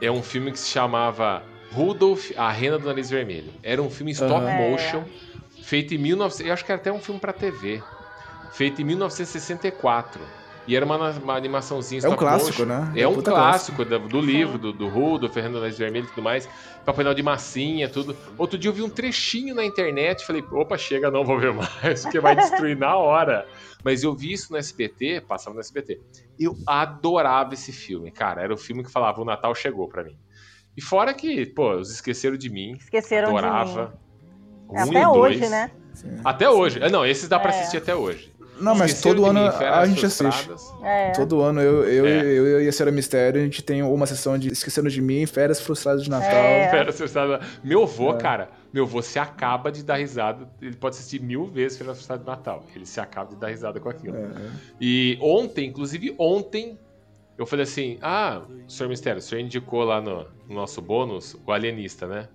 É 0.00 0.10
um 0.10 0.22
filme 0.22 0.50
que 0.50 0.58
se 0.58 0.68
chamava 0.68 1.42
Rudolph, 1.72 2.30
a 2.36 2.50
Rena 2.50 2.78
do 2.78 2.86
Nariz 2.86 3.10
Vermelho. 3.10 3.52
Era 3.62 3.82
um 3.82 3.90
filme 3.90 4.12
em 4.12 4.14
stop 4.14 4.44
motion, 4.44 5.04
feito 5.62 5.94
em 5.94 5.98
1900. 5.98 6.46
Eu 6.46 6.52
acho 6.52 6.64
que 6.64 6.72
era 6.72 6.80
até 6.80 6.92
um 6.92 7.00
filme 7.00 7.20
pra 7.20 7.32
TV. 7.32 7.82
Feito 8.52 8.80
em 8.80 8.84
1964. 8.84 10.20
E 10.66 10.74
era 10.74 10.84
uma, 10.86 11.10
uma 11.10 11.36
animaçãozinha 11.36 12.00
É 12.04 12.08
um 12.08 12.16
clássico, 12.16 12.64
motion. 12.64 12.64
né? 12.64 12.92
É 12.96 13.02
É 13.02 13.08
um 13.08 13.14
puta 13.14 13.30
clássico 13.30 13.84
do, 13.84 13.98
do 13.98 14.20
livro, 14.20 14.56
do, 14.58 14.72
do 14.72 14.88
Rudolph, 14.88 15.32
Fernando 15.34 15.60
Nariz 15.60 15.76
Vermelho 15.76 16.06
e 16.06 16.08
tudo 16.08 16.22
mais. 16.22 16.48
Papai 16.86 17.04
Noel 17.04 17.14
de 17.14 17.22
massinha, 17.22 17.88
tudo. 17.88 18.16
Outro 18.38 18.56
dia 18.58 18.70
eu 18.70 18.74
vi 18.74 18.82
um 18.82 18.88
trechinho 18.88 19.54
na 19.54 19.64
internet, 19.64 20.24
falei, 20.26 20.42
opa, 20.50 20.78
chega, 20.78 21.10
não 21.10 21.24
vou 21.24 21.38
ver 21.38 21.52
mais, 21.52 22.02
porque 22.02 22.18
vai 22.20 22.34
destruir 22.34 22.76
na 22.78 22.96
hora. 22.96 23.46
Mas 23.84 24.02
eu 24.02 24.14
vi 24.14 24.32
isso 24.32 24.50
no 24.52 24.58
SBT, 24.58 25.22
passava 25.28 25.54
no 25.54 25.60
SBT. 25.60 26.00
Eu 26.40 26.56
adorava 26.66 27.52
esse 27.52 27.70
filme, 27.70 28.10
cara. 28.10 28.40
Era 28.42 28.54
o 28.54 28.56
filme 28.56 28.82
que 28.82 28.90
falava, 28.90 29.20
o 29.20 29.24
Natal 29.24 29.54
chegou 29.54 29.86
pra 29.88 30.02
mim. 30.02 30.16
E 30.76 30.80
fora 30.82 31.12
que, 31.14 31.46
pô, 31.46 31.72
os 31.76 31.90
esqueceram 31.90 32.36
de 32.36 32.48
mim. 32.50 32.72
Esqueceram 32.80 33.30
de 33.32 33.38
adorava. 33.38 33.86
mim. 33.86 34.04
Um 34.70 34.78
Até 34.78 35.02
e 35.02 35.06
hoje, 35.06 35.38
dois. 35.40 35.50
né? 35.50 35.70
Até 36.24 36.50
hoje. 36.50 36.82
É, 36.82 36.90
Não, 36.90 37.06
esses 37.06 37.28
dá 37.28 37.38
pra 37.38 37.52
É. 37.54 37.60
assistir 37.60 37.76
até 37.76 37.94
hoje. 37.94 38.33
Não, 38.60 38.74
mas 38.74 39.00
todo 39.00 39.24
ano 39.26 39.40
mim, 39.40 39.46
a 39.64 39.86
gente 39.86 40.06
assiste. 40.06 40.50
É. 40.82 41.10
Todo 41.12 41.40
ano 41.42 41.60
eu, 41.60 41.84
eu, 41.84 42.06
É. 42.06 42.22
eu, 42.22 42.46
eu 42.46 42.62
e 42.62 42.68
a 42.68 42.72
Senhora 42.72 42.92
Mistério, 42.92 43.40
a 43.40 43.44
gente 43.44 43.62
tem 43.62 43.82
uma 43.82 44.06
sessão 44.06 44.38
de 44.38 44.52
Esquecendo 44.52 44.88
de 44.88 45.00
Mim, 45.02 45.26
Férias 45.26 45.60
Frustradas 45.60 46.04
de 46.04 46.10
Natal. 46.10 46.28
É. 46.30 46.70
Férias 46.70 46.96
Frustradas. 46.96 47.46
Meu 47.62 47.82
avô, 47.82 48.12
É. 48.12 48.16
cara, 48.16 48.50
meu 48.72 48.84
avô 48.84 49.02
se 49.02 49.18
acaba 49.18 49.70
de 49.72 49.82
dar 49.82 49.96
risada. 49.96 50.48
Ele 50.62 50.76
pode 50.76 50.96
assistir 50.96 51.20
mil 51.20 51.46
vezes 51.46 51.78
Férias 51.78 51.96
Frustradas 51.96 52.24
de 52.24 52.30
Natal. 52.30 52.64
Ele 52.74 52.86
se 52.86 53.00
acaba 53.00 53.30
de 53.30 53.36
dar 53.36 53.48
risada 53.48 53.80
com 53.80 53.88
aquilo. 53.88 54.16
É. 54.16 54.30
E 54.80 55.18
ontem, 55.20 55.68
inclusive 55.68 56.14
ontem, 56.18 56.78
eu 57.36 57.46
falei 57.46 57.64
assim: 57.64 57.98
Ah, 58.00 58.42
senhor 58.68 58.88
Mistério, 58.88 59.18
o 59.18 59.22
senhor 59.22 59.40
indicou 59.40 59.82
lá 59.84 60.00
no, 60.00 60.26
no 60.48 60.54
nosso 60.54 60.80
bônus 60.80 61.36
o 61.46 61.50
Alienista, 61.52 62.06
né? 62.06 62.28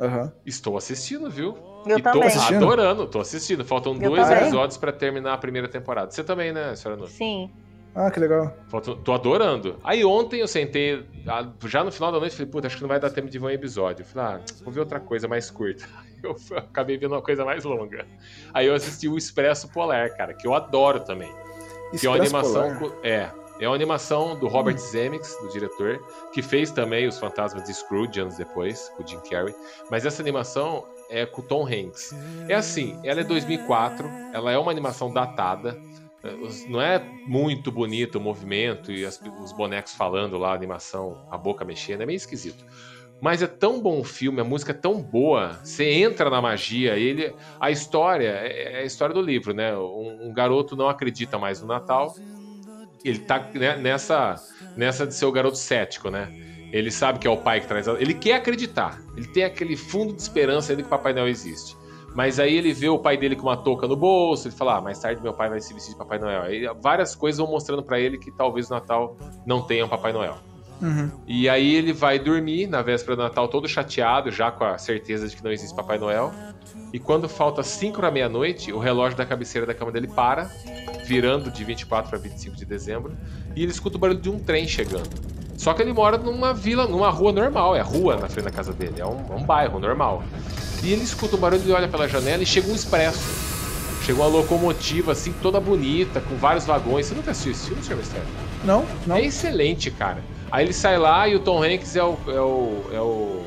Aham. 0.00 0.32
Estou 0.44 0.76
assistindo, 0.76 1.30
viu? 1.30 1.56
Eu 1.86 1.98
e 1.98 2.02
tô 2.02 2.10
também. 2.12 2.28
Assistindo? 2.28 2.56
adorando, 2.64 3.06
tô 3.06 3.20
assistindo. 3.20 3.64
Faltam 3.64 3.94
Eu 3.94 4.10
dois 4.10 4.22
também. 4.28 4.42
episódios 4.42 4.76
pra 4.76 4.92
terminar 4.92 5.34
a 5.34 5.38
primeira 5.38 5.68
temporada. 5.68 6.10
Você 6.10 6.22
também, 6.24 6.52
né, 6.52 6.74
senhora 6.76 6.98
Nunes? 6.98 7.14
Sim. 7.14 7.50
Ah, 7.94 8.10
que 8.10 8.18
legal. 8.20 8.54
Faltam- 8.68 8.96
Tô 8.96 9.12
adorando. 9.12 9.76
Aí 9.84 10.02
ontem 10.04 10.40
eu 10.40 10.48
sentei, 10.48 11.06
já 11.66 11.84
no 11.84 11.92
final 11.92 12.10
da 12.10 12.18
noite, 12.18 12.34
falei, 12.34 12.50
puta, 12.50 12.66
acho 12.66 12.76
que 12.76 12.82
não 12.82 12.88
vai 12.88 12.98
dar 12.98 13.10
tempo 13.10 13.28
de 13.28 13.38
ver 13.38 13.44
um 13.46 13.50
episódio. 13.50 14.02
Eu 14.02 14.06
falei, 14.06 14.36
ah, 14.36 14.40
vou 14.64 14.72
ver 14.72 14.80
outra 14.80 14.98
coisa 14.98 15.28
mais 15.28 15.50
curta. 15.50 15.84
Eu 16.22 16.36
acabei 16.56 16.96
vendo 16.96 17.12
uma 17.12 17.20
coisa 17.20 17.44
mais 17.44 17.64
longa. 17.64 18.06
Aí 18.54 18.66
eu 18.68 18.74
assisti 18.76 19.08
o 19.08 19.18
Expresso 19.18 19.68
Polar, 19.72 20.16
cara, 20.16 20.32
que 20.32 20.46
eu 20.46 20.54
adoro 20.54 21.00
também. 21.00 21.28
Que 21.98 22.06
é 22.06 22.08
uma 22.10 22.16
Expresso 22.24 22.56
animação. 22.56 22.78
Polar. 22.78 22.96
É. 23.02 23.28
É 23.58 23.66
uma 23.68 23.74
animação 23.74 24.36
do 24.38 24.46
Robert 24.46 24.76
Zemeckis, 24.78 25.36
do 25.42 25.48
diretor, 25.48 26.00
que 26.32 26.40
fez 26.40 26.70
também 26.70 27.08
Os 27.08 27.18
Fantasmas 27.18 27.64
de 27.64 27.74
Scrooge 27.74 28.20
anos 28.20 28.36
depois, 28.36 28.88
com 28.96 29.02
o 29.02 29.06
Jim 29.06 29.18
Carrey. 29.28 29.52
Mas 29.90 30.06
essa 30.06 30.22
animação 30.22 30.84
é 31.12 31.26
com 31.26 31.42
o 31.42 31.46
Tom 31.46 31.66
Hanks. 31.66 32.10
É 32.48 32.54
assim, 32.54 32.98
ela 33.04 33.20
é 33.20 33.24
2004, 33.24 34.08
ela 34.32 34.50
é 34.52 34.58
uma 34.58 34.70
animação 34.72 35.12
datada. 35.12 35.78
os- 36.40 36.64
Não 36.68 36.80
é 36.80 37.04
muito 37.26 37.72
bonito 37.72 38.16
o 38.16 38.20
movimento 38.20 38.92
e 38.92 39.04
as- 39.04 39.20
os 39.42 39.52
bonecos 39.52 39.92
falando 39.94 40.38
lá, 40.38 40.52
a 40.52 40.54
animação, 40.54 41.20
a 41.30 41.36
boca 41.36 41.64
mexendo, 41.64 42.02
é 42.02 42.06
meio 42.06 42.16
esquisito. 42.16 42.64
Mas 43.20 43.42
é 43.42 43.46
tão 43.48 43.80
bom 43.80 44.00
o 44.00 44.04
filme, 44.04 44.40
a 44.40 44.44
música 44.44 44.72
é 44.72 44.74
tão 44.74 45.02
boa, 45.02 45.60
você 45.64 45.84
entra 45.92 46.30
na 46.30 46.40
magia, 46.42 46.96
ele, 46.96 47.34
a 47.60 47.70
história 47.70 48.28
é 48.28 48.74
é 48.74 48.82
a 48.82 48.84
história 48.84 49.14
do 49.14 49.22
livro, 49.22 49.52
né? 49.54 49.76
Um, 49.76 50.28
um 50.28 50.32
garoto 50.32 50.76
não 50.76 50.88
acredita 50.88 51.38
mais 51.38 51.60
no 51.60 51.66
Natal, 51.68 52.14
ele 53.04 53.20
tá 53.20 53.50
né, 53.54 53.76
nessa, 53.76 54.42
nessa 54.76 55.06
de 55.06 55.14
ser 55.14 55.26
o 55.26 55.32
garoto 55.32 55.56
cético, 55.58 56.10
né? 56.10 56.30
Ele 56.72 56.90
sabe 56.90 57.18
que 57.18 57.26
é 57.26 57.30
o 57.30 57.36
pai 57.36 57.60
que 57.60 57.66
traz. 57.68 57.86
a- 57.86 58.00
Ele 58.00 58.14
quer 58.14 58.34
acreditar. 58.36 59.00
Ele 59.16 59.26
tem 59.28 59.44
aquele 59.44 59.76
fundo 59.76 60.12
de 60.14 60.22
esperança 60.22 60.72
ainda 60.72 60.82
que 60.82 60.86
o 60.86 60.90
Papai 60.90 61.12
Noel 61.12 61.28
existe. 61.28 61.76
Mas 62.14 62.38
aí 62.38 62.54
ele 62.56 62.72
vê 62.72 62.88
o 62.88 62.98
pai 62.98 63.16
dele 63.16 63.36
com 63.36 63.42
uma 63.44 63.56
touca 63.56 63.86
no 63.86 63.96
bolso, 63.96 64.48
ele 64.48 64.54
fala: 64.54 64.76
ah, 64.78 64.80
mais 64.80 64.98
tarde 64.98 65.22
meu 65.22 65.32
pai 65.32 65.48
vai 65.48 65.60
se 65.60 65.72
vestir 65.72 65.92
de 65.92 65.98
Papai 65.98 66.18
Noel. 66.18 66.42
Aí 66.42 66.66
várias 66.80 67.14
coisas 67.14 67.38
vão 67.38 67.46
mostrando 67.50 67.82
pra 67.82 67.98
ele 68.00 68.18
que 68.18 68.30
talvez 68.30 68.70
o 68.70 68.74
Natal 68.74 69.16
não 69.46 69.62
tenha 69.62 69.84
um 69.84 69.88
Papai 69.88 70.12
Noel. 70.12 70.36
Uhum. 70.80 71.10
E 71.28 71.48
aí 71.48 71.74
ele 71.76 71.92
vai 71.92 72.18
dormir 72.18 72.66
na 72.66 72.82
véspera 72.82 73.16
do 73.16 73.22
Natal 73.22 73.46
todo 73.48 73.68
chateado, 73.68 74.30
já 74.32 74.50
com 74.50 74.64
a 74.64 74.76
certeza 74.78 75.28
de 75.28 75.36
que 75.36 75.44
não 75.44 75.52
existe 75.52 75.74
Papai 75.76 75.96
Noel. 75.98 76.32
E 76.92 76.98
quando 76.98 77.28
falta 77.28 77.62
5 77.62 77.98
para 77.98 78.10
meia-noite, 78.10 78.72
o 78.72 78.78
relógio 78.78 79.16
da 79.16 79.24
cabeceira 79.24 79.66
da 79.66 79.72
cama 79.72 79.90
dele 79.92 80.08
para, 80.08 80.50
virando 81.06 81.50
de 81.50 81.64
24 81.64 82.10
para 82.10 82.18
25 82.18 82.56
de 82.56 82.64
dezembro, 82.66 83.16
e 83.56 83.62
ele 83.62 83.70
escuta 83.72 83.96
o 83.96 84.00
barulho 84.00 84.20
de 84.20 84.28
um 84.28 84.38
trem 84.38 84.66
chegando. 84.66 85.08
Só 85.56 85.72
que 85.74 85.82
ele 85.82 85.92
mora 85.92 86.18
numa 86.18 86.52
vila, 86.52 86.86
numa 86.86 87.10
rua 87.10 87.32
normal, 87.32 87.76
é 87.76 87.80
rua 87.80 88.16
na 88.16 88.28
frente 88.28 88.44
da 88.46 88.50
casa 88.50 88.72
dele, 88.72 88.94
é 88.98 89.06
um, 89.06 89.24
é 89.30 89.34
um 89.34 89.44
bairro 89.44 89.78
normal. 89.78 90.22
E 90.82 90.92
ele 90.92 91.02
escuta 91.02 91.36
o 91.36 91.38
barulho, 91.38 91.62
ele 91.62 91.72
olha 91.72 91.88
pela 91.88 92.08
janela 92.08 92.42
e 92.42 92.46
chega 92.46 92.70
um 92.70 92.74
expresso. 92.74 93.20
Chegou 94.04 94.24
uma 94.26 94.38
locomotiva 94.38 95.12
assim, 95.12 95.32
toda 95.40 95.60
bonita, 95.60 96.20
com 96.20 96.34
vários 96.34 96.66
vagões. 96.66 97.06
Você 97.06 97.14
nunca 97.14 97.30
assistiu 97.30 97.52
esse 97.52 97.68
filme, 97.68 97.82
Sr. 97.84 97.96
Mistério? 97.96 98.26
Não, 98.64 98.84
não. 99.06 99.16
É 99.16 99.24
excelente, 99.24 99.92
cara. 99.92 100.18
Aí 100.50 100.64
ele 100.64 100.72
sai 100.72 100.98
lá 100.98 101.28
e 101.28 101.36
o 101.36 101.40
Tom 101.40 101.62
Hanks 101.62 101.94
é 101.94 102.02
o. 102.02 102.16
É 102.26 102.40
o, 102.40 102.84
é 102.92 103.00
o 103.00 103.42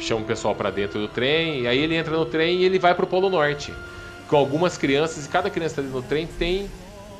chama 0.00 0.22
o 0.22 0.24
pessoal 0.24 0.54
pra 0.54 0.70
dentro 0.70 0.98
do 0.98 1.06
trem. 1.06 1.60
E 1.62 1.68
aí 1.68 1.78
ele 1.78 1.94
entra 1.94 2.16
no 2.16 2.24
trem 2.24 2.58
e 2.58 2.64
ele 2.64 2.78
vai 2.78 2.94
pro 2.94 3.06
Polo 3.06 3.30
Norte. 3.30 3.72
Com 4.28 4.36
algumas 4.36 4.76
crianças, 4.76 5.26
e 5.26 5.28
cada 5.28 5.48
criança 5.48 5.80
dentro 5.80 6.00
do 6.00 6.06
trem 6.06 6.26
tem 6.26 6.68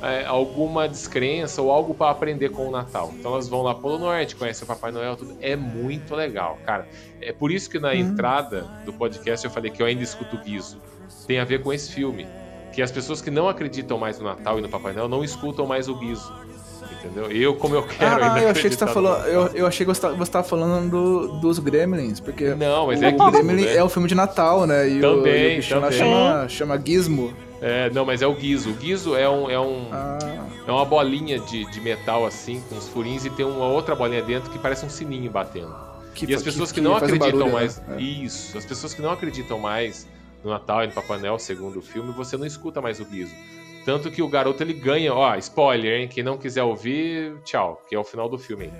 é, 0.01 0.25
alguma 0.25 0.87
descrença 0.87 1.61
ou 1.61 1.71
algo 1.71 1.93
pra 1.93 2.09
aprender 2.09 2.49
com 2.49 2.67
o 2.67 2.71
Natal. 2.71 3.11
Então 3.19 3.33
elas 3.33 3.47
vão 3.47 3.61
lá 3.61 3.73
pro 3.73 3.83
Polo 3.83 3.99
Norte, 3.99 4.35
conhecem 4.35 4.63
o 4.63 4.67
Papai 4.67 4.91
Noel, 4.91 5.15
tudo. 5.15 5.35
É 5.41 5.55
muito 5.55 6.15
legal, 6.15 6.57
cara. 6.65 6.87
É 7.21 7.31
por 7.31 7.51
isso 7.51 7.69
que 7.69 7.79
na 7.79 7.95
entrada 7.95 8.67
do 8.85 8.91
podcast 8.93 9.45
eu 9.45 9.51
falei 9.51 9.69
que 9.71 9.81
eu 9.81 9.85
ainda 9.85 10.03
escuto 10.03 10.35
o 10.35 10.39
Guizo. 10.39 10.81
Tem 11.27 11.39
a 11.39 11.45
ver 11.45 11.61
com 11.61 11.71
esse 11.71 11.91
filme. 11.91 12.25
Que 12.73 12.81
as 12.81 12.91
pessoas 12.91 13.21
que 13.21 13.29
não 13.29 13.49
acreditam 13.49 13.97
mais 13.97 14.17
no 14.17 14.25
Natal 14.25 14.57
e 14.57 14.61
no 14.61 14.69
Papai 14.69 14.93
Noel 14.93 15.07
não 15.09 15.23
escutam 15.23 15.65
mais 15.67 15.87
o 15.89 15.95
Guizo. 15.95 16.33
Entendeu? 16.99 17.31
Eu, 17.31 17.55
como 17.55 17.75
eu 17.75 17.83
quero 17.83 18.23
Ah, 18.23 18.27
ainda 18.33 18.41
eu 18.41 18.49
achei 18.49 18.63
que 18.69 18.75
você 18.75 18.85
tá 18.85 18.87
falando. 18.87 19.25
Eu, 19.27 19.47
eu 19.47 19.67
achei 19.67 19.85
que 19.85 19.91
você 19.93 20.01
tá, 20.01 20.09
você 20.09 20.31
tava 20.31 20.47
falando 20.47 20.89
do- 20.89 21.39
dos 21.39 21.57
Gremlins, 21.59 22.19
porque. 22.19 22.49
Não, 22.55 22.87
mas 22.87 23.01
o 23.01 23.05
é 23.05 23.11
Gremlin 23.11 23.65
né? 23.65 23.75
é 23.75 23.83
o 23.83 23.89
filme 23.89 24.07
de 24.07 24.13
Natal, 24.15 24.65
né? 24.67 24.87
E 24.89 24.97
o, 24.99 25.01
Também, 25.01 25.33
e 25.49 25.53
o 25.53 25.55
bichinho 25.57 25.79
lá 25.79 25.87
também. 25.89 25.99
chama, 25.99 26.49
chama 26.49 26.81
Gizmo. 26.83 27.33
É, 27.61 27.89
não, 27.91 28.03
mas 28.03 28.21
é 28.23 28.27
o 28.27 28.33
guizo. 28.33 28.71
O 28.71 28.73
guizo 28.73 29.15
é, 29.15 29.29
um, 29.29 29.49
é, 29.49 29.59
um, 29.59 29.87
Ah, 29.91 30.17
é 30.67 30.71
uma 30.71 30.83
bolinha 30.83 31.39
de, 31.39 31.63
de 31.69 31.79
metal 31.79 32.25
assim, 32.25 32.59
com 32.67 32.75
os 32.75 32.87
furinhos, 32.89 33.23
e 33.23 33.29
tem 33.29 33.45
uma 33.45 33.67
outra 33.67 33.95
bolinha 33.95 34.23
dentro 34.23 34.49
que 34.49 34.57
parece 34.57 34.83
um 34.83 34.89
sininho 34.89 35.29
batendo. 35.29 35.73
que 36.15 36.25
e 36.25 36.33
as 36.33 36.41
pessoas 36.41 36.71
que, 36.71 36.81
não 36.81 36.91
faz 36.99 37.03
um 37.03 37.15
acreditam 37.15 37.39
barulho, 37.39 37.53
mais. 37.53 37.79
né? 37.87 37.97
É. 37.97 38.01
Isso, 38.01 38.57
as 38.57 38.65
pessoas 38.65 38.93
que 38.95 39.01
não 39.01 39.11
acreditam 39.11 39.59
mais 39.59 40.07
no 40.43 40.49
Natal 40.49 40.83
e 40.83 40.87
no 40.87 40.93
Papai 40.93 41.19
Noel, 41.19 41.37
segundo 41.37 41.77
o 41.77 41.81
filme, 41.83 42.11
você 42.11 42.35
não 42.35 42.47
escuta 42.47 42.81
mais 42.81 42.99
o 42.99 43.05
guizo. 43.05 43.33
Tanto 43.85 44.09
que 44.11 44.21
o 44.21 44.27
garoto 44.27 44.61
ele 44.63 44.73
ganha, 44.73 45.13
ó, 45.13 45.35
spoiler, 45.37 46.01
hein? 46.01 46.07
Quem 46.07 46.23
não 46.23 46.37
quiser 46.37 46.63
ouvir, 46.63 47.33
tchau, 47.43 47.81
que 47.87 47.95
é 47.95 47.99
o 47.99 48.03
final 48.03 48.27
do 48.27 48.37
filme. 48.37 48.65
hein? 48.65 48.73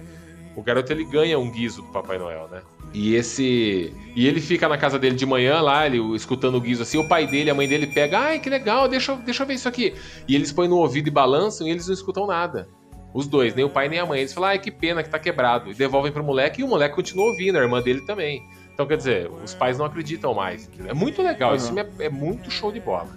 O 0.55 0.61
garoto 0.61 0.91
ele 0.91 1.05
ganha 1.05 1.39
um 1.39 1.49
guizo 1.51 1.81
do 1.81 1.87
Papai 1.91 2.17
Noel, 2.17 2.47
né? 2.51 2.61
E 2.93 3.15
esse. 3.15 3.93
E 4.15 4.27
ele 4.27 4.41
fica 4.41 4.67
na 4.67 4.77
casa 4.77 4.99
dele 4.99 5.15
de 5.15 5.25
manhã 5.25 5.61
lá, 5.61 5.85
ele 5.85 5.97
escutando 6.15 6.55
o 6.55 6.61
guizo 6.61 6.81
assim, 6.83 6.97
o 6.97 7.07
pai 7.07 7.25
dele, 7.25 7.49
a 7.49 7.53
mãe 7.55 7.67
dele 7.67 7.87
pega, 7.87 8.19
ai, 8.19 8.39
que 8.39 8.49
legal, 8.49 8.87
deixa, 8.89 9.13
eu- 9.13 9.17
deixa 9.17 9.43
eu 9.43 9.47
ver 9.47 9.53
isso 9.53 9.69
aqui. 9.69 9.93
E 10.27 10.35
eles 10.35 10.51
põem 10.51 10.67
no 10.67 10.75
ouvido 10.77 11.07
e 11.07 11.11
balançam 11.11 11.65
e 11.67 11.71
eles 11.71 11.87
não 11.87 11.93
escutam 11.93 12.27
nada. 12.27 12.67
Os 13.13 13.27
dois, 13.27 13.55
nem 13.55 13.63
o 13.63 13.69
pai 13.69 13.87
nem 13.89 13.99
a 13.99 14.05
mãe. 14.05 14.19
Eles 14.19 14.33
falam, 14.33 14.49
ai, 14.49 14.59
que 14.59 14.69
pena 14.71 15.01
que 15.03 15.09
tá 15.09 15.17
quebrado. 15.19 15.71
E 15.71 15.73
devolvem 15.73 16.11
pro 16.11 16.23
moleque 16.23 16.61
e 16.61 16.63
o 16.63 16.67
moleque 16.67 16.95
continua 16.95 17.27
ouvindo, 17.27 17.57
a 17.57 17.61
irmã 17.61 17.81
dele 17.81 18.01
também. 18.05 18.41
Então, 18.73 18.85
quer 18.85 18.97
dizer, 18.97 19.29
os 19.43 19.53
pais 19.53 19.77
não 19.77 19.85
acreditam 19.85 20.33
mais. 20.33 20.69
É 20.87 20.93
muito 20.93 21.21
legal, 21.21 21.55
esse 21.55 21.69
Uhum. 21.69 21.75
filme 21.75 21.91
é, 21.99 22.05
é 22.05 22.09
muito 22.09 22.49
show 22.51 22.71
de 22.71 22.79
bola. 22.79 23.09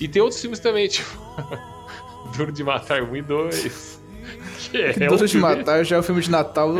E 0.00 0.08
tem 0.08 0.20
outros 0.22 0.40
filmes 0.40 0.58
também, 0.60 0.88
tipo. 0.88 1.10
Duro 2.36 2.52
de 2.52 2.62
Matar 2.64 3.02
1 3.02 3.16
e 3.16 3.22
2. 3.22 4.00
Que 4.70 4.78
é 4.78 4.92
Que 4.94 5.08
um 5.08 5.16
de 5.16 5.28
filme- 5.28 5.40
Matar 5.56 5.84
já 5.84 5.96
é 5.96 5.98
o 5.98 6.02
filme 6.02 6.22
de 6.22 6.30
Natal 6.30 6.72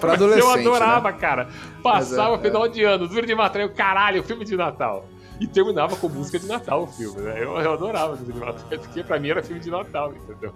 pra 0.00 0.12
adolescente. 0.14 0.44
eu 0.44 0.50
adorava, 0.50 1.10
né? 1.10 1.18
cara. 1.18 1.48
Passava 1.82 2.36
é, 2.36 2.38
final 2.38 2.68
de 2.68 2.84
ano, 2.84 3.08
Duro 3.08 3.26
de 3.26 3.34
Matar, 3.34 3.60
eu, 3.60 3.70
caralho, 3.70 4.22
filme 4.22 4.44
de 4.44 4.56
Natal. 4.56 5.06
E 5.40 5.46
terminava 5.46 5.96
com 5.96 6.08
música 6.08 6.38
de 6.38 6.46
Natal 6.46 6.82
o 6.82 6.86
filme, 6.86 7.20
né? 7.22 7.34
Eu, 7.38 7.56
eu 7.58 7.72
adorava 7.72 8.16
Duro 8.16 8.32
de 8.32 8.38
Matar, 8.38 8.78
porque 8.78 9.02
pra 9.02 9.18
mim 9.18 9.30
era 9.30 9.42
filme 9.42 9.60
de 9.60 9.70
Natal, 9.70 10.12
entendeu? 10.12 10.52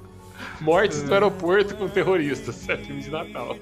Mortes 0.61 1.03
É. 1.03 1.07
no 1.07 1.13
aeroporto 1.15 1.75
com 1.77 1.89
terroristas, 1.89 2.67
é 2.69 2.77
filme 2.77 3.01
de 3.01 3.11
Natal. 3.11 3.57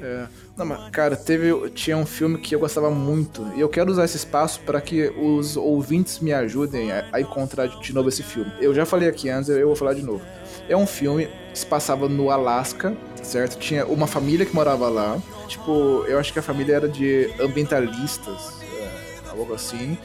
É. 0.00 0.26
Não, 0.56 0.66
mas, 0.66 0.90
cara, 0.90 1.14
teve, 1.16 1.70
tinha 1.70 1.96
um 1.96 2.04
filme 2.04 2.36
que 2.38 2.54
eu 2.54 2.58
gostava 2.58 2.90
muito. 2.90 3.46
E 3.54 3.60
eu 3.60 3.68
quero 3.68 3.90
usar 3.90 4.04
esse 4.04 4.16
espaço 4.16 4.60
para 4.60 4.80
que 4.80 5.08
os 5.16 5.56
ouvintes 5.56 6.18
me 6.18 6.32
ajudem 6.32 6.90
a, 6.90 7.04
a 7.12 7.20
encontrar 7.20 7.68
de 7.68 7.94
novo 7.94 8.08
esse 8.08 8.22
filme. 8.22 8.52
Eu 8.60 8.74
já 8.74 8.84
falei 8.84 9.08
aqui 9.08 9.28
antes, 9.30 9.48
eu 9.48 9.66
vou 9.66 9.76
falar 9.76 9.94
de 9.94 10.02
novo. 10.02 10.20
É 10.68 10.76
um 10.76 10.86
filme 10.86 11.28
que 11.52 11.58
se 11.58 11.66
passava 11.66 12.08
no 12.08 12.30
Alasca, 12.30 12.96
certo? 13.22 13.58
Tinha 13.58 13.86
uma 13.86 14.06
família 14.06 14.44
que 14.46 14.54
morava 14.54 14.88
lá. 14.88 15.18
Tipo, 15.48 16.04
eu 16.06 16.18
acho 16.18 16.32
que 16.32 16.38
a 16.38 16.42
família 16.42 16.74
era 16.76 16.88
de 16.88 17.30
ambientalistas. 17.40 18.60
é, 18.62 19.30
algo 19.30 19.54
assim, 19.54 19.96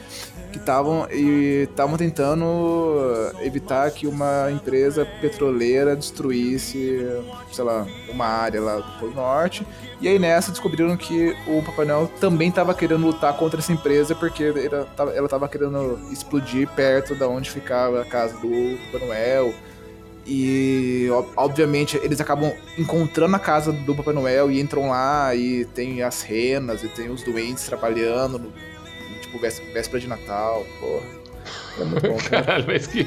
que 0.52 0.58
estavam 0.58 1.06
e 1.10 1.66
estavam 1.70 1.98
tentando 1.98 3.30
evitar 3.40 3.90
que 3.90 4.06
uma 4.06 4.50
empresa 4.50 5.04
petroleira 5.20 5.94
destruísse, 5.94 7.06
sei 7.52 7.64
lá, 7.64 7.86
uma 8.08 8.24
área 8.24 8.60
lá 8.60 8.76
do 8.76 8.98
Polo 8.98 9.14
Norte. 9.14 9.66
E 10.00 10.08
aí 10.08 10.18
nessa 10.18 10.50
descobriram 10.50 10.96
que 10.96 11.36
o 11.46 11.62
Papai 11.62 11.84
Noel 11.84 12.10
também 12.20 12.48
estava 12.48 12.72
querendo 12.72 13.04
lutar 13.06 13.36
contra 13.36 13.58
essa 13.60 13.72
empresa 13.72 14.14
porque 14.14 14.44
ela 14.44 14.84
tava- 14.96 15.12
ela 15.12 15.26
estava 15.26 15.48
querendo 15.48 15.98
explodir 16.10 16.66
perto 16.74 17.14
da 17.14 17.28
onde 17.28 17.50
ficava 17.50 18.00
a 18.00 18.04
casa 18.04 18.34
do 18.38 18.78
Papai 18.92 19.06
Noel. 19.08 19.54
E 20.30 21.08
ob- 21.10 21.28
obviamente 21.36 21.98
eles 22.02 22.20
acabam 22.20 22.52
encontrando 22.76 23.34
a 23.34 23.38
casa 23.38 23.72
do 23.72 23.94
Papai 23.94 24.12
Noel 24.12 24.50
e 24.50 24.60
entram 24.60 24.90
lá 24.90 25.34
e 25.34 25.64
tem 25.74 26.02
as 26.02 26.20
renas 26.22 26.84
e 26.84 26.88
tem 26.88 27.08
os 27.10 27.22
doentes 27.22 27.64
trabalhando, 27.64 28.38
no, 28.38 28.52
tipo 29.22 29.38
vés- 29.38 29.62
véspera 29.72 29.98
de 30.00 30.06
Natal, 30.06 30.66
porra. 30.78 31.18
É 31.80 31.84
muito 31.84 32.08
bom, 32.08 32.16
cara. 32.18 32.42
Caralho, 32.44 32.64
mas 32.66 32.86
que, 32.86 33.06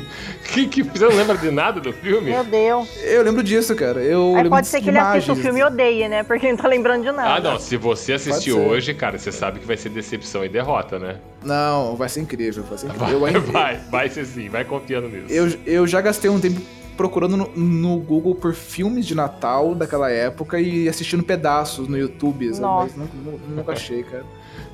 que, 0.52 0.68
que. 0.68 0.82
Você 0.82 1.04
não 1.06 1.16
lembra 1.16 1.38
de 1.38 1.52
nada 1.52 1.80
do 1.80 1.94
filme? 1.94 2.32
Meu 2.32 2.44
Deus. 2.44 2.90
Eu 3.04 3.22
lembro 3.22 3.44
disso, 3.44 3.76
cara. 3.76 4.00
Eu 4.02 4.30
Aí 4.30 4.36
lembro 4.38 4.50
pode 4.52 4.64
de 4.66 4.72
ser 4.72 4.82
que 4.82 4.90
ele 4.90 4.98
assista 4.98 5.34
o 5.34 5.36
filme 5.36 5.60
e 5.60 5.64
odeie, 5.64 6.08
né? 6.08 6.24
Porque 6.24 6.50
não 6.50 6.58
tá 6.58 6.68
lembrando 6.68 7.04
de 7.04 7.12
nada. 7.12 7.36
Ah, 7.36 7.40
não. 7.54 7.60
Se 7.60 7.78
você 7.78 8.18
ser. 8.18 8.52
hoje, 8.54 8.94
cara, 8.96 9.20
você 9.20 9.32
sabe 9.32 9.60
que 9.60 9.68
vai 9.68 9.78
ser 9.78 9.90
decepção 9.90 10.44
e 10.44 10.50
derrota, 10.50 10.98
né? 10.98 11.18
Não, 11.44 11.96
vai 11.96 12.10
ser 12.10 12.22
incrível, 12.22 12.64
vai 12.64 12.78
ser 12.80 12.88
Vai, 12.88 12.96
incrível. 12.96 13.20
Eu, 13.20 13.26
ainda- 13.26 13.40
vai, 13.42 13.78
vai 13.92 14.10
ser 14.10 14.26
sim, 14.26 14.50
vai 14.50 14.64
confiando 14.66 15.08
nisso. 15.10 15.32
eu, 15.32 15.48
eu 15.66 15.86
já 15.86 16.02
gastei 16.02 16.32
um 16.32 16.40
tempo 16.40 16.60
procurando 17.02 17.36
no, 17.36 17.48
no 17.56 17.98
Google 18.00 18.36
por 18.36 18.54
filmes 18.54 19.08
de 19.08 19.16
Natal 19.16 19.74
daquela 19.74 20.12
época 20.12 20.60
e 20.60 20.88
assistindo 20.88 21.24
pedaços 21.24 21.88
no 21.88 21.98
YouTube? 21.98 22.48
Nossa. 22.60 22.94
mas 22.96 23.12
nunca, 23.14 23.40
nunca- 23.48 23.72
achei, 23.74 24.04
cara. 24.04 24.24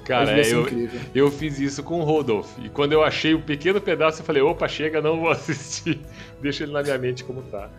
Cara, 0.04 0.46
eu, 0.48 0.62
incrível. 0.64 1.00
eu 1.16 1.32
fiz 1.32 1.58
isso 1.60 1.82
com 1.84 2.00
o 2.00 2.04
Rodolph. 2.04 2.50
E 2.64 2.70
quando 2.70 2.92
eu 2.94 3.04
achei 3.04 3.34
o 3.34 3.42
pequeno 3.42 3.80
pedaço, 3.80 4.22
eu 4.22 4.26
falei, 4.26 4.42
opa, 4.42 4.68
chega, 4.68 5.02
não 5.02 5.20
vou 5.22 5.30
assistir. 5.32 6.00
Deixa 6.42 6.64
ele 6.64 6.74
na 6.74 6.82
minha 6.84 6.98
mente 6.98 7.24
como 7.24 7.42
tá. 7.44 7.70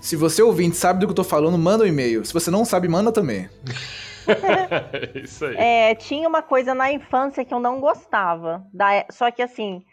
Se 0.00 0.14
você 0.16 0.42
ouvinte 0.42 0.76
sabe 0.76 1.00
do 1.00 1.06
que 1.06 1.10
eu 1.12 1.14
tô 1.16 1.24
falando, 1.24 1.56
manda 1.58 1.84
um 1.84 1.86
e-mail. 1.86 2.24
Se 2.24 2.32
você 2.32 2.50
não 2.50 2.64
sabe, 2.64 2.88
manda 2.88 3.12
também. 3.12 3.48
É 4.28 5.20
isso 5.20 5.44
aí. 5.44 5.54
É, 5.56 5.94
tinha 5.94 6.28
uma 6.28 6.42
coisa 6.42 6.74
na 6.74 6.90
infância 6.92 7.44
que 7.44 7.54
eu 7.54 7.60
não 7.60 7.80
gostava. 7.80 8.64
da 8.74 8.92
é- 8.92 9.06
só 9.08 9.30
que 9.30 9.40
assim, 9.40 9.84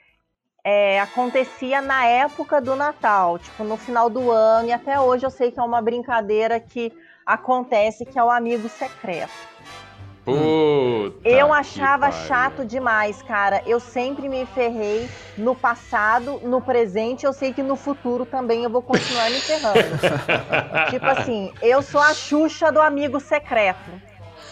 é, 0.63 0.99
acontecia 1.01 1.81
na 1.81 2.05
época 2.05 2.61
do 2.61 2.75
Natal, 2.75 3.37
tipo, 3.37 3.63
no 3.63 3.75
final 3.75 4.09
do 4.09 4.31
ano, 4.31 4.69
e 4.69 4.71
até 4.71 4.99
hoje 4.99 5.25
eu 5.25 5.29
sei 5.29 5.51
que 5.51 5.59
é 5.59 5.63
uma 5.63 5.81
brincadeira 5.81 6.59
que 6.59 6.93
acontece, 7.25 8.05
que 8.05 8.17
é 8.17 8.23
o 8.23 8.29
amigo 8.29 8.69
secreto. 8.69 9.53
Puta 10.23 11.27
eu 11.27 11.51
achava 11.51 12.09
chato 12.11 12.63
demais, 12.63 13.21
cara. 13.21 13.61
Eu 13.65 13.77
sempre 13.79 14.29
me 14.29 14.45
ferrei 14.45 15.09
no 15.37 15.53
passado, 15.53 16.39
no 16.43 16.61
presente, 16.61 17.25
eu 17.25 17.33
sei 17.33 17.53
que 17.53 17.61
no 17.61 17.75
futuro 17.75 18.25
também 18.25 18.63
eu 18.63 18.69
vou 18.69 18.81
continuar 18.81 19.29
me 19.29 19.41
ferrando. 19.41 19.79
tipo 20.89 21.05
assim, 21.05 21.51
eu 21.61 21.81
sou 21.81 21.99
a 21.99 22.13
Xuxa 22.13 22.71
do 22.71 22.79
amigo 22.79 23.19
secreto. 23.19 23.91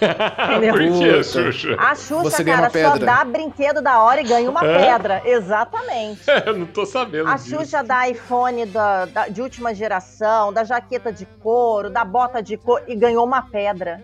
Entendeu? 0.02 0.74
Por 0.74 0.82
que. 0.82 1.24
Xuxa? 1.24 1.76
A 1.78 1.95
Xuxa, 1.95 2.24
Você 2.24 2.43
cara, 2.43 2.70
só 2.70 2.97
dá 2.97 3.24
brinquedo 3.24 3.82
da 3.82 3.99
hora 4.02 4.22
e 4.22 4.24
ganha 4.24 4.49
uma 4.49 4.64
Hã? 4.64 4.78
pedra. 4.78 5.22
Exatamente. 5.26 6.22
eu 6.45 6.58
não 6.58 6.66
tô 6.66 6.86
sabendo 6.86 7.30
A 7.30 7.36
disso. 7.36 7.49
Xuxa 7.56 7.84
dá 7.84 8.08
iPhone 8.10 8.66
da, 8.66 9.06
da- 9.06 9.28
de 9.28 9.41
última 9.41 9.74
geração, 9.76 10.52
da 10.52 10.64
jaqueta 10.64 11.12
de 11.14 11.26
couro, 11.26 11.89
da 11.89 12.04
bota 12.04 12.41
de 12.41 12.58
couro 12.58 12.84
e 12.88 12.95
ganhou 12.95 13.24
uma 13.26 13.43
pedra. 13.43 14.02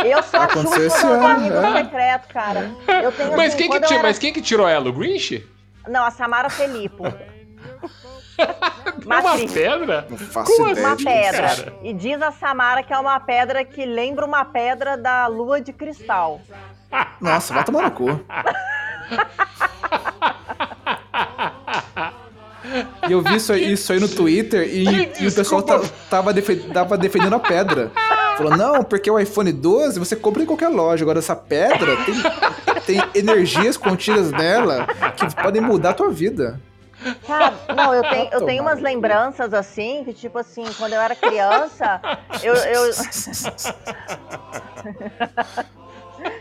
Eu 0.05 0.21
sou 0.23 0.39
a 0.39 0.43
Aconteceu 0.43 0.89
Xuxa 0.89 1.07
do, 1.07 1.25
amigo 1.25 1.55
é. 1.55 1.77
secreto, 1.83 2.27
cara. 2.33 2.71
Eu 3.01 3.11
tenho 3.13 3.37
mas, 3.37 3.53
assim, 3.53 3.57
quem 3.57 3.69
que 3.69 3.79
tirou, 3.79 3.93
era- 3.93 4.03
mas 4.03 4.19
quem 4.19 4.33
que 4.33 4.41
tirou 4.41 4.67
ela? 4.67 4.89
O 4.89 4.93
Grinch? 4.93 5.47
Não, 5.87 6.03
a 6.03 6.11
Samara 6.11 6.49
Felipe. 6.49 6.97
Uma 9.05 9.37
pedra? 9.53 10.05
Não 10.09 10.17
faço 10.17 10.51
Como 10.51 10.69
ideia. 10.69 10.85
Uma 10.87 10.95
de 10.95 11.03
quem 11.03 11.13
pedra. 11.13 11.41
cara? 11.47 11.73
E 11.81 11.93
diz 11.93 12.21
a 12.21 12.31
Samara 12.31 12.83
que 12.83 12.93
é 12.93 12.97
uma 12.99 13.19
pedra 13.19 13.63
que 13.65 13.85
lembra 13.85 14.25
uma 14.25 14.45
pedra 14.45 14.95
da 14.97 15.25
lua 15.27 15.59
de 15.61 15.73
cristal. 15.73 16.41
Nossa, 17.19 17.53
vai 17.53 17.63
tomar 17.63 17.83
no 17.83 17.91
cu. 17.91 18.19
E 23.07 23.11
eu 23.11 23.21
vi 23.21 23.35
isso 23.35 23.51
aí, 23.53 23.71
isso 23.71 23.91
aí 23.91 23.99
no 23.99 24.07
Twitter 24.07 24.67
e, 24.67 25.11
e 25.23 25.27
o 25.27 25.31
pessoal 25.33 25.61
ta- 25.63 25.79
tava, 26.09 26.33
tava 26.73 26.97
defendendo 26.97 27.33
a 27.35 27.39
pedra. 27.39 27.91
Falou, 28.37 28.55
não, 28.55 28.83
porque 28.83 29.09
o 29.09 29.19
iPhone 29.19 29.51
12 29.51 29.97
você 29.99 30.15
compra 30.15 30.43
em 30.43 30.45
qualquer 30.45 30.67
loja. 30.69 31.03
Agora, 31.03 31.19
essa 31.19 31.35
pedra 31.35 31.95
tem, 32.05 32.15
tem 32.85 33.03
energias 33.15 33.75
contidas 33.75 34.31
nela 34.31 34.85
que 35.15 35.35
podem 35.41 35.61
mudar 35.61 35.91
a 35.91 35.93
tua 35.93 36.09
vida. 36.11 36.59
Cara, 37.25 37.53
não, 37.75 37.93
eu 37.93 38.03
tenho, 38.03 38.29
eu 38.33 38.45
tenho 38.45 38.61
umas 38.61 38.79
lembranças 38.81 39.53
assim, 39.53 40.03
que 40.03 40.13
tipo 40.13 40.37
assim, 40.37 40.63
quando 40.77 40.93
eu 40.93 41.01
era 41.01 41.15
criança, 41.15 42.01
eu, 42.43 42.53
eu, 42.55 42.85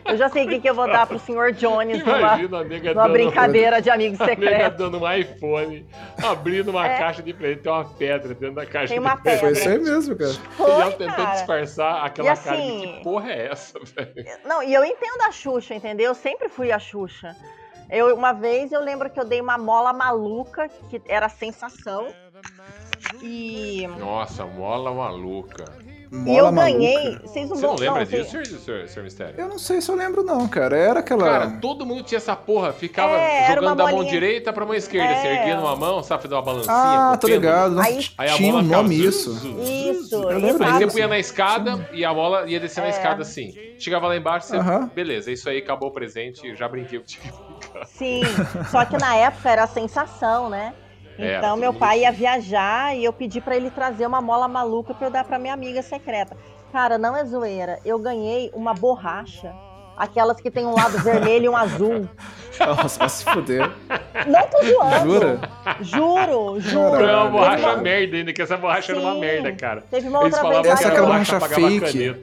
eu 0.04 0.16
já 0.16 0.28
sei 0.28 0.44
o 0.44 0.48
que, 0.48 0.58
que 0.60 0.68
eu 0.68 0.74
vou 0.74 0.86
dar 0.88 1.06
pro 1.06 1.18
senhor 1.20 1.52
Jones 1.52 2.04
numa, 2.04 2.18
Imagina 2.18 2.58
a 2.58 2.64
nega 2.64 2.94
numa 2.94 3.08
brincadeira 3.08 3.80
de 3.80 3.88
amigo 3.90 4.16
a 4.20 4.26
nega 4.26 4.40
secreto. 4.42 4.76
dando 4.76 4.98
um 4.98 5.12
iPhone, 5.12 5.86
abrindo 6.24 6.70
uma 6.70 6.86
É. 6.88 6.98
caixa 6.98 7.22
de 7.22 7.32
presente, 7.32 7.62
tem 7.62 7.70
uma 7.72 7.84
pedra 7.84 8.34
dentro 8.34 8.54
da 8.56 8.66
caixa 8.66 8.88
Tem 8.88 9.00
de 9.00 9.06
uma 9.06 9.16
presente. 9.16 9.40
Foi 9.40 9.52
pedra. 9.54 9.60
isso 9.60 9.68
aí 9.68 9.78
mesmo, 9.94 10.16
cara. 10.16 10.32
E 10.32 10.62
ela 10.62 10.90
Foi, 10.90 11.06
cara. 11.06 11.30
disfarçar 11.34 12.04
aquela 12.04 12.32
E 12.32 12.36
cara 12.36 12.56
de 12.56 12.62
assim- 12.62 12.80
que 12.96 13.04
porra 13.04 13.30
é 13.30 13.46
essa, 13.52 13.78
velho? 13.78 14.14
Não, 14.44 14.62
e 14.62 14.74
eu 14.74 14.84
entendo 14.84 15.22
a 15.22 15.30
Xuxa, 15.30 15.74
entendeu? 15.74 16.06
Eu 16.08 16.14
sempre 16.14 16.48
fui 16.48 16.72
a 16.72 16.78
Xuxa. 16.80 17.36
Eu, 17.90 18.14
uma 18.14 18.32
vez 18.32 18.70
eu 18.72 18.80
lembro 18.82 19.08
que 19.10 19.18
eu 19.18 19.24
dei 19.24 19.40
uma 19.40 19.56
mola 19.58 19.92
maluca, 19.92 20.68
que 20.90 21.00
era 21.06 21.28
sensação. 21.28 22.08
E, 23.22 23.86
Nossa, 23.98 24.44
mola 24.44 24.92
maluca. 24.92 25.64
e 26.10 26.14
Mola 26.14 26.38
eu 26.48 26.52
maluca. 26.52 26.78
ganhei. 26.78 27.18
Vocês 27.20 27.48
não 27.48 27.56
Você 27.56 27.66
não 27.66 27.74
lembra 27.76 28.04
vocês- 28.06 28.30
disso, 28.30 28.44
senhor, 28.44 28.60
senhor, 28.60 28.88
senhor 28.88 29.04
Mistério? 29.04 29.34
Eu 29.40 29.48
não 29.48 29.58
sei 29.58 29.80
se 29.80 29.90
eu 29.90 29.94
lembro, 29.96 30.22
não, 30.22 30.46
cara. 30.48 30.76
Era 30.76 31.00
aquela. 31.00 31.24
Cara, 31.24 31.50
todo 31.60 31.86
mundo 31.86 32.02
tinha 32.02 32.16
essa 32.18 32.36
porra, 32.36 32.72
ficava 32.72 33.12
É, 33.14 33.46
uma 33.46 33.54
jogando 33.54 33.76
da 33.76 33.84
mão 33.84 33.92
bolinha- 33.94 34.12
direita 34.12 34.52
pra 34.52 34.64
mão 34.66 34.74
esquerda, 34.74 35.12
É. 35.14 35.20
você 35.20 35.26
erguia 35.28 35.56
numa 35.56 35.74
mão, 35.76 36.02
sabe, 36.02 36.22
fazer 36.22 36.34
uma 36.34 36.42
balancinha. 36.42 36.74
ah, 36.74 37.10
com 37.12 37.18
tô 37.18 37.26
pêndulo. 37.28 37.46
ligado. 37.46 37.74
Nossa, 37.74 37.88
Aí- 37.88 38.08
Aí 38.18 38.28
a 38.30 38.34
tinha 38.34 38.50
bola 38.52 38.62
um 38.62 38.66
ficava 38.66 38.82
nome 38.82 38.96
zu, 38.96 39.08
isso. 39.08 39.30
Isso, 39.62 40.14
Eu 40.14 40.38
e 40.38 40.42
lembro 40.42 40.64
Aí 40.64 40.72
você 40.72 40.86
punha 40.86 41.08
na 41.08 41.18
escada 41.18 41.88
e 41.92 42.04
a 42.04 42.12
bola 42.14 42.46
ia 42.48 42.60
descendo 42.60 42.86
a 42.86 42.90
É. 42.90 42.92
escada 42.92 43.22
assim. 43.22 43.54
Chegava 43.78 44.06
lá 44.08 44.16
embaixo, 44.16 44.46
você. 44.48 44.56
Aham. 44.56 44.90
Beleza, 44.94 45.30
isso 45.30 45.48
aí 45.48 45.58
acabou 45.58 45.88
o 45.88 45.92
presente, 45.92 46.54
já 46.54 46.68
brinquei 46.68 46.98
contigo. 46.98 47.47
Sim, 47.86 48.22
só 48.70 48.84
que 48.84 48.96
na 48.98 49.14
época 49.16 49.50
era 49.50 49.64
a 49.64 49.66
sensação, 49.66 50.48
né? 50.48 50.72
Então 51.18 51.56
meu 51.56 51.74
pai 51.74 52.00
ia 52.00 52.12
viajar 52.12 52.96
e 52.96 53.04
eu 53.04 53.12
pedi 53.12 53.40
pra 53.40 53.56
ele 53.56 53.70
trazer 53.70 54.06
uma 54.06 54.20
mola 54.20 54.46
maluca 54.46 54.94
pra 54.94 55.08
eu 55.08 55.10
dar 55.10 55.24
pra 55.24 55.38
minha 55.38 55.52
amiga 55.52 55.82
secreta. 55.82 56.36
Cara, 56.72 56.96
não 56.96 57.16
é 57.16 57.24
zoeira. 57.24 57.78
Eu 57.84 57.98
ganhei 57.98 58.52
uma 58.54 58.72
borracha, 58.72 59.52
aquelas 59.96 60.40
que 60.40 60.48
tem 60.50 60.64
um 60.64 60.74
lado 60.74 60.96
vermelho 60.98 61.46
e 61.46 61.48
um 61.48 61.56
azul. 61.56 62.08
Nossa, 62.60 62.98
vai 63.00 63.08
se 63.08 63.24
fuder. 63.24 63.68
Não 64.26 64.46
tô 64.48 64.64
zoando. 64.64 65.10
Jura? 65.10 65.40
Juro, 65.80 66.60
juro. 66.60 66.90
Caralho. 66.92 67.08
É 67.10 67.16
uma 67.16 67.30
borracha 67.30 67.66
uma- 67.66 67.76
merda 67.82 68.16
ainda, 68.16 68.32
que 68.32 68.42
essa 68.42 68.56
borracha 68.56 68.92
era 68.92 69.00
uma 69.00 69.12
Sim. 69.14 69.20
merda, 69.20 69.52
cara. 69.52 69.80
Teve 69.90 70.08
uma 70.08 70.20
outra 70.20 70.42
vez 70.42 70.66
Essa 70.66 70.76
que 70.76 70.82
é 70.82 70.86
era 70.86 70.92
aquela 70.92 71.06
borracha 71.06 71.40
fake. 71.40 72.16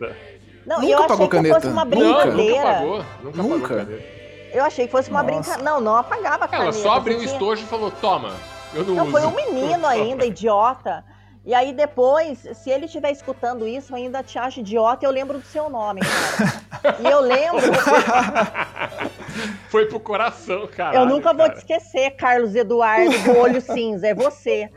Não, 0.65 0.77
Nunca 0.77 0.87
e 0.87 0.91
eu 0.91 0.97
achei 0.97 1.07
pagou 1.09 1.29
que 1.29 1.37
fosse 1.37 1.49
caneta. 1.49 1.67
uma 1.67 1.85
Nunca. 1.85 1.95
Não, 1.99 2.05
nunca 2.07 2.25
brincadeira. 2.31 2.63
pagou. 2.63 2.97
Nunca, 3.23 3.37
Nunca. 3.43 3.43
pagou 3.43 3.61
caneta. 3.85 4.14
Eu 4.55 4.63
achei 4.63 4.85
que 4.85 4.91
fosse 4.91 5.09
uma 5.09 5.21
brincadeira. 5.21 5.61
Não, 5.61 5.81
não 5.81 5.97
apagava 5.97 6.45
a 6.45 6.47
caneta. 6.47 6.63
Ela 6.63 6.71
só 6.73 6.93
abriu 6.93 7.17
o 7.17 7.19
tinha- 7.19 7.33
estojo 7.33 7.61
e 7.63 7.67
falou: 7.67 7.91
toma, 7.91 8.31
eu 8.73 8.85
não, 8.85 8.95
Não, 8.95 9.03
uso. 9.03 9.11
foi 9.11 9.25
um 9.25 9.31
menino 9.35 9.85
ainda, 9.85 10.25
idiota. 10.25 11.03
E 11.43 11.53
aí 11.53 11.73
depois, 11.73 12.39
se 12.55 12.71
ele 12.71 12.85
estiver 12.85 13.11
escutando 13.11 13.67
isso, 13.67 13.91
eu 13.93 13.97
ainda 13.97 14.23
te 14.23 14.39
acho 14.39 14.61
idiota 14.61 15.05
e 15.05 15.07
eu 15.07 15.11
lembro 15.11 15.37
do 15.37 15.45
seu 15.45 15.69
nome, 15.69 16.01
cara. 16.01 16.95
E 16.99 17.05
eu 17.05 17.19
lembro, 17.21 17.61
Foi 19.69 19.85
pro 19.85 19.99
coração, 19.99 20.65
cara. 20.67 20.95
eu 20.95 21.05
nunca 21.05 21.33
vou 21.33 21.47
te 21.49 21.57
esquecer, 21.57 22.11
Carlos 22.15 22.55
Eduardo 22.55 23.11
do 23.19 23.37
Olho 23.37 23.59
Cinza, 23.61 24.07
é 24.07 24.15
você. 24.15 24.69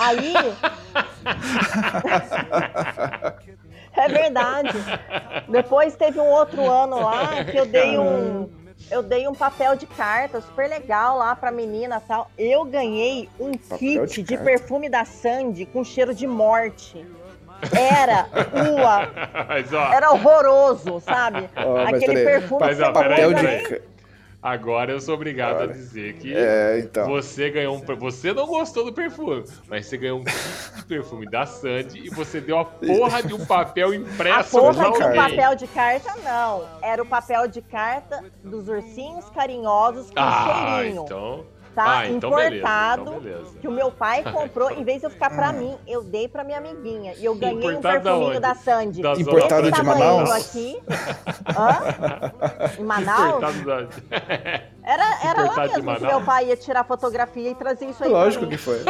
Aí. 0.00 0.32
é 3.96 4.08
verdade. 4.08 4.70
Depois 5.48 5.96
teve 5.96 6.20
um 6.20 6.28
outro 6.30 6.68
ano 6.70 7.00
lá 7.02 7.44
que 7.44 7.56
eu 7.56 7.66
dei 7.66 7.98
um. 7.98 8.48
Eu 8.90 9.02
dei 9.02 9.26
um 9.26 9.34
papel 9.34 9.76
de 9.76 9.86
carta 9.86 10.40
super 10.40 10.68
legal 10.68 11.18
lá 11.18 11.34
pra 11.34 11.50
menina 11.50 12.00
e 12.02 12.08
tal. 12.08 12.30
Eu 12.38 12.64
ganhei 12.64 13.28
um 13.40 13.52
Papel 13.52 13.78
kit 13.78 14.22
de 14.22 14.36
de, 14.36 14.38
perfume 14.38 14.88
da 14.88 15.04
Sandy 15.04 15.66
com 15.66 15.82
cheiro 15.82 16.14
de 16.14 16.26
morte. 16.26 17.04
Era 17.72 18.26
ua, 18.52 19.08
Mas 19.48 19.72
ó, 19.72 19.92
era 19.92 20.12
horroroso, 20.12 21.00
sabe? 21.00 21.48
Mas 21.54 21.94
Aquele 21.94 22.06
peraí. 22.06 22.24
perfume 22.24 22.60
Mas, 22.60 22.76
que 22.76 22.82
ó, 22.82 22.86
você 22.86 22.92
Papel 22.92 23.32
de. 23.34 23.93
Agora 24.44 24.92
eu 24.92 25.00
sou 25.00 25.14
obrigado 25.14 25.62
a 25.62 25.66
dizer 25.68 26.16
que 26.18 26.34
É, 26.36 26.78
então. 26.80 27.08
você 27.08 27.48
ganhou 27.48 27.74
um. 27.76 27.80
Você 27.96 28.30
não 28.34 28.46
gostou 28.46 28.84
do 28.84 28.92
perfume, 28.92 29.42
mas 29.66 29.86
você 29.86 29.96
ganhou 29.96 30.20
um 30.20 30.24
kit 30.24 30.36
de 30.76 30.84
perfume 30.84 31.24
da 31.30 31.46
Sandy 31.46 32.00
e 32.06 32.10
você 32.10 32.42
deu 32.42 32.58
a 32.58 32.64
porra 32.66 33.22
de 33.22 33.32
um 33.32 33.42
papel 33.46 33.92
A 33.92 33.96
impresso 33.96 34.50
porra 34.50 34.74
pra 34.74 34.90
de 34.90 35.02
um 35.02 35.16
papel 35.16 35.54
de 35.56 35.66
carta, 35.68 36.12
não. 36.22 36.68
Era 36.82 37.02
o 37.02 37.06
papel 37.06 37.48
de 37.48 37.62
carta 37.62 38.22
dos 38.44 38.68
ursinhos 38.68 39.24
carinhosos 39.30 40.10
com 40.10 40.20
Ah, 40.20 40.76
cheirinho. 40.76 41.04
então. 41.04 41.46
Tá? 41.74 41.98
Ah, 42.00 42.06
então 42.08 42.30
beleza, 42.30 42.54
Importado. 42.56 43.02
então 43.02 43.20
beleza. 43.20 43.58
Que 43.60 43.66
o 43.68 43.70
meu 43.72 43.90
pai 43.90 44.22
comprou, 44.32 44.70
em 44.70 44.84
vez 44.84 45.00
de 45.00 45.06
eu 45.06 45.10
ficar 45.10 45.30
pra 45.30 45.52
mim, 45.52 45.76
eu 45.86 46.04
dei 46.04 46.28
pra 46.28 46.44
minha 46.44 46.58
amiguinha. 46.58 47.14
E 47.18 47.24
eu 47.24 47.34
ganhei 47.34 47.56
um 47.56 47.72
Importado 47.72 47.82
da 47.82 48.00
perfuminho 48.10 48.30
onde? 48.30 48.40
da 48.40 48.54
Sandy. 48.54 49.02
Da 49.02 49.14
Zona 49.14 49.20
Importado 49.22 49.62
de 49.70 49.76
tamanho 49.76 49.98
Manaus? 49.98 50.30
aqui. 50.30 50.82
Hã? 51.56 52.80
Em 52.80 52.84
Manaus? 52.84 53.36
Importado 53.36 53.64
da- 53.64 54.64
Era, 54.84 55.18
era 55.24 55.42
lá 55.44 55.66
de 55.66 55.80
mesmo 55.80 55.96
que 55.96 56.04
meu 56.06 56.20
pai 56.20 56.48
ia 56.48 56.56
tirar 56.56 56.84
fotografia 56.84 57.50
e 57.50 57.54
trazer 57.54 57.86
isso 57.86 58.04
aí 58.04 58.10
Lógico 58.10 58.46
que 58.46 58.58
foi. 58.58 58.84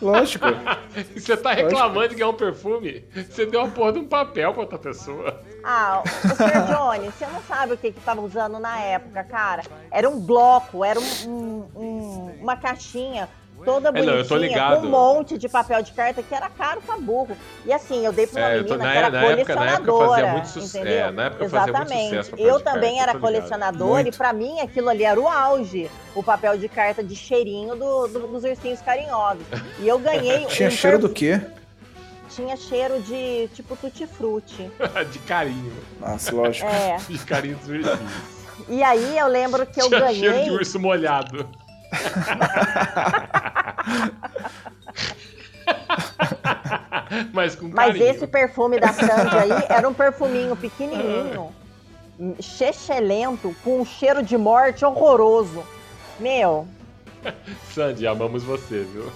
Lógico. 0.00 0.46
Você 1.14 1.36
tá 1.36 1.52
reclamando 1.52 2.08
de 2.08 2.14
ganhar 2.14 2.30
um 2.30 2.34
perfume? 2.34 3.06
Você 3.14 3.44
deu 3.44 3.60
a 3.60 3.68
porra 3.68 3.92
de 3.92 3.98
um 3.98 4.08
papel 4.08 4.52
pra 4.54 4.62
outra 4.62 4.78
pessoa. 4.78 5.42
Ah, 5.62 6.02
o 6.02 6.08
Sr. 6.08 6.74
Johnny, 6.74 7.10
você 7.10 7.26
não 7.26 7.42
sabe 7.42 7.74
o 7.74 7.76
que 7.76 7.92
que 7.92 8.00
tava 8.00 8.20
usando 8.22 8.58
na 8.58 8.78
época, 8.80 9.22
cara. 9.24 9.62
Era 9.90 10.08
um 10.08 10.18
bloco, 10.18 10.82
era 10.84 10.98
um- 10.98 11.28
um- 11.28 11.68
um- 11.76 12.38
uma 12.40 12.56
caixinha 12.56 13.28
toda 13.66 13.88
É, 13.88 13.92
não, 13.92 13.98
bonitinha, 14.00 14.20
eu 14.22 14.28
tô 14.28 14.36
ligado. 14.36 14.80
com 14.80 14.86
um 14.86 14.90
monte 14.90 15.36
de 15.36 15.48
papel 15.48 15.82
de 15.82 15.92
carta 15.92 16.22
que 16.22 16.32
era 16.34 16.48
caro 16.48 16.80
pra 16.80 16.96
burro. 16.96 17.36
E 17.66 17.72
assim, 17.72 18.06
eu 18.06 18.12
dei 18.12 18.26
pra 18.28 18.40
uma 18.40 18.50
É, 18.50 18.58
eu 18.58 18.64
tô- 18.64 18.74
menina 18.74 18.84
na- 18.84 18.92
que 18.92 18.98
era 18.98 19.10
na 19.10 19.18
época- 19.26 19.54
na 19.56 19.66
época 19.72 19.92
colecionadora, 19.92 20.08
fazia 20.08 20.32
muito 20.32 20.58
entendeu? 20.68 20.92
é, 20.92 21.10
na 21.10 21.24
época 21.24 21.48
fazia 21.48 21.60
muito 21.60 21.76
Exatamente. 21.76 22.08
sucesso 22.24 22.36
eu 22.42 22.60
também 22.60 22.94
carta, 22.96 23.02
era 23.02 23.12
tô 23.12 23.18
ligado. 23.26 23.34
colecionador 23.34 24.00
e 24.06 24.12
pra 24.12 24.32
mim 24.32 24.60
aquilo 24.60 24.88
ali 24.88 25.04
era 25.04 25.20
o 25.20 25.28
auge. 25.28 25.90
O 26.14 26.22
papel 26.22 26.56
de 26.56 26.68
carta 26.68 27.02
de 27.04 27.14
cheirinho 27.14 27.74
do- 27.76 28.06
do- 28.06 28.26
dos 28.28 28.44
ursinhos 28.44 28.80
carinhosos. 28.80 29.42
E 29.80 29.86
eu 29.88 29.98
ganhei 29.98 30.46
Tinha 30.46 30.68
um 30.68 30.70
cheiro 30.70 30.98
per- 31.00 31.08
do 31.08 31.12
quê? 31.14 31.40
Tinha 32.30 32.56
cheiro 32.56 33.00
de 33.02 33.48
tipo 33.54 33.76
tutti-frutti. 33.76 34.70
de 35.12 35.18
carinho. 35.20 35.72
Nossa, 36.00 36.34
lógico. 36.34 36.68
É. 36.70 36.96
De 37.08 37.18
carinho 37.18 37.56
dos 37.56 37.68
ursinhos. 37.68 38.36
E 38.68 38.82
aí 38.82 39.18
eu 39.18 39.26
lembro 39.26 39.64
que 39.66 39.80
eu 39.80 39.88
Tinha 39.88 40.00
cheiro 40.12 40.14
de 40.14 40.28
ganhei. 40.28 40.50
urso 40.50 40.78
molhado. 40.80 41.48
Mas 47.32 47.54
com 47.54 47.68
Mas 47.68 48.00
esse 48.00 48.26
perfume 48.26 48.80
da 48.80 48.92
Sandy 48.92 49.36
aí 49.36 49.50
era 49.68 49.88
um 49.88 49.94
perfuminho 49.94 50.56
pequenininho, 50.56 51.52
chechelento, 52.40 53.54
com 53.62 53.80
um 53.80 53.84
cheiro 53.84 54.22
de 54.22 54.36
morte 54.36 54.84
horroroso. 54.84 55.62
Meu, 56.18 56.66
Sandy, 57.74 58.06
amamos 58.06 58.42
você, 58.44 58.84
viu? 58.84 59.10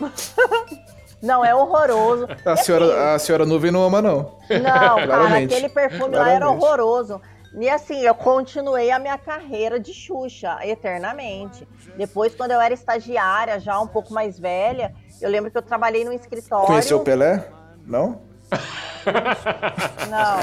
não, 1.22 1.44
é 1.44 1.54
horroroso. 1.54 2.26
A 2.44 2.56
senhora, 2.56 3.14
a 3.14 3.18
senhora 3.18 3.46
nuvem 3.46 3.70
não 3.70 3.84
ama, 3.84 4.02
não. 4.02 4.34
Não, 4.48 4.62
cara, 4.62 5.06
Claramente. 5.06 5.54
aquele 5.54 5.68
perfume 5.68 6.16
lá 6.16 6.30
era 6.30 6.40
Claramente. 6.46 6.64
horroroso. 6.64 7.20
E 7.58 7.68
assim, 7.68 8.00
eu 8.02 8.14
continuei 8.14 8.90
a 8.90 8.98
minha 8.98 9.16
carreira 9.16 9.80
de 9.80 9.94
Xuxa 9.94 10.58
eternamente. 10.62 11.66
Depois, 11.96 12.34
quando 12.34 12.50
eu 12.52 12.60
era 12.60 12.74
estagiária, 12.74 13.58
já 13.58 13.80
um 13.80 13.86
pouco 13.86 14.12
mais 14.12 14.38
velha, 14.38 14.94
eu 15.20 15.30
lembro 15.30 15.50
que 15.50 15.56
eu 15.56 15.62
trabalhei 15.62 16.04
no 16.04 16.12
escritório. 16.12 16.66
Conheceu 16.66 16.98
o 16.98 17.04
Pelé? 17.04 17.48
Não? 17.84 18.20
Não, 20.10 20.38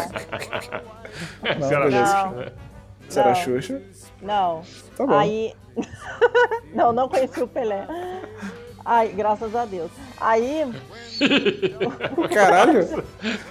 Não? 1.90 2.54
Você 3.08 3.20
era 3.20 3.30
Não. 3.30 3.36
Xuxa? 3.36 3.82
não. 4.22 4.62
Tá 4.98 5.06
bom. 5.06 5.14
Aí. 5.14 5.54
não, 6.74 6.92
não 6.94 7.10
conheci 7.10 7.42
o 7.42 7.48
Pelé. 7.48 7.88
Ai, 8.86 9.10
graças 9.10 9.56
a 9.56 9.66
Deus. 9.66 9.90
Aí. 10.20 10.66
Caralho. 12.34 13.04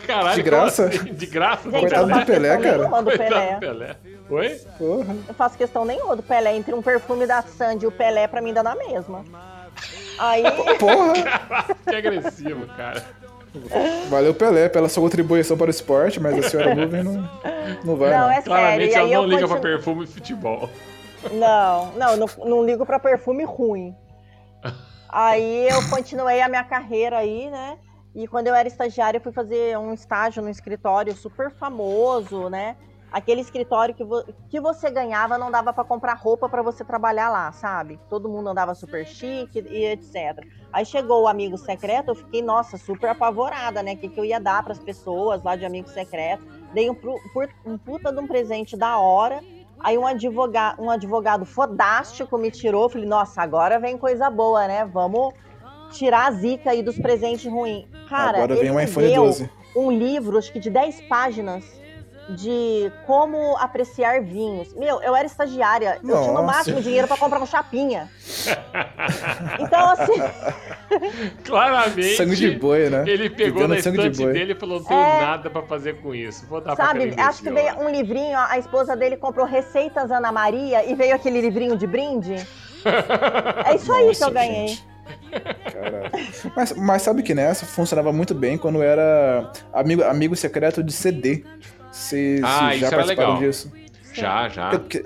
Caralho, 0.06 0.34
De 0.36 0.42
graça? 0.42 0.86
assim? 0.86 1.14
De 1.14 1.26
graça? 1.26 1.70
Gente, 1.70 1.80
Coitado 1.80 2.02
eu 2.02 2.06
não 2.06 2.14
do 2.14 2.14
faço 2.20 2.26
Pelé, 2.26 2.48
questão 2.56 2.62
cara. 2.62 2.78
nenhuma 2.78 3.02
do 3.02 3.10
Pelé. 3.10 3.56
Pelé. 3.60 3.96
Oi? 4.30 4.60
Porra. 4.78 5.16
Eu 5.28 5.34
faço 5.34 5.56
questão 5.58 5.84
nenhuma 5.84 6.16
do 6.16 6.22
Pelé. 6.22 6.56
Entre 6.56 6.74
um 6.74 6.82
perfume 6.82 7.26
da 7.26 7.42
Sandy 7.42 7.84
e 7.84 7.88
o 7.88 7.92
Pelé, 7.92 8.26
pra 8.26 8.40
mim 8.42 8.52
dá 8.52 8.62
na 8.62 8.74
mesma. 8.74 9.24
Aí. 10.18 10.42
Porra. 10.78 11.74
Que 11.88 11.96
agressivo, 11.96 12.66
cara. 12.76 13.02
Valeu, 14.08 14.32
Pelé, 14.34 14.68
pela 14.68 14.88
sua 14.88 15.02
contribuição 15.02 15.56
para 15.58 15.66
o 15.66 15.70
esporte, 15.70 16.18
mas 16.20 16.38
a 16.38 16.48
senhora 16.48 16.74
nuvem 16.74 17.02
não, 17.02 17.28
não 17.84 17.96
vai. 17.96 18.10
Não, 18.10 18.20
não. 18.20 18.30
é 18.30 18.34
sério. 18.34 18.44
Claramente 18.44 18.94
ela 18.94 19.04
aí 19.06 19.12
não 19.14 19.22
eu 19.22 19.28
liga 19.28 19.46
pra 19.46 19.56
continuo- 19.56 19.60
perfume 19.76 20.04
e 20.04 20.06
futebol. 20.06 20.70
Não, 21.32 21.92
não, 21.92 22.16
não, 22.16 22.26
não 22.46 22.64
ligo 22.64 22.84
pra 22.86 22.98
perfume 22.98 23.44
ruim. 23.44 23.94
Aí 25.12 25.68
eu 25.68 25.90
continuei 25.90 26.40
a 26.40 26.48
minha 26.48 26.64
carreira 26.64 27.18
aí, 27.18 27.50
né? 27.50 27.78
E 28.14 28.26
quando 28.26 28.46
eu 28.46 28.54
era 28.54 28.66
estagiária, 28.66 29.18
eu 29.18 29.22
fui 29.22 29.32
fazer 29.32 29.76
um 29.78 29.92
estágio 29.92 30.42
num 30.42 30.48
escritório 30.48 31.14
super 31.14 31.50
famoso, 31.50 32.48
né? 32.48 32.76
Aquele 33.10 33.42
escritório 33.42 33.94
que, 33.94 34.02
vo- 34.04 34.24
que 34.48 34.58
você 34.58 34.90
ganhava 34.90 35.36
não 35.36 35.50
dava 35.50 35.70
pra 35.70 35.84
comprar 35.84 36.14
roupa 36.14 36.48
pra 36.48 36.62
você 36.62 36.82
trabalhar 36.82 37.28
lá, 37.28 37.52
sabe? 37.52 38.00
Todo 38.08 38.26
mundo 38.28 38.48
andava 38.48 38.74
super 38.74 39.06
chique 39.06 39.60
e 39.68 39.84
etc. 39.84 40.46
Aí 40.72 40.86
chegou 40.86 41.24
o 41.24 41.28
amigo 41.28 41.58
secreto, 41.58 42.08
eu 42.12 42.14
fiquei, 42.14 42.40
nossa, 42.40 42.78
super 42.78 43.10
apavorada, 43.10 43.82
né? 43.82 43.92
O 43.92 43.96
que, 43.98 44.08
que 44.08 44.18
eu 44.18 44.24
ia 44.24 44.40
dar 44.40 44.62
pras 44.62 44.78
pessoas 44.78 45.42
lá 45.42 45.56
de 45.56 45.66
amigo 45.66 45.88
secreto. 45.90 46.42
Dei 46.72 46.88
um, 46.88 46.96
um 47.66 47.76
puta 47.76 48.10
de 48.10 48.18
um 48.18 48.26
presente 48.26 48.78
da 48.78 48.98
hora. 48.98 49.40
Aí 49.82 49.98
um 49.98 50.06
advogado, 50.06 50.80
um 50.80 50.90
advogado 50.90 51.44
fodástico 51.44 52.38
me 52.38 52.50
tirou. 52.50 52.88
Falei, 52.88 53.06
nossa, 53.06 53.42
agora 53.42 53.78
vem 53.78 53.98
coisa 53.98 54.30
boa, 54.30 54.66
né? 54.66 54.84
Vamos 54.84 55.34
tirar 55.90 56.28
a 56.28 56.30
zica 56.30 56.70
aí 56.70 56.82
dos 56.82 56.98
presentes 56.98 57.50
ruins. 57.50 57.86
Cara, 58.08 58.38
Agora 58.38 58.56
vem 58.56 58.70
um 58.70 58.80
iPhone 58.80 59.08
deu 59.08 59.24
12. 59.24 59.50
um 59.76 59.90
livro, 59.90 60.38
acho 60.38 60.52
que 60.52 60.60
de 60.60 60.70
10 60.70 61.02
páginas, 61.02 61.64
de 62.32 62.90
como 63.06 63.56
apreciar 63.58 64.20
vinhos. 64.22 64.72
Meu, 64.74 65.00
eu 65.02 65.14
era 65.14 65.26
estagiária, 65.26 65.98
eu 66.02 66.08
tinha 66.08 66.16
no 66.28 66.32
Nossa. 66.32 66.42
máximo 66.42 66.80
dinheiro 66.82 67.06
pra 67.06 67.16
comprar 67.16 67.40
um 67.40 67.46
chapinha. 67.46 68.08
Então, 69.60 69.90
assim, 69.90 70.12
Claramente. 71.44 72.16
Sangue 72.16 72.36
de 72.36 72.50
boi, 72.52 72.88
né? 72.90 73.04
Ele 73.06 73.30
pegou 73.30 73.66
na 73.68 73.80
sangue 73.80 73.98
de 73.98 74.06
estante 74.08 74.22
boi. 74.24 74.32
dele 74.32 74.52
e 74.52 74.56
falou: 74.56 74.78
não 74.80 74.86
tenho 74.86 75.00
É. 75.00 75.20
nada 75.20 75.50
pra 75.50 75.62
fazer 75.62 76.00
com 76.00 76.14
isso. 76.14 76.46
Vou 76.46 76.60
dar 76.60 76.74
pra 76.76 76.86
sabe, 76.86 77.04
aquela 77.04 77.28
acho 77.28 77.42
que 77.42 77.50
veio 77.50 77.76
lá." 77.76 77.84
um 77.84 77.88
livrinho, 77.88 78.38
a 78.38 78.58
esposa 78.58 78.96
dele 78.96 79.16
comprou 79.16 79.46
Receitas 79.46 80.10
Ana 80.10 80.30
Maria 80.32 80.84
e 80.84 80.94
veio 80.94 81.14
aquele 81.14 81.40
livrinho 81.40 81.76
de 81.76 81.86
brinde. 81.86 82.36
É 83.64 83.76
isso 83.76 83.92
aí 83.92 84.00
que 84.02 84.06
Nossa, 84.08 84.24
eu 84.24 84.30
ganhei. 84.32 84.68
gente. 84.68 84.86
Mas, 86.56 86.72
mas 86.76 87.02
sabe 87.02 87.22
que 87.22 87.32
nessa 87.34 87.64
funcionava 87.64 88.12
muito 88.12 88.34
bem 88.34 88.58
quando 88.58 88.82
era 88.82 89.50
amigo, 89.72 90.02
amigo 90.02 90.34
secreto 90.36 90.82
de 90.82 90.92
CD. 90.92 91.44
Vocês 91.92 92.42
Ah, 92.42 92.74
já 92.76 92.90
participaram 92.90 93.34
legal. 93.34 93.38
disso? 93.38 93.70
Já, 94.12 94.48
já. 94.48 94.70
Porque, 94.70 95.04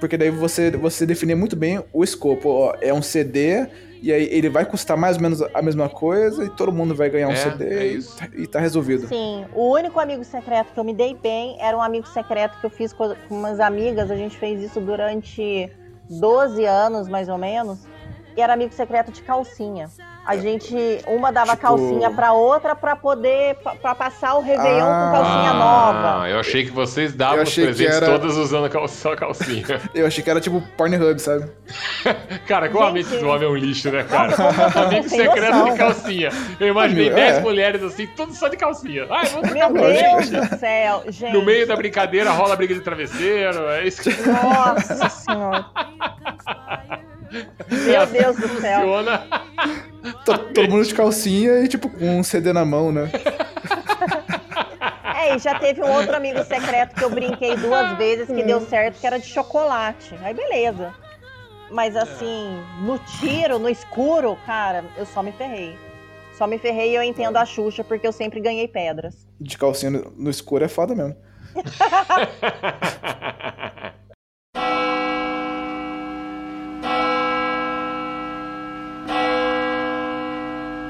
porque 0.00 0.16
daí 0.16 0.30
você, 0.30 0.70
você 0.70 1.06
definia 1.06 1.36
muito 1.36 1.54
bem 1.54 1.82
o 1.92 2.02
escopo. 2.02 2.48
Ó, 2.48 2.74
é 2.80 2.92
um 2.92 3.02
CD, 3.02 3.66
e 4.02 4.12
aí 4.12 4.28
ele 4.30 4.48
vai 4.48 4.64
custar 4.64 4.96
mais 4.96 5.16
ou 5.16 5.22
menos 5.22 5.40
a 5.42 5.62
mesma 5.62 5.88
coisa, 5.88 6.44
e 6.44 6.50
todo 6.50 6.72
mundo 6.72 6.94
vai 6.94 7.08
ganhar 7.08 7.28
um 7.28 7.32
É, 7.32 7.36
CD 7.36 7.64
é 7.74 7.86
e, 7.86 7.96
isso. 7.96 8.16
e 8.36 8.46
tá 8.46 8.58
resolvido. 8.58 9.06
Sim, 9.06 9.44
o 9.54 9.70
único 9.72 10.00
amigo 10.00 10.24
secreto 10.24 10.72
que 10.72 10.80
eu 10.80 10.84
me 10.84 10.92
dei 10.94 11.14
bem 11.14 11.56
era 11.60 11.76
um 11.76 11.82
amigo 11.82 12.06
secreto 12.08 12.58
que 12.58 12.66
eu 12.66 12.70
fiz 12.70 12.92
com 12.92 13.14
com 13.28 13.34
umas 13.34 13.60
amigas. 13.60 14.10
A 14.10 14.16
gente 14.16 14.36
fez 14.36 14.60
isso 14.62 14.80
durante 14.80 15.70
12 16.10 16.64
anos, 16.64 17.08
mais 17.08 17.28
ou 17.28 17.38
menos. 17.38 17.86
E 18.36 18.40
era 18.40 18.52
amigo 18.52 18.72
secreto 18.74 19.12
de 19.12 19.22
calcinha. 19.22 19.88
A 20.26 20.38
gente, 20.38 20.74
uma 21.06 21.30
dava 21.30 21.50
Tipo- 21.50 21.62
calcinha 21.62 22.10
pra 22.10 22.32
outra 22.32 22.74
pra 22.74 22.96
poder, 22.96 23.56
pra, 23.56 23.74
pra 23.74 23.94
passar 23.94 24.34
o 24.36 24.40
Réveillon 24.40 24.86
Ah. 24.86 25.10
com 25.12 25.18
calcinha 25.22 25.52
nova. 25.52 26.28
Eu 26.30 26.40
achei 26.40 26.64
que 26.64 26.70
vocês 26.70 27.12
davam 27.12 27.42
os 27.42 27.54
presentes 27.54 27.96
era- 27.96 28.06
todos 28.06 28.34
usando 28.38 28.70
cal- 28.70 28.88
só 28.88 29.14
calcinha. 29.14 29.64
Eu 29.94 30.06
achei 30.06 30.24
que 30.24 30.30
era 30.30 30.40
tipo 30.40 30.62
Pornhub, 30.78 31.18
sabe? 31.20 31.50
Cara, 32.48 32.70
como 32.70 32.84
a 32.84 32.86
Gente. 32.92 33.10
mente 33.10 33.18
do 33.22 33.28
homem 33.28 33.44
é 33.46 33.50
um 33.50 33.54
lixo, 33.54 33.90
né, 33.90 34.02
cara? 34.04 34.32
Amigo 34.86 35.08
secreto 35.10 35.52
noção. 35.56 35.72
de 35.72 35.78
calcinha. 35.78 36.30
Eu 36.58 36.68
imaginei 36.68 37.06
Amigo, 37.08 37.16
10 37.16 37.36
é. 37.36 37.40
mulheres 37.40 37.82
assim, 37.82 38.06
tudo 38.16 38.32
só 38.32 38.48
de 38.48 38.56
calcinha. 38.56 39.06
Ai, 39.10 39.26
vamos 39.26 39.50
Meu 39.52 39.68
Lógico. 39.68 40.30
Deus 40.30 40.48
do 40.48 40.58
céu, 40.58 41.02
gente. 41.08 41.32
No 41.34 41.42
meio 41.44 41.66
da 41.66 41.76
brincadeira 41.76 42.30
rola 42.30 42.54
a 42.54 42.56
briga 42.56 42.72
de 42.74 42.80
travesseiro. 42.80 43.68
É 43.68 43.86
isso 43.86 44.02
que 44.02 44.10
Nossa 44.26 45.08
senhora. 45.10 45.66
Meu 47.70 48.06
Deus 48.06 48.36
do 48.36 48.48
céu. 48.60 48.80
funciona. 48.80 49.18
To- 50.24 50.38
Todo 50.38 50.70
mundo 50.70 50.84
de 50.84 50.94
calcinha 50.94 51.60
e 51.60 51.68
tipo 51.68 51.88
com 51.88 52.18
um 52.18 52.22
CD 52.22 52.52
na 52.52 52.64
mão, 52.64 52.92
né? 52.92 53.10
É, 55.16 55.34
e 55.34 55.38
já 55.38 55.58
teve 55.58 55.82
um 55.82 55.90
outro 55.90 56.14
amigo 56.14 56.42
secreto 56.44 56.94
que 56.94 57.02
eu 57.04 57.10
brinquei 57.10 57.56
duas 57.56 57.96
vezes 57.96 58.26
que 58.26 58.42
deu 58.42 58.60
certo, 58.60 59.00
que 59.00 59.06
era 59.06 59.18
de 59.18 59.26
chocolate. 59.26 60.14
Aí 60.22 60.34
beleza. 60.34 60.92
Mas 61.70 61.96
assim, 61.96 62.62
no 62.82 62.98
tiro, 62.98 63.58
no 63.58 63.68
escuro, 63.70 64.36
cara, 64.44 64.84
eu 64.96 65.06
só 65.06 65.22
me 65.22 65.32
ferrei. 65.32 65.78
Só 66.36 66.46
me 66.46 66.58
ferrei 66.58 66.90
e 66.92 66.94
eu 66.96 67.02
entendo 67.02 67.36
a 67.36 67.46
Xuxa, 67.46 67.82
porque 67.82 68.06
eu 68.06 68.12
sempre 68.12 68.40
ganhei 68.40 68.68
pedras. 68.68 69.26
De 69.40 69.56
calcinha 69.56 69.90
no, 69.90 70.12
no 70.16 70.30
escuro 70.30 70.64
é 70.64 70.68
foda 70.68 70.94
mesmo. 70.94 71.16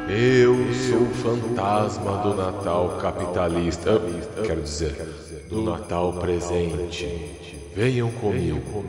Eu 0.09 0.55
sou 0.74 1.02
o 1.02 1.14
fantasma 1.14 2.18
do 2.18 2.35
Natal 2.35 2.98
capitalista. 3.01 3.93
Ah, 4.36 4.43
Quero 4.43 4.60
dizer, 4.62 4.93
do 5.48 5.62
Natal 5.62 6.12
presente. 6.12 7.09
Venham 7.74 8.10
comigo. 8.12 8.85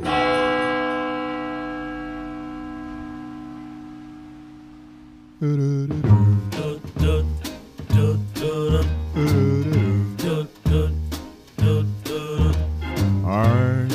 I'm 13.27 13.87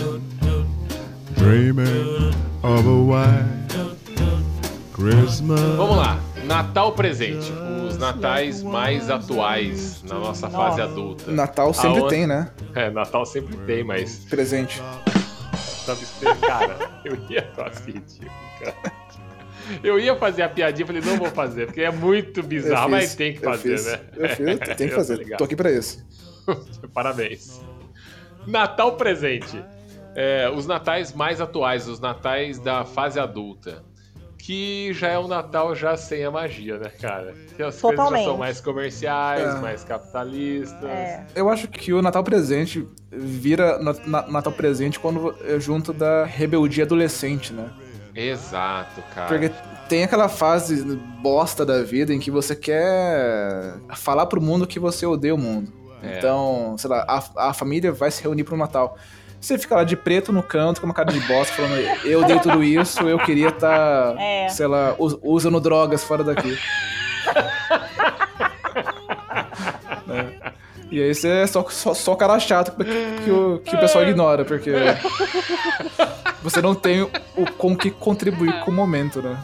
dreaming 1.36 2.34
of 2.62 2.86
a 2.86 3.02
white 3.02 3.47
Christmas. 4.92 5.60
Vamos 5.76 5.97
lá. 5.97 6.30
Natal 6.51 6.90
presente. 6.93 7.52
Os 7.86 7.97
natais 7.97 8.60
mais 8.60 9.09
atuais 9.09 10.02
na 10.02 10.16
nossa 10.18 10.51
fase 10.51 10.81
adulta. 10.81 11.31
Natal 11.31 11.72
sempre 11.72 12.01
Aonde- 12.01 12.09
tem, 12.09 12.27
né? 12.27 12.51
É, 12.74 12.90
Natal 12.90 13.24
sempre 13.24 13.56
tem, 13.59 13.85
mas. 13.85 14.24
Presente. 14.28 14.82
Tava 15.86 16.02
esperando. 16.02 16.40
Cara, 16.40 16.90
eu 17.05 17.16
ia 17.31 17.48
fazer 17.55 17.93
ridículo, 17.93 18.31
cara. 18.59 18.93
Eu 19.85 20.01
ia 20.01 20.16
fazer 20.16 20.43
a 20.43 20.48
piadinha, 20.48 20.85
falei, 20.85 21.01
não 21.02 21.16
vou 21.16 21.28
fazer, 21.31 21.66
porque 21.66 21.82
é 21.82 21.93
muito 21.93 22.40
Eu 22.40 22.44
bizarro, 22.44 22.82
fiz, 22.90 22.90
mas 22.90 23.14
tem 23.14 23.32
que 23.35 23.39
eu 23.47 23.51
fazer, 23.51 23.77
fiz, 23.78 23.86
né? 23.86 24.01
Eu 24.16 24.28
fiz, 24.31 24.36
tem 24.36 24.59
que 24.59 24.82
Eu 24.82 24.89
tô 24.89 24.94
fazer. 24.97 25.16
ligado. 25.18 25.39
Tô 25.39 25.44
aqui 25.44 25.55
pra 25.55 25.70
isso. 25.70 26.05
Parabéns. 26.93 27.60
Natal 28.44 28.97
presente. 28.97 29.62
É, 30.16 30.51
os 30.52 30.66
natais 30.66 31.12
mais 31.12 31.40
atuais, 31.40 31.86
os 31.86 32.01
natais 32.01 32.59
da 32.59 32.85
fase 32.85 33.20
adulta. 33.20 33.85
Que 34.43 34.93
já 34.95 35.09
é 35.09 35.19
um 35.19 35.29
Natal 35.29 35.75
já 35.75 35.97
sem 35.97 36.25
a 36.25 36.31
magia, 36.31 36.79
né, 36.79 36.91
cara? 37.01 37.35
Que 37.57 37.62
as 37.62 37.79
coisas 37.79 37.81
já 37.81 37.89
Totalmente. 38.05 38.25
são 38.25 38.37
mais 38.39 38.61
comerciais, 38.61 39.55
É. 39.57 39.61
mais 39.61 39.85
capitalistas. 39.85 40.83
É. 40.85 41.27
Eu 41.35 41.49
acho 41.51 41.69
que 41.69 41.93
o 41.93 42.01
Natal 42.03 42.25
presente 42.25 42.87
vira 43.11 43.79
na- 43.79 43.93
na- 44.07 44.27
Natal 44.29 44.53
presente 44.53 44.99
quando 44.99 45.35
é 45.45 45.61
junto 45.61 45.93
da 45.93 46.25
rebeldia 46.25 46.85
adolescente, 46.85 47.53
né? 47.53 47.71
Exato, 48.15 49.03
cara. 49.15 49.29
Porque 49.29 49.51
tem 49.89 50.03
aquela 50.05 50.29
fase 50.29 50.83
bosta 51.23 51.65
da 51.65 51.83
vida 51.83 52.12
em 52.12 52.19
que 52.19 52.31
você 52.31 52.57
quer 52.57 53.75
falar 53.97 54.27
pro 54.27 54.41
mundo 54.41 54.67
que 54.67 54.79
você 54.81 55.07
odeia 55.07 55.35
o 55.35 55.39
mundo. 55.39 55.73
É. 56.03 56.19
Então, 56.19 56.77
sei 56.79 56.91
lá, 56.91 57.05
a, 57.07 57.51
a 57.51 57.53
família 57.53 57.93
vai 57.93 58.11
se 58.11 58.23
reunir 58.23 58.45
pro 58.45 58.57
Natal. 58.57 58.97
Você 59.41 59.57
fica 59.59 59.75
lá 59.77 59.85
de 59.85 59.97
preto 59.97 60.33
no 60.33 60.43
canto, 60.43 60.81
com 60.81 60.87
uma 60.87 60.93
cara 60.95 61.11
de 61.11 61.21
bosta, 61.21 61.55
falando, 61.55 61.77
eu 62.05 62.21
odeio 62.21 62.41
tudo 62.41 62.62
isso, 62.62 63.09
eu 63.09 63.19
queria 63.19 63.49
estar, 63.49 64.15
É. 64.21 64.49
sei 64.51 64.67
lá, 64.67 64.95
us- 64.99 65.19
usando 65.23 65.59
drogas 65.61 66.05
fora 66.05 66.23
daqui. 66.23 66.59
Né? 70.07 70.33
E 70.93 71.01
aí 71.01 71.15
você 71.15 71.29
é 71.29 71.47
só, 71.47 71.65
só, 71.71 71.95
só 71.95 72.17
cara 72.17 72.37
chato 72.41 72.73
que, 72.77 72.85
que 73.25 73.31
o, 73.31 73.61
que 73.61 73.77
o 73.77 73.79
pessoal 73.79 74.03
ignora, 74.03 74.45
porque 74.45 74.73
você 76.43 76.61
não 76.61 76.75
tem 76.75 77.03
o, 77.03 77.09
com 77.57 77.77
que 77.77 77.93
contribuir 77.93 78.59
com 78.65 78.73
o 78.73 78.75
momento, 78.75 79.23
né? 79.23 79.39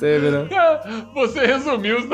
Teve, 0.00 0.30
né? 0.30 0.48
Você 1.14 1.46
resumiu 1.46 1.98
os 1.98 2.06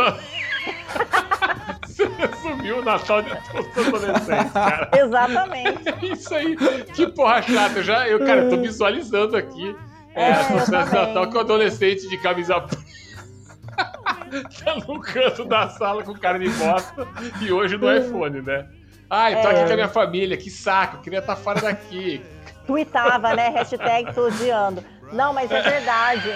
resumiu 2.17 2.79
o 2.79 2.85
Natal 2.85 3.23
de 3.23 3.31
todos 3.51 3.77
os 3.77 3.87
adolescentes, 3.95 4.53
cara. 4.53 4.91
Exatamente. 4.97 5.89
É 5.89 6.07
isso 6.13 6.35
aí. 6.35 6.57
Que 6.95 7.07
porra 7.09 7.43
chata. 7.43 7.79
Eu 7.79 7.83
já, 7.83 8.09
eu, 8.09 8.19
cara, 8.21 8.43
eu 8.45 8.51
tô 8.51 8.57
visualizando 8.61 9.37
aqui. 9.37 9.75
É, 10.15 10.23
É, 10.31 10.33
a 10.33 10.39
eu 10.41 10.45
festa 10.45 10.85
de. 10.85 10.95
Natal 10.95 11.31
com 11.31 11.37
o 11.37 11.41
adolescente 11.41 12.09
de 12.09 12.17
camisa 12.19 12.61
tá 13.77 14.75
no 14.89 15.01
canto 15.01 15.45
da 15.45 15.69
sala 15.69 16.03
com 16.03 16.15
cara 16.15 16.39
de 16.39 16.49
bosta 16.49 17.07
e 17.41 17.53
hoje 17.53 17.77
no 17.77 17.95
iPhone, 17.95 18.41
né? 18.43 18.67
Ai, 19.11 19.41
tô 19.43 19.49
É. 19.49 19.51
aqui 19.53 19.67
com 19.67 19.73
a 19.73 19.77
minha 19.77 19.89
família, 19.89 20.37
que 20.37 20.51
saco, 20.51 21.03
queria 21.03 21.19
estar 21.21 21.37
fora 21.37 21.61
daqui. 21.61 22.21
Tweetava, 22.67 23.35
né? 23.35 23.49
Hashtag 23.51 24.13
tô 24.15 24.27
odiando. 24.27 24.83
Não, 25.13 25.33
mas 25.33 25.51
é 25.51 25.63
verdade. 25.63 26.29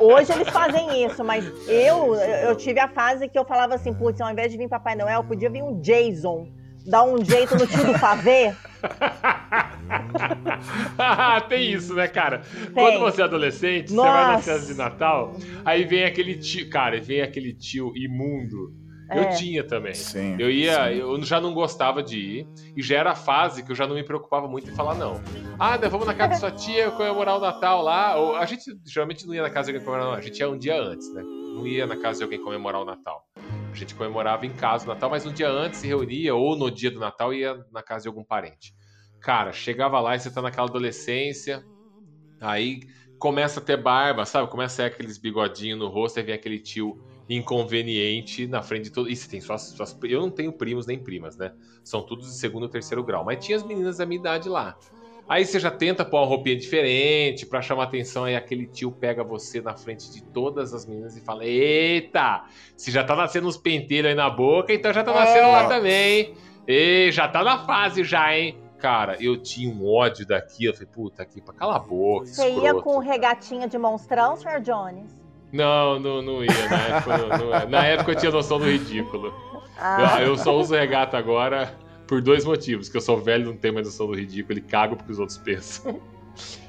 Hoje 0.00 0.32
eles 0.32 0.48
fazem 0.48 1.04
isso, 1.04 1.24
mas 1.24 1.44
eu, 1.68 2.14
eu 2.14 2.56
tive 2.56 2.80
a 2.80 2.88
fase 2.88 3.28
que 3.28 3.38
eu 3.38 3.44
falava 3.44 3.74
assim, 3.74 3.92
putz, 3.92 4.20
ao 4.20 4.30
invés 4.30 4.50
de 4.50 4.58
vir 4.58 4.68
Papai 4.68 4.94
Noel, 4.94 5.24
podia 5.24 5.50
vir 5.50 5.62
um 5.62 5.80
Jason. 5.80 6.48
Dar 6.84 7.04
um 7.04 7.24
jeito 7.24 7.56
no 7.56 7.64
tio 7.64 7.84
do 7.84 7.96
pavê. 7.98 8.52
Tem 11.48 11.72
isso, 11.72 11.94
né, 11.94 12.08
cara? 12.08 12.42
Quando 12.74 12.98
você 12.98 13.22
é 13.22 13.24
adolescente, 13.24 13.90
você 13.90 13.96
vai 13.96 14.06
na 14.06 14.32
Nossa. 14.32 14.52
festa 14.52 14.66
de 14.66 14.74
Natal, 14.74 15.36
aí 15.64 15.84
vem 15.84 16.04
aquele 16.04 16.34
tio, 16.36 16.68
cara, 16.68 17.00
vem 17.00 17.22
aquele 17.22 17.54
tio 17.54 17.92
imundo. 17.96 18.74
Eu 19.14 19.22
É. 19.24 19.28
tinha 19.36 19.64
também. 19.64 19.94
Sim. 19.94 20.36
Eu 20.38 20.50
ia, 20.50 20.92
eu 20.92 21.22
já 21.22 21.40
não 21.40 21.52
gostava 21.54 22.02
de 22.02 22.18
ir, 22.18 22.48
e 22.76 22.82
já 22.82 22.96
era 22.98 23.12
a 23.12 23.14
fase 23.14 23.62
que 23.62 23.70
eu 23.70 23.76
já 23.76 23.86
não 23.86 23.94
me 23.94 24.02
preocupava 24.04 24.48
muito 24.48 24.70
em 24.70 24.74
falar 24.74 24.94
não. 24.94 25.20
Ah, 25.58 25.76
né, 25.78 25.88
vamos 25.88 26.06
na 26.06 26.14
casa 26.14 26.30
da 26.32 26.36
sua 26.36 26.50
tia 26.50 26.90
comemorar 26.90 27.36
o 27.36 27.40
Natal 27.40 27.82
lá. 27.82 28.16
Ou, 28.16 28.36
a 28.36 28.44
gente 28.46 28.64
geralmente 28.86 29.26
não 29.26 29.34
ia 29.34 29.42
na 29.42 29.50
casa 29.50 29.70
de 29.70 29.76
alguém 29.76 29.84
comemorar, 29.84 30.12
não. 30.12 30.18
A 30.18 30.20
gente 30.22 30.38
ia 30.38 30.48
um 30.50 30.58
dia 30.58 30.80
antes, 30.80 31.12
né? 31.14 31.22
Não 31.22 31.66
ia 31.66 31.86
na 31.86 31.96
casa 31.96 32.18
de 32.18 32.24
alguém 32.24 32.40
comemorar 32.42 32.80
o 32.80 32.84
Natal. 32.84 33.26
A 33.70 33.74
gente 33.74 33.94
comemorava 33.94 34.44
em 34.44 34.52
casa 34.52 34.84
o 34.84 34.88
Natal, 34.88 35.08
mas 35.08 35.24
um 35.24 35.32
dia 35.32 35.48
antes 35.48 35.80
se 35.80 35.86
reunia, 35.86 36.34
ou 36.34 36.56
no 36.56 36.70
dia 36.70 36.90
do 36.90 36.98
Natal 37.00 37.32
ia 37.32 37.64
na 37.72 37.82
casa 37.82 38.02
de 38.02 38.08
algum 38.08 38.22
parente. 38.24 38.74
Cara, 39.20 39.52
chegava 39.52 39.98
lá 40.00 40.14
e 40.16 40.20
você 40.20 40.30
tá 40.30 40.42
naquela 40.42 40.66
adolescência, 40.68 41.64
aí 42.40 42.80
começa 43.18 43.60
a 43.60 43.62
ter 43.62 43.76
barba, 43.76 44.24
sabe? 44.24 44.50
Começa 44.50 44.74
a 44.74 44.76
sair 44.78 44.86
aqueles 44.86 45.16
bigodinhos 45.16 45.78
no 45.78 45.88
rosto, 45.88 46.18
aí 46.18 46.24
vem 46.24 46.34
aquele 46.34 46.58
tio 46.58 47.00
inconveniente 47.36 48.46
na 48.46 48.62
frente 48.62 48.84
de 48.84 48.90
todo. 48.90 49.08
E 49.08 49.16
você 49.16 49.28
tem 49.28 49.40
suas, 49.40 49.62
suas. 49.62 49.96
Eu 50.04 50.20
não 50.20 50.30
tenho 50.30 50.52
primos 50.52 50.86
nem 50.86 50.98
primas, 50.98 51.36
né? 51.36 51.52
São 51.84 52.02
todos 52.02 52.26
de 52.26 52.34
segundo 52.34 52.64
ou 52.64 52.68
terceiro 52.68 53.02
grau. 53.02 53.24
Mas 53.24 53.44
tinha 53.44 53.56
as 53.56 53.64
meninas 53.64 53.98
da 53.98 54.06
minha 54.06 54.20
idade 54.20 54.48
lá. 54.48 54.76
Aí 55.28 55.44
você 55.46 55.60
já 55.60 55.70
tenta 55.70 56.04
pôr 56.04 56.18
uma 56.18 56.26
roupinha 56.26 56.56
diferente 56.56 57.46
pra 57.46 57.62
chamar 57.62 57.84
atenção, 57.84 58.24
aí 58.24 58.34
aquele 58.34 58.66
tio 58.66 58.90
pega 58.90 59.22
você 59.22 59.60
na 59.60 59.72
frente 59.74 60.10
de 60.12 60.20
todas 60.22 60.74
as 60.74 60.84
meninas 60.84 61.16
e 61.16 61.20
fala: 61.20 61.44
Eita, 61.44 62.44
se 62.76 62.90
já 62.90 63.04
tá 63.04 63.14
nascendo 63.14 63.46
uns 63.46 63.56
penteiros 63.56 64.10
aí 64.10 64.16
na 64.16 64.28
boca, 64.28 64.74
então 64.74 64.92
já 64.92 65.02
tá 65.04 65.14
nascendo 65.14 65.46
É. 65.46 65.52
lá 65.52 65.68
também, 65.68 66.18
hein? 66.20 66.34
E 66.66 67.10
já 67.12 67.28
tá 67.28 67.42
na 67.44 67.64
fase 67.64 68.02
já, 68.04 68.36
hein? 68.36 68.58
Cara, 68.78 69.16
eu 69.22 69.40
tinha 69.40 69.72
um 69.72 69.86
ódio 69.86 70.26
daqui, 70.26 70.64
eu 70.64 70.74
falei, 70.74 70.88
puta 70.92 71.22
aqui, 71.22 71.40
pra 71.40 71.54
cala 71.54 71.76
a 71.76 71.78
boca, 71.78 72.26
Você 72.26 72.48
ia 72.50 72.56
escroto. 72.56 72.82
com 72.82 72.98
regatinha 72.98 73.68
de 73.68 73.78
monstrão, 73.78 74.36
Sr. 74.36 74.60
Jones? 74.60 75.21
Não, 75.52 75.98
não, 76.00 76.22
não 76.22 76.42
ia. 76.44 76.50
Na 76.68 76.96
época, 76.96 77.18
não- 77.18 77.28
não- 77.60 77.68
na 77.68 77.84
época 77.86 78.12
eu 78.12 78.16
tinha 78.16 78.32
noção 78.32 78.58
do 78.58 78.64
ridículo. 78.64 79.32
Ah, 79.78 80.18
Eu, 80.20 80.28
eu 80.28 80.38
só 80.38 80.56
uso 80.56 80.74
regata 80.74 81.16
agora 81.18 81.74
por 82.06 82.20
dois 82.22 82.44
motivos. 82.44 82.88
Que 82.88 82.96
eu 82.96 83.00
sou 83.00 83.18
velho 83.20 83.42
e 83.44 83.46
não 83.46 83.56
tenho 83.56 83.74
mais 83.74 83.86
noção 83.86 84.06
do 84.06 84.14
ridículo 84.14 84.58
e 84.58 84.62
cago 84.62 84.96
porque 84.96 85.12
os 85.12 85.18
outros 85.18 85.38
pensam. 85.38 86.00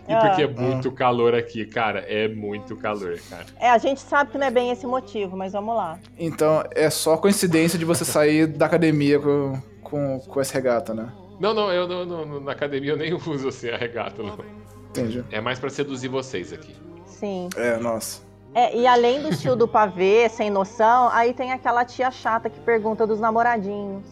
E 0.06 0.12
Ah. 0.12 0.20
porque 0.20 0.42
é 0.42 0.48
muito 0.48 0.92
calor 0.92 1.34
aqui, 1.34 1.66
cara. 1.66 2.00
É 2.02 2.28
muito 2.28 2.76
calor, 2.76 3.18
cara. 3.30 3.46
É, 3.58 3.70
a 3.70 3.78
gente 3.78 4.02
sabe 4.02 4.32
que 4.32 4.38
não 4.38 4.46
é 4.48 4.52
bem 4.52 4.70
esse 4.70 4.86
motivo, 4.86 5.38
mas 5.38 5.54
vamos 5.54 5.74
lá. 5.78 5.98
Então 6.20 6.62
é 6.72 6.90
só 6.90 7.16
coincidência 7.16 7.80
de 7.80 7.86
você 7.86 8.04
sair 8.04 8.46
da 8.46 8.66
academia 8.66 9.18
com, 9.18 9.58
com, 9.82 10.20
com 10.20 10.42
essa 10.42 10.54
regata, 10.56 10.94
né? 10.94 11.10
Não, 11.40 11.54
não, 11.54 11.72
eu 11.72 11.88
não- 11.88 12.06
não- 12.06 12.40
na 12.42 12.52
academia 12.52 12.92
eu 12.92 12.98
nem 12.98 13.14
uso 13.14 13.48
assim 13.48 13.70
a 13.70 13.78
regata, 13.78 14.22
não. 14.22 14.38
Entendi. 14.90 15.24
É 15.32 15.40
mais 15.40 15.58
pra 15.58 15.70
seduzir 15.70 16.10
vocês 16.10 16.52
aqui. 16.52 16.76
Sim. 17.06 17.48
É, 17.56 17.78
nossa. 17.78 18.22
É, 18.56 18.76
e 18.78 18.86
além 18.86 19.22
do 19.22 19.36
tio 19.36 19.56
do 19.56 19.68
pavê, 19.68 20.28
sem 20.32 20.50
noção, 20.50 21.10
aí 21.10 21.34
tem 21.34 21.52
aquela 21.52 21.84
tia 21.84 22.12
chata 22.12 22.50
que 22.50 22.60
pergunta 22.60 23.06
dos 23.08 23.20
namoradinhos. 23.20 24.04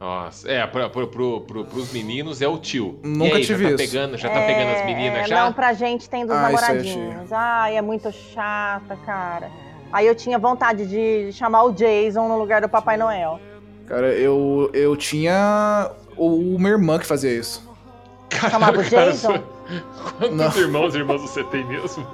Nossa, 0.00 0.50
é, 0.50 0.66
pro, 0.66 0.90
pro, 0.90 1.40
pro, 1.42 1.64
pros 1.64 1.92
meninos 1.92 2.42
é 2.42 2.48
o 2.48 2.58
tio. 2.58 2.98
Nunca 3.04 3.34
e 3.34 3.36
aí, 3.36 3.44
tive 3.46 3.62
já 3.62 3.68
tá 3.68 3.82
isso. 3.82 3.92
pegando, 3.92 4.18
já 4.18 4.28
tá 4.30 4.40
pegando 4.40 4.70
as 4.72 4.84
meninas 4.84 5.18
É, 5.18 5.26
já? 5.28 5.44
Não, 5.44 5.52
pra 5.52 5.72
gente 5.74 6.10
tem 6.10 6.26
dos 6.26 6.34
Ah, 6.34 6.38
isso 6.38 6.44
aí 6.46 6.54
eu 6.54 6.60
namoradinhos. 6.60 7.32
Ai, 7.32 7.76
é 7.76 7.82
muito 7.82 8.10
chata, 8.10 8.96
cara. 9.06 9.48
Aí 9.92 10.06
eu 10.06 10.14
tinha 10.16 10.40
vontade 10.40 10.86
de 10.86 11.30
chamar 11.32 11.62
o 11.64 11.72
Jason 11.72 12.26
no 12.26 12.36
lugar 12.36 12.60
do 12.60 12.68
Papai 12.68 12.96
Noel. 12.96 13.38
Cara, 13.86 14.08
eu, 14.08 14.70
eu 14.72 14.96
tinha 14.96 15.90
o, 16.16 16.56
uma 16.56 16.68
irmã 16.68 16.98
que 16.98 17.06
fazia 17.06 17.32
isso. 17.32 17.70
Chamava 18.50 18.80
o 18.80 18.90
Cara, 18.90 19.12
Jason? 19.12 19.38
Quantos 20.18 20.36
Não. 20.36 20.58
irmãos 20.58 20.94
e 20.94 20.98
irmãs 20.98 21.20
você 21.20 21.44
tem 21.44 21.64
mesmo? 21.64 22.04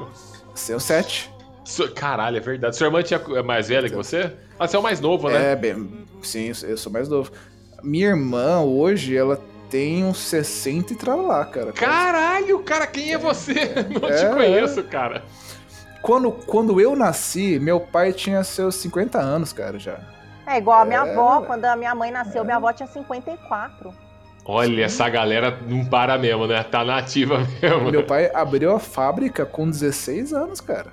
Seu 0.58 0.80
sete. 0.80 1.30
Su- 1.64 1.92
Caralho, 1.94 2.36
é 2.36 2.40
verdade. 2.40 2.76
Sua 2.76 2.86
irmã 2.86 3.02
tinha, 3.02 3.20
é 3.36 3.42
mais 3.42 3.68
velha 3.68 3.88
que 3.88 3.94
você? 3.94 4.32
Ah, 4.58 4.66
você 4.66 4.76
é 4.76 4.78
o 4.78 4.82
mais 4.82 5.00
novo, 5.00 5.28
né? 5.28 5.52
É, 5.52 5.56
bem. 5.56 6.06
Sim, 6.22 6.50
eu 6.64 6.76
sou 6.76 6.90
mais 6.92 7.08
novo. 7.08 7.30
Minha 7.82 8.08
irmã, 8.08 8.60
hoje, 8.62 9.16
ela 9.16 9.40
tem 9.70 10.04
uns 10.04 10.18
60 10.18 10.94
e 10.94 10.96
tralalá, 10.96 11.44
cara. 11.44 11.72
Caralho, 11.72 12.58
cara, 12.60 12.86
quem 12.86 13.12
é 13.12 13.18
você? 13.18 13.52
Não 13.88 14.00
te 14.00 14.24
É, 14.24 14.28
conheço, 14.34 14.82
cara. 14.84 15.22
Quando, 16.02 16.32
quando 16.32 16.80
eu 16.80 16.96
nasci, 16.96 17.58
meu 17.60 17.78
pai 17.80 18.12
tinha 18.12 18.42
seus 18.42 18.74
50 18.76 19.18
anos, 19.18 19.52
cara, 19.52 19.78
já. 19.78 19.98
É 20.46 20.56
igual 20.56 20.80
a 20.80 20.84
minha 20.84 21.00
É, 21.04 21.12
avó, 21.12 21.42
quando 21.42 21.66
a 21.66 21.76
minha 21.76 21.94
mãe 21.94 22.10
nasceu, 22.10 22.42
minha 22.44 22.56
avó 22.56 22.72
tinha 22.72 22.86
54. 22.86 23.92
Olha, 24.50 24.84
essa 24.86 25.06
galera 25.10 25.60
não 25.68 25.84
para 25.84 26.16
mesmo, 26.16 26.46
né? 26.46 26.62
Tá 26.62 26.82
nativa 26.82 27.46
mesmo. 27.60 27.90
Meu 27.90 28.02
pai 28.04 28.30
abriu 28.34 28.74
a 28.74 28.80
fábrica 28.80 29.44
com 29.44 29.68
16 29.68 30.32
anos, 30.32 30.58
cara. 30.58 30.90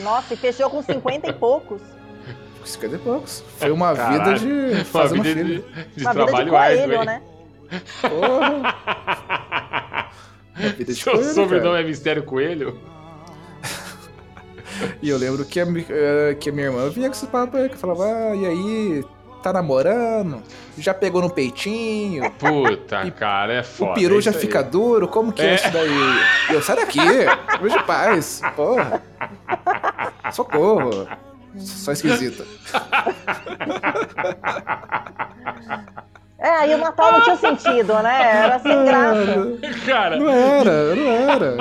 Nossa, 0.00 0.34
e 0.34 0.36
fechou 0.36 0.70
com 0.70 0.80
50 0.80 1.28
e 1.30 1.32
poucos. 1.32 1.82
50 2.64 2.94
e 2.94 2.98
poucos. 3.00 3.42
Foi 3.58 3.72
uma 3.72 3.92
vida 3.92 4.04
Caralho. 4.18 4.38
de 4.38 4.74
Uma 4.76 4.84
fazer 4.84 5.14
uma 5.16 5.24
vida 5.24 5.40
filha. 5.44 5.58
de, 5.58 5.96
de 5.96 6.04
Uma 6.04 6.12
vida 6.12 6.24
de 6.24 6.30
trabalho 6.30 6.56
árduo, 6.56 6.78
coelho, 6.84 7.00
hein? 7.00 7.06
né? 7.06 7.22
Porra. 8.02 8.74
Vida 10.76 10.84
de 10.84 10.94
Seu 11.02 11.12
coelho, 11.14 11.34
sobrenome 11.34 11.70
cara. 11.70 11.80
é 11.80 11.84
Mistério 11.84 12.22
Coelho? 12.22 12.78
E 15.02 15.08
eu 15.10 15.18
lembro 15.18 15.44
que 15.44 15.58
a, 15.60 15.64
eh, 15.66 16.36
que 16.38 16.48
a 16.50 16.52
minha 16.52 16.66
irmã 16.66 16.88
vinha 16.88 17.08
com 17.08 17.14
esse 17.14 17.26
papo 17.26 17.56
aí, 17.56 17.68
que 17.68 17.76
falava, 17.76 18.04
ah, 18.04 18.36
e 18.36 18.46
aí, 18.46 19.04
tá 19.42 19.52
namorando? 19.52 20.42
Já 20.78 20.94
pegou 20.94 21.20
no 21.22 21.30
peitinho? 21.30 22.30
Puta, 22.32 23.10
cara, 23.12 23.54
é 23.54 23.62
foda. 23.62 23.90
o 23.92 23.94
peru 23.94 24.18
é 24.18 24.22
já 24.22 24.30
aí. 24.30 24.36
fica 24.38 24.62
duro? 24.62 25.08
Como 25.08 25.32
que 25.32 25.42
é, 25.42 25.50
É. 25.50 25.54
isso 25.56 25.70
daí? 25.70 25.90
E 26.50 26.52
Eu, 26.54 26.62
sai 26.62 26.76
daqui, 26.76 26.98
vejo 27.60 27.76
de 27.78 27.84
paz, 27.84 28.40
porra. 28.56 29.02
Socorro. 30.32 31.08
Só 31.58 31.92
esquisita. 31.92 32.44
É, 36.38 36.48
aí 36.48 36.74
o 36.74 36.78
Natal 36.78 37.12
não 37.12 37.20
tinha 37.22 37.36
sentido, 37.36 37.92
né? 38.02 38.44
Era 38.44 38.58
sem 38.60 38.84
graça. 38.84 39.58
Cara, 39.86 40.16
Não 40.16 40.30
era, 40.30 40.94
não 40.94 41.10
era. 41.12 41.56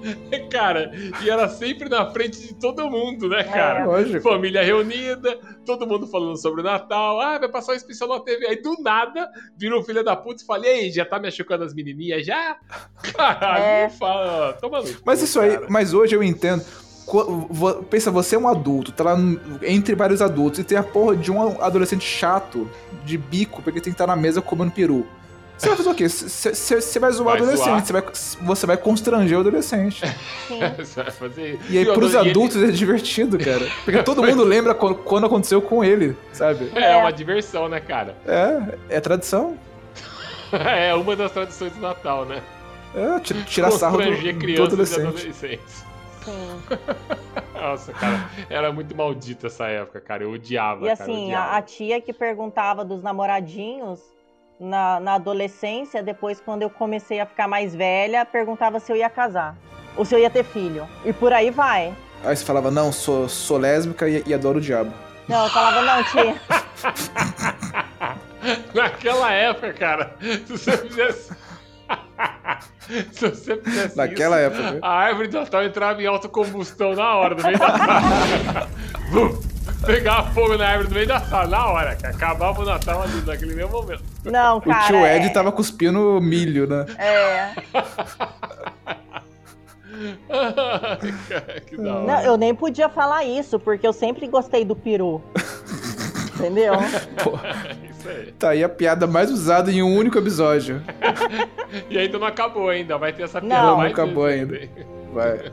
cara, 0.50 0.90
e 1.22 1.30
era 1.30 1.48
sempre 1.48 1.88
na 1.88 2.10
frente 2.10 2.40
de 2.40 2.54
todo 2.54 2.88
mundo, 2.90 3.28
né, 3.28 3.40
É. 3.40 3.44
cara? 3.44 3.84
Lógico. 3.86 4.20
Família 4.22 4.62
reunida, 4.62 5.38
todo 5.64 5.86
mundo 5.86 6.06
falando 6.06 6.36
sobre 6.36 6.60
o 6.60 6.64
Natal. 6.64 7.20
Ah, 7.20 7.38
vai 7.38 7.48
passar 7.48 7.72
um 7.72 7.76
especial 7.76 8.08
na 8.08 8.20
TV. 8.20 8.46
Aí 8.46 8.60
do 8.62 8.80
nada, 8.82 9.28
virou 9.56 9.82
filho 9.82 10.02
da 10.04 10.16
puta 10.16 10.42
e 10.42 10.46
falei, 10.46 10.70
ei, 10.84 10.90
já 10.90 11.04
tá 11.04 11.18
me 11.18 11.28
achocando 11.28 11.64
as 11.64 11.74
menininhas 11.74 12.24
já? 12.26 12.56
Caralho, 13.14 13.62
É. 13.64 13.88
fala. 13.90 14.52
Toma 14.54 14.80
no 14.80 14.88
Mas 15.04 15.22
isso 15.22 15.38
aí, 15.40 15.52
cara. 15.54 15.66
mas 15.68 15.94
hoje 15.94 16.14
eu 16.14 16.22
entendo. 16.22 16.64
Pensa, 17.90 18.10
você 18.10 18.36
é 18.36 18.38
um 18.38 18.46
adulto, 18.46 18.92
tá 18.92 19.02
lá 19.02 19.16
entre 19.62 19.96
vários 19.96 20.22
adultos, 20.22 20.60
e 20.60 20.64
tem 20.64 20.78
a 20.78 20.82
porra 20.82 21.16
de 21.16 21.32
um 21.32 21.60
adolescente 21.60 22.04
chato, 22.04 22.70
de 23.04 23.18
bico, 23.18 23.62
porque 23.62 23.80
tem 23.80 23.92
que 23.92 23.94
estar 23.96 24.06
na 24.06 24.14
mesa 24.14 24.40
comendo 24.40 24.70
peru. 24.70 25.06
Você 25.60 25.68
vai 25.68 25.76
fazer 25.76 25.90
o 25.90 25.94
quê? 25.94 26.08
Você 26.08 26.98
vai 26.98 27.12
zoar 27.12 27.20
o 27.20 27.24
Vai 27.24 27.36
adolescente, 27.54 27.86
você 27.86 27.92
vai, 27.92 28.02
você 28.40 28.66
vai 28.66 28.76
constranger 28.78 29.36
o 29.36 29.40
adolescente. 29.40 30.02
Sim. 30.48 30.58
Você 30.78 31.02
vai 31.02 31.10
fazer 31.12 31.60
E 31.68 31.76
aí, 31.78 31.86
o 31.88 31.92
pros 31.92 32.14
e 32.14 32.16
ele- 32.16 32.30
adultos, 32.30 32.62
é 32.62 32.68
divertido, 32.68 33.38
cara. 33.38 33.66
Porque 33.84 34.02
todo 34.02 34.22
mundo 34.22 34.42
lembra 34.42 34.74
quando, 34.74 34.94
quando 34.96 35.26
aconteceu 35.26 35.60
com 35.60 35.84
ele, 35.84 36.16
sabe? 36.32 36.70
É 36.74 36.96
uma 36.96 37.12
diversão, 37.12 37.68
né, 37.68 37.78
cara? 37.78 38.16
É, 38.26 38.96
é 38.96 39.00
tradição. 39.00 39.58
É 40.52 40.94
uma 40.94 41.14
das 41.14 41.30
tradições 41.30 41.72
do 41.74 41.80
Natal, 41.80 42.24
né? 42.24 42.40
É, 42.94 43.20
tira, 43.20 43.42
tira 43.42 43.70
sarro 43.70 43.98
do, 43.98 44.04
Constranger 44.04 44.36
do 44.38 44.48
e 44.48 44.60
adolescente. 44.62 45.06
adolescentes. 45.06 45.84
Sim. 46.24 46.78
Nossa, 47.54 47.92
cara, 47.92 48.30
era 48.48 48.72
muito 48.72 48.96
maldita 48.96 49.46
essa 49.46 49.66
época, 49.66 50.00
cara. 50.00 50.24
Eu 50.24 50.32
odiava, 50.32 50.86
E 50.86 50.96
cara. 50.96 51.02
assim, 51.02 51.24
odiava. 51.26 51.50
a, 51.52 51.56
a 51.58 51.62
tia 51.62 52.00
que 52.00 52.12
perguntava 52.12 52.84
dos 52.84 53.02
namoradinhos 53.02 54.00
na, 54.60 55.00
na 55.00 55.14
adolescência, 55.14 56.02
depois 56.02 56.40
quando 56.40 56.62
eu 56.62 56.70
comecei 56.70 57.18
a 57.18 57.26
ficar 57.26 57.48
mais 57.48 57.74
velha, 57.74 58.24
perguntava 58.26 58.78
se 58.78 58.92
eu 58.92 58.96
ia 58.96 59.08
casar. 59.08 59.56
Ou 59.96 60.04
se 60.04 60.14
eu 60.14 60.18
ia 60.18 60.30
ter 60.30 60.44
filho. 60.44 60.86
E 61.04 61.12
por 61.12 61.32
aí 61.32 61.50
vai. 61.50 61.94
Aí 62.22 62.36
você 62.36 62.44
falava, 62.44 62.70
não, 62.70 62.92
sou, 62.92 63.28
sou 63.28 63.56
lésbica 63.56 64.08
e, 64.08 64.22
e 64.26 64.34
adoro 64.34 64.58
o 64.58 64.60
diabo. 64.60 64.92
Não, 65.26 65.44
eu 65.44 65.50
falava, 65.50 65.82
não, 65.82 66.04
tia. 66.04 66.36
Naquela 68.74 69.32
época, 69.32 69.72
cara, 69.72 70.14
se 70.20 70.52
você 70.52 70.76
fizesse. 70.76 71.32
se 73.12 73.28
você 73.28 73.56
fizesse 73.62 73.96
Naquela 73.96 74.46
isso, 74.46 74.60
época. 74.60 74.86
a 74.86 74.90
árvore 74.92 75.28
de 75.28 75.36
Natal 75.36 75.64
entrava 75.64 76.02
em 76.02 76.06
autocombustão 76.06 76.94
na 76.94 77.16
hora, 77.16 77.34
no 77.34 77.42
meio 77.42 77.58
da 77.58 78.68
Pegava 79.86 80.30
fogo 80.32 80.56
na 80.56 80.68
árvore 80.68 80.88
no 80.88 80.94
meio 80.94 81.06
da 81.06 81.20
sala, 81.20 81.46
na 81.48 81.66
hora, 81.66 81.96
que 81.96 82.06
acabava 82.06 82.60
o 82.62 82.64
Natal 82.64 83.02
ali, 83.02 83.22
naquele 83.26 83.54
mesmo 83.54 83.72
momento. 83.72 84.02
Não, 84.24 84.58
O 84.58 84.60
cara. 84.62 84.86
tio 84.86 85.06
Ed 85.06 85.26
é- 85.26 85.28
tava 85.30 85.50
cuspindo 85.52 86.20
milho, 86.20 86.66
né? 86.66 86.86
É. 86.98 87.52
Ai, 90.28 91.12
cara, 91.28 91.60
que 91.60 91.76
da 91.76 91.94
hora. 91.94 92.06
Não, 92.06 92.20
eu 92.22 92.36
nem 92.36 92.54
podia 92.54 92.88
falar 92.88 93.24
isso, 93.24 93.58
porque 93.58 93.86
eu 93.86 93.92
sempre 93.92 94.26
gostei 94.26 94.64
do 94.64 94.74
peru. 94.76 95.22
Entendeu? 96.34 96.72
Isso 97.90 98.08
aí. 98.08 98.32
Tá 98.38 98.48
aí 98.50 98.64
a 98.64 98.68
piada 98.68 99.06
mais 99.06 99.30
usada 99.30 99.70
em 99.70 99.82
um 99.82 99.94
único 99.94 100.16
episódio. 100.16 100.82
E 101.90 101.98
ainda 101.98 102.18
não 102.18 102.26
acabou 102.26 102.70
ainda, 102.70 102.96
vai 102.96 103.12
ter 103.12 103.24
essa 103.24 103.42
Não. 103.42 103.48
piada 103.48 103.66
Não, 103.66 103.76
mais 103.76 103.92
acabou 103.92 104.24
ainda. 104.24 104.58
Vai. 105.12 105.52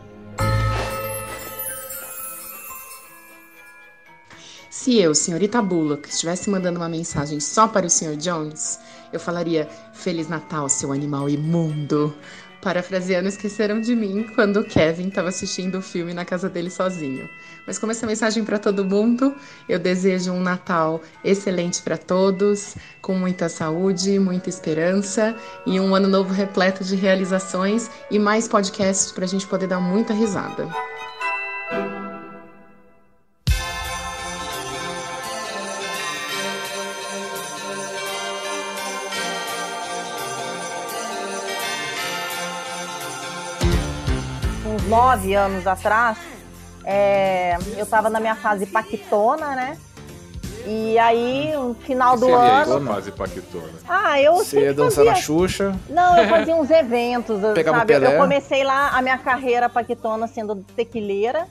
Se 4.79 4.95
eu, 4.99 5.15
senhorita 5.15 5.59
Bullock, 5.59 6.07
estivesse 6.07 6.51
mandando 6.51 6.79
uma 6.79 6.87
mensagem 6.87 7.39
só 7.39 7.67
para 7.67 7.87
o 7.87 7.89
Sr. 7.89 8.15
Jones, 8.15 8.79
eu 9.11 9.19
falaria 9.19 9.67
Feliz 9.91 10.29
Natal, 10.29 10.69
seu 10.69 10.91
animal 10.91 11.27
imundo. 11.27 12.15
Parafraseando 12.61 13.27
Esqueceram 13.27 13.81
de 13.81 13.95
Mim 13.95 14.27
quando 14.35 14.59
o 14.59 14.63
Kevin 14.63 15.07
estava 15.07 15.29
assistindo 15.29 15.79
o 15.79 15.81
filme 15.81 16.13
na 16.13 16.23
casa 16.23 16.47
dele 16.47 16.69
sozinho. 16.69 17.27
Mas 17.65 17.79
como 17.79 17.91
essa 17.91 18.05
mensagem 18.05 18.45
para 18.45 18.59
todo 18.59 18.85
mundo, 18.85 19.35
eu 19.67 19.79
desejo 19.79 20.31
um 20.31 20.39
Natal 20.39 21.01
excelente 21.23 21.81
para 21.81 21.97
todos, 21.97 22.75
com 23.01 23.15
muita 23.15 23.49
saúde, 23.49 24.19
muita 24.19 24.47
esperança 24.47 25.35
e 25.65 25.79
um 25.79 25.95
ano 25.95 26.07
novo 26.07 26.31
repleto 26.31 26.83
de 26.83 26.95
realizações 26.95 27.89
e 28.11 28.19
mais 28.19 28.47
podcasts 28.47 29.11
para 29.11 29.25
a 29.25 29.27
gente 29.27 29.47
poder 29.47 29.65
dar 29.65 29.79
muita 29.79 30.13
risada. 30.13 30.69
Nove 44.87 45.33
anos 45.33 45.65
atrás, 45.67 46.17
é, 46.83 47.57
eu 47.75 47.85
tava 47.85 48.09
na 48.09 48.19
minha 48.19 48.35
fase 48.35 48.65
paquitona, 48.65 49.55
né? 49.55 49.77
E 50.69 50.99
aí, 50.99 51.53
no 51.55 51.73
final 51.75 52.15
do 52.17 52.25
Seria 52.25 52.37
ano. 52.37 52.77
isso, 52.77 52.85
fase 52.93 53.11
paquetona. 53.11 53.69
Ah, 53.87 54.19
eu 54.21 54.35
Você 54.35 54.59
ia 54.61 54.73
dançar 54.73 55.05
na 55.05 55.11
fazia... 55.11 55.23
Xuxa. 55.25 55.75
Não, 55.89 56.17
eu 56.17 56.27
fazia 56.27 56.53
uns 56.55 56.69
eventos, 56.69 57.39
Pegava 57.53 57.79
sabe? 57.79 57.93
Eu- 57.93 58.01
Pelé. 58.01 58.15
Eu 58.15 58.19
comecei 58.19 58.63
lá 58.65 58.89
a 58.89 59.01
minha 59.01 59.17
carreira 59.17 59.69
paquitona 59.69 60.27
sendo 60.27 60.57
tequileira 60.75 61.47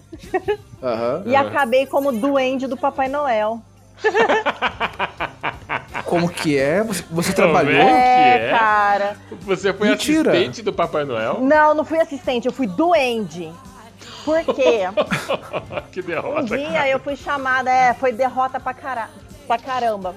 e 1.24 1.34
acabei 1.34 1.86
como 1.86 2.12
duende 2.12 2.66
do 2.66 2.76
Papai 2.76 3.08
Noel. 3.08 3.60
Como 6.04 6.28
que 6.28 6.56
é? 6.58 6.82
Você, 6.82 7.04
você 7.10 7.32
Como 7.32 7.46
trabalhou? 7.48 7.72
é? 7.72 8.34
É, 8.34 8.38
que 8.38 8.44
é? 8.44 8.50
cara. 8.58 9.16
Você 9.42 9.72
foi 9.72 9.88
Mentira. 9.88 10.30
assistente 10.30 10.62
do 10.62 10.72
Papai 10.72 11.04
Noel? 11.04 11.40
Não, 11.40 11.74
não 11.74 11.84
fui 11.84 11.98
assistente, 12.00 12.46
eu 12.46 12.52
fui 12.52 12.66
duende. 12.66 13.52
Por 14.24 14.42
quê? 14.44 14.80
que 15.92 16.00
Um 16.00 16.04
derrota. 16.04 16.56
dia 16.56 16.88
eu 16.88 16.98
fui 16.98 17.16
chamada, 17.16 17.70
é, 17.70 17.94
foi 17.94 18.12
derrota 18.12 18.58
pra, 18.60 18.74
cara, 18.74 19.08
pra 19.46 19.58
caramba. 19.58 20.14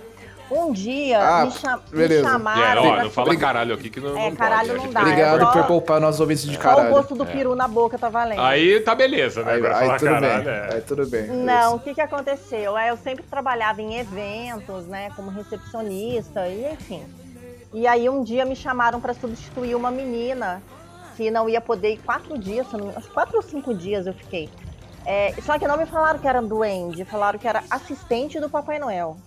Um 0.51 0.71
dia 0.71 1.19
Ah, 1.21 1.45
me, 1.45 1.51
cha- 1.51 1.77
me 1.77 1.97
beleza. 1.97 2.27
É, 2.27 2.31
chamaram. 2.31 2.83
ó, 2.83 2.93
pra- 2.93 3.03
não 3.03 3.11
fala 3.11 3.35
caralho 3.37 3.73
aqui 3.75 3.89
que 3.89 3.99
não, 3.99 4.17
É, 4.17 4.29
não 4.29 4.35
caralho 4.35 4.69
pode. 4.73 4.85
não 4.85 4.91
dá, 4.93 4.99
gente- 5.01 5.09
é 5.09 5.11
Obrigado 5.13 5.41
só- 5.41 5.51
por 5.51 5.67
poupar 5.67 6.01
nossos 6.01 6.19
ouvintes 6.19 6.43
de 6.45 6.53
Só 6.55 6.59
o 6.59 6.63
caralho. 6.63 6.89
gosto 6.89 7.13
do 7.15 7.25
peru 7.25 7.55
na 7.55 7.67
boca 7.67 7.97
tá 7.99 8.09
valendo. 8.09 8.41
Aí 8.41 8.79
tá 8.79 8.95
beleza, 8.95 9.43
né? 9.43 9.53
Aí, 9.53 9.65
aí 9.65 9.71
falar 9.73 9.99
tudo 9.99 10.09
caralho, 10.09 10.43
bem. 10.43 10.53
é. 10.53 10.69
Aí 10.73 10.81
tudo 10.81 11.07
bem. 11.07 11.27
Não, 11.27 11.75
o 11.75 11.79
que 11.79 11.93
que 11.93 12.01
aconteceu? 12.01 12.77
É, 12.77 12.89
Eu 12.89 12.97
sempre 12.97 13.23
trabalhava 13.23 13.81
em 13.81 13.97
eventos, 13.99 14.87
né, 14.87 15.11
como 15.15 15.29
recepcionista 15.29 16.47
e 16.47 16.71
enfim. 16.73 17.03
E 17.71 17.85
aí 17.85 18.09
um 18.09 18.23
dia 18.23 18.43
me 18.45 18.55
chamaram 18.55 18.99
para 18.99 19.13
substituir 19.13 19.75
uma 19.75 19.91
menina 19.91 20.61
que 21.15 21.29
não 21.29 21.47
ia 21.47 21.61
poder 21.61 21.93
ir 21.93 21.97
quatro 21.97 22.37
dias, 22.37 22.65
quatro 23.13 23.37
ou 23.37 23.43
cinco 23.43 23.73
dias 23.75 24.07
eu 24.07 24.13
fiquei. 24.13 24.49
É, 25.05 25.33
só 25.43 25.57
que 25.59 25.67
não 25.67 25.77
me 25.77 25.85
falaram 25.85 26.17
que 26.19 26.27
era 26.27 26.41
duende, 26.41 27.05
falaram 27.05 27.37
que 27.37 27.47
era 27.47 27.63
assistente 27.69 28.39
do 28.39 28.49
Papai 28.49 28.79
Noel. 28.79 29.17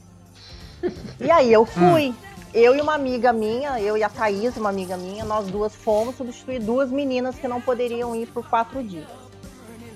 E 1.21 1.31
aí 1.31 1.53
eu 1.53 1.65
fui. 1.65 2.15
Eu 2.55 2.77
e 2.77 2.81
uma 2.83 2.95
amiga 2.95 3.33
minha, 3.33 3.81
eu 3.81 3.97
e 3.97 4.03
a 4.03 4.11
Thaís, 4.11 4.57
uma 4.59 4.69
amiga 4.69 4.97
minha, 4.97 5.25
nós 5.25 5.47
duas 5.47 5.75
fomos 5.75 6.17
substituir 6.17 6.59
duas 6.61 6.91
meninas 6.91 7.37
que 7.37 7.49
não 7.49 7.63
poderiam 7.63 8.15
ir 8.15 8.27
por 8.27 8.47
quatro 8.47 8.83
dias. 8.83 9.07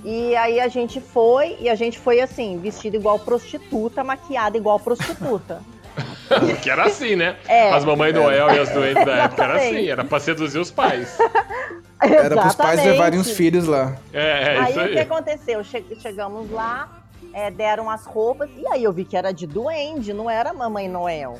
E 0.03 0.35
aí 0.37 0.59
a 0.59 0.69
gente 0.69 0.99
foi, 1.01 1.57
e 1.61 1.69
a 1.69 1.75
gente 1.75 1.99
foi 1.99 2.21
assim, 2.21 2.59
vestida 2.59 2.97
igual 2.97 3.19
prostituta, 3.19 4.03
maquiada 4.03 4.57
igual 4.57 4.79
prostituta. 4.81 5.61
Que 6.63 6.69
era 6.71 6.85
assim, 6.85 7.17
né? 7.17 7.37
É. 7.49 7.71
As 7.73 7.85
mamães 7.85 8.13
Noel 8.15 8.51
e 8.55 8.59
as 8.59 8.69
doentes 8.71 9.05
da 9.05 9.17
época 9.25 9.45
era 9.45 9.57
assim, 9.57 9.89
era 9.89 10.05
pra 10.05 10.21
seduzir 10.21 10.59
os 10.59 10.71
pais. 10.71 11.17
Era 12.03 12.37
pros 12.37 12.55
pais 12.55 12.85
levarem 12.85 13.19
os 13.19 13.31
filhos 13.31 13.67
lá. 13.67 13.97
É, 14.13 14.57
é 14.57 14.59
aí 14.59 14.71
isso 14.71 14.81
o 14.81 14.89
que 14.89 14.99
aí. 14.99 14.99
aconteceu? 14.99 15.65
Che- 15.65 15.85
chegamos 16.01 16.51
lá, 16.51 16.89
é, 17.37 17.51
deram 17.51 17.91
as 17.91 18.07
roupas, 18.07 18.49
e 18.57 18.67
aí 18.69 18.83
eu 18.83 18.91
vi 18.95 19.05
que 19.05 19.15
era 19.15 19.31
de 19.31 19.47
duende, 19.47 20.15
não 20.15 20.31
era 20.31 20.55
Mamãe 20.55 20.89
Noel. 20.89 21.39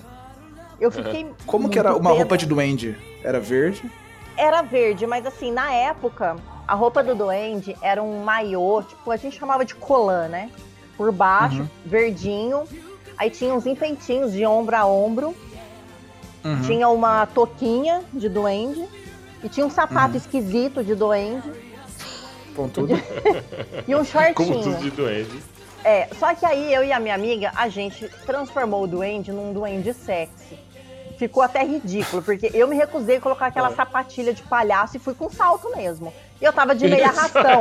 Eu 0.79 0.91
fiquei. 0.93 1.27
Como 1.47 1.71
que 1.71 1.79
era 1.79 1.93
uma 1.93 2.11
pena. 2.11 2.15
roupa 2.17 2.37
de 2.37 2.45
duende? 2.45 2.95
Era 3.25 3.41
verde? 3.41 3.91
Era 4.37 4.61
verde, 4.61 5.07
mas 5.07 5.25
assim, 5.25 5.51
na 5.51 5.73
época, 5.73 6.37
a 6.69 6.75
roupa 6.75 7.03
do 7.03 7.15
duende 7.15 7.75
era 7.81 8.03
um 8.03 8.23
maiô, 8.23 8.83
tipo, 8.83 9.11
a 9.11 9.17
gente 9.17 9.39
chamava 9.39 9.65
de 9.65 9.75
colã, 9.75 10.29
né? 10.29 10.51
Por 10.99 11.11
baixo, 11.11 11.61
Uhum. 11.63 11.69
verdinho. 11.87 12.65
Aí 13.17 13.31
tinha 13.31 13.55
uns 13.55 13.65
enfeitinhos 13.65 14.33
de 14.33 14.45
ombro 14.45 14.77
a 14.77 14.85
ombro. 14.85 15.35
Uhum. 16.45 16.61
Tinha 16.67 16.89
uma 16.91 17.25
toquinha 17.25 18.03
de 18.13 18.29
duende. 18.29 18.87
E 19.43 19.49
tinha 19.49 19.65
um 19.65 19.71
sapato 19.71 20.11
Uhum. 20.11 20.17
esquisito 20.19 20.85
de 20.85 20.95
duende. 20.95 21.51
Pontudo. 22.55 22.93
E 23.89 23.95
um 23.97 24.05
shortinho. 24.05 24.35
Como 24.35 24.63
tudo 24.63 24.77
de 24.83 24.91
doente. 24.91 25.56
É, 25.87 26.09
só 26.19 26.35
que 26.35 26.45
aí 26.45 26.75
eu 26.75 26.83
e 26.83 26.93
a 26.93 26.99
minha 26.99 27.15
amiga, 27.15 27.53
a 27.55 27.69
gente 27.69 28.09
transformou 28.27 28.83
o 28.83 28.87
duende 28.89 29.31
num 29.31 29.53
duende 29.53 29.95
sexy. 29.95 30.59
Ficou 31.17 31.45
até 31.45 31.63
ridículo, 31.63 32.23
porque 32.23 32.51
eu 32.53 32.67
me 32.67 32.75
recusei 32.75 33.19
a 33.19 33.21
colocar 33.21 33.47
aquela 33.47 33.71
sapatilha 33.73 34.35
de 34.35 34.43
palhaço 34.43 34.97
e 34.97 35.01
fui 35.01 35.15
com 35.15 35.31
salto 35.31 35.71
mesmo. 35.77 36.13
E 36.41 36.45
eu 36.45 36.53
tava 36.53 36.75
de 36.75 36.89
meia 36.89 37.07
Isso 37.07 37.19
arrastão. 37.21 37.61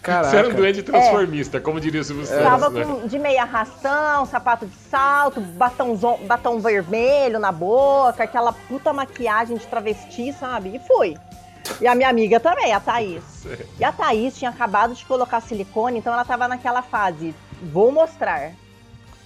Caraca. 0.00 0.30
Você 0.30 0.36
era 0.36 0.48
um 0.48 0.54
doente 0.54 0.82
transformista, 0.82 1.60
como 1.60 1.80
diria 1.80 2.00
o 2.00 2.04
Silvio 2.04 2.24
Santos, 2.24 2.44
Tava 2.44 2.70
né? 2.70 2.84
com, 2.84 3.06
de 3.06 3.18
meia 3.18 3.42
arrastão, 3.42 4.24
sapato 4.26 4.64
de 4.66 4.76
salto, 4.76 5.40
batomzão- 5.40 6.18
batom 6.24 6.60
vermelho 6.60 7.38
na 7.40 7.50
boca, 7.50 8.22
aquela 8.22 8.52
puta 8.52 8.92
maquiagem 8.92 9.56
de 9.56 9.66
travesti, 9.66 10.32
sabe? 10.32 10.76
E 10.76 10.78
fui. 10.86 11.16
E 11.80 11.86
a 11.86 11.94
minha 11.94 12.08
amiga 12.08 12.38
também, 12.40 12.72
a 12.72 12.80
Thaís. 12.80 13.22
E 13.78 13.84
a 13.84 13.90
Thaís 13.90 14.36
tinha 14.36 14.50
acabado 14.50 14.94
de 14.94 15.04
colocar 15.04 15.40
silicone, 15.40 15.98
então 15.98 16.12
ela 16.12 16.24
tava 16.24 16.46
naquela 16.46 16.82
fase, 16.82 17.34
vou 17.60 17.90
mostrar. 17.90 18.52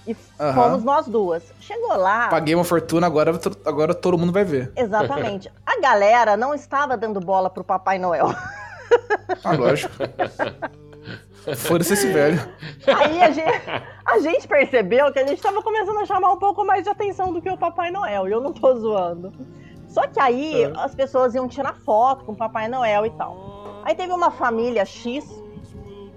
E 0.07 0.15
Aham. 0.39 0.53
fomos 0.53 0.83
nós 0.83 1.07
duas. 1.07 1.43
Chegou 1.59 1.95
lá. 1.95 2.29
Paguei 2.29 2.55
uma 2.55 2.63
fortuna, 2.63 3.05
agora, 3.05 3.39
agora 3.65 3.93
todo 3.93 4.17
mundo 4.17 4.31
vai 4.31 4.43
ver. 4.45 4.71
Exatamente. 4.75 5.51
A 5.65 5.79
galera 5.81 6.37
não 6.37 6.53
estava 6.53 6.95
dando 6.95 7.19
bola 7.19 7.49
pro 7.49 7.63
Papai 7.63 7.99
Noel. 7.99 8.33
Ah, 9.43 9.51
lógico. 9.51 9.93
Foda-se 11.55 11.93
esse 11.93 12.11
velho. 12.11 12.39
Aí 12.87 13.21
a 13.21 13.31
gente, 13.31 13.51
a 14.05 14.19
gente 14.19 14.47
percebeu 14.47 15.11
que 15.11 15.19
a 15.19 15.27
gente 15.27 15.41
tava 15.41 15.61
começando 15.61 15.99
a 15.99 16.05
chamar 16.05 16.31
um 16.31 16.37
pouco 16.39 16.65
mais 16.65 16.83
de 16.83 16.89
atenção 16.89 17.31
do 17.31 17.41
que 17.41 17.49
o 17.49 17.57
Papai 17.57 17.91
Noel. 17.91 18.27
E 18.27 18.31
eu 18.31 18.41
não 18.41 18.51
tô 18.53 18.73
zoando. 18.75 19.33
Só 19.87 20.05
que 20.07 20.19
aí 20.19 20.63
É. 20.63 20.73
as 20.77 20.93
pessoas 20.93 21.33
iam 21.35 21.47
tirar 21.47 21.73
foto 21.75 22.25
com 22.25 22.33
o 22.33 22.35
Papai 22.35 22.67
Noel 22.67 23.05
e 23.05 23.09
tal. 23.11 23.81
Aí 23.83 23.95
teve 23.95 24.11
uma 24.11 24.29
família 24.31 24.83
X 24.85 25.25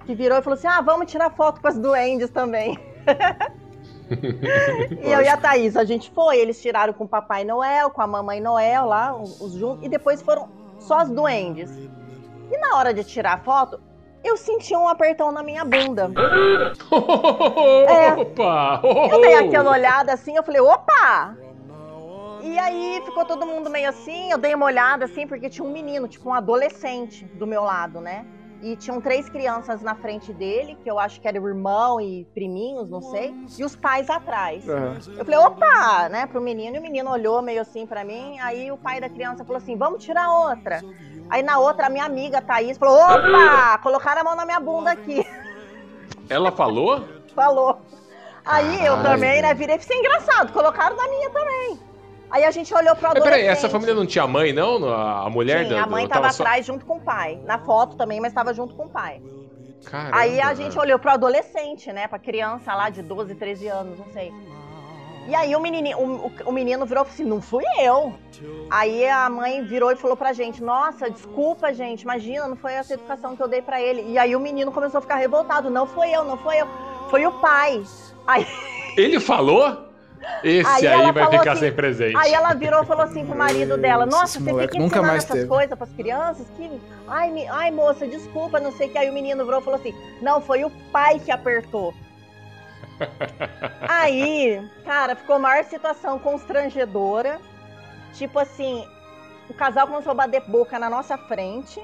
que 0.05 0.15
virou 0.15 0.39
e 0.39 0.43
falou 0.43 0.59
assim: 0.59 0.67
ah, 0.67 0.81
vamos 0.81 1.11
tirar 1.11 1.31
foto 1.31 1.61
com 1.61 1.69
as 1.69 1.79
duendes 1.79 2.31
também. 2.31 2.79
E 4.11 5.13
eu 5.13 5.21
e 5.23 5.29
a 5.29 5.37
Thaís, 5.37 5.77
a 5.77 5.85
gente 5.85 6.11
foi, 6.11 6.37
eles 6.39 6.61
tiraram 6.61 6.93
com 6.93 7.05
o 7.05 7.09
Papai 7.09 7.45
Noel, 7.45 7.91
com 7.91 8.03
a 8.03 8.09
Mamãe 8.09 8.41
Noel 8.41 8.87
lá, 8.87 9.15
os 9.15 9.41
os 9.41 9.53
juntos, 9.53 9.87
e 9.87 9.89
depois 9.89 10.21
foram 10.21 10.49
só 10.81 10.99
as 10.99 11.09
duendes. 11.09 11.71
E 12.51 12.59
na 12.59 12.77
hora 12.77 12.93
de 12.93 13.05
tirar 13.05 13.35
a 13.35 13.39
foto, 13.39 13.81
eu 14.25 14.37
senti 14.37 14.75
um 14.75 14.89
apertão 14.89 15.31
na 15.31 15.45
minha 15.45 15.65
bunda. 15.65 16.11
É. 17.89 18.13
Opa! 18.15 18.81
Eu 19.13 19.21
dei 19.21 19.35
aquela 19.35 19.71
olhada 19.71 20.13
assim, 20.13 20.35
eu 20.37 20.43
falei, 20.43 20.61
opa! 20.61 21.37
E 22.43 22.59
aí 22.59 23.03
ficou 23.05 23.25
todo 23.25 23.47
mundo 23.47 23.69
meio 23.71 23.89
assim, 23.89 24.31
eu 24.31 24.39
dei 24.39 24.55
uma 24.55 24.67
olhada 24.67 25.05
assim, 25.05 25.27
porque 25.27 25.49
tinha 25.49 25.65
um 25.67 25.73
menino, 25.73 26.09
tipo 26.09 26.29
um 26.29 26.35
adolescente 26.35 27.25
do 27.25 27.47
meu 27.47 27.63
lado, 27.63 28.01
né? 28.01 28.25
E 28.63 28.77
tinham 28.77 29.01
três 29.01 29.27
crianças 29.29 29.81
na 29.81 29.95
frente 29.95 30.35
dele, 30.35 30.77
que 30.83 30.91
eu 30.91 30.99
acho 30.99 31.19
que 31.19 31.27
era 31.27 31.41
o 31.41 31.49
irmão 31.49 31.99
e 31.99 32.27
priminhos, 32.35 32.91
não 32.91 33.01
sei, 33.01 33.35
e 33.59 33.65
os 33.65 33.75
pais 33.75 34.11
atrás. 34.11 34.67
Eu 34.67 35.25
falei, 35.25 35.39
opa, 35.39 36.09
né, 36.11 36.27
pro 36.27 36.43
menino, 36.43 36.77
e 36.77 36.79
o 36.79 36.83
menino 36.83 37.11
olhou 37.11 37.41
meio 37.41 37.63
assim 37.63 37.87
pra 37.87 38.05
mim, 38.05 38.39
aí 38.41 38.71
o 38.71 38.77
pai 38.77 39.01
da 39.01 39.09
criança 39.09 39.45
falou 39.45 39.57
assim, 39.57 39.77
vamos 39.77 40.05
tirar 40.05 40.31
outra. 40.31 40.83
Aí 41.31 41.43
na 41.43 41.59
outra, 41.59 41.87
a 41.87 41.91
minha 41.91 42.05
amiga 42.05 42.43
Thaís 42.43 42.77
falou, 42.77 42.97
opa, 42.97 43.79
colocaram 43.79 44.21
a 44.21 44.25
mão 44.25 44.37
na 44.37 44.45
minha 44.45 44.61
bunda 44.61 44.91
aqui. 44.91 45.27
Ela 46.29 46.53
falou? 46.53 47.03
Falou. 47.35 47.81
Aí 48.45 48.85
eu 48.85 49.03
também, 49.03 49.41
né, 49.41 49.55
virei, 49.55 49.77
isso 49.77 49.93
é 49.93 49.97
engraçado, 49.97 50.53
colocaram 50.53 50.97
na 50.97 51.09
minha 51.09 51.31
também. 51.31 51.90
Aí 52.31 52.45
a 52.45 52.51
gente 52.51 52.73
olhou 52.73 52.95
pro 52.95 53.09
Mas 53.09 53.17
adolescente. 53.17 53.41
peraí, 53.41 53.47
essa 53.49 53.69
família 53.69 53.95
não 53.95 54.07
tinha 54.07 54.27
mãe, 54.27 54.53
não? 54.53 54.89
A 54.89 55.29
mulher 55.29 55.65
Sim, 55.65 55.71
da. 55.71 55.83
a 55.83 55.87
mãe 55.87 56.05
do- 56.07 56.11
tava, 56.11 56.33
só- 56.33 56.43
atrás 56.45 56.65
junto 56.65 56.87
com 56.87 56.97
o 56.99 57.01
pai. 57.01 57.41
Na 57.45 57.59
foto 57.59 57.97
também, 57.97 58.21
mas 58.21 58.33
tava 58.33 58.55
junto 58.55 58.75
com 58.75 58.85
o 58.85 58.89
pai. 58.89 59.21
Caramba, 59.85 60.17
Aí 60.19 60.41
a 60.41 60.55
gente 60.55 60.79
olhou 60.79 60.99
pro 60.99 61.11
adolescente, 61.11 61.93
né? 61.93 62.07
Pra 62.07 62.19
criança 62.19 62.75
lá 62.75 62.91
de 62.91 63.03
12, 63.03 63.35
13 63.35 63.67
anos, 63.67 63.99
não 63.99 64.07
sei. 64.13 64.31
E 65.27 65.35
aí 65.35 65.55
o 65.57 65.61
menino, 65.61 65.99
o, 65.99 66.27
o- 66.27 66.33
o 66.47 66.53
menino 66.53 66.85
virou 66.87 67.03
e 67.03 67.07
falou 67.07 67.15
assim, 67.15 67.25
não 67.25 67.41
fui 67.41 67.65
eu. 67.81 68.15
Aí 68.71 69.07
a 69.09 69.29
mãe 69.29 69.65
virou 69.65 69.91
e 69.91 69.97
falou 69.97 70.17
pra 70.17 70.33
gente, 70.33 70.63
nossa, 70.63 71.11
desculpa, 71.11 71.73
gente, 71.75 72.03
imagina, 72.03 72.47
não 72.47 72.57
foi 72.57 72.73
essa 72.75 72.95
educação 72.95 73.35
que 73.37 73.43
eu 73.43 73.49
dei 73.49 73.61
pra 73.63 73.81
ele. 73.81 74.03
E 74.13 74.19
aí 74.19 74.35
o 74.37 74.41
menino 74.41 74.71
começou 74.73 74.99
a 74.99 75.01
ficar 75.03 75.17
revoltado, 75.17 75.69
não 75.71 75.87
foi 75.87 76.11
eu, 76.11 76.25
não 76.25 76.37
foi 76.39 76.59
eu, 76.61 76.67
foi 77.11 77.27
o 77.27 77.33
pai. 77.41 77.83
Aí, 78.27 78.47
Ele 78.97 79.19
falou? 79.21 79.90
Esse 80.45 80.69
Aí 80.69 80.87
aí, 80.87 81.01
ela 81.01 81.13
vai 81.13 81.31
ficar 81.31 81.53
assim- 81.53 81.61
sem 81.61 81.73
presente. 81.73 82.17
aí 82.17 82.33
ela 82.35 82.53
virou 82.55 82.83
e 82.83 82.87
falou 82.87 83.05
assim 83.05 83.25
pro 83.25 83.37
marido 83.37 83.77
dela, 83.79 84.05
Esse 84.07 84.17
nossa, 84.17 84.39
você 84.39 84.51
moleque 84.51 84.73
fica 84.73 84.79
nunca 84.83 84.97
ensinando 84.97 85.07
mais 85.13 85.25
essas 85.25 85.37
teve." 85.37 85.49
coisas 85.49 85.79
pras 85.79 85.93
crianças? 85.93 86.47
Que... 86.57 86.81
Ai, 87.09 87.31
me- 87.31 87.49
ai, 87.49 87.71
moça, 87.71 88.07
desculpa, 88.07 88.61
não 88.61 88.71
sei 88.73 88.89
o 88.89 88.91
que. 88.93 88.99
Aí 88.99 89.09
o 89.09 89.13
menino 89.15 89.45
virou 89.45 89.61
e 89.61 89.65
falou 89.65 89.81
assim, 89.81 89.95
não, 90.21 90.41
foi 90.41 90.65
o 90.65 90.71
pai 90.93 91.19
que 91.19 91.31
apertou. 91.33 91.95
Aí, 93.89 94.63
cara, 94.85 95.17
ficou 95.17 95.37
a 95.37 95.39
maior 95.39 95.65
situação 95.65 96.19
constrangedora. 96.19 97.41
Tipo 98.15 98.39
assim, 98.39 98.87
o 99.49 99.55
casal 99.55 99.87
começou 99.87 100.11
a 100.13 100.15
bater 100.15 100.43
boca 100.43 100.79
na 100.79 100.91
nossa 100.91 101.17
frente. 101.17 101.81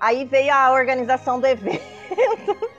Aí 0.00 0.24
veio 0.24 0.52
a 0.54 0.72
organização 0.72 1.38
do 1.40 1.46
evento. 1.46 1.82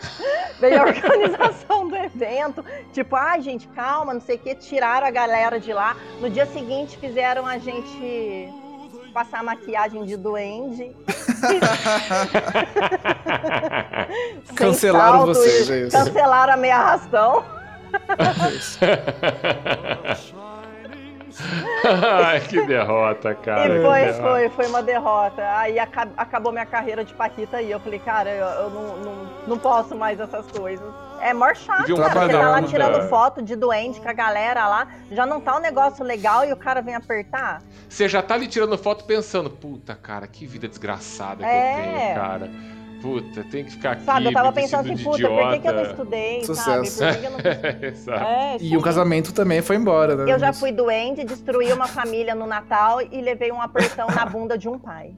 veio 0.60 0.80
a 0.80 0.86
organização 0.86 1.88
do 1.88 1.96
evento. 1.96 2.64
Tipo, 2.92 3.16
ai, 3.16 3.40
gente, 3.40 3.66
calma, 3.68 4.14
não 4.14 4.20
sei 4.20 4.36
o 4.36 4.38
que. 4.38 4.54
Tiraram 4.54 5.06
a 5.06 5.10
galera 5.10 5.58
de 5.58 5.72
lá. 5.72 5.96
No 6.20 6.28
dia 6.30 6.46
seguinte 6.46 6.98
fizeram 6.98 7.46
a 7.46 7.58
gente 7.58 8.48
passar 9.12 9.42
maquiagem 9.42 10.04
de 10.04 10.16
duende. 10.16 10.94
Cancelaram 14.54 15.26
vocês, 15.26 15.70
é 15.70 15.80
isso. 15.86 15.96
Cancelaram 15.96 16.52
a 16.54 16.56
meia 16.56 16.76
arrastão. 16.76 17.44
Ai, 22.24 22.40
que 22.40 22.64
derrota, 22.66 23.34
cara. 23.34 23.78
E 23.78 23.82
foi, 23.82 24.00
derrota. 24.00 24.22
foi, 24.22 24.48
foi 24.50 24.66
uma 24.66 24.82
derrota. 24.82 25.42
Aí 25.58 25.78
aca- 25.78 26.08
acabou 26.16 26.52
minha 26.52 26.66
carreira 26.66 27.04
de 27.04 27.14
Paquita 27.14 27.56
aí. 27.58 27.70
Eu 27.70 27.80
falei, 27.80 27.98
cara, 27.98 28.30
eu, 28.30 28.46
eu 28.46 28.70
não, 28.70 28.96
não, 28.98 29.14
não 29.48 29.58
posso 29.58 29.94
mais 29.96 30.18
essas 30.20 30.46
coisas. 30.50 30.86
É 31.20 31.34
mó 31.34 31.52
chato, 31.52 31.78
cara. 31.78 31.86
Você 31.86 31.94
tá 31.94 32.02
lá 32.02 32.10
trabalhando, 32.28 32.68
tirando 32.68 33.08
foto 33.08 33.42
de 33.42 33.56
doente 33.56 34.00
com 34.00 34.08
a 34.08 34.12
galera 34.12 34.68
lá. 34.68 34.86
Já 35.10 35.26
não 35.26 35.40
tá 35.40 35.56
um 35.56 35.60
negócio 35.60 36.04
legal 36.04 36.44
e 36.44 36.52
o 36.52 36.56
cara 36.56 36.80
vem 36.80 36.94
apertar. 36.94 37.60
Você 37.88 38.08
já 38.08 38.22
tá 38.22 38.34
ali 38.34 38.46
tirando 38.46 38.78
foto 38.78 39.04
pensando, 39.04 39.50
puta, 39.50 39.96
cara, 39.96 40.26
que 40.26 40.46
vida 40.46 40.68
desgraçada 40.68 41.42
que 41.44 41.50
É. 41.50 41.72
eu 41.72 41.82
tenho, 41.82 42.14
cara. 42.14 42.50
Puta, 43.00 43.44
tem 43.44 43.64
que 43.64 43.70
ficar 43.70 43.92
aqui. 43.92 44.02
Sabe, 44.04 44.26
eu 44.26 44.32
tava 44.32 44.50
pensando 44.52 44.80
assim, 44.80 44.94
de 44.96 45.04
puta, 45.04 45.28
por 45.28 45.50
que, 45.52 45.58
que 45.60 45.68
eu 45.68 45.72
não 45.72 45.80
idiota. 45.82 45.90
estudei, 46.00 46.44
Sucesso. 46.44 46.84
sabe? 46.98 47.16
Por 47.18 47.20
que 47.20 47.20
que 47.20 47.26
eu 47.26 48.14
não... 48.16 48.18
É, 48.26 48.56
E 48.60 48.76
o 48.76 48.82
casamento 48.82 49.32
também 49.32 49.62
foi 49.62 49.76
embora, 49.76 50.16
né? 50.16 50.32
Eu 50.32 50.38
já 50.38 50.52
fui 50.52 50.72
doente, 50.72 51.24
destruí 51.24 51.72
uma 51.72 51.86
família 51.86 52.34
no 52.34 52.46
Natal 52.46 53.00
e 53.00 53.20
levei 53.20 53.52
um 53.52 53.60
apertão 53.62 54.08
na 54.08 54.26
bunda 54.26 54.58
de 54.58 54.68
um 54.68 54.78
pai. 54.78 55.14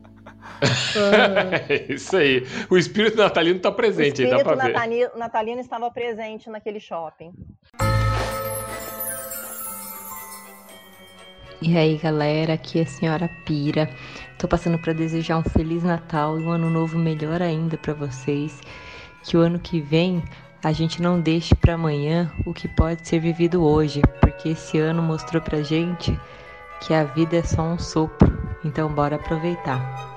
É 1.70 1.86
isso 1.92 2.16
aí. 2.16 2.46
O 2.68 2.76
espírito 2.76 3.16
natalino 3.16 3.58
tá 3.60 3.70
O 3.70 3.74
presente 3.74 4.22
aí, 4.22 4.28
dá 4.30 4.36
espírito 4.36 4.56
pra 4.56 4.66
ver. 4.66 4.72
natali- 4.74 5.08
natalino 5.16 5.60
estava 5.60 5.90
presente 5.90 6.50
naquele 6.50 6.80
shopping. 6.80 7.32
E 11.62 11.76
aí, 11.76 11.96
galera, 11.98 12.54
aqui 12.54 12.78
é 12.80 12.82
a 12.82 12.86
senhora 12.86 13.28
Pira. 13.44 13.90
Tô 14.40 14.48
passando 14.48 14.78
para 14.78 14.94
desejar 14.94 15.36
um 15.36 15.42
feliz 15.42 15.82
Natal 15.82 16.40
e 16.40 16.42
um 16.42 16.50
ano 16.50 16.70
novo 16.70 16.98
melhor 16.98 17.42
ainda 17.42 17.76
para 17.76 17.92
vocês. 17.92 18.58
Que 19.22 19.36
o 19.36 19.40
ano 19.40 19.58
que 19.58 19.82
vem 19.82 20.24
a 20.64 20.72
gente 20.72 21.02
não 21.02 21.20
deixe 21.20 21.54
para 21.54 21.74
amanhã 21.74 22.32
o 22.46 22.54
que 22.54 22.66
pode 22.66 23.06
ser 23.06 23.20
vivido 23.20 23.62
hoje, 23.62 24.00
porque 24.18 24.48
esse 24.48 24.78
ano 24.78 25.02
mostrou 25.02 25.42
pra 25.42 25.60
gente 25.60 26.18
que 26.80 26.94
a 26.94 27.04
vida 27.04 27.36
é 27.36 27.42
só 27.42 27.60
um 27.60 27.78
sopro. 27.78 28.32
Então 28.64 28.90
bora 28.90 29.16
aproveitar. 29.16 30.10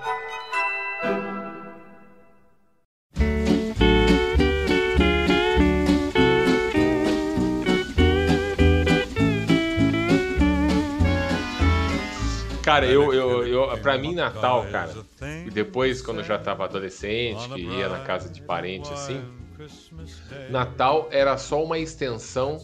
Cara, 12.64 12.86
eu, 12.86 13.14
eu, 13.14 13.46
eu, 13.46 13.78
pra 13.80 13.98
mim, 13.98 14.16
Natal, 14.16 14.66
cara, 14.72 14.94
e 15.46 15.50
depois, 15.52 16.02
quando 16.02 16.20
eu 16.20 16.24
já 16.24 16.38
tava 16.38 16.64
adolescente, 16.64 17.50
que 17.50 17.62
ia 17.62 17.90
na 17.90 18.00
casa 18.00 18.30
de 18.30 18.42
parente, 18.42 18.92
assim, 18.94 19.22
Natal 20.50 21.08
era 21.12 21.38
só 21.38 21.64
uma 21.64 21.78
extensão 21.78 22.58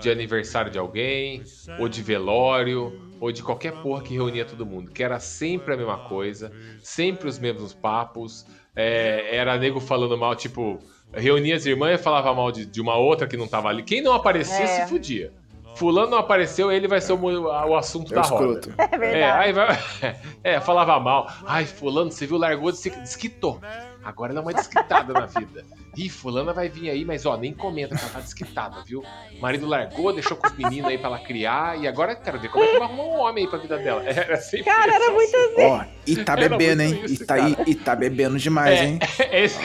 de 0.00 0.10
aniversário 0.10 0.70
de 0.70 0.78
alguém, 0.78 1.42
ou 1.78 1.88
de 1.88 2.02
velório, 2.02 2.92
ou 3.20 3.30
de 3.30 3.42
qualquer 3.42 3.72
porra 3.82 4.02
que 4.02 4.14
reunia 4.14 4.44
todo 4.44 4.64
mundo. 4.64 4.90
Que 4.90 5.02
era 5.02 5.18
sempre 5.20 5.74
a 5.74 5.76
mesma 5.76 5.98
coisa, 5.98 6.50
sempre 6.82 7.28
os 7.28 7.38
mesmos 7.38 7.74
papos. 7.74 8.46
é, 8.74 9.36
era 9.36 9.58
nego 9.58 9.80
falando 9.80 10.16
mal, 10.16 10.34
tipo, 10.36 10.78
reunia 11.12 11.56
as 11.56 11.66
irmãs 11.66 12.00
e 12.00 12.02
falava 12.02 12.32
mal 12.32 12.52
de, 12.52 12.64
de 12.64 12.80
uma 12.80 12.96
outra 12.96 13.26
que 13.26 13.36
não 13.36 13.48
tava 13.48 13.68
ali. 13.68 13.82
Quem 13.82 14.00
não 14.00 14.12
aparecia 14.12 14.64
É. 14.64 14.66
se 14.66 14.88
fudia. 14.88 15.32
Fulano 15.74 16.10
não 16.10 16.18
apareceu, 16.18 16.70
ele 16.70 16.86
vai 16.88 17.00
ser 17.00 17.12
o, 17.14 17.20
o 17.42 17.76
assunto 17.76 18.12
É 18.12 18.16
da 18.16 18.22
o 18.22 18.24
roda. 18.24 18.58
escroto. 18.60 18.74
É 18.78 18.98
verdade. 18.98 19.16
É, 19.18 19.30
aí 19.30 19.52
vai. 19.52 19.68
É, 20.42 20.60
falava 20.60 20.98
mal. 20.98 21.30
Ai, 21.46 21.64
fulano, 21.66 22.10
você 22.10 22.26
viu, 22.26 22.36
largou, 22.38 22.70
desqui- 22.72 22.90
desquitou. 23.00 23.60
Agora 24.04 24.32
ela 24.32 24.40
é 24.40 24.42
uma 24.42 24.54
desquitada 24.54 25.12
na 25.12 25.26
vida. 25.26 25.64
Ih, 25.96 26.08
fulana 26.08 26.52
vai 26.52 26.68
vir 26.68 26.88
aí, 26.88 27.04
mas 27.04 27.26
ó, 27.26 27.36
nem 27.36 27.52
comenta 27.52 27.94
que 27.96 28.02
ela 28.02 28.12
tá 28.12 28.20
desquitada, 28.20 28.82
viu? 28.84 29.04
O 29.36 29.40
marido 29.40 29.66
largou, 29.66 30.12
deixou 30.12 30.36
com 30.36 30.46
os 30.46 30.56
meninos 30.56 30.90
aí 30.90 30.96
pra 30.96 31.08
ela 31.08 31.18
criar, 31.18 31.78
e 31.78 31.86
agora 31.86 32.14
quero 32.14 32.38
ver 32.38 32.48
como 32.48 32.64
é 32.64 32.68
que 32.68 32.78
vai 32.78 32.88
arrumar 32.88 33.02
um 33.02 33.18
homem 33.20 33.44
aí 33.44 33.50
pra 33.50 33.58
vida 33.58 33.76
dela. 33.76 34.02
Era 34.04 34.36
sempre 34.36 34.64
Cara, 34.64 34.94
era 34.94 35.12
muito 35.12 35.36
assunto. 35.36 35.60
Ó, 35.60 35.84
e 36.06 36.16
tá 36.24 36.36
bebendo, 36.36 36.82
hein? 36.82 37.02
isso, 37.04 37.22
e, 37.22 37.26
tá, 37.26 37.38
e, 37.38 37.56
e 37.66 37.74
tá 37.74 37.96
bebendo 37.96 38.38
demais, 38.38 38.78
É, 38.78 38.84
hein? 38.84 38.98
esse, 39.32 39.58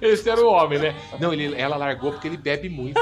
esse 0.00 0.28
era 0.30 0.40
o 0.40 0.48
homem, 0.48 0.78
né? 0.78 0.94
Não, 1.20 1.32
ele, 1.32 1.54
ela 1.60 1.76
largou 1.76 2.12
porque 2.12 2.26
ele 2.28 2.36
bebe 2.36 2.68
muito. 2.68 3.00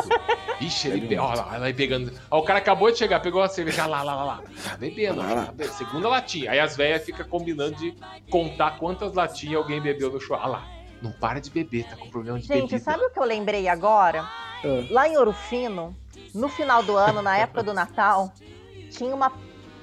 Ixi, 0.60 0.88
ele 0.88 1.01
bebe. 1.02 1.18
Ó, 1.18 1.28
lá, 1.28 1.48
ela 1.51 1.60
vai 1.60 1.72
pegando. 1.72 2.12
Ó, 2.30 2.40
o 2.40 2.42
cara 2.42 2.59
acabou 2.59 2.90
de 2.90 2.98
chegar, 2.98 3.20
pegou 3.20 3.42
a 3.42 3.48
cerveja 3.48 3.86
lá, 3.86 4.02
lá, 4.02 4.14
lá, 4.14 4.24
lá. 4.24 4.42
Tá 4.64 4.76
bebendo, 4.76 5.20
ó, 5.20 5.24
tá 5.24 5.52
bebendo. 5.52 5.72
segunda 5.74 6.09
latinha. 6.09 6.51
Aí 6.51 6.59
as 6.59 6.76
velhas 6.76 7.05
ficam 7.05 7.26
combinando 7.26 7.76
de 7.76 7.94
contar 8.28 8.78
quantas 8.78 9.14
latinhas 9.14 9.56
alguém 9.56 9.80
bebeu 9.80 10.09
no 10.10 10.20
show. 10.20 10.36
Ah 10.36 10.46
lá, 10.46 10.66
não 11.02 11.12
para 11.12 11.40
de 11.40 11.50
beber, 11.50 11.84
tá 11.88 11.96
com 11.96 12.08
problema 12.10 12.38
de 12.38 12.46
Gente, 12.46 12.70
bebida. 12.70 12.78
sabe 12.78 13.04
o 13.04 13.10
que 13.10 13.18
eu 13.18 13.24
lembrei 13.24 13.68
agora? 13.68 14.22
Ah. 14.22 14.86
Lá 14.90 15.08
em 15.08 15.16
Ouro 15.16 15.32
Fino, 15.32 15.96
no 16.34 16.48
final 16.48 16.82
do 16.82 16.96
ano, 16.96 17.22
na 17.22 17.36
época 17.38 17.62
do 17.62 17.72
Natal, 17.72 18.32
tinha 18.90 19.14
uma 19.14 19.32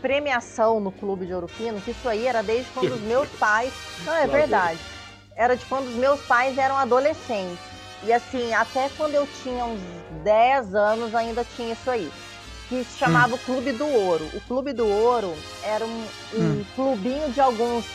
premiação 0.01 0.79
no 0.79 0.91
clube 0.91 1.25
de 1.25 1.33
Ouro 1.33 1.47
Fino, 1.47 1.81
que 1.81 1.91
isso 1.91 2.07
aí 2.07 2.27
era 2.27 2.43
desde 2.43 2.69
quando 2.71 2.93
os 2.93 3.01
meus 3.01 3.27
pais. 3.39 3.73
Não, 4.05 4.13
é 4.13 4.27
verdade. 4.27 4.79
Era 5.35 5.55
de 5.55 5.65
quando 5.65 5.87
os 5.87 5.95
meus 5.95 6.21
pais 6.21 6.57
eram 6.57 6.75
adolescentes. 6.77 7.59
E 8.03 8.13
assim, 8.13 8.53
até 8.53 8.89
quando 8.95 9.15
eu 9.15 9.27
tinha 9.41 9.65
uns 9.65 9.79
10 10.23 10.75
anos 10.75 11.15
ainda 11.15 11.43
tinha 11.55 11.73
isso 11.73 11.89
aí. 11.89 12.11
Que 12.69 12.83
se 12.83 12.97
chamava 12.97 13.33
o 13.35 13.39
Clube 13.39 13.71
do 13.71 13.87
Ouro. 13.87 14.25
O 14.33 14.41
Clube 14.41 14.73
do 14.73 14.87
Ouro 14.87 15.33
era 15.63 15.83
um, 15.85 16.07
um 16.35 16.39
Hum. 16.59 16.65
clubinho 16.75 17.31
de 17.31 17.39
alguns 17.41 17.85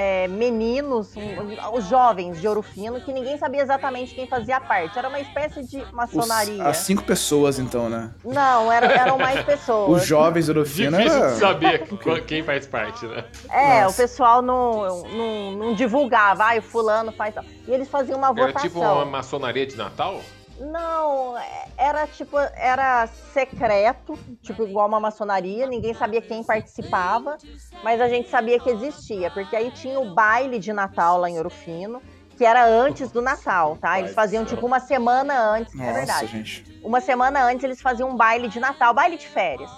é, 0.00 0.28
meninos, 0.28 1.16
um- 1.16 1.76
os 1.76 1.84
jovens 1.86 2.40
de 2.40 2.46
Ouro 2.46 2.62
Fino, 2.62 3.00
que 3.00 3.12
ninguém 3.12 3.36
sabia 3.36 3.62
exatamente 3.62 4.14
quem 4.14 4.28
fazia 4.28 4.60
parte. 4.60 4.96
Era 4.96 5.08
uma 5.08 5.18
espécie 5.18 5.64
de 5.66 5.78
Os- 5.82 5.90
maçonaria. 5.90 6.62
as 6.64 6.76
cinco 6.76 7.02
pessoas, 7.02 7.58
então, 7.58 7.88
né? 7.88 8.12
Não, 8.24 8.70
era- 8.70 8.86
eram 8.92 9.18
mais 9.18 9.42
pessoas. 9.44 10.02
Os 10.02 10.06
jovens 10.06 10.46
do 10.46 10.50
Orofino 10.52 10.96
Difícil 10.96 11.18
era... 11.18 11.32
de 11.34 11.38
saber 11.40 11.88
qu- 11.88 12.22
quem 12.24 12.44
faz 12.44 12.64
parte, 12.66 13.04
né? 13.06 13.24
É, 13.50 13.82
Nossa. 13.82 13.94
o 13.94 13.96
pessoal 14.06 14.40
não, 14.40 15.02
não, 15.08 15.50
não 15.52 15.74
divulgava, 15.74 16.44
ai, 16.44 16.60
o 16.60 16.62
fulano 16.62 17.10
faz 17.10 17.34
tal. 17.34 17.44
E 17.66 17.72
eles 17.72 17.88
faziam 17.88 18.18
uma 18.18 18.28
Era 18.28 18.34
votação. 18.46 18.62
tipo 18.68 18.78
uma 18.80 19.04
maçonaria 19.04 19.66
de 19.66 19.76
Natal? 19.76 20.20
Não, 20.60 21.38
é- 21.38 21.68
era 21.76 22.06
tipo, 22.06 22.36
era 22.38 23.06
secreto, 23.32 24.18
tipo 24.42 24.64
igual 24.64 24.88
uma 24.88 24.98
maçonaria, 24.98 25.66
ninguém 25.66 25.94
sabia 25.94 26.20
quem 26.20 26.42
participava, 26.42 27.38
mas 27.82 28.00
a 28.00 28.08
gente 28.08 28.28
sabia 28.28 28.58
que 28.58 28.68
existia, 28.68 29.30
porque 29.30 29.54
aí 29.54 29.70
tinha 29.70 30.00
o 30.00 30.14
baile 30.14 30.58
de 30.58 30.72
Natal 30.72 31.18
lá 31.18 31.30
em 31.30 31.36
Ouro 31.36 31.50
Fino, 31.50 32.02
que 32.36 32.44
era 32.44 32.64
antes 32.64 33.10
do 33.10 33.20
Natal, 33.22 33.76
tá? 33.80 33.98
Eles 33.98 34.14
faziam 34.14 34.44
tipo 34.44 34.64
uma 34.66 34.80
semana 34.80 35.38
antes, 35.40 35.74
é 35.74 35.78
Nossa, 35.78 35.92
verdade. 35.92 36.26
gente. 36.26 36.80
Uma 36.82 37.00
semana 37.00 37.44
antes 37.44 37.64
eles 37.64 37.80
faziam 37.80 38.10
um 38.10 38.16
baile 38.16 38.48
de 38.48 38.60
Natal, 38.60 38.94
baile 38.94 39.16
de 39.16 39.28
férias. 39.28 39.70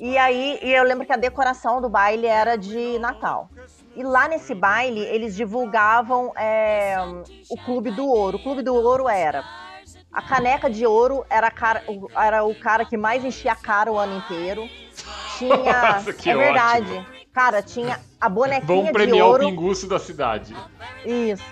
E 0.00 0.18
aí, 0.18 0.58
e 0.62 0.72
eu 0.72 0.82
lembro 0.82 1.06
que 1.06 1.12
a 1.12 1.16
decoração 1.16 1.80
do 1.80 1.88
baile 1.88 2.26
era 2.26 2.56
de 2.56 2.98
Natal. 2.98 3.48
E 3.94 4.02
lá 4.02 4.26
nesse 4.26 4.54
baile, 4.54 5.00
eles 5.00 5.36
divulgavam 5.36 6.32
é, 6.36 6.96
o 7.48 7.56
Clube 7.64 7.92
do 7.92 8.04
Ouro. 8.08 8.38
O 8.38 8.42
Clube 8.42 8.62
do 8.62 8.74
Ouro 8.74 9.08
era. 9.08 9.44
A 10.14 10.22
caneca 10.22 10.70
de 10.70 10.86
ouro 10.86 11.26
era, 11.28 11.50
cara- 11.50 11.82
o- 11.88 12.08
era 12.16 12.44
o 12.44 12.54
cara 12.54 12.84
que 12.84 12.96
mais 12.96 13.24
enchia 13.24 13.52
a 13.52 13.56
cara 13.56 13.90
o 13.90 13.98
ano 13.98 14.16
inteiro. 14.18 14.68
Tinha. 15.36 15.48
Nossa, 15.98 16.12
que 16.12 16.30
é 16.30 16.36
verdade. 16.36 16.86
ótimo. 16.92 17.06
Cara, 17.32 17.60
tinha 17.62 17.98
a 18.20 18.28
bonequinha 18.28 18.64
Vamos 18.64 18.84
de 18.86 18.92
premiar 18.92 19.26
ouro. 19.26 19.44
o 19.44 19.48
pinguço 19.50 19.88
da 19.88 19.98
cidade. 19.98 20.54
Isso. 21.04 21.44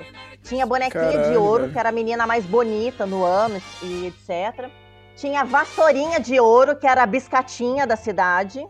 Tinha 0.44 0.62
a 0.62 0.66
bonequinha 0.66 1.08
de 1.10 1.12
Caralho, 1.16 1.42
ouro, 1.42 1.60
velho. 1.62 1.72
que 1.72 1.78
era 1.78 1.88
a 1.88 1.92
menina 1.92 2.24
mais 2.24 2.44
bonita 2.46 3.04
no 3.04 3.24
ano 3.24 3.60
e 3.82 4.06
etc. 4.06 4.70
Tinha 5.16 5.40
a 5.40 5.44
vassourinha 5.44 6.20
de 6.20 6.38
ouro, 6.38 6.76
que 6.76 6.86
era 6.86 7.02
a 7.02 7.06
biscatinha 7.06 7.84
da 7.84 7.96
cidade. 7.96 8.64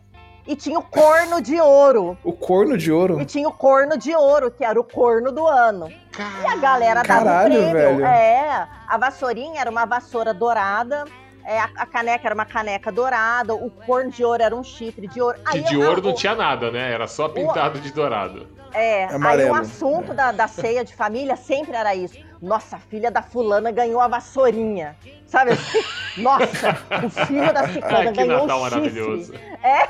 E 0.46 0.56
tinha 0.56 0.78
o 0.78 0.82
corno 0.82 1.40
de 1.40 1.60
ouro. 1.60 2.18
O 2.24 2.32
corno 2.32 2.76
de 2.76 2.90
ouro. 2.90 3.20
E 3.20 3.24
tinha 3.24 3.48
o 3.48 3.52
corno 3.52 3.96
de 3.96 4.14
ouro, 4.14 4.50
que 4.50 4.64
era 4.64 4.78
o 4.80 4.82
corno 4.84 5.30
do 5.30 5.46
ano. 5.46 5.88
E 5.88 6.46
a 6.46 6.56
galera 6.56 7.02
dava 7.02 7.24
Caralho, 7.24 7.54
o 7.54 7.70
prêmio. 7.70 7.72
velho. 7.72 8.04
É, 8.06 8.68
a 8.88 8.98
vassourinha 8.98 9.60
era 9.60 9.70
uma 9.70 9.84
vassoura 9.86 10.34
dourada. 10.34 11.04
é, 11.44 11.58
a, 11.60 11.68
a 11.76 11.86
caneca 11.86 12.26
era 12.26 12.34
uma 12.34 12.44
caneca 12.44 12.90
dourada. 12.90 13.54
O 13.54 13.70
corno 13.70 14.10
de 14.10 14.24
ouro 14.24 14.42
era 14.42 14.54
um 14.54 14.64
chifre 14.64 15.06
de 15.06 15.20
ouro. 15.22 15.38
Que 15.48 15.58
Aí 15.58 15.62
de 15.62 15.74
eu- 15.74 15.88
ouro 15.88 16.02
não 16.02 16.10
o- 16.10 16.14
tinha 16.14 16.34
nada, 16.34 16.70
né? 16.72 16.92
Era 16.92 17.06
só 17.06 17.28
pintado 17.28 17.78
de 17.80 17.92
dourado. 17.92 18.46
É, 18.74 19.04
aí 19.06 19.14
Amarelo. 19.14 19.52
o 19.52 19.54
assunto 19.54 20.12
da, 20.14 20.32
da 20.32 20.48
ceia 20.48 20.84
de 20.84 20.94
família 20.94 21.36
sempre 21.36 21.76
era 21.76 21.94
isso. 21.94 22.16
Nossa, 22.42 22.74
a 22.76 22.78
filha 22.80 23.08
da 23.08 23.22
fulana 23.22 23.70
ganhou 23.70 24.00
a 24.00 24.08
vassourinha. 24.08 24.96
Sabe 25.26 25.52
assim? 25.52 25.80
Nossa, 26.20 26.76
o 27.06 27.08
filho 27.26 27.52
da 27.54 27.68
ciclana 27.68 28.10
ganhou 28.10 28.40
Natal 28.42 28.58
o 28.58 28.62
maravilhoso. 28.62 29.32
chifre. 29.32 29.58
É, 29.62 29.88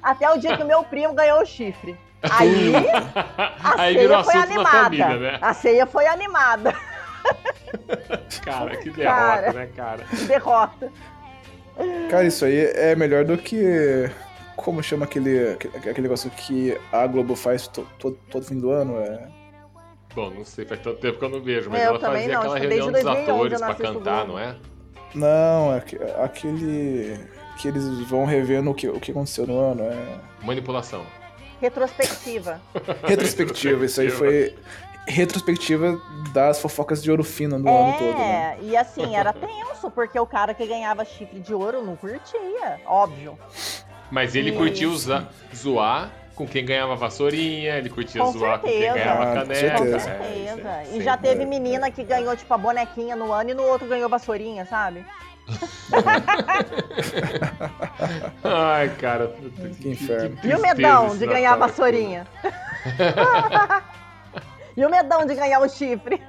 até 0.00 0.30
o 0.30 0.38
dia 0.38 0.56
que 0.56 0.62
o 0.62 0.66
meu 0.66 0.84
primo 0.84 1.12
ganhou 1.14 1.42
o 1.42 1.44
chifre. 1.44 1.98
Aí, 2.22 2.72
a 3.64 3.80
Aí 3.82 3.98
virou 3.98 4.22
ceia 4.22 4.32
foi 4.46 4.52
animada. 4.54 4.70
família, 4.84 5.16
né? 5.16 5.38
A 5.42 5.52
ceia 5.54 5.86
foi 5.86 6.06
animada. 6.06 6.74
Cara, 8.44 8.76
que 8.76 8.90
derrota, 8.90 9.16
Cara. 9.16 9.52
né, 9.52 9.68
cara? 9.74 10.04
Derrota. 10.26 10.92
Cara, 12.10 12.24
isso 12.24 12.44
aí 12.44 12.58
é 12.74 12.94
melhor 12.94 13.24
do 13.24 13.36
que. 13.38 14.10
Como 14.56 14.82
chama 14.82 15.06
aquele, 15.06 15.52
aquele 15.54 16.02
negócio 16.02 16.30
que 16.30 16.78
a 16.92 17.06
Globo 17.06 17.34
faz 17.34 17.66
to- 17.66 17.86
to- 17.98 18.18
todo 18.30 18.44
fim 18.44 18.58
do 18.60 18.70
ano? 18.70 18.98
É. 19.00 19.39
Bom, 20.14 20.30
não 20.30 20.44
sei, 20.44 20.64
faz 20.64 20.80
tanto 20.80 20.98
tempo 20.98 21.18
que 21.18 21.24
eu 21.24 21.28
não 21.28 21.40
vejo, 21.40 21.70
mas 21.70 21.80
Eu 21.82 21.88
ela 21.90 22.00
fazia 22.00 22.28
não, 22.28 22.38
aquela 22.40 22.58
desde 22.60 22.68
reunião 22.76 22.92
dos 22.92 23.02
2011 23.02 23.30
atores 23.30 23.60
pra 23.60 23.74
cantar, 23.74 24.26
não 24.26 24.38
é? 24.38 24.56
Não, 25.14 25.72
é 25.74 25.78
aque- 25.78 25.98
aquele. 26.22 27.20
Que 27.58 27.68
eles 27.68 27.84
vão 28.08 28.24
revendo 28.24 28.70
o 28.70 28.74
que, 28.74 28.88
o 28.88 28.98
que 28.98 29.10
aconteceu 29.10 29.46
no 29.46 29.58
ano. 29.58 29.82
É. 29.84 30.18
Manipulação. 30.42 31.04
Retrospectiva. 31.60 32.60
Retrospectiva, 33.06 33.84
isso 33.84 34.00
aí 34.00 34.10
foi. 34.10 34.54
Retrospectiva 35.06 36.00
das 36.32 36.60
fofocas 36.60 37.02
de 37.02 37.10
ouro 37.10 37.24
fino 37.24 37.60
do 37.60 37.68
ano 37.68 37.92
todo, 37.98 38.18
né? 38.18 38.56
É, 38.60 38.64
e 38.64 38.76
assim, 38.76 39.16
era 39.16 39.32
tenso, 39.32 39.90
porque 39.90 40.18
o 40.18 40.26
cara 40.26 40.54
que 40.54 40.64
ganhava 40.66 41.04
chifre 41.04 41.40
de 41.40 41.52
ouro 41.52 41.82
não 41.84 41.96
curtia, 41.96 42.80
óbvio. 42.86 43.38
Mas 44.10 44.34
ele 44.34 44.50
Isso. 44.50 44.58
curtiu 44.58 44.92
zoar 45.54 46.10
com 46.40 46.46
quem 46.46 46.64
ganhava 46.64 46.96
vassourinha, 46.96 47.76
ele 47.76 47.90
curtia 47.90 48.22
Com 48.22 48.32
zoar 48.32 48.60
com 48.60 48.66
quem 48.66 48.80
certeza. 48.80 49.04
ganhava 49.04 49.26
com 49.26 49.34
caneca. 49.34 49.54
certeza. 49.54 50.10
é, 50.10 50.14
Com 50.16 50.56
certeza. 50.56 50.68
é, 50.70 50.86
e 50.96 51.02
já 51.02 51.14
teve 51.18 51.44
menina 51.44 51.90
que 51.90 52.02
ganhou, 52.02 52.34
tipo, 52.34 52.54
a 52.54 52.56
bonequinha 52.56 53.14
no 53.14 53.30
ano 53.30 53.50
e 53.50 53.54
no 53.54 53.62
outro 53.62 53.86
ganhou 53.86 54.08
vassourinha, 54.08 54.64
sabe? 54.64 55.04
Ai, 58.42 58.88
cara. 58.98 59.30
Que 59.82 59.90
inferno. 59.90 60.38
E 60.42 60.54
o 60.54 60.62
medão 60.62 61.14
de 61.14 61.26
ganhar 61.26 61.52
a 61.52 61.56
vassourinha? 61.56 62.26
e 64.74 64.86
o 64.86 64.88
medão 64.88 65.26
de 65.26 65.34
ganhar 65.34 65.60
o 65.60 65.68
chifre? 65.68 66.22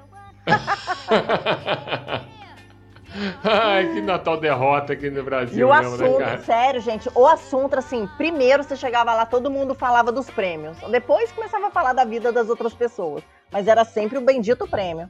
Ai, 3.43 3.93
que 3.93 4.01
Natal 4.01 4.37
derrota 4.37 4.93
aqui 4.93 5.09
no 5.09 5.19
E 5.19 5.23
Brasil 5.23 5.67
o 5.67 5.73
mesmo, 5.73 5.97
né, 5.97 6.05
assunto, 6.05 6.19
cara? 6.19 6.37
sério, 6.39 6.81
gente, 6.81 7.09
o 7.13 7.27
assunto, 7.27 7.77
assim, 7.77 8.07
primeiro 8.17 8.63
você 8.63 8.75
chegava 8.75 9.13
lá, 9.13 9.25
todo 9.25 9.49
mundo 9.49 9.75
falava 9.75 10.11
dos 10.11 10.29
prêmios. 10.29 10.77
Depois 10.89 11.31
começava 11.31 11.67
a 11.67 11.71
falar 11.71 11.93
da 11.93 12.05
vida 12.05 12.31
das 12.31 12.49
outras 12.49 12.73
pessoas. 12.73 13.23
Mas 13.51 13.67
era 13.67 13.83
sempre 13.83 14.17
o 14.17 14.21
bendito 14.21 14.65
prêmio. 14.65 15.09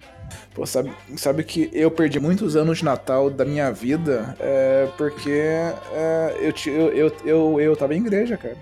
Pô, 0.56 0.66
sabe, 0.66 0.92
sabe 1.16 1.44
que 1.44 1.70
eu 1.72 1.92
perdi 1.92 2.20
muitos 2.20 2.56
anos 2.56 2.80
de 2.80 2.86
Natal 2.86 3.30
da 3.30 3.46
minha 3.46 3.72
vida 3.72 4.36
é, 4.40 4.88
porque 4.98 5.30
é, 5.94 6.38
eu, 6.40 6.54
eu, 6.74 6.90
eu, 6.96 7.16
eu, 7.24 7.62
eu 7.62 7.76
tava 7.78 7.94
em 7.94 7.98
igreja, 7.98 8.38
cara. 8.38 8.58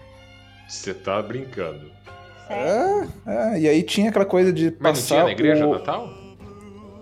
Você 0.67 0.93
tá 0.93 1.21
brincando. 1.21 1.89
Sério. 2.45 3.09
É, 3.25 3.55
é, 3.55 3.59
e 3.59 3.69
aí 3.69 3.81
tinha 3.83 4.09
aquela 4.09 4.25
coisa 4.25 4.51
de 4.51 4.65
Mas 4.65 4.73
não 4.79 4.91
passar 4.91 5.07
tinha 5.07 5.23
na 5.23 5.31
igreja 5.31 5.65
o... 5.65 5.71
Natal? 5.71 6.18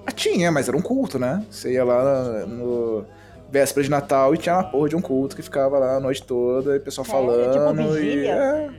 Ah, 0.07 0.11
Tinha, 0.11 0.49
mas 0.51 0.69
era 0.69 0.77
um 0.77 0.81
culto, 0.81 1.19
né? 1.19 1.43
Você 1.51 1.73
ia 1.73 1.83
lá 1.83 2.45
no 2.47 3.05
véspera 3.51 3.83
de 3.83 3.89
Natal 3.89 4.33
e 4.33 4.37
tinha 4.37 4.55
uma 4.55 4.63
porra 4.63 4.89
de 4.89 4.95
um 4.95 5.01
culto 5.01 5.35
que 5.35 5.41
ficava 5.41 5.77
lá 5.77 5.95
a 5.95 5.99
noite 5.99 6.23
toda 6.23 6.75
e 6.75 6.77
o 6.77 6.81
pessoal 6.81 7.05
Sério? 7.05 7.21
falando. 7.27 7.75
Tipo 7.75 7.97
e, 7.97 8.27
é, 8.27 8.69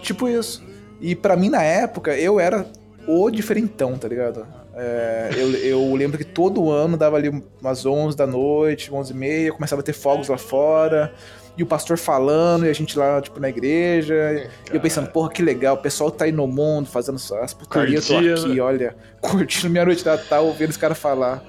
tipo 0.00 0.28
isso. 0.28 0.64
E 1.00 1.14
pra 1.14 1.36
mim, 1.36 1.48
na 1.50 1.62
época, 1.62 2.16
eu 2.16 2.40
era 2.40 2.66
o 3.06 3.30
diferentão, 3.30 3.96
tá 3.96 4.08
ligado? 4.08 4.46
É, 4.74 5.30
eu, 5.36 5.50
eu 5.56 5.94
lembro 5.94 6.16
que 6.16 6.24
todo 6.24 6.70
ano 6.70 6.96
dava 6.96 7.16
ali 7.16 7.28
umas 7.60 7.84
11 7.84 8.16
da 8.16 8.26
noite, 8.26 8.92
11 8.92 9.12
e 9.12 9.16
meia, 9.16 9.52
começava 9.52 9.80
a 9.80 9.84
ter 9.84 9.92
fogos 9.92 10.28
lá 10.28 10.38
fora, 10.38 11.12
e 11.58 11.62
o 11.64 11.66
pastor 11.66 11.98
falando, 11.98 12.64
e 12.64 12.70
a 12.70 12.72
gente 12.72 12.96
lá, 12.96 13.20
tipo, 13.20 13.40
na 13.40 13.48
igreja, 13.48 14.48
e 14.72 14.76
eu 14.76 14.80
pensando, 14.80 15.08
porra, 15.10 15.28
que 15.30 15.42
legal, 15.42 15.74
o 15.74 15.78
pessoal 15.78 16.08
tá 16.08 16.24
aí 16.24 16.30
no 16.32 16.46
mundo, 16.46 16.88
fazendo 16.88 17.16
as 17.42 17.52
putarias, 17.52 18.08
eu 18.08 18.16
tô 18.16 18.46
aqui, 18.46 18.60
olha, 18.60 18.94
curtindo 19.20 19.68
minha 19.68 19.84
noite 19.84 20.04
de 20.04 20.08
Natal, 20.08 20.46
ouvindo 20.46 20.70
os 20.70 20.76
caras 20.76 20.96
falar. 20.96 21.42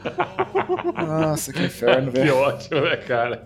Nossa, 0.97 1.53
que 1.53 1.63
inferno, 1.63 2.11
Que 2.11 2.19
velho. 2.21 2.35
ótimo, 2.35 2.81
né, 2.81 2.97
cara? 2.97 3.43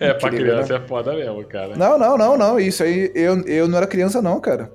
É, 0.00 0.12
pra 0.14 0.28
Incrível, 0.30 0.54
criança 0.54 0.78
né? 0.78 0.84
é 0.84 0.88
foda 0.88 1.12
mesmo, 1.14 1.44
cara. 1.44 1.76
Não, 1.76 1.96
não, 1.96 2.18
não, 2.18 2.36
não. 2.36 2.58
Isso 2.58 2.82
aí, 2.82 3.12
eu, 3.14 3.40
eu 3.46 3.68
não 3.68 3.78
era 3.78 3.86
criança, 3.86 4.20
não, 4.20 4.40
cara. 4.40 4.68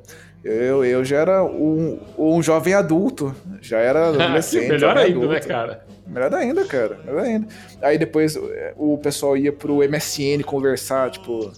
Eu, 0.46 0.86
eu 0.86 1.04
já 1.04 1.18
era 1.18 1.44
um, 1.44 2.00
um 2.18 2.42
jovem 2.44 2.74
adulto. 2.76 3.36
Já 3.62 3.80
era 3.80 4.10
adolescente. 4.10 4.70
Melhor 4.70 4.96
ainda, 4.96 5.20
né, 5.20 5.26
adulto. 5.26 5.48
cara? 5.48 5.86
Melhor 6.08 6.34
ainda, 6.36 6.66
cara. 6.66 7.00
Melhor 7.04 7.24
ainda. 7.24 7.48
Aí 7.82 7.98
depois 7.98 8.36
eh, 8.36 8.74
o 8.78 8.96
pessoal 9.00 9.36
ia 9.36 9.52
pro 9.52 9.78
MSN 9.78 10.44
conversar, 10.46 11.10
tipo. 11.10 11.52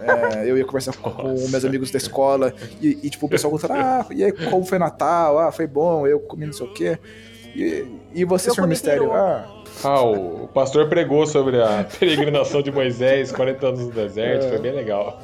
é, 0.00 0.50
eu 0.50 0.58
ia 0.58 0.64
conversar 0.64 0.96
com, 0.96 1.08
com 1.12 1.28
meus 1.48 1.64
amigos 1.64 1.92
da 1.92 1.98
escola 1.98 2.52
e, 2.82 2.98
e, 3.04 3.08
tipo, 3.10 3.26
o 3.26 3.28
pessoal 3.28 3.52
contando, 3.52 3.74
ah, 3.74 4.04
e 4.10 4.24
aí, 4.24 4.32
como 4.32 4.64
foi 4.64 4.78
Natal? 4.80 5.38
Ah, 5.38 5.52
foi 5.52 5.68
bom, 5.68 6.04
eu 6.06 6.18
comi 6.18 6.46
não 6.46 6.52
sei 6.52 6.66
o 6.66 6.72
quê. 6.74 6.98
E, 7.54 7.86
e 8.12 8.24
você, 8.24 8.50
Eu 8.50 8.66
Mistério? 8.66 9.12
Ah, 9.12 9.46
Ah, 9.84 10.02
o, 10.02 10.44
o 10.44 10.48
pastor 10.48 10.88
pregou 10.88 11.24
sobre 11.24 11.62
a 11.62 11.86
peregrinação 12.00 12.62
de 12.62 12.72
Moisés, 12.72 13.30
40 13.30 13.66
anos 13.68 13.80
no 13.86 13.92
deserto, 13.92 14.46
É. 14.46 14.48
foi 14.48 14.58
bem 14.58 14.72
legal. 14.72 15.22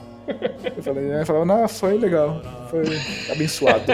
Eu 0.77 0.83
falei, 0.83 1.21
eu 1.21 1.27
falava, 1.27 1.45
não, 1.45 1.69
foi 1.69 1.99
legal. 1.99 2.41
Foi 2.71 2.83
abençoado. 3.31 3.85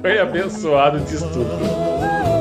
Foi 0.00 0.18
abençoado 0.18 1.00
de 1.00 1.18
tudo. 1.18 2.33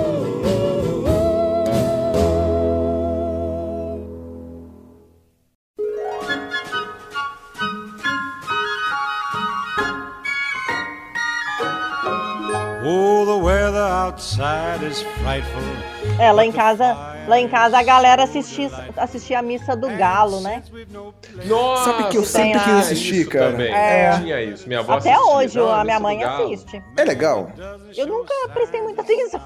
É, 16.19 16.31
lá 16.31 16.45
em 16.45 16.51
casa, 16.51 16.93
lá 17.27 17.39
em 17.39 17.47
casa 17.47 17.77
a 17.77 17.83
galera 17.83 18.23
assistia, 18.23 18.69
assistia 18.97 19.39
a 19.39 19.41
missa 19.41 19.75
do 19.75 19.89
galo, 19.97 20.41
né? 20.41 20.61
Nossa, 21.45 21.91
Sabe 21.91 22.09
que 22.09 22.17
eu 22.17 22.23
sempre 22.25 22.59
quis 22.59 22.73
assistir, 22.73 23.27
cara? 23.27 23.51
também. 23.51 23.73
É. 23.73 24.17
Tinha 24.19 24.41
isso. 24.41 24.67
Minha 24.67 24.79
avó 24.79 24.93
Até 24.93 25.13
assistia. 25.13 25.33
hoje 25.35 25.57
Não, 25.57 25.71
a 25.71 25.83
minha 25.83 25.99
mãe 25.99 26.23
assiste. 26.23 26.83
É 26.97 27.03
legal. 27.03 27.49
Eu 27.95 28.07
nunca 28.07 28.33
prestei 28.53 28.81
muita 28.81 29.01
atenção. 29.01 29.41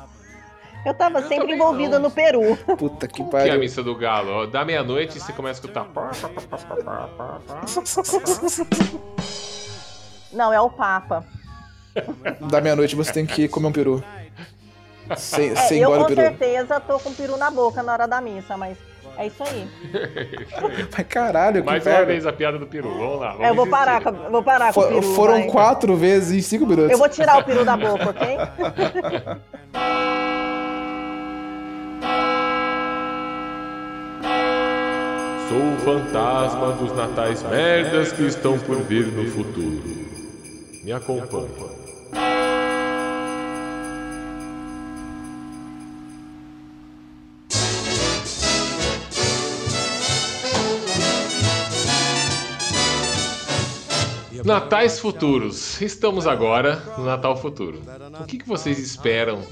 Eu 0.86 0.94
tava 0.94 1.20
sempre 1.22 1.40
também 1.40 1.56
envolvida 1.56 2.00
não. 2.00 2.08
no 2.10 2.12
Peru. 2.16 2.56
Puta 2.78 3.08
que 3.08 3.18
Como 3.18 3.30
que 3.32 3.36
é 3.36 3.40
a 3.40 3.44
pariu. 3.48 3.60
missa 3.60 3.84
do 3.84 3.94
galo? 3.96 4.32
Ó, 4.32 4.46
Da 4.46 4.64
meia-noite 4.64 5.20
você 5.20 5.34
começa 5.34 5.60
a 5.60 5.62
escutar. 5.62 5.86
Não, 10.32 10.54
é 10.54 10.62
o 10.62 10.70
Papa. 10.70 11.26
Da 12.50 12.62
meia-noite 12.62 12.96
você 12.96 13.12
tem 13.14 13.26
que 13.26 13.48
comer 13.48 13.68
um 13.68 13.72
peru. 13.72 14.04
Sem, 15.16 15.52
É, 15.52 15.56
sem 15.56 15.80
eu 15.82 15.92
com 15.92 16.06
peru. 16.06 16.22
certeza 16.22 16.80
tô 16.80 17.00
com 17.00 17.14
peru 17.14 17.38
na 17.38 17.50
boca 17.50 17.82
na 17.82 17.94
hora 17.94 18.08
da 18.08 18.20
missa, 18.20 18.58
mas 18.58 18.78
é 19.18 19.28
isso 19.28 19.42
aí. 19.44 19.68
Mas 20.96 21.08
caralho, 21.08 21.62
que 21.62 21.66
Mais 21.66 21.86
uma 21.86 22.06
vez 22.06 22.26
a 22.26 22.34
piada 22.34 22.58
do 22.60 22.68
peru. 22.68 22.90
Vamos 22.98 23.20
lá. 23.22 23.32
Vamos 23.32 23.46
É, 23.46 23.50
eu 23.50 23.56
vou 23.56 23.66
insistir. 23.66 23.86
parar, 23.86 24.02
com, 24.04 24.10
a- 24.10 24.30
vou 24.30 24.44
parar 24.44 24.74
com 24.74 24.80
o 24.80 24.84
For- 24.84 24.90
peru. 24.94 25.14
foram 25.16 25.34
vai. 25.36 25.48
quatro 25.48 25.96
vezes 25.96 26.32
em 26.38 26.42
cinco 26.42 26.66
minutos. 26.68 26.92
Eu 26.92 26.98
vou 26.98 27.10
tirar 27.10 27.40
o 27.40 27.44
peru 27.44 27.64
da 27.66 27.76
boca, 27.78 28.10
ok? 28.10 28.28
Sou 35.50 35.58
o 35.58 35.78
fantasma 35.78 36.74
dos 36.74 36.92
natais 36.96 37.42
merdas 37.44 38.12
que 38.12 38.24
estão 38.24 38.60
por 38.60 38.78
vir 38.82 39.08
no 39.08 39.26
futuro. 39.32 39.82
Me 40.84 40.92
acompanhe. 40.92 41.48
Natais 54.48 54.98
futuros. 54.98 55.82
Estamos 55.82 56.26
agora 56.26 56.82
no 56.98 57.04
Natal 57.04 57.36
futuro. 57.36 57.82
O 58.22 58.24
que, 58.26 58.38
que 58.38 58.48
vocês 58.48 58.80
esperam? 58.80 59.42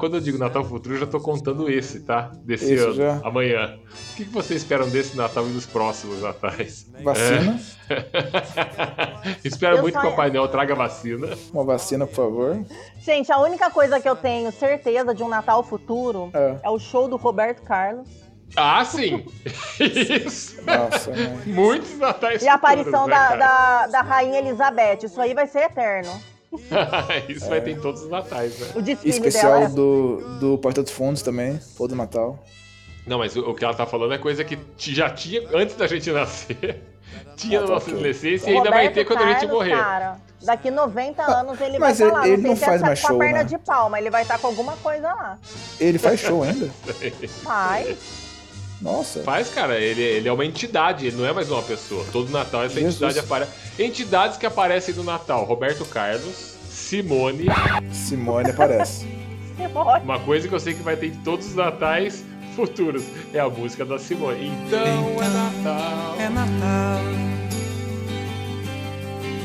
Quando 0.00 0.16
eu 0.16 0.20
digo 0.22 0.38
Natal 0.38 0.64
futuro, 0.64 0.94
eu 0.94 1.00
já 1.00 1.06
tô 1.06 1.20
contando 1.20 1.68
esse, 1.68 2.00
tá? 2.00 2.32
Desse 2.42 2.72
Esse 2.72 2.82
ano, 2.82 2.94
já. 2.94 3.20
amanhã. 3.22 3.76
O 4.12 4.16
que, 4.16 4.24
que 4.24 4.30
vocês 4.30 4.62
esperam 4.62 4.88
desse 4.88 5.14
Natal 5.18 5.46
e 5.46 5.50
dos 5.52 5.66
próximos 5.66 6.22
Natais? 6.22 6.90
Vacina. 7.02 7.60
É. 7.90 9.38
Espero 9.44 9.76
Eu 9.76 9.82
muito 9.82 9.94
só- 9.94 10.00
que 10.00 10.06
o 10.06 10.10
Papai 10.10 10.30
Noel 10.30 10.48
traga 10.48 10.74
vacina. 10.74 11.28
Uma 11.52 11.64
vacina, 11.64 12.06
por 12.06 12.14
favor. 12.14 12.64
Gente, 13.02 13.30
a 13.30 13.38
única 13.38 13.68
coisa 13.70 14.00
que 14.00 14.08
eu 14.08 14.16
tenho 14.16 14.50
certeza 14.50 15.14
de 15.14 15.22
um 15.22 15.28
Natal 15.28 15.62
futuro 15.62 16.30
É. 16.32 16.56
é 16.62 16.70
o 16.70 16.78
show 16.78 17.06
do 17.06 17.16
Roberto 17.16 17.60
Carlos 17.62 18.08
Ah, 18.56 18.84
sim! 18.84 19.24
Isso! 19.80 20.62
Nossa, 20.64 21.10
mãe. 21.10 21.42
Muitos 21.46 21.98
Natais 21.98 22.42
e 22.42 22.48
a 22.48 22.54
aparição 22.54 23.04
futuros, 23.04 23.08
né, 23.08 23.36
da, 23.36 23.36
da, 23.36 23.86
da 23.88 24.00
Rainha 24.02 24.38
Elizabeth. 24.38 25.04
Isso 25.04 25.20
aí 25.20 25.34
vai 25.34 25.46
ser 25.46 25.60
eterno. 25.64 26.12
Isso 27.28 27.48
vai 27.48 27.60
ter 27.60 27.72
em 27.72 27.80
todos 27.80 28.02
os 28.02 28.10
Natais, 28.10 28.58
né? 28.60 28.68
O 28.76 28.82
desfile 28.82 29.10
Especial 29.10 29.60
dela. 29.60 29.68
do, 29.70 30.38
do 30.38 30.58
Porta 30.58 30.82
dos 30.82 30.92
Fundos 30.92 31.20
também, 31.22 31.58
pô 31.76 31.88
do 31.88 31.96
Natal. 31.96 32.38
Não, 33.06 33.18
mas 33.18 33.34
o, 33.36 33.50
o 33.50 33.54
que 33.54 33.64
ela 33.64 33.74
tá 33.74 33.84
falando 33.84 34.14
é 34.14 34.18
coisa 34.18 34.44
que 34.44 34.58
já 34.78 35.10
tinha 35.10 35.42
antes 35.52 35.74
da 35.76 35.86
gente 35.86 36.10
nascer. 36.10 36.82
Tinha 37.36 37.58
Ah, 37.58 37.62
na 37.62 37.66
tá 37.66 37.74
nossa 37.74 37.90
adolescência 37.90 38.50
e 38.50 38.56
ainda 38.56 38.70
vai 38.70 38.90
ter 38.90 39.04
quando 39.04 39.22
a 39.22 39.26
gente 39.26 39.40
Carlos, 39.40 39.52
morrer. 39.54 39.70
Cara, 39.76 40.16
daqui 40.42 40.70
90 40.70 41.22
anos 41.22 41.60
ele 41.60 41.78
mas 41.78 41.98
vai 41.98 42.08
estar 42.08 42.18
lá. 42.20 42.28
ele 42.28 42.42
não 42.42 42.50
não 42.50 42.56
faz 42.56 42.80
é 42.80 42.84
mais 42.84 43.00
com 43.00 43.06
a 43.06 43.10
show, 43.10 43.18
perna 43.18 43.38
né? 43.38 43.44
de 43.44 43.58
pau, 43.58 43.90
mas 43.90 44.00
ele 44.00 44.10
vai 44.10 44.22
estar 44.22 44.38
com 44.38 44.46
alguma 44.46 44.76
coisa 44.76 45.06
lá. 45.08 45.38
Ele 45.78 45.98
faz 45.98 46.20
show 46.20 46.42
ainda? 46.42 46.70
Vai. 47.42 47.96
Nossa. 48.84 49.22
Faz, 49.22 49.48
cara, 49.48 49.80
ele, 49.80 50.02
ele 50.02 50.28
é 50.28 50.32
uma 50.32 50.44
entidade, 50.44 51.06
ele 51.06 51.16
não 51.16 51.24
é 51.24 51.32
mais 51.32 51.50
uma 51.50 51.62
pessoa. 51.62 52.04
Todo 52.12 52.30
Natal 52.30 52.64
essa 52.64 52.74
Jesus. 52.74 52.96
entidade 52.96 53.18
aparece. 53.18 53.50
Entidades 53.78 54.36
que 54.36 54.44
aparecem 54.44 54.94
no 54.94 55.02
Natal: 55.02 55.42
Roberto 55.44 55.86
Carlos, 55.86 56.54
Simone. 56.68 57.46
Simone 57.90 58.50
aparece. 58.50 59.06
Uma 60.02 60.20
coisa 60.20 60.46
que 60.46 60.54
eu 60.54 60.60
sei 60.60 60.74
que 60.74 60.82
vai 60.82 60.96
ter 60.96 61.06
em 61.06 61.14
todos 61.22 61.46
os 61.46 61.54
Natais 61.54 62.22
futuros 62.54 63.04
é 63.32 63.40
a 63.40 63.48
música 63.48 63.86
da 63.86 63.98
Simone. 63.98 64.48
Então, 64.48 64.78
é 65.22 65.28
Natal. 65.28 66.16
É 66.20 66.28
Natal. 66.28 67.00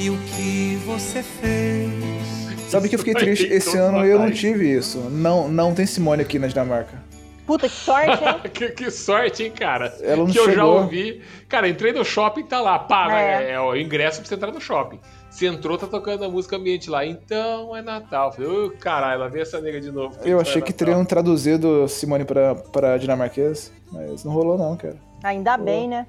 E 0.01 0.09
o 0.09 0.17
que 0.17 0.81
você 0.85 1.23
fez? 1.23 2.69
Sabe 2.69 2.89
que 2.89 2.95
eu 2.95 2.99
fiquei 2.99 3.13
triste? 3.13 3.45
Esse 3.45 3.77
ano 3.77 4.05
eu 4.05 4.19
não 4.19 4.31
tive 4.31 4.69
isso. 4.69 4.97
Não, 5.09 5.47
não 5.47 5.73
tem 5.73 5.85
Simone 5.85 6.23
aqui 6.23 6.37
na 6.37 6.47
Dinamarca. 6.47 7.08
Puta, 7.49 7.67
que 7.67 7.73
sorte, 7.73 8.23
hein? 8.23 8.41
que, 8.53 8.69
que 8.69 8.91
sorte, 8.91 9.43
hein, 9.43 9.51
cara? 9.51 9.91
Ela 10.01 10.17
não 10.17 10.27
que 10.27 10.37
eu 10.37 10.45
já 10.45 10.51
chegou. 10.51 10.81
ouvi. 10.81 11.23
Cara, 11.47 11.67
entrei 11.67 11.91
no 11.91 12.05
shopping, 12.05 12.43
tá 12.43 12.61
lá, 12.61 12.77
paga. 12.77 13.19
É. 13.19 13.45
É, 13.45 13.51
é 13.53 13.59
o 13.59 13.75
ingresso 13.75 14.19
pra 14.19 14.29
você 14.29 14.35
entrar 14.35 14.51
no 14.51 14.61
shopping. 14.61 14.99
Você 15.31 15.47
entrou, 15.47 15.75
tá 15.75 15.87
tocando 15.87 16.23
a 16.23 16.29
música 16.29 16.57
ambiente 16.57 16.91
lá. 16.91 17.03
Então 17.03 17.75
é 17.75 17.81
Natal. 17.81 18.31
Falei, 18.31 18.47
ô 18.47 18.69
caralho, 18.79 19.21
lá 19.21 19.27
vem 19.29 19.41
essa 19.41 19.59
nega 19.59 19.81
de 19.81 19.91
novo. 19.91 20.15
Eu 20.23 20.39
achei 20.39 20.61
que 20.61 20.71
teriam 20.71 21.03
traduzido 21.03 21.87
Simone 21.87 22.23
pra, 22.23 22.53
pra 22.53 22.97
dinamarquês, 22.99 23.73
mas 23.91 24.23
não 24.23 24.31
rolou 24.31 24.55
não, 24.55 24.77
cara. 24.77 24.97
Ainda 25.23 25.57
bem, 25.57 25.87
né? 25.87 26.05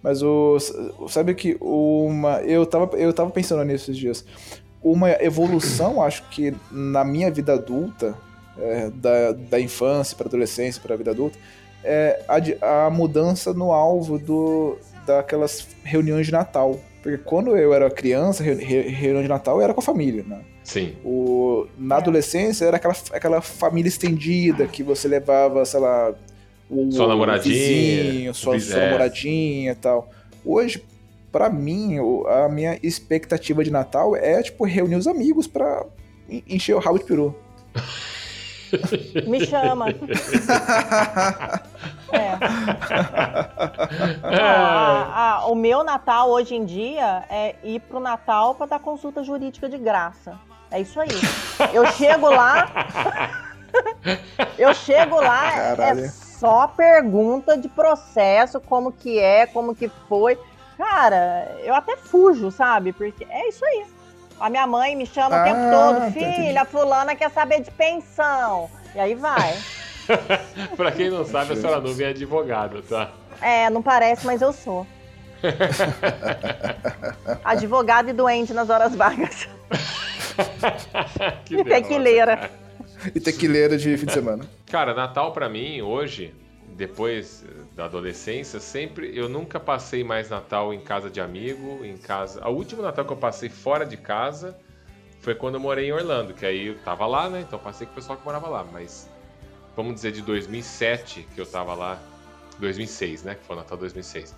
Mas 0.00 0.22
o. 0.22 0.56
Sabe 1.08 1.34
que 1.34 1.56
uma. 1.60 2.42
Eu 2.42 2.64
tava, 2.64 2.96
eu 2.96 3.12
tava 3.12 3.30
pensando 3.30 3.64
nisso 3.64 3.90
esses 3.90 3.96
dias. 3.96 4.24
Uma 4.80 5.10
evolução, 5.20 6.00
acho 6.00 6.22
que 6.28 6.54
na 6.70 7.04
minha 7.04 7.28
vida 7.28 7.54
adulta, 7.54 8.16
é, 8.58 8.90
da, 8.90 9.32
da 9.32 9.60
infância 9.60 10.16
para 10.16 10.26
adolescência 10.28 10.80
para 10.82 10.94
a 10.94 10.96
vida 10.96 11.10
adulta, 11.10 11.38
é 11.84 12.22
a, 12.60 12.86
a 12.86 12.90
mudança 12.90 13.52
no 13.52 13.72
alvo 13.72 14.18
do, 14.18 14.78
daquelas 15.06 15.66
reuniões 15.84 16.26
de 16.26 16.32
Natal. 16.32 16.78
Porque 17.02 17.18
quando 17.18 17.56
eu 17.56 17.72
era 17.72 17.88
criança, 17.88 18.42
re- 18.42 18.54
re- 18.54 18.88
reunião 18.88 19.22
de 19.22 19.28
Natal 19.28 19.60
era 19.62 19.72
com 19.72 19.78
a 19.80 19.82
família, 19.82 20.24
né? 20.26 20.40
Sim. 20.64 20.94
O, 21.04 21.66
na 21.78 21.98
adolescência 21.98 22.64
era 22.64 22.76
aquela, 22.78 22.94
aquela 23.12 23.40
família 23.40 23.88
estendida 23.88 24.66
que 24.66 24.82
você 24.82 25.06
levava, 25.06 25.64
sei 25.64 25.78
lá, 25.78 26.12
o, 26.68 26.90
Sua 26.90 27.06
namoradinha, 27.06 27.54
o 27.54 27.58
vizinho, 28.08 28.34
sua, 28.34 28.56
o 28.56 28.60
sua 28.60 28.78
é. 28.80 28.86
namoradinha 28.86 29.70
e 29.70 29.74
tal. 29.76 30.10
Hoje, 30.44 30.82
pra 31.30 31.48
mim, 31.48 31.98
a 32.26 32.48
minha 32.48 32.76
expectativa 32.82 33.62
de 33.62 33.70
Natal 33.70 34.16
é, 34.16 34.42
tipo, 34.42 34.64
reunir 34.64 34.96
os 34.96 35.06
amigos 35.06 35.46
pra 35.46 35.86
en- 36.28 36.42
encher 36.48 36.74
o 36.74 36.80
rabo 36.80 36.98
de 36.98 37.04
peru. 37.04 37.36
Me 39.26 39.44
chama. 39.46 39.86
É. 42.12 42.38
Ah, 44.22 45.40
ah, 45.42 45.46
o 45.48 45.56
meu 45.56 45.82
Natal 45.82 46.30
hoje 46.30 46.54
em 46.54 46.64
dia 46.64 47.24
é 47.28 47.56
ir 47.64 47.80
pro 47.80 47.98
Natal 47.98 48.54
pra 48.54 48.66
dar 48.66 48.78
consulta 48.78 49.24
jurídica 49.24 49.68
de 49.68 49.76
graça. 49.76 50.38
É 50.70 50.80
isso 50.80 51.00
aí. 51.00 51.08
Eu 51.72 51.84
chego 51.92 52.30
lá. 52.30 52.70
eu 54.56 54.72
chego 54.72 55.16
lá, 55.16 55.50
Caralho. 55.50 56.04
é 56.04 56.08
só 56.08 56.68
pergunta 56.68 57.56
de 57.56 57.68
processo, 57.68 58.60
como 58.60 58.92
que 58.92 59.18
é, 59.18 59.46
como 59.46 59.74
que 59.74 59.88
foi. 60.08 60.38
Cara, 60.78 61.56
eu 61.64 61.74
até 61.74 61.96
fujo, 61.96 62.52
sabe? 62.52 62.92
Porque 62.92 63.26
é 63.28 63.48
isso 63.48 63.64
aí. 63.64 63.86
A 64.38 64.50
minha 64.50 64.66
mãe 64.66 64.94
me 64.94 65.06
chama 65.06 65.40
o 65.40 65.44
tempo 65.44 65.56
Ah, 65.58 65.70
todo, 65.70 65.98
tá, 66.00 66.10
filha, 66.12 66.64
fulana 66.64 67.16
quer 67.16 67.30
saber 67.30 67.62
de 67.62 67.70
pensão. 67.70 68.70
E 68.94 69.00
aí 69.00 69.14
vai. 69.14 69.56
pra 70.76 70.92
quem 70.92 71.10
não 71.10 71.24
sabe, 71.24 71.54
a 71.54 71.56
senhora 71.56 71.80
Nuvem 71.80 72.06
é 72.06 72.10
advogada, 72.10 72.82
tá? 72.82 73.10
É, 73.40 73.68
não 73.70 73.82
parece, 73.82 74.26
mas 74.26 74.42
eu 74.42 74.52
sou. 74.52 74.86
Advogada 77.44 78.10
e 78.10 78.12
doente 78.12 78.52
nas 78.54 78.70
horas 78.70 78.94
vagas. 78.94 79.48
que 81.44 81.56
E 81.56 81.64
tequileira. 81.64 82.36
cara. 82.36 82.50
E 83.14 83.20
tequileira 83.20 83.76
de 83.76 83.96
fim 83.96 84.06
de 84.06 84.12
semana. 84.12 84.44
Cara, 84.70 84.94
Natal 84.94 85.32
pra 85.32 85.48
mim, 85.48 85.82
hoje, 85.82 86.34
depois 86.68 87.44
da 87.76 87.84
adolescência, 87.84 88.58
sempre. 88.58 89.16
Eu 89.16 89.28
nunca 89.28 89.60
passei 89.60 90.02
mais 90.02 90.30
Natal 90.30 90.72
em 90.72 90.80
casa 90.80 91.10
de 91.10 91.20
amigo, 91.20 91.84
em 91.84 91.98
casa. 91.98 92.46
O 92.48 92.52
último 92.52 92.80
Natal 92.80 93.04
que 93.04 93.12
eu 93.12 93.16
passei 93.16 93.50
fora 93.50 93.84
de 93.84 93.98
casa 93.98 94.58
foi 95.20 95.34
quando 95.34 95.56
eu 95.56 95.60
morei 95.60 95.88
em 95.88 95.92
Orlando, 95.92 96.32
que 96.32 96.46
aí 96.46 96.68
eu 96.68 96.78
tava 96.78 97.06
lá, 97.06 97.28
né? 97.28 97.44
Então 97.46 97.58
passei 97.58 97.86
com 97.86 97.92
o 97.92 97.96
pessoal 97.96 98.16
que 98.16 98.24
morava 98.24 98.48
lá. 98.48 98.64
Mas 98.72 99.10
vamos 99.76 99.94
dizer 99.94 100.12
de 100.12 100.22
2007 100.22 101.28
que 101.34 101.40
eu 101.40 101.44
tava 101.44 101.74
lá, 101.74 102.00
2006, 102.58 103.24
né? 103.24 103.34
Que 103.34 103.44
foi 103.44 103.54
o 103.54 103.58
Natal 103.58 103.76
2006. 103.76 104.34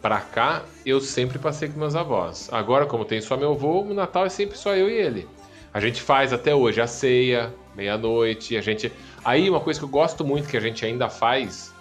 Pra 0.00 0.20
cá, 0.20 0.64
eu 0.84 1.00
sempre 1.00 1.38
passei 1.38 1.68
com 1.68 1.78
meus 1.78 1.94
avós. 1.94 2.48
Agora, 2.52 2.86
como 2.86 3.04
tem 3.04 3.20
só 3.20 3.36
meu 3.36 3.52
avô, 3.52 3.82
o 3.82 3.94
Natal 3.94 4.26
é 4.26 4.28
sempre 4.28 4.58
só 4.58 4.74
eu 4.74 4.90
e 4.90 4.94
ele. 4.94 5.28
A 5.72 5.78
gente 5.78 6.02
faz 6.02 6.32
até 6.32 6.52
hoje 6.52 6.80
a 6.80 6.88
ceia, 6.88 7.54
meia-noite, 7.76 8.56
a 8.56 8.60
gente. 8.60 8.92
Aí 9.24 9.48
uma 9.48 9.60
coisa 9.60 9.78
que 9.78 9.84
eu 9.84 9.88
gosto 9.88 10.24
muito 10.24 10.48
que 10.48 10.56
a 10.56 10.60
gente 10.60 10.84
ainda 10.84 11.08
faz, 11.08 11.71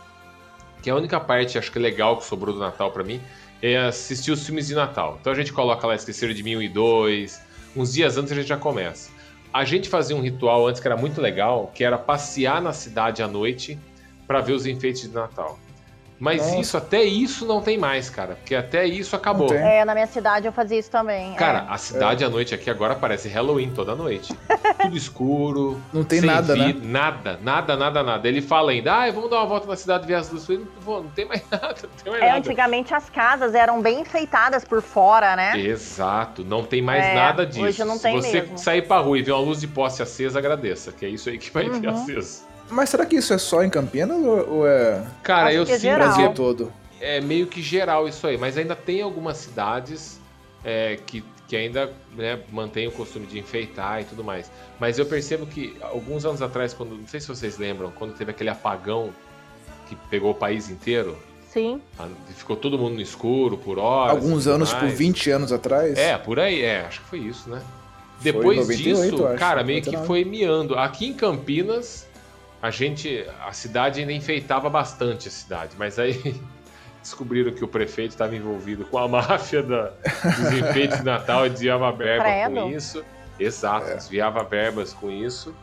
que 0.81 0.89
é 0.89 0.93
a 0.93 0.95
única 0.95 1.19
parte 1.19 1.57
acho 1.57 1.71
que 1.71 1.79
legal 1.79 2.17
que 2.17 2.25
sobrou 2.25 2.53
do 2.53 2.59
Natal 2.59 2.91
pra 2.91 3.03
mim, 3.03 3.21
é 3.61 3.77
assistir 3.77 4.31
os 4.31 4.45
filmes 4.45 4.67
de 4.67 4.75
Natal. 4.75 5.17
Então 5.21 5.31
a 5.31 5.35
gente 5.35 5.53
coloca 5.53 5.85
lá 5.85 5.95
Esqueceram 5.95 6.33
de 6.33 6.43
1002, 6.43 7.41
uns 7.75 7.93
dias 7.93 8.17
antes 8.17 8.31
a 8.31 8.35
gente 8.35 8.47
já 8.47 8.57
começa. 8.57 9.11
A 9.53 9.65
gente 9.65 9.89
fazia 9.89 10.15
um 10.15 10.21
ritual 10.21 10.67
antes 10.67 10.81
que 10.81 10.87
era 10.87 10.97
muito 10.97 11.21
legal, 11.21 11.71
que 11.75 11.83
era 11.83 11.97
passear 11.97 12.61
na 12.61 12.73
cidade 12.73 13.21
à 13.21 13.27
noite 13.27 13.77
pra 14.25 14.39
ver 14.39 14.53
os 14.53 14.65
enfeites 14.65 15.01
de 15.01 15.09
Natal. 15.09 15.59
Mas 16.21 16.39
Nossa. 16.39 16.57
isso, 16.59 16.77
até 16.77 17.03
isso 17.03 17.47
não 17.47 17.63
tem 17.63 17.79
mais, 17.79 18.07
cara, 18.07 18.35
porque 18.35 18.53
até 18.53 18.85
isso 18.85 19.15
acabou. 19.15 19.51
É, 19.51 19.83
na 19.83 19.95
minha 19.95 20.05
cidade 20.05 20.45
eu 20.45 20.53
fazia 20.53 20.77
isso 20.77 20.91
também. 20.91 21.33
Cara, 21.33 21.65
é. 21.67 21.73
a 21.73 21.77
cidade 21.79 22.23
à 22.23 22.29
noite 22.29 22.53
aqui 22.53 22.69
agora 22.69 22.93
parece 22.93 23.27
Halloween 23.27 23.71
toda 23.71 23.95
noite. 23.95 24.31
Tudo 24.79 24.95
escuro. 24.95 25.81
Não 25.91 26.03
tem 26.03 26.19
sem 26.19 26.29
nada, 26.29 26.55
né? 26.55 26.65
vid- 26.67 26.85
Nada, 26.85 27.39
nada, 27.41 27.75
nada, 27.75 28.03
nada. 28.03 28.27
Ele 28.27 28.39
fala 28.39 28.69
ainda, 28.69 28.93
ah, 28.93 29.11
vamos 29.11 29.31
dar 29.31 29.37
uma 29.37 29.47
volta 29.47 29.65
na 29.65 29.75
cidade 29.75 30.05
ver 30.05 30.13
as 30.13 30.29
luzes. 30.29 30.59
Pô, 30.85 31.01
não 31.01 31.09
tem 31.09 31.25
mais 31.25 31.41
nada, 31.49 31.75
não 31.81 31.89
tem 32.03 32.11
mais 32.13 32.23
É, 32.23 32.27
nada. 32.27 32.37
antigamente 32.37 32.93
as 32.93 33.09
casas 33.09 33.55
eram 33.55 33.81
bem 33.81 34.01
enfeitadas 34.01 34.63
por 34.63 34.79
fora, 34.83 35.35
né? 35.35 35.57
Exato, 35.59 36.43
não 36.45 36.63
tem 36.63 36.83
mais 36.83 37.03
É, 37.03 37.15
nada 37.15 37.47
disso. 37.47 37.63
hoje 37.63 37.83
não 37.83 37.95
Se 37.95 38.03
tem 38.03 38.13
você 38.21 38.41
mesmo. 38.41 38.59
sair 38.59 38.83
pra 38.83 38.99
rua 38.99 39.17
e 39.17 39.23
ver 39.23 39.31
uma 39.31 39.41
luz 39.41 39.59
de 39.59 39.67
poste 39.67 40.03
acesa, 40.03 40.37
agradeça, 40.37 40.91
que 40.91 41.03
é 41.03 41.09
isso 41.09 41.29
aí 41.29 41.39
que 41.39 41.49
vai 41.51 41.67
ter 41.67 41.87
Uhum. 41.87 41.93
aceso. 41.95 42.50
Mas 42.71 42.89
será 42.89 43.05
que 43.05 43.15
isso 43.15 43.33
é 43.33 43.37
só 43.37 43.63
em 43.63 43.69
Campinas 43.69 44.17
ou, 44.17 44.49
ou 44.49 44.67
é. 44.67 45.03
Cara, 45.21 45.49
Acho 45.49 45.57
eu 45.57 45.65
que 45.65 45.71
é 45.73 45.79
sinto. 45.79 45.95
Brasil 45.95 46.29
que 46.29 46.35
todo? 46.35 46.73
é 47.01 47.19
meio 47.19 47.47
que 47.47 47.61
geral 47.61 48.07
isso 48.07 48.25
aí, 48.27 48.37
mas 48.37 48.57
ainda 48.57 48.75
tem 48.75 49.01
algumas 49.01 49.37
cidades 49.37 50.19
é, 50.63 50.99
que, 51.05 51.23
que 51.47 51.55
ainda 51.57 51.91
né, 52.15 52.39
mantém 52.51 52.87
o 52.87 52.91
costume 52.91 53.25
de 53.25 53.39
enfeitar 53.39 54.01
e 54.01 54.05
tudo 54.05 54.23
mais. 54.23 54.51
Mas 54.79 54.99
eu 54.99 55.05
percebo 55.05 55.47
que 55.47 55.75
alguns 55.81 56.23
anos 56.23 56.41
atrás, 56.41 56.73
quando 56.73 56.95
não 56.95 57.07
sei 57.07 57.19
se 57.19 57.27
vocês 57.27 57.57
lembram, 57.57 57.91
quando 57.91 58.13
teve 58.13 58.29
aquele 58.29 58.51
apagão 58.51 59.09
que 59.89 59.95
pegou 60.09 60.31
o 60.31 60.35
país 60.35 60.69
inteiro, 60.69 61.17
Sim. 61.49 61.81
ficou 62.35 62.55
todo 62.55 62.77
mundo 62.77 62.93
no 62.95 63.01
escuro 63.01 63.57
por 63.57 63.79
horas. 63.79 64.15
Alguns 64.15 64.47
anos, 64.47 64.69
tipo, 64.69 64.83
mais. 64.83 64.97
20 64.97 65.31
anos 65.31 65.51
atrás? 65.51 65.97
É, 65.97 66.17
por 66.17 66.39
aí, 66.39 66.61
é, 66.61 66.85
acho 66.85 67.01
que 67.01 67.07
foi 67.07 67.19
isso, 67.19 67.49
né? 67.49 67.61
Foi 68.19 68.31
Depois 68.31 68.59
98, 68.59 69.11
disso, 69.11 69.25
acho, 69.25 69.39
cara, 69.39 69.63
meio 69.63 69.81
que 69.81 69.91
99. 69.91 70.07
foi 70.07 70.23
miando. 70.23 70.77
Aqui 70.77 71.07
em 71.07 71.13
Campinas, 71.13 72.07
a 72.61 72.69
gente, 72.69 73.25
a 73.45 73.51
cidade 73.53 73.99
ainda 74.01 74.13
enfeitava 74.13 74.69
bastante 74.69 75.27
a 75.27 75.31
cidade, 75.31 75.75
mas 75.77 75.97
aí 75.97 76.35
descobriram 77.01 77.51
que 77.53 77.63
o 77.63 77.67
prefeito 77.67 78.11
estava 78.11 78.35
envolvido 78.35 78.85
com 78.85 78.97
a 78.97 79.07
máfia 79.09 79.63
da, 79.63 79.87
dos 79.87 80.53
enfeites 80.53 80.99
de 80.99 81.03
Natal 81.05 81.45
e 81.45 81.49
desviava 81.49 81.91
verba 81.91 82.23
Credo. 82.25 82.53
com 82.61 82.69
isso. 82.69 83.03
Exato, 83.39 83.87
É. 83.89 83.95
desviava 83.95 84.43
verbas 84.43 84.93
com 84.93 85.09
isso. 85.09 85.55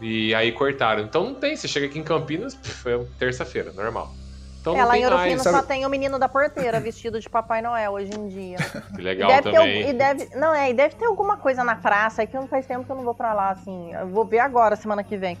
E 0.00 0.34
aí 0.34 0.52
cortaram. 0.52 1.02
Então 1.02 1.24
não 1.24 1.34
tem, 1.34 1.56
você 1.56 1.66
chega 1.66 1.86
aqui 1.86 1.98
em 1.98 2.02
Campinas, 2.02 2.54
pff, 2.54 2.88
é 2.90 2.98
terça-feira, 3.18 3.72
normal. 3.72 4.12
Então 4.60 4.74
é, 4.74 4.78
não 4.80 4.86
lá 4.86 4.92
tem 4.92 5.02
em 5.02 5.04
Ouro 5.04 5.18
Fino 5.18 5.30
mais. 5.36 5.42
só 5.42 5.62
tem 5.62 5.86
o 5.86 5.88
menino 5.90 6.18
da 6.18 6.28
porteira 6.28 6.80
vestido 6.80 7.20
de 7.20 7.28
Papai 7.30 7.62
Noel 7.62 7.92
hoje 7.92 8.10
em 8.14 8.28
dia. 8.28 8.56
Que 8.94 9.00
E 9.00 9.04
legal 9.04 9.28
deve, 9.30 9.42
ter, 9.42 9.52
também. 9.56 9.84
al- 9.84 9.90
e 9.90 9.92
deve, 9.94 10.36
não, 10.36 10.54
é, 10.54 10.70
e 10.70 10.74
deve 10.74 10.96
ter 10.96 11.04
alguma 11.06 11.36
coisa 11.36 11.62
na 11.64 11.76
praça, 11.76 12.22
é 12.22 12.26
que 12.26 12.34
não 12.34 12.46
faz 12.48 12.66
tempo 12.66 12.84
que 12.84 12.90
eu 12.90 12.96
não 12.96 13.04
vou 13.04 13.14
pra 13.14 13.32
lá, 13.32 13.50
assim. 13.50 13.92
Eu 13.94 14.08
vou 14.08 14.24
ver 14.26 14.40
agora, 14.40 14.74
semana 14.76 15.02
que 15.04 15.16
vem. 15.16 15.38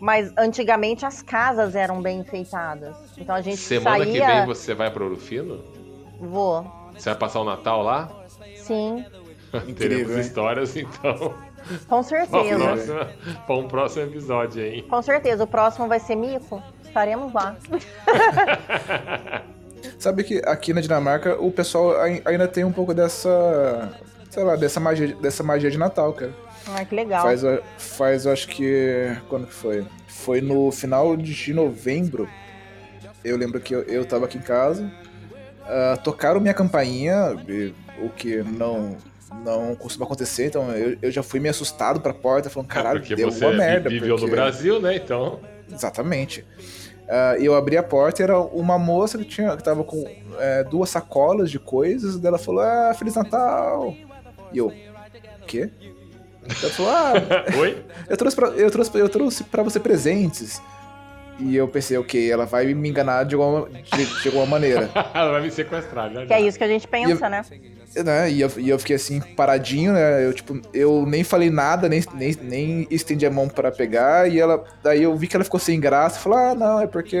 Mas 0.00 0.32
antigamente 0.36 1.04
as 1.06 1.22
casas 1.22 1.74
eram 1.74 2.02
bem 2.02 2.20
enfeitadas. 2.20 2.94
Então 3.16 3.34
a 3.34 3.40
gente 3.40 3.56
Semana 3.58 3.98
saía. 4.04 4.12
que 4.12 4.26
vem 4.26 4.46
você 4.46 4.74
vai 4.74 4.90
para 4.90 5.02
Ouro 5.04 5.16
Fino? 5.16 5.62
Vou. 6.20 6.70
Você 6.94 7.08
vai 7.10 7.18
passar 7.18 7.40
o 7.40 7.44
Natal 7.44 7.82
lá? 7.82 8.08
Sim, 8.56 9.04
Teremos 9.76 10.12
hein? 10.12 10.20
histórias, 10.20 10.76
então. 10.76 11.34
com 11.88 11.98
um, 11.98 12.02
certeza. 12.02 12.58
próximo, 12.58 12.98
pra 13.46 13.56
um 13.56 13.68
próximo 13.68 14.04
episódio 14.04 14.62
aí. 14.62 14.82
Com 14.82 15.00
certeza. 15.02 15.44
O 15.44 15.46
próximo 15.46 15.88
vai 15.88 15.98
ser 16.00 16.14
mico. 16.16 16.62
Estaremos 16.84 17.32
lá. 17.32 17.56
Sabe 19.98 20.24
que 20.24 20.42
aqui 20.44 20.72
na 20.72 20.80
Dinamarca 20.80 21.36
o 21.40 21.50
pessoal 21.50 21.98
ai- 22.00 22.22
ainda 22.24 22.48
tem 22.48 22.64
um 22.64 22.72
pouco 22.72 22.92
dessa. 22.94 23.92
Sei 24.30 24.42
lá, 24.44 24.56
dessa 24.56 24.78
magia, 24.80 25.14
dessa 25.16 25.42
magia 25.42 25.70
de 25.70 25.78
Natal, 25.78 26.12
cara. 26.12 26.34
Ai, 26.68 26.84
que 26.84 26.94
legal. 26.94 27.22
Faz, 27.22 27.42
faz, 27.78 28.26
eu 28.26 28.32
acho 28.32 28.48
que. 28.48 29.16
Quando 29.28 29.46
que 29.46 29.52
foi? 29.54 29.86
Foi 30.08 30.40
no 30.40 30.70
final 30.72 31.16
de 31.16 31.52
novembro. 31.54 32.28
Eu 33.24 33.36
lembro 33.36 33.60
que 33.60 33.74
eu, 33.74 33.82
eu 33.82 34.04
tava 34.04 34.24
aqui 34.24 34.38
em 34.38 34.42
casa. 34.42 34.90
ah, 35.64 35.96
tocaram 36.02 36.40
minha 36.40 36.54
campainha, 36.54 37.36
o 38.02 38.08
que 38.10 38.36
não. 38.42 38.96
Não 39.44 39.74
costuma 39.74 40.06
acontecer, 40.06 40.46
então 40.46 40.70
eu, 40.72 40.96
eu 41.02 41.10
já 41.10 41.22
fui 41.22 41.38
meio 41.40 41.50
assustado 41.50 42.00
pra 42.00 42.14
porta, 42.14 42.48
falando, 42.48 42.68
caralho, 42.68 43.00
Porque 43.00 43.14
deu 43.14 43.28
uma 43.28 43.52
merda. 43.52 43.90
viveu 43.90 44.14
no 44.14 44.20
porque- 44.20 44.34
Brasil, 44.34 44.80
né? 44.80 44.96
Então. 44.96 45.40
Exatamente. 45.70 46.44
Ah, 47.08 47.34
eu 47.38 47.54
abri 47.54 47.76
a 47.76 47.82
porta 47.82 48.22
e 48.22 48.24
era 48.24 48.38
uma 48.38 48.78
moça 48.78 49.18
que, 49.18 49.24
tinha, 49.24 49.56
que 49.56 49.62
tava 49.64 49.82
com 49.84 50.04
é, 50.38 50.64
duas 50.64 50.90
sacolas 50.90 51.50
de 51.50 51.58
coisas. 51.58 52.16
E 52.22 52.26
ela 52.26 52.38
falou: 52.38 52.60
Ah, 52.62 52.94
Feliz 52.96 53.14
Natal! 53.14 53.94
E 54.52 54.58
eu, 54.58 54.72
quê? 55.46 55.70
Ela 56.62 56.72
falou: 56.72 56.92
Ah, 56.92 57.12
Oi? 57.58 57.84
eu 58.08 58.16
trouxe, 58.16 58.36
pra, 58.36 58.48
eu, 58.48 58.70
trouxe, 58.70 58.98
eu 58.98 59.08
trouxe 59.08 59.44
pra 59.44 59.62
você 59.62 59.80
presentes. 59.80 60.60
E 61.38 61.54
eu 61.54 61.68
pensei, 61.68 61.98
ok, 61.98 62.30
ela 62.30 62.46
vai 62.46 62.72
me 62.72 62.88
enganar 62.88 63.24
de 63.24 63.34
alguma, 63.34 63.68
de, 63.68 64.06
de 64.22 64.28
alguma 64.28 64.46
maneira. 64.46 64.88
Ela 65.12 65.32
vai 65.32 65.42
me 65.42 65.50
sequestrar, 65.50 66.10
já. 66.10 66.24
Que 66.24 66.32
é 66.32 66.40
já. 66.40 66.46
isso 66.46 66.56
que 66.56 66.64
a 66.64 66.68
gente 66.68 66.88
pensa, 66.88 67.28
né? 67.28 67.44
Né? 68.04 68.30
E 68.30 68.40
eu, 68.40 68.50
e 68.56 68.68
eu 68.68 68.78
fiquei 68.78 68.96
assim, 68.96 69.20
paradinho, 69.20 69.92
né? 69.92 70.24
Eu, 70.24 70.32
tipo, 70.32 70.60
eu 70.72 71.04
nem 71.06 71.24
falei 71.24 71.50
nada, 71.50 71.88
nem, 71.88 72.02
nem, 72.14 72.36
nem 72.42 72.86
estendi 72.90 73.26
a 73.26 73.30
mão 73.30 73.48
pra 73.48 73.70
pegar. 73.70 74.30
E 74.30 74.40
ela. 74.40 74.64
Daí 74.82 75.02
eu 75.02 75.14
vi 75.16 75.26
que 75.26 75.36
ela 75.36 75.44
ficou 75.44 75.60
sem 75.60 75.80
graça. 75.80 76.18
Falou, 76.18 76.38
ah, 76.38 76.54
não, 76.54 76.80
é 76.80 76.86
porque 76.86 77.16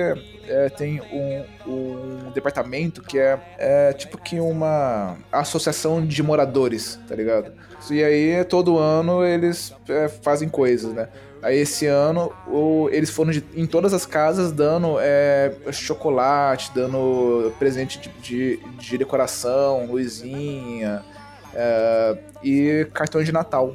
é, 0.48 0.68
tem 0.68 1.00
um, 1.00 1.44
um 1.70 2.30
departamento 2.32 3.02
que 3.02 3.18
é, 3.18 3.38
é 3.58 3.92
tipo 3.92 4.18
que 4.18 4.40
uma 4.40 5.16
associação 5.30 6.04
de 6.04 6.22
moradores, 6.22 6.98
tá 7.08 7.14
ligado? 7.14 7.52
E 7.90 8.02
aí, 8.02 8.44
todo 8.44 8.78
ano, 8.78 9.24
eles 9.24 9.72
é, 9.88 10.08
fazem 10.08 10.48
coisas, 10.48 10.92
né? 10.92 11.08
Aí 11.42 11.58
esse 11.58 11.86
ano 11.86 12.32
o- 12.48 12.88
eles 12.90 13.10
foram 13.10 13.30
de- 13.30 13.44
em 13.54 13.66
todas 13.66 13.92
as 13.92 14.04
casas 14.06 14.50
dando 14.52 14.96
é, 15.00 15.52
chocolate, 15.70 16.72
dando 16.74 17.52
presente 17.58 17.98
de, 18.00 18.08
de- 18.20 18.56
de 18.78 18.98
decoração, 18.98 19.86
luzinha 19.86 21.02
é, 21.54 22.16
e 22.42 22.86
cartões 22.92 23.26
de 23.26 23.32
Natal. 23.32 23.74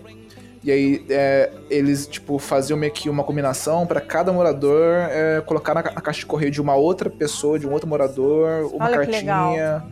E 0.63 0.71
aí 0.71 1.05
é, 1.09 1.49
eles 1.69 2.05
tipo 2.05 2.38
faziam 2.38 2.77
meio 2.77 2.91
que 2.91 3.09
uma 3.09 3.23
combinação 3.23 3.88
para 3.88 3.99
cada 4.01 4.31
morador 4.31 4.95
é, 5.09 5.41
colocar 5.41 5.73
na, 5.73 5.81
na 5.81 6.01
caixa 6.01 6.19
de 6.19 6.25
correio 6.25 6.51
de 6.51 6.61
uma 6.61 6.75
outra 6.75 7.09
pessoa, 7.09 7.57
de 7.57 7.65
um 7.67 7.71
outro 7.71 7.88
morador, 7.89 8.69
uma 8.73 8.85
Olha 8.85 8.99
que 9.05 9.11
cartinha. 9.11 9.83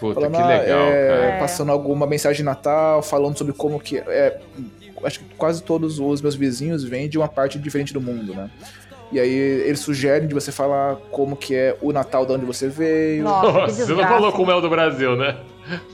Puta, 0.00 0.14
Falando, 0.14 0.34
que 0.34 0.42
ah, 0.42 0.46
legal, 0.46 0.80
é, 0.88 1.08
cara. 1.08 1.24
É. 1.24 1.38
Passando 1.38 1.70
alguma 1.72 2.04
mensagem 2.06 2.38
de 2.38 2.42
Natal, 2.42 3.00
falando 3.00 3.38
sobre 3.38 3.52
como 3.52 3.78
que. 3.78 3.98
É, 3.98 4.40
acho 5.04 5.20
que 5.20 5.34
quase 5.36 5.62
todos 5.62 5.98
os 5.98 6.20
meus 6.22 6.34
vizinhos 6.34 6.82
vêm 6.84 7.08
de 7.08 7.18
uma 7.18 7.28
parte 7.28 7.58
diferente 7.58 7.92
do 7.92 8.00
mundo, 8.00 8.34
né? 8.34 8.50
E 9.10 9.18
aí 9.18 9.30
eles 9.32 9.80
sugerem 9.80 10.28
de 10.28 10.34
você 10.34 10.52
falar 10.52 10.96
como 11.10 11.34
que 11.34 11.54
é 11.54 11.74
o 11.80 11.92
Natal 11.92 12.26
de 12.26 12.32
onde 12.32 12.44
você 12.44 12.68
veio. 12.68 13.24
Nossa, 13.24 13.86
você 13.86 13.94
não 13.94 14.02
falou 14.06 14.30
como 14.32 14.50
é 14.50 14.54
o 14.54 14.60
do 14.60 14.68
Brasil, 14.68 15.16
né? 15.16 15.36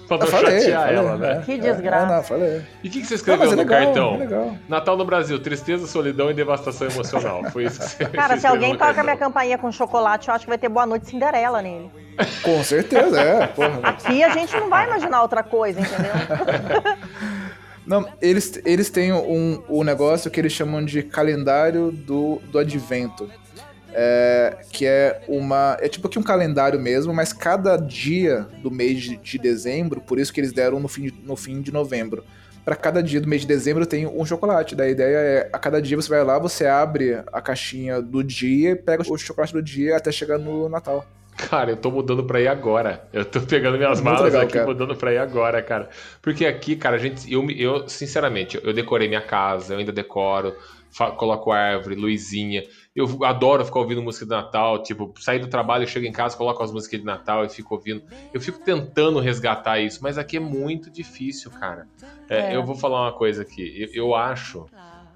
Pra 0.09 0.19
não 0.19 0.27
falei, 0.27 0.61
chatear 0.61 0.83
falei, 0.83 0.97
ela, 0.97 1.17
né? 1.17 1.43
Que 1.45 1.53
É, 1.53 1.57
desgraça. 1.59 2.07
não, 2.15 2.23
falei. 2.23 2.63
E 2.83 2.89
o 2.89 2.91
que, 2.91 3.01
que 3.01 3.07
você 3.07 3.15
Não, 3.15 3.17
escreveu 3.17 3.39
mas 3.45 3.53
é 3.53 3.57
no 3.57 3.63
legal, 3.63 3.85
cartão? 3.85 4.15
é 4.15 4.19
legal. 4.19 4.57
Natal 4.69 4.97
no 4.97 5.05
Brasil, 5.05 5.39
tristeza, 5.41 5.87
solidão 5.87 6.31
e 6.31 6.35
devastação 6.35 6.89
emocional. 6.89 7.43
Foi 7.53 7.65
isso 7.65 7.81
que 7.81 7.87
você 8.05 8.05
Cara, 8.07 8.37
se 8.39 8.47
alguém 8.47 8.77
toca 8.77 9.03
minha 9.03 9.17
campainha 9.17 9.59
com 9.59 9.71
chocolate, 9.73 10.29
eu 10.29 10.35
acho 10.35 10.45
que 10.45 10.51
vai 10.51 10.59
ter 10.59 10.69
Boa 10.69 10.87
Noite 10.87 11.09
Cinderela 11.09 11.61
nele. 11.63 11.91
Com 12.43 12.63
certeza, 12.63 13.21
é. 13.21 13.47
Porra. 13.49 13.81
Aqui 13.83 14.23
a 14.23 14.29
gente 14.31 14.55
não 14.57 14.69
vai 14.71 14.87
imaginar 14.87 15.23
outra 15.23 15.43
coisa, 15.43 15.81
entendeu? 15.81 16.13
Não, 17.87 18.09
eles, 18.21 18.61
eles 18.65 18.89
têm 18.89 19.13
um, 19.13 19.63
um 19.69 19.85
negócio 19.85 20.31
que 20.31 20.41
eles 20.41 20.53
chamam 20.53 20.85
de 20.85 21.03
calendário 21.03 21.91
do, 21.91 22.41
do 22.51 22.59
advento. 22.59 23.31
É, 23.97 24.57
que 24.71 24.87
é 24.87 25.23
uma. 25.29 25.77
É 25.81 25.89
tipo 25.89 26.09
que 26.09 26.19
um 26.19 26.23
calendário 26.23 26.81
mesmo, 26.81 27.15
mas 27.15 27.33
cada 27.33 27.77
dia 27.77 28.49
do 28.61 28.69
mês 28.69 29.01
de, 29.01 29.17
de 29.17 29.39
dezembro, 29.39 30.01
por 30.01 30.19
isso 30.19 30.33
que 30.33 30.41
eles 30.41 30.53
deram 30.53 30.81
no 30.81 30.89
fim 30.89 31.05
de, 31.05 31.15
no 31.23 31.37
fim 31.37 31.63
de 31.63 31.73
novembro. 31.73 32.25
Para 32.65 32.75
cada 32.75 33.03
dia 33.03 33.21
do 33.21 33.29
mês 33.29 33.43
de 33.43 33.47
dezembro 33.47 33.87
tem 33.87 34.05
um 34.07 34.25
chocolate. 34.25 34.75
Da 34.75 34.89
ideia 34.89 35.17
é, 35.17 35.51
a 35.53 35.59
cada 35.61 35.81
dia 35.81 35.97
você 35.97 36.09
vai 36.09 36.25
lá, 36.25 36.41
você 36.41 36.67
abre 36.67 37.23
a 37.33 37.41
caixinha 37.41 38.03
do 38.03 38.25
dia 38.25 38.71
e 38.71 38.75
pega 38.75 39.05
o 39.09 39.19
chocolate 39.19 39.53
do 39.53 39.63
dia 39.63 39.97
até 39.97 40.11
chegar 40.11 40.39
no 40.39 40.69
Natal. 40.69 41.07
Cara, 41.37 41.71
eu 41.73 41.77
tô 41.77 41.91
mudando 41.91 42.25
pra 42.25 42.41
ir 42.41 42.47
agora. 42.49 43.09
Eu 43.13 43.25
tô 43.25 43.41
pegando 43.41 43.77
minhas 43.77 44.01
Muito 44.01 44.05
malas 44.05 44.23
legal, 44.33 44.43
aqui 44.43 44.53
cara. 44.53 44.67
mudando 44.67 44.97
pra 44.97 45.13
ir 45.13 45.19
agora, 45.19 45.63
cara. 45.63 45.89
Porque 46.23 46.47
aqui, 46.47 46.77
cara, 46.77 46.97
a 46.97 46.99
gente. 46.99 47.31
Eu, 47.33 47.49
eu 47.51 47.89
sinceramente, 47.89 48.59
eu 48.63 48.73
decorei 48.73 49.09
minha 49.09 49.21
casa, 49.21 49.75
eu 49.75 49.79
ainda 49.79 49.93
decoro, 49.93 50.55
coloco 51.17 51.51
árvore, 51.51 51.97
luzinha. 51.97 52.63
Eu 52.95 53.25
adoro 53.25 53.65
ficar 53.65 53.81
ouvindo 53.81 54.03
música 54.03 54.25
de 54.25 54.31
Natal. 54.31 54.83
Tipo, 54.83 55.13
sair 55.19 55.41
do 55.41 55.49
trabalho, 55.49 55.83
eu 55.83 55.89
chego 55.89 56.07
em 56.07 56.13
casa, 56.13 56.37
coloco 56.37 56.63
as 56.63 56.71
músicas 56.73 57.01
de 57.01 57.07
Natal 57.07 57.45
e 57.45 57.49
fico 57.49 57.75
ouvindo. 57.75 58.03
Eu 58.33 58.41
fico 58.41 58.59
tentando 58.61 59.19
resgatar 59.19 59.81
isso, 59.81 59.99
mas 60.03 60.17
aqui 60.17 60.37
é 60.37 60.41
muito 60.41 60.91
difícil, 60.91 61.51
cara. 61.51 61.87
É, 62.29 62.53
É. 62.53 62.57
Eu 62.57 62.65
vou 62.65 62.75
falar 62.77 63.03
uma 63.03 63.13
coisa 63.13 63.43
aqui. 63.43 63.89
Eu, 63.93 64.07
eu 64.07 64.15
acho 64.15 64.67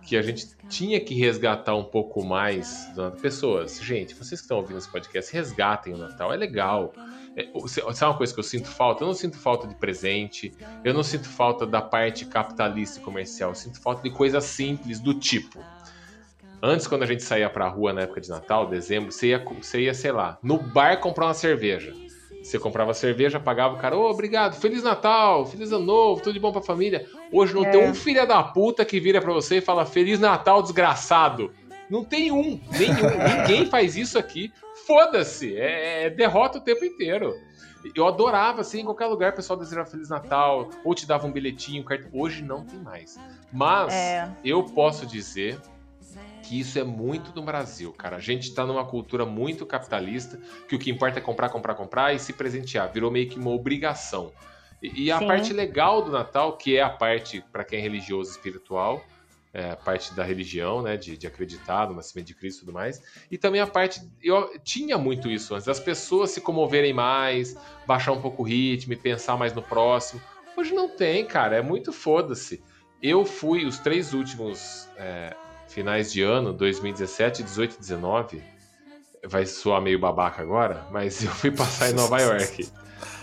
que 0.08 0.16
a 0.16 0.22
gente 0.22 0.48
tinha 0.70 0.98
que 0.98 1.14
resgatar 1.14 1.76
um 1.76 1.84
pouco 1.84 2.24
mais 2.24 2.88
Natal. 2.96 3.20
Pessoas, 3.20 3.78
gente, 3.78 4.14
vocês 4.14 4.40
que 4.40 4.44
estão 4.46 4.56
ouvindo 4.56 4.78
esse 4.78 4.88
podcast, 4.88 5.30
resgatem 5.30 5.92
o 5.92 5.98
Natal, 5.98 6.32
é 6.32 6.36
legal. 6.36 6.94
É, 7.36 7.46
sabe 7.92 8.12
uma 8.12 8.16
coisa 8.16 8.32
que 8.32 8.40
eu 8.40 8.44
sinto 8.44 8.68
falta? 8.68 9.04
Eu 9.04 9.08
não 9.08 9.14
sinto 9.14 9.36
falta 9.36 9.68
de 9.68 9.74
presente, 9.74 10.54
eu 10.82 10.94
não 10.94 11.02
sinto 11.02 11.28
falta 11.28 11.66
da 11.66 11.82
parte 11.82 12.24
capitalista 12.24 12.98
e 12.98 13.02
comercial, 13.02 13.50
eu 13.50 13.54
sinto 13.54 13.78
falta 13.82 14.02
de 14.02 14.10
coisas 14.10 14.44
simples 14.44 14.98
do 14.98 15.12
tipo. 15.12 15.62
Antes, 16.62 16.86
quando 16.86 17.02
a 17.02 17.06
gente 17.06 17.22
saía 17.22 17.50
pra 17.50 17.68
rua 17.68 17.92
na 17.92 18.00
época 18.00 18.22
de 18.22 18.30
Natal, 18.30 18.66
dezembro, 18.66 19.12
você 19.12 19.28
ia, 19.28 19.44
você 19.44 19.82
ia 19.82 19.92
sei 19.92 20.10
lá, 20.10 20.38
no 20.42 20.58
bar 20.58 20.98
comprar 21.00 21.26
uma 21.26 21.34
cerveja. 21.34 21.94
Você 22.42 22.58
comprava 22.58 22.94
cerveja, 22.94 23.38
pagava 23.40 23.74
o 23.74 23.78
cara, 23.78 23.96
ô, 23.96 24.08
obrigado, 24.10 24.54
Feliz 24.54 24.82
Natal, 24.82 25.44
Feliz 25.44 25.70
Ano 25.72 25.84
Novo, 25.84 26.22
tudo 26.22 26.32
de 26.34 26.40
bom 26.40 26.52
pra 26.52 26.62
família. 26.62 27.06
Hoje 27.32 27.54
não 27.54 27.64
É. 27.64 27.70
tem 27.70 27.88
um 27.88 27.94
filho 27.94 28.26
da 28.26 28.42
puta 28.42 28.84
que 28.84 28.98
vira 29.00 29.20
pra 29.20 29.32
você 29.32 29.56
e 29.56 29.60
fala 29.60 29.84
Feliz 29.84 30.18
Natal, 30.20 30.62
desgraçado. 30.62 31.52
Não 31.90 32.04
tem 32.04 32.30
um, 32.30 32.60
nenhum, 32.70 32.96
ninguém 33.42 33.66
faz 33.66 33.96
isso 33.96 34.18
aqui. 34.18 34.52
Foda-se, 34.86 35.56
é, 35.56 36.04
é 36.06 36.10
derrota 36.10 36.58
o 36.58 36.60
tempo 36.60 36.84
inteiro. 36.84 37.34
Eu 37.94 38.06
adorava, 38.06 38.60
assim, 38.62 38.80
em 38.80 38.84
qualquer 38.84 39.06
lugar 39.06 39.32
o 39.32 39.36
pessoal 39.36 39.58
desejava 39.58 39.88
Feliz 39.88 40.08
Natal, 40.08 40.68
ou 40.84 40.94
te 40.94 41.06
dava 41.06 41.26
um 41.26 41.32
bilhetinho, 41.32 41.82
um 41.82 41.84
cartão. 41.84 42.08
Hoje 42.12 42.42
não 42.42 42.64
tem 42.64 42.78
mais. 42.80 43.18
Mas 43.52 43.92
É. 43.92 44.28
eu 44.44 44.62
posso 44.64 45.06
dizer 45.06 45.58
que 46.48 46.58
isso 46.58 46.78
é 46.78 46.84
muito 46.84 47.30
do 47.30 47.42
Brasil, 47.42 47.92
cara. 47.92 48.16
A 48.16 48.20
gente 48.20 48.54
tá 48.54 48.64
numa 48.64 48.84
cultura 48.86 49.26
muito 49.26 49.66
capitalista, 49.66 50.40
que 50.66 50.74
o 50.74 50.78
que 50.78 50.90
importa 50.90 51.18
é 51.18 51.22
comprar, 51.22 51.50
comprar, 51.50 51.74
comprar 51.74 52.14
e 52.14 52.18
se 52.18 52.32
presentear. 52.32 52.90
Virou 52.90 53.10
meio 53.10 53.28
que 53.28 53.38
uma 53.38 53.50
obrigação. 53.50 54.32
E, 54.82 55.04
e 55.04 55.12
a 55.12 55.18
Sim. 55.18 55.26
parte 55.26 55.52
legal 55.52 56.00
do 56.02 56.10
Natal, 56.10 56.56
que 56.56 56.78
é 56.78 56.82
a 56.82 56.88
parte 56.88 57.44
para 57.52 57.64
quem 57.64 57.80
é 57.80 57.82
religioso 57.82 58.30
e 58.30 58.32
espiritual, 58.32 59.04
é 59.52 59.72
a 59.72 59.76
parte 59.76 60.14
da 60.14 60.24
religião, 60.24 60.80
né, 60.80 60.96
de, 60.96 61.18
de 61.18 61.26
acreditar 61.26 61.86
no 61.86 61.94
nascimento 61.94 62.28
de 62.28 62.34
Cristo 62.34 62.58
e 62.58 62.60
tudo 62.60 62.72
mais, 62.72 63.02
e 63.30 63.36
também 63.36 63.60
a 63.60 63.66
parte, 63.66 64.00
eu 64.22 64.58
tinha 64.60 64.96
muito 64.96 65.28
isso 65.28 65.54
antes, 65.54 65.66
das 65.66 65.80
pessoas 65.80 66.30
se 66.30 66.40
comoverem 66.40 66.92
mais, 66.92 67.56
baixar 67.86 68.12
um 68.12 68.20
pouco 68.20 68.42
o 68.42 68.46
ritmo 68.46 68.92
e 68.92 68.96
pensar 68.96 69.36
mais 69.36 69.52
no 69.52 69.62
próximo. 69.62 70.20
Hoje 70.56 70.72
não 70.72 70.88
tem, 70.88 71.26
cara, 71.26 71.56
é 71.56 71.62
muito 71.62 71.92
foda-se. 71.92 72.62
Eu 73.02 73.24
fui 73.24 73.64
os 73.64 73.78
três 73.78 74.12
últimos 74.12 74.88
é, 74.96 75.34
finais 75.78 76.12
de 76.12 76.22
ano, 76.22 76.52
2017, 76.52 77.40
18 77.44 77.76
e 77.76 77.78
19, 77.78 78.42
vai 79.24 79.46
soar 79.46 79.80
meio 79.80 79.96
babaca 79.96 80.42
agora, 80.42 80.84
mas 80.90 81.22
eu 81.22 81.30
fui 81.30 81.52
passar 81.52 81.90
em 81.90 81.92
Nova 81.92 82.20
York. 82.20 82.68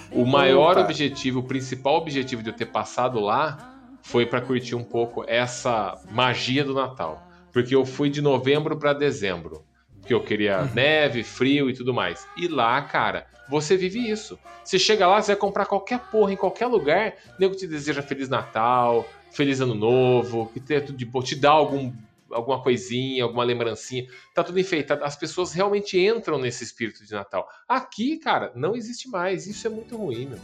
O 0.10 0.26
maior 0.26 0.78
Opa. 0.78 0.86
objetivo, 0.86 1.42
o 1.42 1.44
principal 1.44 1.96
objetivo 1.96 2.42
de 2.42 2.52
eu 2.52 2.56
ter 2.56 2.68
passado 2.68 3.20
lá 3.20 3.76
foi 4.02 4.26
para 4.26 4.40
curtir 4.40 4.74
um 4.74 4.86
pouco 4.86 5.26
essa 5.28 6.02
magia 6.10 6.64
do 6.64 6.74
Natal. 6.74 7.28
Porque 7.52 7.76
eu 7.76 7.86
fui 7.86 8.10
de 8.10 8.22
novembro 8.22 8.78
para 8.78 8.94
dezembro. 8.94 9.66
Porque 10.00 10.14
eu 10.14 10.24
queria 10.24 10.64
neve, 10.74 11.24
frio 11.24 11.70
e 11.70 11.74
tudo 11.74 11.94
mais. 11.94 12.26
E 12.38 12.48
lá, 12.48 12.82
cara, 12.84 13.28
você 13.50 13.76
vive 13.76 14.00
isso. 14.10 14.40
Você 14.64 14.80
chega 14.80 15.06
lá, 15.06 15.22
você 15.22 15.34
vai 15.34 15.42
comprar 15.42 15.66
qualquer 15.66 16.00
porra 16.10 16.32
em 16.32 16.38
qualquer 16.38 16.68
lugar, 16.68 17.16
o 17.38 17.42
nego 17.42 17.54
te 17.54 17.68
deseja 17.68 18.02
Feliz 18.02 18.30
Natal, 18.30 19.06
Feliz 19.32 19.60
Ano 19.60 19.76
Novo, 19.76 20.50
que 20.54 20.62
tenha 20.62 20.80
tudo 20.80 20.98
de 20.98 21.06
bom, 21.06 21.22
te 21.22 21.36
dá 21.36 21.52
algum, 21.52 21.92
alguma 22.32 22.62
coisinha, 22.62 23.24
alguma 23.24 23.44
lembrancinha. 23.44 24.08
Tá 24.34 24.44
tudo 24.44 24.60
enfeitado. 24.60 25.04
As 25.04 25.16
pessoas 25.16 25.54
realmente 25.54 26.00
entram 26.00 26.38
nesse 26.38 26.64
espírito 26.64 27.06
de 27.06 27.14
Natal. 27.14 27.48
Aqui, 27.68 28.18
cara, 28.18 28.52
não 28.56 28.76
existe 28.76 29.10
mais. 29.10 29.48
Isso 29.48 29.68
é 29.68 29.70
muito 29.70 29.96
ruim, 29.98 30.28
meu. 30.28 30.40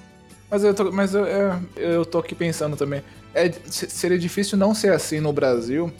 Mas 0.49 0.63
eu 0.63 0.73
tô, 0.73 0.91
mas 0.91 1.15
eu, 1.15 1.25
é, 1.25 1.59
eu 1.77 2.05
tô 2.05 2.19
aqui 2.19 2.35
pensando 2.35 2.75
também. 2.75 3.01
É, 3.33 3.49
se- 3.51 3.89
seria 3.89 4.19
difícil 4.19 4.57
não 4.57 4.75
ser 4.75 4.91
assim 4.91 5.19
no 5.21 5.31
Brasil, 5.31 5.91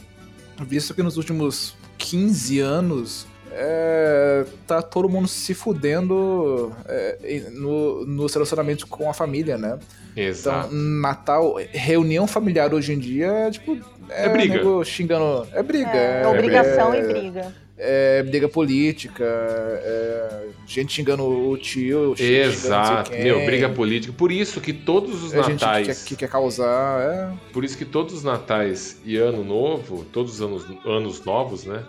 visto 0.59 0.93
que 0.93 1.01
nos 1.01 1.15
últimos 1.17 1.73
15 1.97 2.59
anos 2.59 3.25
é, 3.53 4.45
tá 4.65 4.81
todo 4.81 5.09
mundo 5.09 5.27
se 5.27 5.53
fudendo 5.53 6.71
é, 6.87 7.49
no, 7.51 8.05
nos 8.05 8.33
relacionamentos 8.33 8.83
com 8.85 9.09
a 9.09 9.13
família, 9.13 9.57
né? 9.57 9.77
Exato. 10.15 10.67
Então, 10.67 10.79
Natal, 10.79 11.55
reunião 11.71 12.27
familiar 12.27 12.73
hoje 12.73 12.93
em 12.93 12.99
dia 12.99 13.27
é 13.27 13.51
tipo. 13.51 13.77
É 14.09 14.27
briga. 14.27 14.55
nego 14.55 14.83
xingando. 14.83 15.47
É 15.53 15.63
briga. 15.63 15.89
É, 15.89 16.27
obrigação 16.27 16.93
é- 16.93 16.99
e 16.99 17.07
briga. 17.07 17.55
É 17.83 18.21
briga 18.21 18.47
política, 18.47 19.23
é 19.23 20.49
gente 20.67 20.93
xingando 20.93 21.23
o 21.25 21.57
tio, 21.57 22.13
Exato, 22.17 23.11
meu, 23.11 23.43
briga 23.43 23.69
política. 23.69 24.13
Por 24.13 24.31
isso 24.31 24.61
que 24.61 24.71
todos 24.71 25.23
os 25.23 25.33
É 25.33 25.41
gente 25.43 25.59
que 25.59 25.65
natais. 25.65 25.87
quer, 25.87 26.05
que 26.05 26.15
quer 26.15 26.29
causar. 26.29 27.01
É. 27.01 27.31
Por 27.51 27.65
isso 27.65 27.75
que 27.75 27.83
todos 27.85 28.13
os 28.13 28.23
natais 28.23 29.01
e 29.03 29.17
ano 29.17 29.43
novo, 29.43 30.05
todos 30.13 30.35
os 30.35 30.41
anos, 30.41 30.65
anos 30.85 31.25
novos, 31.25 31.65
né? 31.65 31.83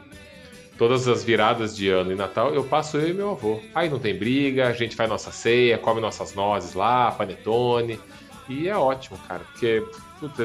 Todas 0.82 1.06
as 1.06 1.22
viradas 1.22 1.76
de 1.76 1.88
ano 1.90 2.10
e 2.10 2.16
Natal, 2.16 2.52
eu 2.52 2.64
passo 2.64 2.96
eu 2.96 3.10
e 3.10 3.12
meu 3.12 3.30
avô. 3.30 3.60
Aí 3.72 3.88
não 3.88 4.00
tem 4.00 4.18
briga, 4.18 4.66
a 4.66 4.72
gente 4.72 4.96
faz 4.96 5.08
nossa 5.08 5.30
ceia, 5.30 5.78
come 5.78 6.00
nossas 6.00 6.34
nozes 6.34 6.74
lá, 6.74 7.12
panetone. 7.12 8.00
E 8.48 8.66
é 8.66 8.76
ótimo, 8.76 9.16
cara, 9.28 9.44
porque 9.52 9.86
puta, 10.18 10.42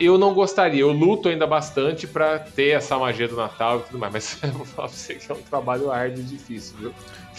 eu- 0.00 0.16
não 0.16 0.32
gostaria, 0.32 0.80
eu 0.80 0.90
luto 0.92 1.28
ainda 1.28 1.46
bastante 1.46 2.06
pra 2.06 2.38
ter 2.38 2.68
essa 2.70 2.98
magia 2.98 3.28
do 3.28 3.36
Natal 3.36 3.80
e 3.80 3.82
tudo 3.82 3.98
mais, 3.98 4.14
mas 4.14 4.38
eu 4.42 4.48
vou 4.48 4.64
falar 4.64 4.88
pra 4.88 4.96
você 4.96 5.16
que 5.16 5.30
é 5.30 5.34
um 5.34 5.42
trabalho 5.42 5.90
árduo 5.90 6.20
e 6.22 6.24
difícil, 6.24 6.78
viu? 6.78 6.94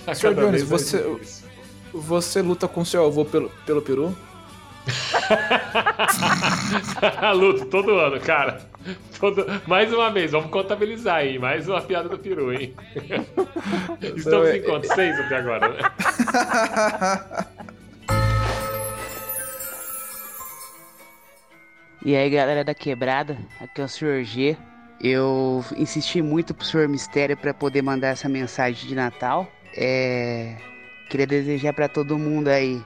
Tá 0.05 0.15
cada 0.15 0.43
Jones, 0.43 0.61
você, 0.61 1.01
difícil. 1.01 1.49
você 1.91 2.41
luta 2.43 2.67
com 2.67 2.85
seu 2.85 3.03
avô 3.03 3.25
pelo, 3.25 3.49
pelo 3.65 3.81
peru? 3.81 4.15
Luto 7.35 7.65
todo 7.65 7.97
ano, 7.97 8.19
cara. 8.19 8.61
Todo- 9.19 9.45
Mais 9.67 9.91
uma 9.93 10.09
vez, 10.09 10.31
vamos 10.31 10.49
contabilizar 10.49 11.17
aí. 11.17 11.37
Mais 11.37 11.67
uma 11.67 11.81
piada 11.81 12.09
do 12.09 12.17
peru, 12.17 12.51
hein? 12.53 12.73
Estamos 14.15 14.49
é- 14.49 14.57
em 14.57 14.63
quanto? 14.63 14.87
Seis 14.93 15.19
até 15.19 15.35
agora, 15.37 15.69
né? 15.69 15.79
E 22.05 22.15
aí, 22.15 22.29
galera 22.29 22.63
da 22.63 22.73
quebrada, 22.73 23.37
aqui 23.59 23.81
é 23.81 23.83
o 23.83 23.87
Sr. 23.87 24.23
G. 24.23 24.57
Eu 25.01 25.63
insisti 25.75 26.21
muito 26.21 26.53
pro 26.53 26.65
Sr. 26.65 26.87
Mistério 26.87 27.35
para 27.35 27.53
poder 27.53 27.81
mandar 27.81 28.07
essa 28.07 28.29
mensagem 28.29 28.87
de 28.87 28.95
Natal. 28.95 29.47
É... 29.75 30.55
Queria 31.09 31.27
desejar 31.27 31.73
para 31.73 31.89
todo 31.89 32.17
mundo 32.17 32.47
aí 32.47 32.81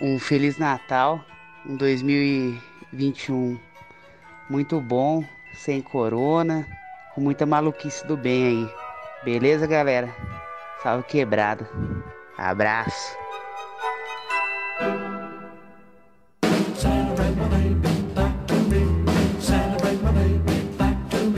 um 0.00 0.18
Feliz 0.18 0.58
Natal, 0.58 1.24
um 1.68 1.76
2021 1.76 3.58
muito 4.48 4.80
bom, 4.80 5.24
sem 5.54 5.82
corona, 5.82 6.66
com 7.14 7.20
muita 7.20 7.44
maluquice 7.44 8.06
do 8.06 8.16
bem 8.16 8.46
aí. 8.46 8.70
Beleza, 9.24 9.66
galera? 9.66 10.14
Salve 10.82 11.04
quebrada. 11.04 11.68
Abraço. 12.38 13.16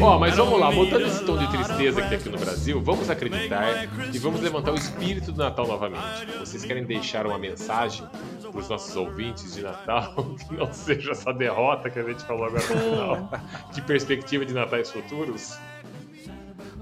Ó, 0.01 0.19
mas 0.19 0.37
vamos 0.37 0.61
lá, 0.61 0.71
mudando 0.71 1.07
esse 1.07 1.25
tom 1.25 1.37
de 1.37 1.47
tristeza 1.51 2.01
que 2.01 2.09
tem 2.09 2.19
aqui 2.19 2.29
no 2.29 2.39
Brasil, 2.39 2.81
vamos 2.81 3.11
acreditar 3.11 3.89
e 4.13 4.19
vamos 4.19 4.41
levantar 4.41 4.73
o 4.73 4.77
espírito 4.77 5.33
do 5.33 5.39
Natal 5.39 5.67
novamente. 5.67 6.25
Vocês 6.39 6.65
querem 6.65 6.85
deixar 6.85 7.27
uma 7.27 7.39
mensagem 7.39 8.07
para 8.51 8.61
os 8.61 8.69
nossos 8.69 8.97
ouvintes 8.97 9.55
de 9.55 9.63
Natal 9.63 10.15
que 10.49 10.55
não 10.55 10.73
seja 10.73 11.13
essa 11.13 11.33
derrota 11.33 11.91
que 11.91 11.99
a 11.99 12.03
gente 12.03 12.23
falou 12.25 12.45
agora 12.45 12.63
no 12.63 12.81
final? 12.81 13.31
Que 13.73 13.81
perspectiva 13.83 14.45
de 14.45 14.55
natais 14.55 14.91
futuros? 14.91 15.59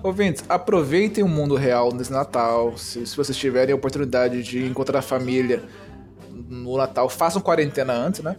Ouvintes, 0.03 0.45
aproveitem 0.49 1.25
o 1.25 1.29
mundo 1.29 1.57
real 1.57 1.93
nesse 1.93 2.13
Natal. 2.13 2.77
Se, 2.77 3.07
se 3.07 3.17
vocês 3.17 3.37
tiverem 3.37 3.73
a 3.73 3.77
oportunidade 3.77 4.43
de 4.43 4.65
encontrar 4.65 5.01
a 5.01 5.03
família 5.03 5.63
no 6.31 6.77
Natal, 6.77 7.09
façam 7.09 7.43
quarentena 7.43 7.93
antes, 7.93 8.23
né? 8.23 8.37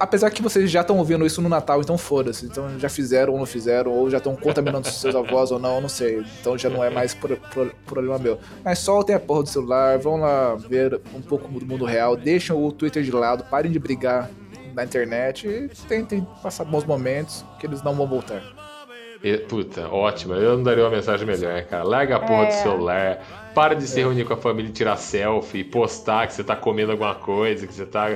Apesar 0.00 0.30
que 0.30 0.42
vocês 0.42 0.70
já 0.70 0.80
estão 0.80 0.98
ouvindo 0.98 1.24
isso 1.24 1.40
no 1.40 1.48
Natal, 1.48 1.80
então 1.80 1.96
foda-se. 1.96 2.46
Então 2.46 2.78
já 2.78 2.88
fizeram 2.88 3.32
ou 3.32 3.38
não 3.38 3.46
fizeram, 3.46 3.92
ou 3.92 4.10
já 4.10 4.18
estão 4.18 4.34
contaminando 4.34 4.86
seus 4.90 5.14
avós 5.14 5.50
ou 5.50 5.58
não, 5.58 5.80
não 5.80 5.88
sei. 5.88 6.24
Então 6.40 6.56
já 6.58 6.68
não 6.68 6.82
é 6.82 6.90
mais 6.90 7.14
pro- 7.14 7.36
pro- 7.36 7.72
problema 7.86 8.18
meu. 8.18 8.38
Mas 8.64 8.78
soltem 8.80 9.14
a 9.14 9.20
porra 9.20 9.44
do 9.44 9.48
celular, 9.48 9.98
vão 9.98 10.16
lá 10.16 10.54
ver 10.56 11.00
um 11.14 11.20
pouco 11.20 11.48
do 11.48 11.66
mundo 11.66 11.84
real, 11.84 12.16
deixem 12.16 12.54
o 12.54 12.72
Twitter 12.72 13.02
de 13.02 13.10
lado, 13.12 13.44
parem 13.44 13.70
de 13.70 13.78
brigar 13.78 14.28
na 14.74 14.84
internet 14.84 15.46
e 15.46 15.68
tentem 15.86 16.26
passar 16.42 16.64
bons 16.64 16.84
momentos, 16.84 17.44
que 17.60 17.66
eles 17.66 17.82
não 17.82 17.94
vão 17.94 18.06
voltar. 18.06 18.42
E- 19.22 19.38
Puta, 19.38 19.88
ótima. 19.88 20.34
Eu 20.36 20.56
não 20.56 20.64
daria 20.64 20.82
uma 20.84 20.90
mensagem 20.90 21.26
melhor, 21.26 21.62
cara. 21.64 21.84
Larga 21.84 22.16
a 22.16 22.20
porra 22.20 22.44
É. 22.44 22.46
do 22.48 22.52
celular. 22.54 23.18
Para 23.54 23.74
de 23.74 23.86
se 23.86 24.00
reunir 24.00 24.24
com 24.24 24.32
a 24.32 24.36
família 24.36 24.70
e 24.70 24.72
tirar 24.72 24.96
selfie, 24.96 25.62
postar 25.62 26.26
que 26.26 26.32
você 26.34 26.42
tá 26.42 26.56
comendo 26.56 26.90
alguma 26.92 27.14
coisa, 27.14 27.66
que 27.66 27.74
você 27.74 27.84
tá. 27.84 28.06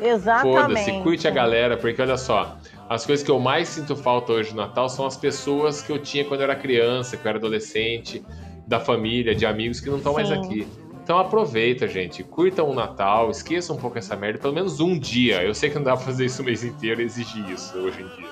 Foda-se, 0.42 0.90
curte 1.02 1.28
a 1.28 1.30
galera, 1.30 1.76
porque 1.76 2.00
olha 2.00 2.16
só. 2.16 2.56
As 2.88 3.04
coisas 3.04 3.24
que 3.24 3.30
eu 3.30 3.38
mais 3.38 3.68
sinto 3.68 3.94
falta 3.94 4.32
hoje 4.32 4.50
no 4.50 4.56
Natal 4.56 4.88
são 4.88 5.04
as 5.06 5.16
pessoas 5.16 5.82
que 5.82 5.92
eu 5.92 5.98
tinha 5.98 6.24
quando 6.24 6.40
eu 6.40 6.44
era 6.44 6.56
criança, 6.56 7.16
que 7.16 7.26
eu 7.26 7.28
era 7.28 7.38
adolescente, 7.38 8.24
da 8.66 8.80
família, 8.80 9.34
de 9.34 9.44
amigos 9.44 9.78
que 9.80 9.90
não 9.90 9.98
estão 9.98 10.14
mais 10.14 10.30
aqui. 10.32 10.66
Então 11.04 11.18
aproveita, 11.18 11.86
gente. 11.86 12.24
Curtam 12.24 12.68
o 12.70 12.74
Natal, 12.74 13.30
esqueça 13.30 13.72
um 13.72 13.76
pouco 13.76 13.98
essa 13.98 14.16
merda, 14.16 14.38
pelo 14.38 14.54
menos 14.54 14.80
um 14.80 14.98
dia. 14.98 15.42
Eu 15.42 15.54
sei 15.54 15.68
que 15.70 15.76
não 15.76 15.82
dá 15.84 15.96
pra 15.96 16.04
fazer 16.04 16.24
isso 16.24 16.42
o 16.42 16.44
mês 16.44 16.64
inteiro 16.64 17.00
e 17.00 17.04
exigir 17.04 17.48
isso 17.50 17.76
hoje 17.78 18.02
em 18.02 18.06
dia. 18.16 18.28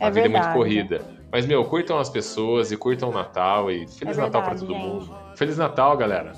É 0.00 0.06
a 0.06 0.10
vida 0.10 0.26
é 0.26 0.28
muito 0.28 0.32
verdade. 0.32 0.54
corrida. 0.56 1.21
Mas, 1.32 1.46
meu, 1.46 1.64
curtam 1.64 1.98
as 1.98 2.10
pessoas 2.10 2.70
e 2.70 2.76
curtam 2.76 3.08
o 3.08 3.12
Natal 3.12 3.70
e 3.70 3.86
Feliz 3.88 4.18
É 4.18 4.20
Natal 4.20 4.42
pra 4.42 4.50
verdade, 4.52 4.60
todo 4.66 4.74
gente. 4.78 4.86
mundo. 4.86 5.14
Feliz 5.34 5.56
Natal, 5.56 5.96
galera. 5.96 6.32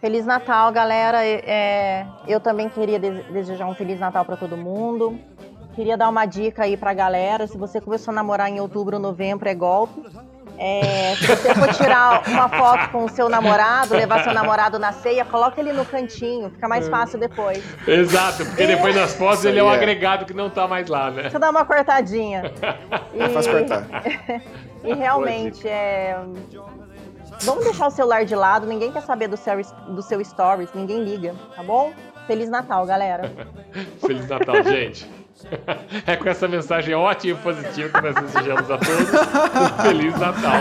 Feliz 0.00 0.26
Natal, 0.26 0.72
galera. 0.72 1.24
É, 1.24 2.04
eu 2.26 2.40
também 2.40 2.68
queria 2.68 2.98
dese- 2.98 3.22
desejar 3.32 3.66
um 3.66 3.74
Feliz 3.74 4.00
Natal 4.00 4.24
para 4.24 4.36
todo 4.36 4.56
mundo. 4.56 5.16
Queria 5.76 5.96
dar 5.96 6.08
uma 6.08 6.26
dica 6.26 6.64
aí 6.64 6.76
pra 6.76 6.92
galera. 6.92 7.46
Se 7.46 7.56
você 7.56 7.80
começou 7.80 8.10
a 8.10 8.14
namorar 8.14 8.48
em 8.50 8.60
outubro, 8.60 8.98
novembro, 8.98 9.48
é 9.48 9.54
golpe. 9.54 10.02
É, 10.58 11.14
se 11.16 11.26
você 11.26 11.54
for 11.54 11.72
tirar 11.74 12.22
uma 12.28 12.48
foto 12.48 12.90
com 12.90 13.04
o 13.04 13.08
seu 13.08 13.28
namorado, 13.28 13.94
levar 13.94 14.22
seu 14.22 14.32
namorado 14.32 14.78
na 14.78 14.92
ceia, 14.92 15.24
coloca 15.24 15.60
ele 15.60 15.72
no 15.72 15.84
cantinho, 15.84 16.50
fica 16.50 16.68
mais 16.68 16.88
fácil 16.88 17.18
depois. 17.18 17.62
Exato, 17.86 18.44
porque 18.46 18.66
depois 18.66 18.94
nas 18.94 19.14
fotos 19.14 19.44
ele 19.44 19.58
é 19.58 19.64
um 19.64 19.70
é. 19.70 19.74
agregado 19.74 20.24
que 20.24 20.32
não 20.34 20.48
tá 20.48 20.68
mais 20.68 20.88
lá, 20.88 21.10
né? 21.10 21.22
Deixa 21.22 21.36
eu 21.36 21.40
dar 21.40 21.50
uma 21.50 21.64
cortadinha. 21.64 22.52
É 23.16 23.28
fácil 23.28 23.52
cortar. 23.52 23.84
E 24.84 24.92
realmente, 24.92 25.66
é... 25.66 26.14
vamos 27.40 27.64
deixar 27.64 27.86
o 27.86 27.90
celular 27.90 28.26
de 28.26 28.34
lado, 28.34 28.66
ninguém 28.66 28.92
quer 28.92 29.00
saber 29.00 29.28
do 29.28 29.36
seu, 29.36 29.54
do 29.88 30.02
seu 30.02 30.22
stories, 30.22 30.68
ninguém 30.74 31.02
liga, 31.02 31.34
tá 31.56 31.62
bom? 31.62 31.92
Feliz 32.26 32.50
Natal, 32.50 32.84
galera. 32.84 33.32
Feliz 34.00 34.28
Natal, 34.28 34.62
gente. 34.62 35.10
É 36.06 36.16
com 36.16 36.28
essa 36.28 36.46
mensagem 36.48 36.94
ótima 36.94 37.38
e 37.38 37.42
positiva 37.42 37.88
que 37.88 38.00
nós 38.00 38.14
desejamos 38.14 38.70
a 38.70 38.78
todos 38.78 39.10
um 39.10 39.82
Feliz 39.82 40.18
Natal. 40.18 40.60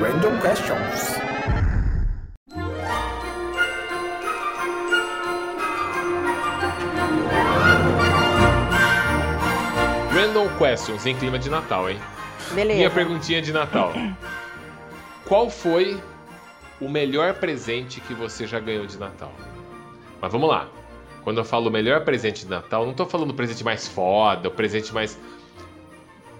Random 0.00 0.40
questions. 0.40 1.18
Random 10.12 10.48
Questions 10.58 11.06
em 11.06 11.14
clima 11.14 11.38
de 11.38 11.48
Natal, 11.48 11.88
hein? 11.88 11.98
Beleza. 12.52 12.76
Minha 12.76 12.90
perguntinha 12.90 13.40
de 13.40 13.52
Natal. 13.52 13.92
Qual 15.28 15.50
foi 15.50 16.00
o 16.80 16.88
melhor 16.88 17.34
presente 17.34 18.00
que 18.00 18.14
você 18.14 18.46
já 18.46 18.58
ganhou 18.58 18.86
de 18.86 18.98
Natal? 18.98 19.32
Mas 20.20 20.32
vamos 20.32 20.48
lá. 20.48 20.68
Quando 21.22 21.38
eu 21.38 21.44
falo 21.44 21.70
melhor 21.70 22.02
presente 22.04 22.44
de 22.44 22.50
Natal, 22.50 22.86
não 22.86 22.94
tô 22.94 23.04
falando 23.04 23.30
o 23.32 23.34
presente 23.34 23.62
mais 23.62 23.86
foda, 23.86 24.48
o 24.48 24.50
presente 24.50 24.92
mais. 24.94 25.18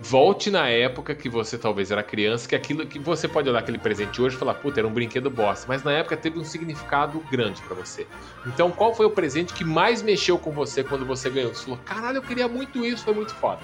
Volte 0.00 0.48
na 0.50 0.68
época 0.68 1.12
que 1.14 1.28
você 1.28 1.58
talvez 1.58 1.90
era 1.90 2.02
criança, 2.04 2.48
que 2.48 2.54
aquilo 2.54 2.86
que 2.86 3.00
você 3.00 3.26
pode 3.26 3.48
olhar 3.50 3.58
aquele 3.58 3.78
presente 3.78 4.22
hoje 4.22 4.36
e 4.36 4.38
falar, 4.38 4.54
puta, 4.54 4.78
era 4.80 4.86
um 4.86 4.92
brinquedo 4.92 5.28
bosta, 5.28 5.66
mas 5.68 5.82
na 5.82 5.90
época 5.92 6.16
teve 6.16 6.38
um 6.38 6.44
significado 6.44 7.18
grande 7.30 7.60
pra 7.62 7.74
você. 7.74 8.06
Então, 8.46 8.70
qual 8.70 8.94
foi 8.94 9.06
o 9.06 9.10
presente 9.10 9.52
que 9.52 9.64
mais 9.64 10.00
mexeu 10.00 10.38
com 10.38 10.52
você 10.52 10.84
quando 10.84 11.04
você 11.04 11.28
ganhou? 11.28 11.52
Você 11.52 11.64
falou, 11.64 11.80
caralho, 11.84 12.18
eu 12.18 12.22
queria 12.22 12.46
muito 12.46 12.86
isso, 12.86 13.04
foi 13.04 13.12
muito 13.12 13.34
foda. 13.34 13.60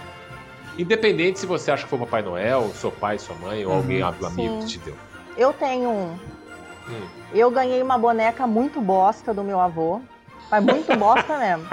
Independente 0.76 1.38
se 1.38 1.46
você 1.46 1.70
acha 1.70 1.84
que 1.84 1.88
foi 1.88 2.00
o 2.00 2.02
Papai 2.04 2.22
Noel, 2.22 2.68
seu 2.74 2.90
pai, 2.90 3.16
sua 3.16 3.36
mãe 3.36 3.64
ou 3.64 3.70
Uhum. 3.70 3.78
alguém, 3.78 4.02
algum 4.02 4.26
amigo 4.26 4.54
Sim. 4.54 4.58
que 4.58 4.66
te 4.66 4.78
deu. 4.80 4.96
Eu 5.36 5.52
tenho 5.52 5.90
um. 5.90 6.18
Hum. 6.88 7.06
Eu 7.32 7.50
ganhei 7.50 7.82
uma 7.82 7.98
boneca 7.98 8.46
muito 8.46 8.80
bosta 8.80 9.34
do 9.34 9.42
meu 9.42 9.60
avô. 9.60 10.00
Mas 10.50 10.64
muito 10.64 10.94
bosta 10.96 11.38
mesmo. 11.38 11.66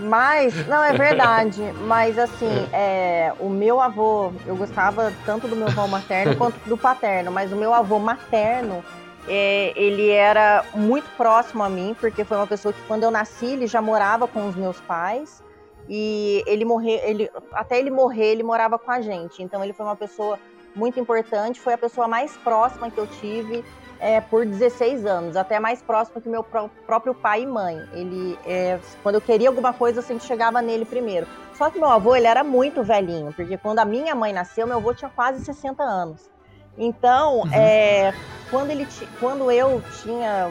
Mas, 0.00 0.66
não, 0.68 0.82
é 0.84 0.92
verdade. 0.92 1.62
Mas 1.86 2.18
assim, 2.18 2.68
é, 2.72 3.32
o 3.40 3.48
meu 3.48 3.80
avô, 3.80 4.32
eu 4.46 4.56
gostava 4.56 5.12
tanto 5.24 5.48
do 5.48 5.56
meu 5.56 5.68
avô 5.68 5.86
materno 5.86 6.36
quanto 6.38 6.58
do 6.68 6.76
paterno, 6.76 7.32
mas 7.32 7.52
o 7.52 7.56
meu 7.56 7.72
avô 7.74 7.98
materno, 7.98 8.84
é, 9.26 9.72
ele 9.74 10.10
era 10.10 10.64
muito 10.74 11.08
próximo 11.16 11.62
a 11.64 11.68
mim, 11.68 11.96
porque 11.98 12.24
foi 12.24 12.36
uma 12.36 12.46
pessoa 12.46 12.72
que 12.72 12.80
quando 12.82 13.02
eu 13.02 13.10
nasci, 13.10 13.46
ele 13.46 13.66
já 13.66 13.80
morava 13.80 14.28
com 14.28 14.46
os 14.46 14.54
meus 14.54 14.80
pais. 14.80 15.42
E 15.86 16.42
ele 16.46 16.64
morrer, 16.64 17.02
ele, 17.04 17.30
até 17.52 17.78
ele 17.78 17.90
morrer, 17.90 18.32
ele 18.32 18.42
morava 18.42 18.78
com 18.78 18.90
a 18.90 19.02
gente. 19.02 19.42
Então 19.42 19.62
ele 19.62 19.74
foi 19.74 19.84
uma 19.84 19.96
pessoa 19.96 20.38
muito 20.74 20.98
importante, 20.98 21.60
foi 21.60 21.74
a 21.74 21.78
pessoa 21.78 22.08
mais 22.08 22.36
próxima 22.38 22.90
que 22.90 22.98
eu 22.98 23.06
tive 23.06 23.64
é, 24.00 24.20
por 24.20 24.44
16 24.44 25.06
anos, 25.06 25.36
até 25.36 25.58
mais 25.60 25.80
próximo 25.80 26.20
que 26.20 26.28
meu 26.28 26.42
pró- 26.42 26.68
próprio 26.86 27.14
pai 27.14 27.42
e 27.42 27.46
mãe. 27.46 27.80
Ele, 27.92 28.38
é, 28.44 28.78
quando 29.02 29.14
eu 29.14 29.20
queria 29.20 29.48
alguma 29.48 29.72
coisa, 29.72 30.00
eu 30.00 30.02
sempre 30.02 30.24
chegava 30.24 30.60
nele 30.60 30.84
primeiro. 30.84 31.26
Só 31.54 31.70
que 31.70 31.78
meu 31.78 31.88
avô, 31.88 32.14
ele 32.16 32.26
era 32.26 32.42
muito 32.42 32.82
velhinho, 32.82 33.32
porque 33.32 33.56
quando 33.56 33.78
a 33.78 33.84
minha 33.84 34.14
mãe 34.14 34.32
nasceu, 34.32 34.66
meu 34.66 34.76
avô 34.76 34.92
tinha 34.92 35.10
quase 35.10 35.44
60 35.44 35.82
anos. 35.82 36.28
Então, 36.76 37.44
é, 37.52 38.12
quando, 38.50 38.70
ele 38.70 38.86
quando 39.20 39.48
eu 39.50 39.80
tinha 40.02 40.50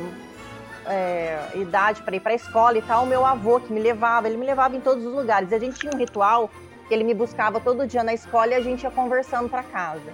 é, 0.88 1.50
idade 1.56 2.02
para 2.02 2.16
ir 2.16 2.22
para 2.22 2.32
a 2.32 2.36
escola 2.36 2.78
e 2.78 2.82
tal, 2.82 3.04
o 3.04 3.08
meu 3.08 3.26
avô 3.26 3.60
que 3.60 3.72
me 3.72 3.82
levava, 3.82 4.28
ele 4.28 4.38
me 4.38 4.46
levava 4.46 4.76
em 4.76 4.80
todos 4.80 5.06
os 5.06 5.14
lugares. 5.14 5.52
A 5.52 5.60
gente 5.60 5.78
tinha 5.80 5.92
um 5.94 5.98
ritual 5.98 6.50
ele 6.90 7.04
me 7.04 7.14
buscava 7.14 7.60
todo 7.60 7.88
dia 7.88 8.04
na 8.04 8.14
escola 8.14 8.52
e 8.52 8.56
a 8.56 8.62
gente 8.62 8.84
ia 8.84 8.92
conversando 8.92 9.50
para 9.50 9.64
casa. 9.64 10.14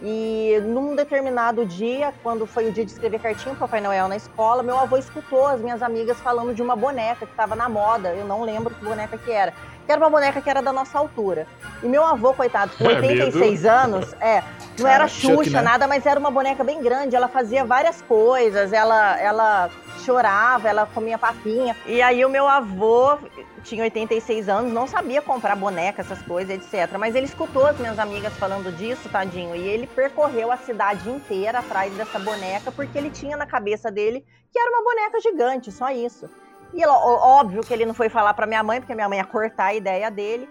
E 0.00 0.60
num 0.64 0.94
determinado 0.94 1.66
dia, 1.66 2.14
quando 2.22 2.46
foi 2.46 2.68
o 2.68 2.72
dia 2.72 2.84
de 2.84 2.92
escrever 2.92 3.20
cartinha 3.20 3.54
pro 3.54 3.66
Papai 3.66 3.80
Noel 3.80 4.06
na 4.06 4.16
escola, 4.16 4.62
meu 4.62 4.78
avô 4.78 4.96
escutou 4.96 5.46
as 5.46 5.60
minhas 5.60 5.82
amigas 5.82 6.20
falando 6.20 6.54
de 6.54 6.62
uma 6.62 6.76
boneca 6.76 7.26
que 7.26 7.32
estava 7.32 7.56
na 7.56 7.68
moda. 7.68 8.14
Eu 8.14 8.24
não 8.24 8.42
lembro 8.42 8.72
que 8.74 8.84
boneca 8.84 9.18
que 9.18 9.30
era. 9.30 9.52
Que 9.88 9.92
era 9.92 10.02
uma 10.02 10.10
boneca 10.10 10.42
que 10.42 10.50
era 10.50 10.60
da 10.60 10.70
nossa 10.70 10.98
altura. 10.98 11.46
E 11.82 11.86
meu 11.86 12.04
avô, 12.04 12.34
coitado, 12.34 12.70
com 12.76 12.84
É 12.84 12.96
86 12.96 13.62
medo. 13.62 13.72
anos, 13.74 14.14
é, 14.20 14.44
não 14.78 14.86
era 14.86 15.08
Chuck, 15.08 15.44
Xuxa, 15.44 15.62
né? 15.62 15.62
nada, 15.62 15.88
mas 15.88 16.04
era 16.04 16.20
uma 16.20 16.30
boneca 16.30 16.62
bem 16.62 16.82
grande. 16.82 17.16
Ela 17.16 17.26
fazia 17.26 17.64
várias 17.64 18.02
coisas, 18.02 18.70
ela, 18.70 19.18
ela 19.18 19.70
chorava, 20.04 20.68
ela 20.68 20.84
comia 20.92 21.16
papinha. 21.16 21.74
E 21.86 22.02
aí 22.02 22.22
o 22.22 22.28
meu 22.28 22.46
avô 22.46 23.16
tinha 23.64 23.82
86 23.82 24.46
anos, 24.50 24.70
não 24.70 24.86
sabia 24.86 25.22
comprar 25.22 25.56
boneca, 25.56 26.02
essas 26.02 26.20
coisas, 26.20 26.54
etc. 26.54 26.98
Mas 26.98 27.14
ele 27.14 27.24
escutou 27.24 27.66
as 27.66 27.78
minhas 27.78 27.98
amigas 27.98 28.34
falando 28.34 28.70
disso, 28.76 29.08
tadinho, 29.08 29.56
e 29.56 29.66
ele 29.66 29.86
percorreu 29.86 30.52
a 30.52 30.58
cidade 30.58 31.08
inteira 31.08 31.60
atrás 31.60 31.90
dessa 31.94 32.18
boneca, 32.18 32.70
porque 32.70 32.98
ele 32.98 33.08
tinha 33.08 33.38
na 33.38 33.46
cabeça 33.46 33.90
dele 33.90 34.22
que 34.52 34.58
era 34.58 34.68
uma 34.68 34.84
boneca 34.84 35.18
gigante, 35.18 35.72
só 35.72 35.90
isso. 35.90 36.28
E 36.72 36.84
óbvio 36.86 37.62
que 37.62 37.72
ele 37.72 37.86
não 37.86 37.94
foi 37.94 38.08
falar 38.08 38.34
pra 38.34 38.46
minha 38.46 38.62
mãe, 38.62 38.80
porque 38.80 38.94
minha 38.94 39.08
mãe 39.08 39.18
ia 39.18 39.24
cortar 39.24 39.66
a 39.66 39.74
ideia 39.74 40.10
dele. 40.10 40.48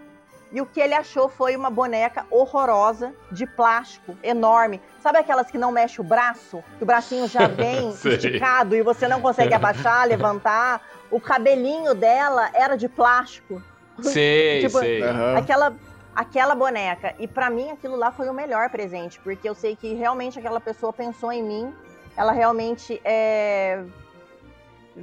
E 0.51 0.61
o 0.61 0.65
que 0.65 0.79
ele 0.79 0.93
achou 0.93 1.27
foi 1.27 1.55
uma 1.55 1.69
boneca 1.69 2.25
horrorosa, 2.31 3.13
de 3.31 3.45
plástico, 3.45 4.15
enorme. 4.23 4.81
Sabe 5.01 5.17
aquelas 5.17 5.51
que 5.51 5.57
não 5.57 5.71
mexe 5.71 5.99
o 5.99 6.03
braço? 6.03 6.63
Que 6.77 6.83
o 6.83 6.85
bracinho 6.85 7.27
já 7.27 7.47
bem 7.49 7.91
Sei. 7.91 8.13
esticado 8.13 8.75
e 8.75 8.81
você 8.81 9.07
não 9.07 9.19
consegue 9.21 9.53
abaixar, 9.53 10.07
levantar? 10.07 10.81
O 11.11 11.19
cabelinho 11.19 11.93
dela 11.93 12.49
era 12.53 12.77
de 12.77 12.87
plástico. 12.87 13.61
Sei, 14.01 14.61
Tipo, 14.65 14.79
sei. 14.79 15.01
Aquela, 15.37 15.75
aquela 16.15 16.55
boneca. 16.55 17.13
E 17.19 17.27
pra 17.27 17.49
mim 17.49 17.71
aquilo 17.71 17.97
lá 17.97 18.11
foi 18.11 18.29
o 18.29 18.33
melhor 18.33 18.69
presente, 18.69 19.19
porque 19.19 19.47
eu 19.47 19.55
sei 19.55 19.75
que 19.75 19.93
realmente 19.95 20.39
aquela 20.39 20.61
pessoa 20.61 20.93
pensou 20.93 21.31
em 21.31 21.43
mim. 21.43 21.73
Ela 22.15 22.31
realmente 22.31 23.01
é, 23.03 23.83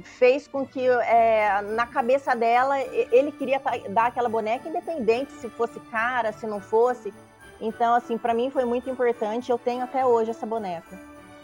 fez 0.03 0.47
com 0.47 0.65
que 0.65 0.87
é, 0.87 1.61
na 1.61 1.85
cabeça 1.87 2.35
dela 2.35 2.79
ele 2.79 3.31
queria 3.31 3.61
dar 3.89 4.07
aquela 4.07 4.29
boneca 4.29 4.67
independente 4.67 5.31
se 5.33 5.49
fosse 5.49 5.79
cara, 5.91 6.31
se 6.31 6.45
não 6.47 6.59
fosse. 6.59 7.13
Então, 7.61 7.93
assim, 7.95 8.17
pra 8.17 8.33
mim 8.33 8.49
foi 8.49 8.65
muito 8.65 8.89
importante. 8.89 9.49
Eu 9.51 9.57
tenho 9.57 9.83
até 9.83 10.05
hoje 10.05 10.31
essa 10.31 10.45
boneca. 10.45 10.97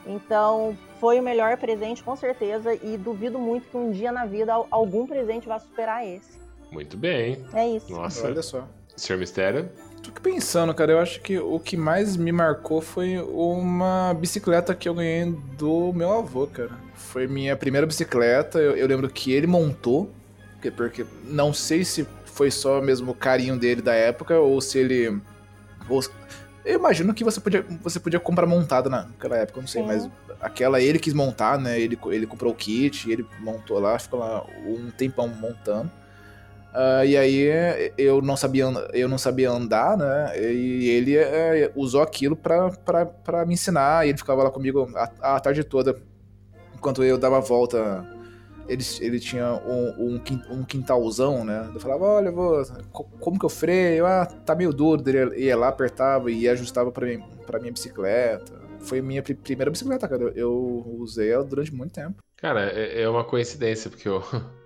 Então, 0.06 0.78
foi 0.99 1.19
o 1.19 1.23
melhor 1.23 1.57
presente, 1.57 2.03
com 2.03 2.15
certeza. 2.15 2.73
E 2.73 2.98
duvido 2.98 3.38
muito 3.40 3.68
que 3.69 3.78
um 3.78 3.91
dia 3.91 4.11
na 4.11 4.26
vida 4.26 4.53
al- 4.53 4.68
algum 4.72 5.06
presente 5.07 5.48
vá 5.48 5.57
superar 5.60 6.06
esse. 6.06 6.40
Muito 6.72 6.98
bem. 6.98 7.45
É 7.53 7.68
isso. 7.68 7.91
Nossa. 7.91 8.26
Olha 8.28 8.41
só. 8.41 8.68
Senhor 8.95 9.19
Mistério? 9.19 9.69
Tô 10.03 10.11
pensando, 10.11 10.73
cara, 10.73 10.94
eu 10.94 10.99
acho 10.99 11.22
que 11.22 11.38
o 11.38 11.60
que 11.60 11.78
mais 11.78 12.18
me 12.18 12.32
marcou 12.32 12.82
foi 12.82 13.19
uma 13.19 14.14
bicicleta 14.14 14.73
que 14.73 14.90
eu 14.90 14.95
ganhei 14.95 15.32
do 15.57 15.94
meu 15.94 16.11
avô, 16.11 16.48
cara. 16.48 16.72
Foi 16.95 17.28
minha 17.28 17.56
primeira 17.56 17.86
bicicleta, 17.86 18.60
eu, 18.60 18.76
eu 18.76 18.88
lembro 18.88 19.10
que 19.10 19.32
ele 19.32 19.45
montou, 19.48 20.11
porque, 20.53 20.72
porque 20.72 21.06
não 21.26 21.53
sei 21.53 21.84
se 21.84 22.07
foi 22.26 22.49
só 22.49 22.82
mesmo 22.82 23.11
o 23.11 23.15
carinho 23.15 23.57
dele 23.57 23.82
da 23.82 23.94
época 23.94 24.40
ou 24.40 24.60
se 24.60 24.80
ele. 24.80 25.22
ou- 25.88 26.03
eu 26.64 26.78
imagino 26.78 27.14
que 27.14 27.23
você 27.23 27.40
podia, 27.40 27.65
você 27.82 27.99
podia 27.99 28.19
comprar 28.19 28.45
montada 28.45 28.90
naquela 28.90 29.38
época, 29.38 29.60
eu 29.60 29.61
não 29.61 29.68
sei, 29.68 29.82
Sim. 29.82 29.88
mas 29.88 30.10
aquela 30.40 30.80
ele 30.80 30.99
quis 30.99 31.14
montar, 31.14 31.57
né? 31.60 31.80
Ele, 31.80 31.98
ele 32.07 32.28
comprou 32.28 32.52
o 32.52 32.56
kit, 32.56 33.10
ele 33.11 33.26
montou 33.40 33.80
lá, 33.80 33.98
ficou 33.98 34.19
lá 34.19 34.45
um 34.65 34.90
tempão 34.91 35.28
montando. 35.28 35.91
Ah, 36.73 37.06
e 37.06 37.18
aí 37.18 37.91
eu 37.98 38.22
não 38.22 38.38
sabia 38.38 38.65
eu 38.93 39.10
não 39.10 39.18
sabia 39.18 39.49
andar, 39.52 39.98
né? 39.98 40.31
E 40.39 40.89
ele 40.89 41.18
eh, 41.18 41.72
usou 41.76 42.02
aquilo 42.02 42.35
pra 42.35 43.45
me 43.45 43.53
ensinar. 43.53 44.06
E 44.06 44.10
ele 44.10 44.18
ficava 44.18 44.43
lá 44.43 44.49
comigo 44.52 44.89
a, 44.95 45.35
a 45.35 45.39
tarde 45.39 45.64
toda, 45.64 45.98
enquanto 46.76 47.03
eu 47.03 47.18
dava 47.18 47.38
a 47.38 47.41
volta. 47.41 48.06
Ele, 48.68 48.84
ele 49.02 49.19
tinha 49.19 49.53
um, 49.65 50.14
um, 50.15 50.19
quin- 50.19 50.41
quintalzão, 50.65 51.43
né? 51.43 51.69
Eu 51.73 51.80
falava, 51.80 52.06
olha, 52.06 52.31
vou, 52.31 52.64
co- 52.93 53.03
como 53.19 53.38
que 53.38 53.43
eu 53.45 53.49
freio? 53.49 54.06
Ah, 54.06 54.26
tá 54.26 54.56
meio 54.56 54.72
duro. 54.72 55.03
Ele 55.10 55.43
ia 55.43 55.57
lá, 55.57 55.68
apertava 55.68 56.31
e 56.31 56.48
ajustava 56.48 56.89
pra, 56.89 57.06
mim, 57.06 57.22
pra 57.45 57.60
minha 57.60 57.73
bicicleta. 57.73 58.53
Foi 58.80 59.02
minha 59.02 59.22
pri- 59.22 59.34
primeira 59.35 59.69
bicicleta, 59.69 60.07
cara. 60.07 60.23
Eu- 60.23 60.31
Eu 60.35 60.95
usei 60.99 61.31
ela 61.31 61.43
durante 61.43 61.73
muito 61.73 61.91
tempo. 61.91 62.15
Cara, 62.38 62.72
é, 62.72 63.02
é 63.02 63.10
uma 63.10 63.26
coincidência, 63.26 63.89
porque 63.89 64.07
eu 64.07 64.23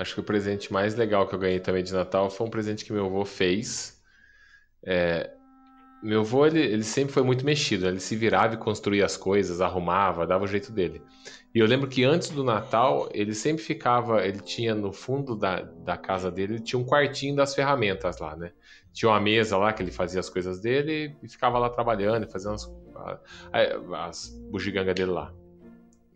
acho 0.00 0.14
que 0.14 0.20
o 0.20 0.24
presente 0.24 0.72
mais 0.72 0.94
legal 0.94 1.26
que 1.28 1.34
eu 1.34 1.38
ganhei 1.38 1.60
também 1.60 1.84
de 1.84 1.92
Natal 1.92 2.30
foi 2.30 2.46
um 2.46 2.50
presente 2.50 2.84
que 2.84 2.92
meu 2.92 3.06
avô 3.06 3.24
fez. 3.24 4.00
É, 4.82 5.30
meu 6.02 6.20
avô, 6.20 6.46
ele, 6.46 6.60
ele 6.60 6.82
sempre 6.82 7.12
foi 7.12 7.22
muito 7.22 7.44
mexido, 7.44 7.84
né? 7.84 7.90
ele 7.90 8.00
se 8.00 8.16
virava 8.16 8.54
e 8.54 8.56
construía 8.56 9.04
as 9.04 9.18
coisas, 9.18 9.60
arrumava, 9.60 10.26
dava 10.26 10.44
o 10.44 10.46
jeito 10.46 10.72
dele. 10.72 11.02
E 11.54 11.58
eu 11.58 11.66
lembro 11.66 11.86
que 11.88 12.02
antes 12.02 12.30
do 12.30 12.42
Natal, 12.42 13.10
ele 13.12 13.34
sempre 13.34 13.62
ficava, 13.62 14.24
ele 14.26 14.40
tinha 14.40 14.74
no 14.74 14.92
fundo 14.92 15.36
da, 15.36 15.60
da 15.60 15.98
casa 15.98 16.30
dele, 16.30 16.54
ele 16.54 16.62
tinha 16.62 16.78
um 16.78 16.84
quartinho 16.84 17.36
das 17.36 17.54
ferramentas 17.54 18.18
lá, 18.18 18.34
né? 18.34 18.52
Tinha 18.92 19.10
uma 19.10 19.20
mesa 19.20 19.58
lá 19.58 19.72
que 19.72 19.82
ele 19.82 19.90
fazia 19.90 20.20
as 20.20 20.30
coisas 20.30 20.60
dele 20.60 21.14
e 21.22 21.28
ficava 21.28 21.58
lá 21.58 21.68
trabalhando, 21.68 22.26
fazendo 22.30 22.54
as, 22.54 22.72
as 23.92 24.28
bugigangas 24.50 24.94
dele 24.94 25.10
lá. 25.10 25.32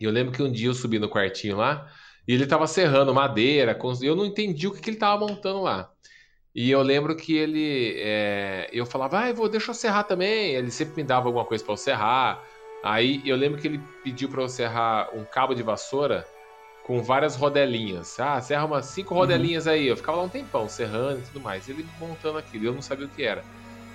E 0.01 0.05
eu 0.05 0.11
lembro 0.11 0.33
que 0.33 0.43
um 0.43 0.51
dia 0.51 0.69
eu 0.69 0.75
subi 0.75 0.99
no 0.99 1.09
quartinho 1.11 1.57
lá 1.57 1.89
e 2.27 2.35
ele 2.35 2.47
tava 2.47 2.67
serrando 2.67 3.15
madeira, 3.15 3.79
eu 4.03 4.17
não 4.17 4.25
entendi 4.25 4.67
o 4.67 4.73
que, 4.73 4.81
que 4.81 4.91
ele 4.91 4.97
tava 4.97 5.27
montando 5.27 5.63
lá. 5.63 5.93
E 6.55 6.71
eu 6.71 6.83
lembro 6.83 7.17
que 7.17 7.35
ele. 7.37 7.95
é, 7.99 8.69
eu 8.73 8.87
falava, 8.87 9.21
ah, 9.23 9.29
eu 9.31 9.35
vou, 9.35 9.49
deixa 9.49 9.71
eu 9.71 9.75
serrar 9.75 10.07
também. 10.07 10.55
Ele 10.55 10.71
sempre 10.71 10.97
me 10.97 11.05
dava 11.05 11.29
alguma 11.29 11.45
coisa 11.47 11.65
pra 11.65 11.73
eu 11.75 11.77
serrar. 11.77 12.49
Aí 12.83 13.23
eu 13.27 13.37
lembro 13.37 13.61
que 13.61 13.67
ele 13.67 13.79
pediu 14.03 14.29
pra 14.31 14.43
eu 14.43 14.49
serrar 14.49 15.15
um 15.17 15.25
cabo 15.27 15.55
de 15.55 15.63
vassoura 15.63 16.31
com 16.83 17.03
várias 17.03 17.35
rodelinhas. 17.37 18.19
Ah, 18.21 18.41
serra 18.41 18.65
umas 18.67 18.87
cinco 18.87 19.15
rodelinhas 19.15 19.67
aí. 19.67 19.87
Eu 19.87 19.97
ficava 19.97 20.19
lá 20.19 20.25
um 20.25 20.29
tempão 20.31 20.69
serrando 20.69 21.21
e 21.23 21.25
tudo 21.25 21.41
mais. 21.41 21.69
Ele 21.69 21.85
montando 21.99 22.39
aquilo, 22.39 22.67
eu 22.67 22.75
não 22.75 22.83
sabia 22.83 23.07
o 23.07 23.11
que 23.11 23.23
era. 23.23 23.47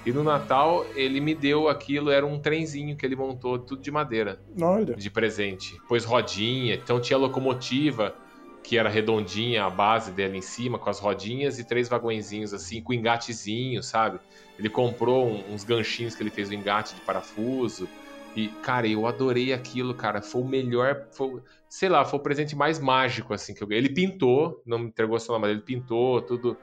E 0.05 0.13
no 0.13 0.23
Natal 0.23 0.89
ele 0.95 1.19
me 1.19 1.35
deu 1.35 1.67
aquilo, 1.67 2.09
era 2.09 2.25
um 2.25 2.39
trenzinho 2.39 2.95
que 2.95 3.05
ele 3.05 3.15
montou, 3.15 3.59
tudo 3.59 3.81
de 3.81 3.91
madeira 3.91 4.39
Olha. 4.59 4.95
de 4.95 5.09
presente. 5.09 5.77
Pôs 5.87 6.05
rodinha, 6.05 6.75
então 6.75 7.01
tinha 7.01 7.17
locomotiva, 7.17 8.15
que 8.63 8.77
era 8.77 8.89
redondinha, 8.89 9.65
a 9.65 9.69
base 9.69 10.11
dela 10.11 10.37
em 10.37 10.41
cima, 10.41 10.77
com 10.79 10.89
as 10.89 10.99
rodinhas 10.99 11.59
e 11.59 11.63
três 11.63 11.89
vagõezinhos 11.89 12.53
assim, 12.53 12.81
com 12.81 12.93
engatezinho, 12.93 13.81
sabe? 13.83 14.19
Ele 14.57 14.69
comprou 14.69 15.27
um- 15.27 15.53
uns 15.53 15.63
ganchinhos 15.63 16.15
que 16.15 16.21
ele 16.23 16.29
fez 16.31 16.49
o 16.49 16.53
engate 16.53 16.95
de 16.95 17.01
parafuso. 17.01 17.89
E, 18.35 18.49
cara, 18.61 18.87
eu 18.87 19.07
adorei 19.07 19.53
aquilo, 19.53 19.93
cara. 19.95 20.21
Foi 20.21 20.41
o 20.41 20.45
melhor. 20.47 21.07
Foi, 21.11 21.41
sei 21.67 21.89
lá, 21.89 22.05
foi 22.05 22.19
o 22.19 22.21
presente 22.21 22.55
mais 22.55 22.79
mágico, 22.79 23.33
assim, 23.33 23.53
que 23.53 23.63
eu 23.63 23.67
ganhei. 23.67 23.83
Ele 23.83 23.93
pintou, 23.93 24.61
não 24.65 24.77
me 24.77 24.85
entregou 24.87 25.19
só 25.19 25.33
na 25.33 25.39
madeira, 25.39 25.59
ele 25.59 25.65
pintou 25.65 26.21
tudo. 26.21 26.57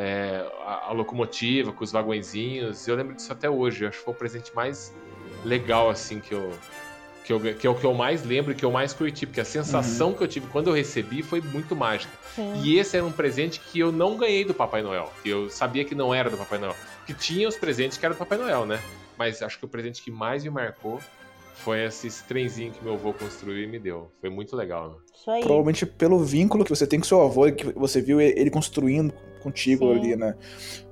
É, 0.00 0.46
a, 0.64 0.88
a 0.88 0.92
locomotiva 0.92 1.72
com 1.72 1.84
os 1.84 1.92
vagõezinhos. 1.92 2.88
Eu 2.88 2.96
lembro 2.96 3.14
disso 3.14 3.30
até 3.30 3.50
hoje. 3.50 3.84
Eu 3.84 3.88
acho 3.88 3.98
que 3.98 4.04
foi 4.04 4.14
o 4.14 4.16
presente 4.16 4.54
mais 4.54 4.94
legal, 5.44 5.90
assim, 5.90 6.20
que 6.20 6.32
eu, 6.32 6.50
que, 7.24 7.32
eu, 7.32 7.40
que 7.54 7.66
é 7.66 7.70
o 7.70 7.74
que 7.74 7.84
eu 7.84 7.92
mais 7.92 8.24
lembro 8.24 8.52
e 8.52 8.54
que 8.54 8.64
eu 8.64 8.70
mais 8.70 8.94
curti, 8.94 9.26
porque 9.26 9.40
a 9.40 9.44
sensação 9.44 10.14
que 10.14 10.22
eu 10.22 10.28
tive 10.28 10.46
quando 10.46 10.68
eu 10.68 10.74
recebi 10.74 11.22
foi 11.22 11.42
muito 11.42 11.76
mágica. 11.76 12.12
Sim. 12.34 12.62
E 12.62 12.78
esse 12.78 12.96
era 12.96 13.04
um 13.04 13.12
presente 13.12 13.60
que 13.60 13.78
eu 13.78 13.92
não 13.92 14.16
ganhei 14.16 14.44
do 14.44 14.54
Papai 14.54 14.82
Noel, 14.82 15.12
que 15.22 15.28
eu 15.28 15.50
sabia 15.50 15.84
que 15.84 15.94
não 15.94 16.14
era 16.14 16.30
do 16.30 16.36
Papai 16.36 16.58
Noel. 16.58 16.76
Que 17.06 17.12
tinha 17.12 17.46
os 17.46 17.56
presentes 17.56 17.98
que 17.98 18.06
eram 18.06 18.14
do 18.14 18.18
Papai 18.18 18.38
Noel, 18.38 18.64
né? 18.64 18.80
Mas 19.18 19.42
acho 19.42 19.58
que 19.58 19.64
o 19.66 19.68
presente 19.68 20.02
que 20.02 20.10
mais 20.10 20.42
me 20.42 20.50
marcou 20.50 20.98
foi 21.56 21.84
esse 21.84 22.24
trenzinho 22.24 22.72
que 22.72 22.82
meu 22.82 22.94
avô 22.94 23.12
construiu 23.12 23.62
e 23.62 23.66
me 23.66 23.78
deu. 23.78 24.10
Foi 24.18 24.30
muito 24.30 24.56
legal, 24.56 24.88
né? 24.88 24.96
Isso 25.14 25.30
aí. 25.30 25.42
Provavelmente 25.42 25.84
pelo 25.84 26.18
vínculo 26.24 26.64
que 26.64 26.70
você 26.70 26.86
tem 26.86 26.98
com 26.98 27.04
seu 27.04 27.20
avô, 27.20 27.48
e 27.48 27.52
que 27.52 27.66
você 27.72 28.00
viu 28.00 28.18
ele 28.18 28.50
construindo 28.50 29.12
contigo 29.40 29.92
Sim. 29.92 29.98
ali, 29.98 30.16
né? 30.16 30.34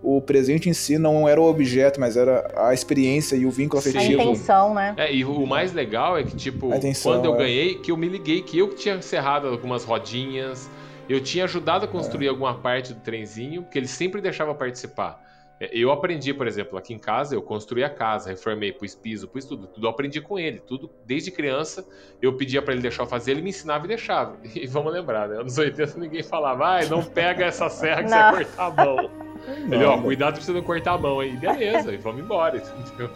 O 0.03 0.21
presente 0.21 0.69
em 0.69 0.73
si 0.73 0.99
não 0.99 1.29
era 1.29 1.41
o 1.41 1.45
objeto, 1.49 2.01
mas 2.01 2.17
era 2.17 2.51
a 2.57 2.75
experiência 2.75 3.37
e 3.37 3.47
o 3.47 3.51
vínculo 3.51 3.81
Sim. 3.83 3.97
A 3.97 4.01
afetivo. 4.01 4.23
intenção, 4.23 4.75
né? 4.75 4.95
É, 4.97 5.15
e 5.15 5.25
o 5.25 5.47
mais 5.47 5.73
legal 5.73 6.19
é 6.19 6.23
que, 6.25 6.35
tipo, 6.37 6.75
intenção, 6.75 7.13
quando 7.13 7.25
eu 7.27 7.35
é. 7.35 7.39
ganhei, 7.39 7.75
que 7.77 7.91
eu 7.91 7.97
me 7.97 8.09
liguei 8.09 8.43
que 8.43 8.59
eu 8.59 8.69
que 8.69 8.77
tinha 8.77 9.01
serrado 9.03 9.49
algumas 9.49 9.85
rodinhas, 9.85 10.69
eu 11.09 11.21
tinha 11.21 11.45
ajudado 11.45 11.85
a 11.85 11.89
construir 11.89 12.27
É. 12.27 12.31
alguma 12.31 12.55
parte 12.55 12.93
do 12.93 13.01
trenzinho, 13.01 13.65
que 13.71 13.79
ele 13.79 13.89
sempre 13.89 14.21
deixava 14.21 14.55
participar. 14.55 15.28
É, 15.61 15.71
Eu 15.73 15.91
aprendi, 15.91 16.33
por 16.33 16.47
exemplo, 16.47 16.79
aqui 16.79 16.95
em 16.95 16.99
casa, 16.99 17.35
eu 17.35 17.43
construí 17.43 17.83
a 17.85 17.91
casa, 17.91 18.31
reformei, 18.31 18.73
pus 18.73 18.95
piso, 18.95 19.29
pus 19.29 19.45
tudo. 19.45 19.67
Tudo 19.67 19.87
eu 19.87 19.91
aprendi 19.91 20.21
com 20.21 20.39
ele. 20.39 20.61
Tudo, 20.61 20.91
desde 21.05 21.31
criança, 21.31 21.87
eu 22.23 22.37
pedia 22.37 22.63
pra 22.63 22.73
ele 22.73 22.83
deixar 22.83 23.03
eu 23.03 23.07
fazer, 23.07 23.33
ele 23.33 23.43
me 23.43 23.51
ensinava 23.51 23.85
e 23.85 23.89
deixava. 23.89 24.39
E 24.55 24.67
vamos 24.67 24.93
lembrar, 24.93 25.29
né? 25.29 25.37
Anos 25.37 25.57
80 25.57 25.99
ninguém 25.99 26.23
falava, 26.23 26.67
ai, 26.67 26.87
não 26.89 27.03
pega 27.03 27.45
essa 27.45 27.69
serra 27.69 28.03
que 28.03 28.09
você 28.09 28.15
Não. 28.15 28.33
vai 28.33 28.45
cortar 28.45 28.67
a 28.67 28.85
mão. 28.85 29.11
Ele, 29.71 29.85
ó, 29.85 30.01
cuidado 30.03 30.35
pra 30.35 30.43
você 30.43 30.53
não 30.53 30.63
cortar 30.63 30.93
a 30.93 30.99
mão 30.99 31.21
aí. 31.21 31.37
Beleza, 31.37 31.93
e 31.93 31.97
vamos 31.97 32.23
embora, 32.23 32.57
entendeu? 32.59 33.11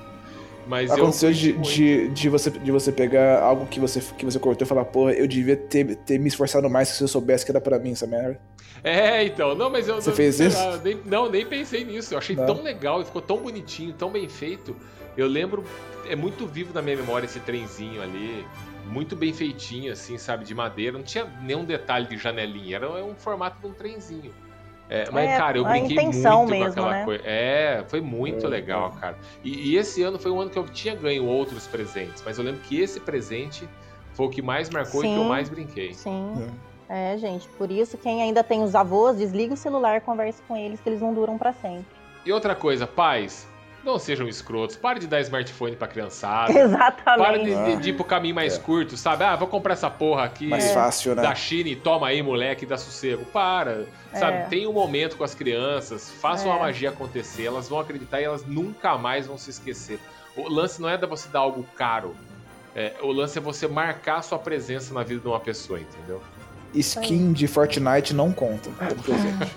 Mas 0.67 0.91
eu 0.91 0.97
Aconteceu 0.97 1.33
de, 1.33 1.53
de, 1.55 2.09
de, 2.11 2.29
você, 2.29 2.51
de 2.51 2.71
você 2.71 2.93
pegar 2.93 3.43
algo 3.43 3.67
que 3.67 3.81
você, 3.81 4.01
que 4.17 4.25
você 4.25 4.39
cortou 4.39 4.65
e 4.65 4.69
falar, 4.69 4.85
porra, 4.85 5.13
eu 5.13 5.27
devia 5.27 5.57
ter, 5.57 5.97
ter 5.97 6.19
me 6.19 6.29
esforçado 6.29 6.71
mais 6.71 6.89
se 6.89 7.03
eu 7.03 7.09
soubesse 7.09 7.45
que 7.45 7.51
era 7.51 7.61
pra 7.61 7.79
mim 7.79 7.93
essa 7.93 8.07
merda. 8.07 8.41
É, 8.85 9.25
então, 9.25 9.55
não, 9.55 9.71
mas 9.71 9.87
eu. 9.87 9.97
Você 9.97 10.11
não, 10.11 10.17
fez 10.17 10.41
isso? 10.41 10.59
lá, 10.59 10.77
nem- 10.79 11.01
não, 11.05 11.31
nem 11.31 11.47
pensei 11.47 11.85
nisso. 11.85 12.15
Eu 12.15 12.19
achei 12.19 12.35
Não. 12.35 12.47
tão 12.47 12.63
legal 12.63 13.01
e 13.01 13.05
ficou 13.05 13.23
tão 13.23 13.39
bonitinho, 13.39 13.93
tão 13.93 14.11
bem 14.11 14.29
feito. 14.29 14.75
Eu 15.17 15.29
lembro, 15.29 15.65
é 16.09 16.17
muito 16.17 16.47
vivo 16.47 16.73
na 16.75 16.83
minha 16.83 16.97
memória 16.97 17.27
esse 17.27 17.39
trenzinho 17.41 18.03
ali. 18.03 18.45
Muito 18.87 19.15
bem 19.15 19.33
feitinho, 19.33 19.93
assim, 19.93 20.19
sabe, 20.19 20.45
de 20.45 20.55
madeira. 20.55 20.97
Não 20.99 21.05
tinha 21.05 21.25
nenhum 21.43 21.65
detalhe 21.65 22.07
de 22.09 22.17
janelinha, 22.17 22.77
era 22.77 22.91
um 22.91 23.15
formato 23.15 23.61
de 23.61 23.67
um 23.69 23.73
trenzinho. 23.73 24.35
É, 24.91 25.09
mas, 25.11 25.31
É, 25.31 25.37
cara, 25.39 25.57
eu 25.59 25.65
brinquei 25.65 25.97
muito 25.97 26.17
mesmo, 26.19 26.49
com 26.49 26.65
aquela 26.65 26.91
né? 26.91 27.05
coisa. 27.05 27.23
É, 27.25 27.85
foi 27.87 28.01
muito 28.01 28.45
É, 28.47 28.49
legal, 28.49 28.91
cara. 29.01 29.17
E, 29.45 29.71
e 29.71 29.77
esse 29.77 30.03
ano 30.03 30.19
foi 30.19 30.31
um 30.33 30.41
ano 30.41 30.51
que 30.51 30.59
eu 30.59 30.65
tinha 30.65 30.95
ganho 30.95 31.25
outros 31.25 31.67
presentes, 31.69 32.23
mas 32.27 32.37
eu 32.37 32.45
lembro 32.45 32.61
que 32.63 32.81
esse 32.81 32.99
presente 32.99 33.67
foi 34.13 34.27
o 34.27 34.29
que 34.29 34.43
mais 34.43 34.69
marcou 34.69 35.03
e 35.05 35.09
que 35.09 35.15
eu 35.15 35.23
Sim. 35.23 35.29
mais 35.29 35.49
brinquei. 35.49 35.95
Sim. 35.95 36.51
É, 36.89 37.17
gente, 37.17 37.49
por 37.57 37.71
isso 37.71 37.97
quem 37.97 38.23
ainda 38.23 38.43
tem 38.45 38.63
os 38.63 38.75
avós, 38.75 39.17
desliga 39.17 39.55
o 39.55 39.57
celular 39.57 39.97
e 39.97 40.01
converse 40.01 40.43
com 40.47 40.57
eles, 40.57 40.81
que 40.81 40.89
eles 40.89 41.01
não 41.01 41.15
duram 41.15 41.39
pra 41.39 41.53
sempre. 41.53 41.87
E 42.25 42.33
outra 42.33 42.55
coisa, 42.55 42.87
pais, 42.87 43.49
não 43.83 43.99
sejam 43.99 44.29
escrotos. 44.29 44.77
Pare 44.77 45.01
de 45.01 45.07
dar 45.07 45.21
smartphone 45.23 45.75
pra 45.75 45.89
criançada. 45.89 46.53
Exatamente. 46.57 47.25
Para 47.27 47.39
de, 47.39 47.77
de- 47.77 47.83
de 47.83 47.91
ir 47.91 47.93
pro 47.95 48.05
caminho 48.05 48.35
mais 48.35 48.57
curto, 48.59 48.97
sabe? 48.97 49.25
Ah, 49.25 49.35
vou 49.35 49.49
comprar 49.49 49.73
essa 49.73 49.91
porra 49.91 50.25
aqui 50.25 50.47
Mais 50.47 50.71
fácil, 50.73 51.15
né? 51.17 51.23
da 51.23 51.35
China 51.35 51.69
e 51.71 51.75
toma 51.77 52.09
aí, 52.09 52.23
moleque, 52.23 52.65
dá 52.67 52.77
sossego. 52.77 53.25
Para, 53.25 53.87
sabe? 54.13 54.37
É. 54.37 54.43
Tem 54.45 54.67
um 54.67 54.73
momento 54.73 55.17
com 55.17 55.25
as 55.25 55.35
crianças, 55.35 56.11
façam 56.11 56.53
É. 56.53 56.57
a 56.57 56.59
magia 56.61 56.91
acontecer, 56.91 57.45
elas 57.47 57.69
vão 57.69 57.81
acreditar 57.81 58.21
e 58.21 58.25
elas 58.25 58.45
nunca 58.47 58.97
mais 58.99 59.27
vão 59.27 59.37
se 59.39 59.51
esquecer. 59.51 59.99
O 60.37 60.49
lance 60.49 60.81
não 60.81 60.89
é 60.89 60.97
da 60.97 61.07
você 61.07 61.29
dar 61.29 61.41
algo 61.41 61.65
caro. 61.75 62.15
É, 62.75 62.95
o 63.03 63.13
lance 63.13 63.37
é 63.37 63.41
você 63.41 63.69
marcar 63.69 64.19
a 64.19 64.23
sua 64.23 64.39
presença 64.39 64.95
na 64.95 65.03
vida 65.03 65.21
de 65.21 65.27
uma 65.29 65.39
pessoa, 65.41 65.79
entendeu? 65.79 66.23
skin 66.75 67.33
de 67.33 67.47
Fortnite 67.47 68.13
não 68.15 68.33
conta 68.33 68.71
ah. 68.81 68.87
como 68.87 69.03
presente. 69.03 69.53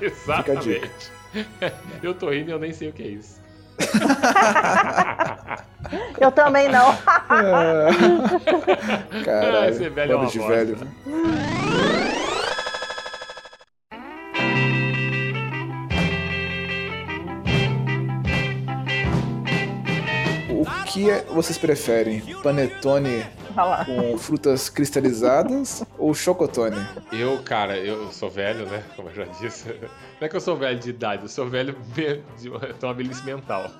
Exatamente. 0.00 1.12
Eu 2.02 2.14
tô 2.14 2.30
rindo 2.30 2.50
e 2.50 2.52
eu 2.52 2.58
nem 2.58 2.72
sei 2.72 2.88
o 2.88 2.92
que 2.92 3.02
é 3.02 3.08
isso. 3.08 3.38
eu 6.20 6.30
também 6.32 6.68
não. 6.68 6.90
É. 7.30 7.90
Caralho, 9.24 9.70
Esse 9.70 9.84
é 9.84 9.88
velho 9.88 10.12
é 10.12 10.26
de 10.26 10.38
bosta. 10.38 10.54
velho. 10.54 10.76
Né? 10.76 10.86
O 20.50 20.64
que 20.86 21.08
é- 21.08 21.24
vocês 21.30 21.56
preferem? 21.56 22.20
Panetone 22.42 23.24
Lá. 23.56 23.84
com 23.84 24.16
frutas 24.18 24.68
cristalizadas 24.68 25.84
ou 25.98 26.14
chocotone? 26.14 26.76
Eu, 27.12 27.42
cara, 27.42 27.76
eu 27.76 28.10
sou 28.12 28.30
velho, 28.30 28.66
né? 28.66 28.82
Como 28.96 29.08
eu 29.08 29.14
já 29.14 29.24
disse. 29.24 29.68
Não 29.68 30.26
é 30.26 30.28
que 30.28 30.36
eu 30.36 30.40
sou 30.40 30.56
velho 30.56 30.78
de 30.78 30.90
idade, 30.90 31.22
eu 31.22 31.28
sou 31.28 31.48
velho 31.48 31.76
de 32.38 32.48
uma 32.84 32.94
velhice 32.94 33.24
mental. 33.24 33.70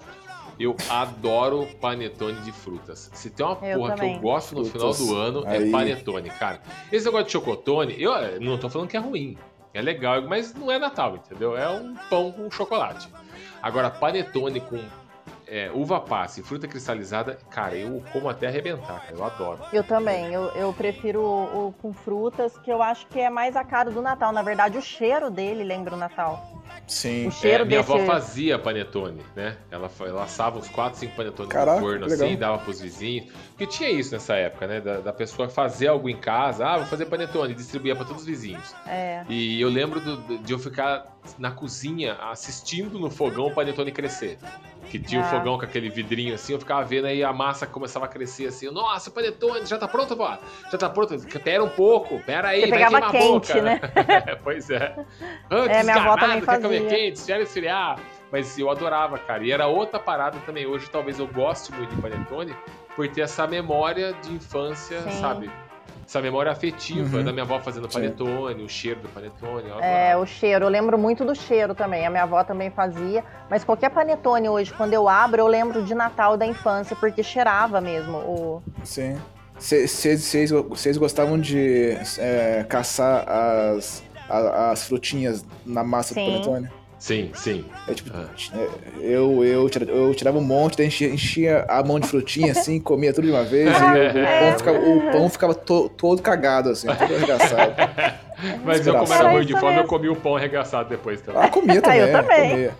Eu 0.59 0.76
adoro 0.90 1.66
panetone 1.80 2.38
de 2.42 2.52
frutas. 2.52 3.10
Se 3.14 3.30
tem 3.30 3.47
uma 3.47 3.56
Eu 3.66 3.78
porra 3.78 3.94
que 3.94 4.01
também. 4.01 4.14
eu 4.16 4.20
gosto 4.20 4.55
no 4.55 4.64
Frutas. 4.66 4.98
final 4.98 5.09
do 5.09 5.16
ano, 5.16 5.44
Aí. 5.47 5.68
é 5.68 5.70
panetone, 5.70 6.28
cara. 6.28 6.60
Esse 6.92 7.06
negócio 7.06 7.26
de 7.26 7.32
chocotone, 7.32 7.94
eu 7.98 8.14
eh, 8.14 8.38
não 8.38 8.59
tô 8.59 8.68
falando 8.68 8.86
que 8.88 8.97
é 8.97 9.01
ruim. 9.01 9.38
É 9.72 9.80
legal, 9.80 10.20
mas 10.22 10.52
não 10.52 10.70
é 10.70 10.78
Natal, 10.78 11.16
entendeu? 11.16 11.56
É 11.56 11.66
um 11.70 11.94
pão 12.10 12.30
com 12.32 12.51
chocolate. 12.51 13.09
Agora, 13.62 13.88
panetone 13.88 14.60
com 14.60 14.78
é, 15.51 15.70
uva 15.74 16.01
passa 16.01 16.39
e 16.40 16.43
fruta 16.43 16.68
cristalizada, 16.68 17.36
cara, 17.51 17.74
eu 17.74 18.02
como 18.12 18.28
até 18.28 18.47
arrebentar, 18.47 19.01
cara. 19.01 19.12
Eu 19.12 19.24
adoro. 19.24 19.59
Eu 19.72 19.82
também, 19.82 20.32
eu, 20.32 20.44
eu 20.51 20.72
prefiro 20.72 21.20
o, 21.20 21.68
o 21.68 21.72
com 21.72 21.93
frutas, 21.93 22.56
que 22.59 22.70
eu 22.70 22.81
acho 22.82 23.06
que 23.09 23.18
é 23.18 23.28
mais 23.28 23.56
a 23.56 23.64
cara 23.64 23.90
do 23.90 24.01
Natal. 24.01 24.32
Na 24.32 24.43
verdade, 24.43 24.78
o 24.78 24.82
cheiro 24.82 25.28
dele 25.31 25.64
lembra 25.64 25.94
o 25.94 25.98
Natal. 25.98 26.40
Sim. 26.86 27.28
O 27.28 27.31
cheiro 27.32 27.62
É, 27.64 27.66
minha 27.66 27.81
desse... 27.81 27.93
avó 27.93 28.05
fazia 28.05 28.59
panetone, 28.59 29.22
né? 29.36 29.56
Ela, 29.70 29.89
ela 30.01 30.24
assava 30.24 30.59
uns 30.59 30.68
4, 30.68 30.98
5 30.98 31.14
panetones 31.16 31.52
Caraca, 31.52 31.81
no 31.81 31.86
forno 31.86 32.06
legal. 32.06 32.27
assim, 32.27 32.36
dava 32.36 32.59
pros 32.59 32.81
vizinhos. 32.81 33.32
Porque 33.51 33.66
tinha 33.66 33.90
isso 33.90 34.12
nessa 34.12 34.35
época, 34.35 34.66
né? 34.66 34.81
Da, 34.81 34.98
da 35.01 35.12
pessoa 35.12 35.48
fazer 35.48 35.86
algo 35.89 36.09
em 36.09 36.16
casa, 36.16 36.66
ah, 36.66 36.78
vou 36.78 36.86
fazer 36.86 37.06
panetone, 37.06 37.52
e 37.52 37.56
distribuía 37.56 37.94
pra 37.94 38.05
todos 38.05 38.22
os 38.22 38.27
vizinhos. 38.28 38.74
É. 38.86 39.24
E 39.28 39.60
eu 39.60 39.68
lembro 39.68 40.01
do- 40.01 40.39
de 40.39 40.52
eu 40.52 40.59
ficar 40.59 41.16
na 41.38 41.51
cozinha 41.51 42.14
assistindo 42.14 42.98
no 42.98 43.10
fogão 43.10 43.47
o 43.47 43.55
panetone 43.55 43.92
crescer. 43.92 44.38
Que 44.90 44.98
tinha 44.98 45.20
o 45.20 45.24
Ah. 45.24 45.28
fogão 45.28 45.56
com 45.59 45.64
aquele 45.64 45.88
vidrinho 45.88 46.34
assim, 46.34 46.52
eu 46.55 46.59
ficava 46.59 46.82
vendo 46.84 47.05
aí 47.06 47.22
a 47.22 47.32
massa 47.32 47.66
começava 47.66 48.06
a 48.06 48.09
crescer 48.09 48.47
assim. 48.48 48.66
eu, 48.66 48.72
Nossa, 48.72 49.10
o 49.10 49.12
panetone, 49.12 49.64
já 49.66 49.78
tá 49.78 49.86
pronto, 49.86 50.16
vó? 50.16 50.36
Já 50.72 50.78
tá 50.78 50.88
pronto? 50.90 51.16
Pera 51.44 51.62
um 51.62 51.68
pouco, 51.68 52.18
pera 52.24 52.48
aí, 52.48 52.62
Você 52.62 52.70
vai 52.70 52.78
queimar 52.80 53.10
quente, 53.12 53.52
a 53.52 53.55
boca. 53.55 53.62
né? 53.62 53.80
pois 54.42 54.68
é. 54.70 54.97
Antes, 55.51 55.76
É, 55.76 55.82
minha 55.84 55.97
avó 55.97 56.16
também 56.16 56.40
quer 56.40 56.60
comer 56.60 56.82
fazia. 56.82 56.88
quente, 56.88 57.42
esfriar. 57.42 57.98
Mas 58.32 58.56
eu 58.59 58.70
adorava, 58.70 59.18
cara. 59.18 59.44
E 59.44 59.51
era 59.51 59.66
outra 59.66 59.98
parada 59.98 60.38
também. 60.47 60.64
Hoje 60.64 60.88
talvez 60.88 61.18
eu 61.18 61.26
goste 61.26 61.72
muito 61.72 61.94
de 61.94 62.01
panetone 62.01 62.55
por 62.94 63.09
ter 63.09 63.22
essa 63.22 63.44
memória 63.47 64.12
de 64.22 64.32
infância, 64.32 65.01
Sim. 65.02 65.20
sabe? 65.20 65.51
Essa 66.11 66.20
memória 66.20 66.51
afetiva 66.51 67.19
Uhum. 67.19 67.23
da 67.24 67.31
minha 67.32 67.45
avó 67.45 67.61
fazendo 67.61 67.87
Sim. 67.87 68.01
panetone, 68.01 68.65
o 68.65 68.69
cheiro 68.69 68.99
do 69.01 69.09
panetone. 69.11 69.70
É, 69.81 70.16
o 70.16 70.27
cheiro. 70.27 70.65
Eu 70.65 70.69
lembro 70.69 70.99
muito 70.99 71.24
do 71.24 71.37
cheiro 71.37 71.73
também. 71.73 72.05
A 72.05 72.11
minha 72.11 72.24
avó 72.24 72.43
também 72.43 72.69
fazia. 72.69 73.24
Mas 73.49 73.62
qualquer 73.62 73.91
panetone 73.91 74.49
hoje, 74.49 74.73
quando 74.74 74.93
eu 74.93 75.09
abro, 75.09 75.41
eu 75.41 75.47
lembro 75.47 75.85
de 75.85 75.95
Natal 75.95 76.37
da 76.37 76.45
infância, 76.45 76.97
porque 76.97 77.23
cheirava 77.23 77.81
mesmo. 77.81 78.16
O... 78.19 78.62
Sim. 78.82 79.16
Vocês 79.57 80.97
gostavam 80.99 81.39
de 81.39 81.97
é, 82.19 82.66
caçar 82.69 83.24
as, 83.31 84.03
a- 84.28 84.73
as 84.73 84.82
frutinhas 84.89 85.47
na 85.65 85.85
massa 85.85 86.12
Sim. 86.12 86.24
do 86.24 86.31
panetone? 86.32 86.70
Sim, 87.01 87.31
sim. 87.35 87.64
É 87.89 87.94
tipo, 87.94 88.10
Ah. 88.14 88.27
é, 88.55 88.68
eu, 89.01 89.43
eu, 89.43 89.68
eu 89.89 90.14
tirava 90.14 90.36
um 90.39 90.43
monte, 90.43 90.77
daí 90.77 90.86
enchia, 90.86 91.09
enchia 91.09 91.64
a 91.66 91.82
mão 91.82 91.98
de 91.98 92.06
frutinha 92.06 92.52
assim, 92.52 92.78
comia 92.81 93.10
tudo 93.12 93.24
de 93.27 93.32
uma 93.32 93.43
vez, 93.43 93.70
e 93.74 93.81
o, 93.82 94.20
o 94.20 94.40
pão 94.40 94.59
ficava, 94.59 94.78
o 94.78 95.10
pão 95.10 95.28
ficava 95.31 95.55
to- 95.55 95.89
todo 95.89 96.20
cagado, 96.20 96.68
assim, 96.68 96.86
todo 96.89 97.14
arregaçado. 97.14 97.72
Mas 98.64 98.86
eu, 98.86 98.94
como 98.97 99.12
era 99.14 99.31
ruim 99.31 99.44
de 99.47 99.59
fome, 99.59 99.78
eu 99.78 99.85
comi 99.85 100.09
o 100.10 100.16
pão 100.16 100.36
arregaçado 100.36 100.90
depois 100.90 101.20
também. 101.22 101.43
Ah, 101.43 101.48
comia 101.48 101.81
também. 101.81 102.01
eu 102.01 102.12
também. 102.12 102.51
Comia. 102.51 102.74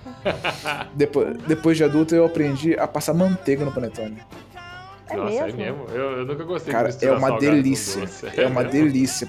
Depois, 0.95 1.37
depois 1.47 1.77
de 1.79 1.85
adulto, 1.85 2.15
eu 2.15 2.25
aprendi 2.27 2.75
a 2.79 2.87
passar 2.87 3.15
manteiga 3.15 3.65
no 3.65 3.73
panetone. 3.73 4.19
É 5.09 5.17
Nossa, 5.17 5.45
mesmo? 5.45 5.61
é 5.61 5.65
mesmo. 5.65 5.87
Eu, 5.93 6.19
eu 6.19 6.25
nunca 6.27 6.45
gostei 6.45 6.73
Cara, 6.73 6.91
de 6.93 7.05
é 7.07 7.11
uma 7.13 7.39
delícia. 7.39 8.01
doce. 8.03 8.27
É 8.37 8.47
uma 8.47 8.63
mesmo? 8.63 8.71
delícia. 8.85 9.29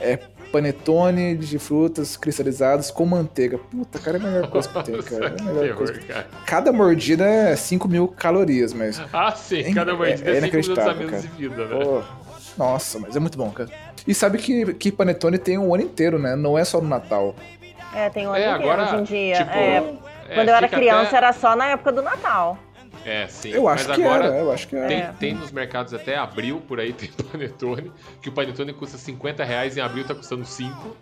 É 0.00 0.18
panetone 0.58 1.36
de 1.36 1.58
frutas 1.58 2.16
cristalizadas 2.16 2.90
com 2.90 3.04
manteiga. 3.04 3.58
Puta, 3.58 3.98
cara, 3.98 4.18
é 4.18 4.20
a 4.20 4.24
melhor 4.24 4.48
coisa 4.48 4.68
que 4.68 4.82
tem, 4.84 5.02
cara. 5.02 5.24
É 5.24 5.28
a 5.28 5.30
que 5.32 5.42
melhor 5.42 5.60
terror, 5.62 5.76
coisa. 5.78 6.00
cara. 6.00 6.26
Cada 6.46 6.72
mordida 6.72 7.24
é 7.26 7.56
5 7.56 7.88
mil 7.88 8.06
calorias, 8.08 8.72
mas. 8.72 9.00
Ah, 9.12 9.32
sim, 9.32 9.60
É- 9.60 9.72
cada 9.74 9.94
mordida 9.94 10.30
é 10.30 10.38
é 10.38 10.40
5 10.42 10.56
minutos 10.56 10.78
a 10.78 10.82
inacreditável, 10.82 11.06
menos 11.06 11.22
de 11.22 11.28
cara. 11.28 11.38
vida, 11.38 11.66
né? 11.66 11.84
Pô, 11.84 12.02
nossa, 12.56 12.98
mas 13.00 13.16
é 13.16 13.20
muito 13.20 13.36
bom, 13.36 13.50
cara. 13.50 13.68
E 14.06 14.14
sabe 14.14 14.38
que, 14.38 14.74
que 14.74 14.92
panetone 14.92 15.38
tem 15.38 15.58
o 15.58 15.74
ano 15.74 15.82
inteiro, 15.82 16.18
né? 16.18 16.36
Não 16.36 16.56
é 16.56 16.64
só 16.64 16.80
no 16.80 16.88
Natal. 16.88 17.34
É, 17.94 18.08
tem 18.10 18.26
um 18.28 18.34
É, 18.34 18.44
ano 18.46 18.56
inteiro 18.56 18.72
agora, 18.72 18.92
hoje 18.92 19.00
em 19.00 19.04
dia. 19.04 19.36
tipo, 19.38 19.50
É, 19.50 19.76
é, 20.28 20.34
quando 20.34 20.48
eu 20.48 20.54
era 20.54 20.68
criança, 20.68 21.08
até- 21.08 21.16
era 21.16 21.32
só 21.32 21.56
na 21.56 21.66
época 21.66 21.90
do 21.92 22.02
Natal. 22.02 22.58
É, 23.04 23.26
sim. 23.28 23.50
Eu 23.50 23.68
acho 23.68 23.86
Mas 23.88 23.96
que 23.96 24.02
agora 24.02 24.24
era, 24.26 24.36
eu 24.38 24.50
acho 24.52 24.66
que 24.68 24.76
era. 24.76 24.88
Tem, 24.88 25.00
É. 25.02 25.12
tem 25.18 25.34
nos 25.34 25.50
mercados 25.52 25.92
até 25.92 26.16
abril, 26.16 26.62
por 26.66 26.80
aí 26.80 26.92
tem 26.94 27.10
panetone, 27.10 27.92
que 28.22 28.28
o 28.28 28.32
panetone 28.32 28.72
custa 28.72 28.96
50 28.96 29.44
reais, 29.44 29.76
em 29.76 29.80
abril 29.80 30.04
tá 30.06 30.14
custando 30.14 30.44
5. 30.44 30.96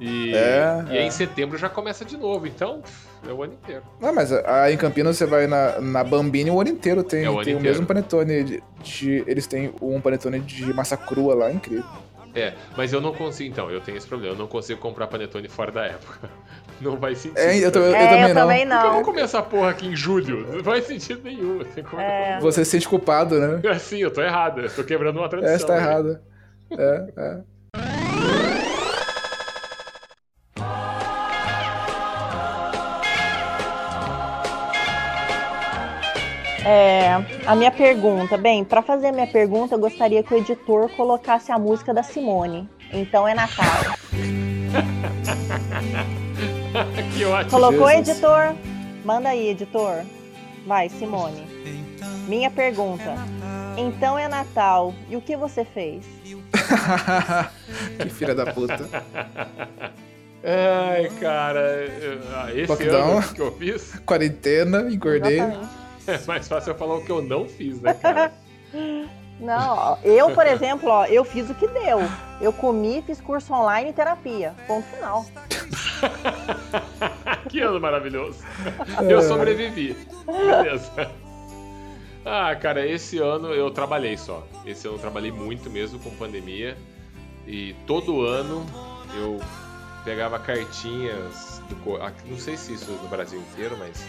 E, 0.00 0.32
É, 0.32 0.84
e 0.88 0.90
aí 0.92 0.98
é. 0.98 1.06
em 1.06 1.10
setembro 1.10 1.58
já 1.58 1.68
começa 1.68 2.04
de 2.04 2.16
novo, 2.16 2.46
então 2.46 2.80
é 3.28 3.32
o 3.32 3.42
ano 3.42 3.54
inteiro. 3.54 3.82
Não, 4.00 4.12
mas 4.14 4.30
aí 4.32 4.72
em 4.74 4.76
Campinas 4.76 5.16
você 5.16 5.26
vai 5.26 5.48
na, 5.48 5.80
na 5.80 6.04
Bambini 6.04 6.50
o 6.52 6.60
ano 6.60 6.70
inteiro 6.70 7.02
tem, 7.02 7.24
É 7.24 7.28
o 7.30 7.32
ano 7.34 7.44
tem 7.44 7.54
o 7.54 7.58
inteiro. 7.58 7.74
mesmo 7.74 7.86
panetone. 7.86 8.44
De, 8.44 8.62
de- 8.80 9.24
eles 9.26 9.46
têm 9.48 9.74
um 9.82 10.00
panetone 10.00 10.38
de 10.38 10.72
massa 10.72 10.96
crua 10.96 11.34
lá, 11.34 11.50
incrível. 11.50 11.84
É, 12.32 12.52
mas 12.76 12.92
eu 12.92 13.00
não 13.00 13.12
consigo, 13.12 13.50
então, 13.50 13.68
eu 13.70 13.80
tenho 13.80 13.96
esse 13.98 14.06
problema, 14.06 14.34
eu 14.34 14.38
não 14.38 14.46
consigo 14.46 14.78
comprar 14.78 15.08
panetone 15.08 15.48
fora 15.48 15.72
da 15.72 15.86
época. 15.86 16.30
Não 16.82 16.96
vai 16.96 17.14
sentido. 17.14 17.38
É, 17.38 17.58
eu, 17.58 17.72
tô- 17.72 17.78
eu 17.80 17.94
é, 17.94 18.06
também 18.06 18.22
eu 18.22 18.28
não. 18.28 18.34
também 18.42 18.66
Por 18.66 18.68
que 18.68 18.86
eu 18.86 18.90
vou 18.90 18.98
não. 18.98 19.04
comer 19.04 19.20
essa 19.22 19.42
porra 19.42 19.70
aqui 19.70 19.86
em 19.86 19.96
julho? 19.96 20.46
Não 20.52 20.62
faz 20.64 20.86
sentido 20.86 21.22
nenhum. 21.24 21.58
Tem 21.74 21.84
como... 21.84 22.00
É. 22.00 22.38
Você 22.40 22.64
se 22.64 22.70
sente 22.72 22.88
culpado, 22.88 23.38
né? 23.38 23.60
É, 23.64 23.78
Sim, 23.78 23.98
eu 23.98 24.10
tô 24.10 24.22
errado, 24.22 24.60
eu 24.60 24.70
tô 24.70 24.84
quebrando 24.84 25.18
uma 25.18 25.28
tradição. 25.28 25.54
É, 25.54 25.58
você 25.58 25.66
tá 25.66 25.74
aí. 25.74 25.80
errado. 25.80 26.20
É, 26.70 27.08
é. 27.16 27.38
É, 36.64 37.14
a 37.46 37.56
minha 37.56 37.70
pergunta, 37.70 38.36
bem, 38.36 38.62
pra 38.62 38.82
fazer 38.82 39.06
a 39.06 39.12
minha 39.12 39.26
pergunta, 39.26 39.74
eu 39.74 39.78
gostaria 39.78 40.22
que 40.22 40.34
o 40.34 40.36
editor 40.36 40.90
colocasse 40.90 41.50
a 41.50 41.58
música 41.58 41.94
da 41.94 42.02
Simone. 42.02 42.68
Então 42.92 43.26
é 43.26 43.34
Natal. 43.34 43.64
Que 47.18 47.24
ótimo. 47.24 47.50
Colocou, 47.50 47.88
Jesus. 47.88 48.08
editor? 48.08 48.54
Manda 49.04 49.28
aí, 49.30 49.48
editor. 49.48 50.04
Vai, 50.66 50.88
Simone. 50.88 51.46
Minha 52.28 52.50
pergunta. 52.50 53.16
Então 53.76 54.18
é 54.18 54.28
Natal. 54.28 54.94
E 55.08 55.16
o 55.16 55.20
que 55.20 55.36
você 55.36 55.64
fez? 55.64 56.04
que 58.00 58.08
filha 58.10 58.34
da 58.34 58.52
puta. 58.52 58.88
Ai, 60.44 61.10
cara, 61.20 61.86
ah, 62.34 62.54
esse 62.54 62.70
Lockdown. 62.70 63.18
ano 63.18 63.28
que 63.34 63.40
eu 63.40 63.52
fiz, 63.56 63.94
Quarentena, 64.06 64.82
engordei. 64.90 65.40
Exatamente. 65.40 65.68
é 66.06 66.20
mais 66.26 66.48
fácil 66.48 66.70
eu 66.70 66.78
falar 66.78 66.96
o 66.96 67.04
que 67.04 67.10
eu 67.10 67.20
não 67.20 67.48
fiz, 67.48 67.80
né, 67.80 67.94
cara? 67.94 68.32
Não, 69.40 69.76
ó, 69.76 69.96
eu, 70.02 70.30
por 70.34 70.44
exemplo, 70.48 70.88
ó, 70.90 71.04
eu 71.06 71.24
fiz 71.24 71.48
o 71.50 71.54
que 71.54 71.66
deu. 71.68 72.00
Eu 72.40 72.52
comi, 72.52 73.02
fiz 73.06 73.20
curso 73.20 73.52
online 73.52 73.90
e 73.90 73.92
terapia. 73.92 74.54
Ponto 74.66 74.86
final. 74.88 75.24
que 77.48 77.60
ano 77.60 77.80
maravilhoso. 77.80 78.38
Eu 79.08 79.22
sobrevivi. 79.22 79.96
Beleza. 80.26 81.10
Ah, 82.24 82.54
cara, 82.56 82.86
esse 82.86 83.18
ano 83.18 83.52
eu 83.54 83.70
trabalhei 83.70 84.16
só. 84.16 84.46
Esse 84.66 84.86
ano 84.86 84.96
eu 84.96 85.00
trabalhei 85.00 85.32
muito 85.32 85.70
mesmo 85.70 85.98
com 85.98 86.10
pandemia. 86.10 86.76
E 87.46 87.74
todo 87.86 88.22
ano 88.22 88.66
eu 89.16 89.40
pegava 90.04 90.38
cartinhas 90.38 91.62
do 91.68 91.96
aqui- 91.96 92.30
Não 92.30 92.38
sei 92.38 92.56
se 92.56 92.74
isso 92.74 92.90
no 92.92 93.08
Brasil 93.08 93.40
inteiro, 93.40 93.76
mas 93.78 94.04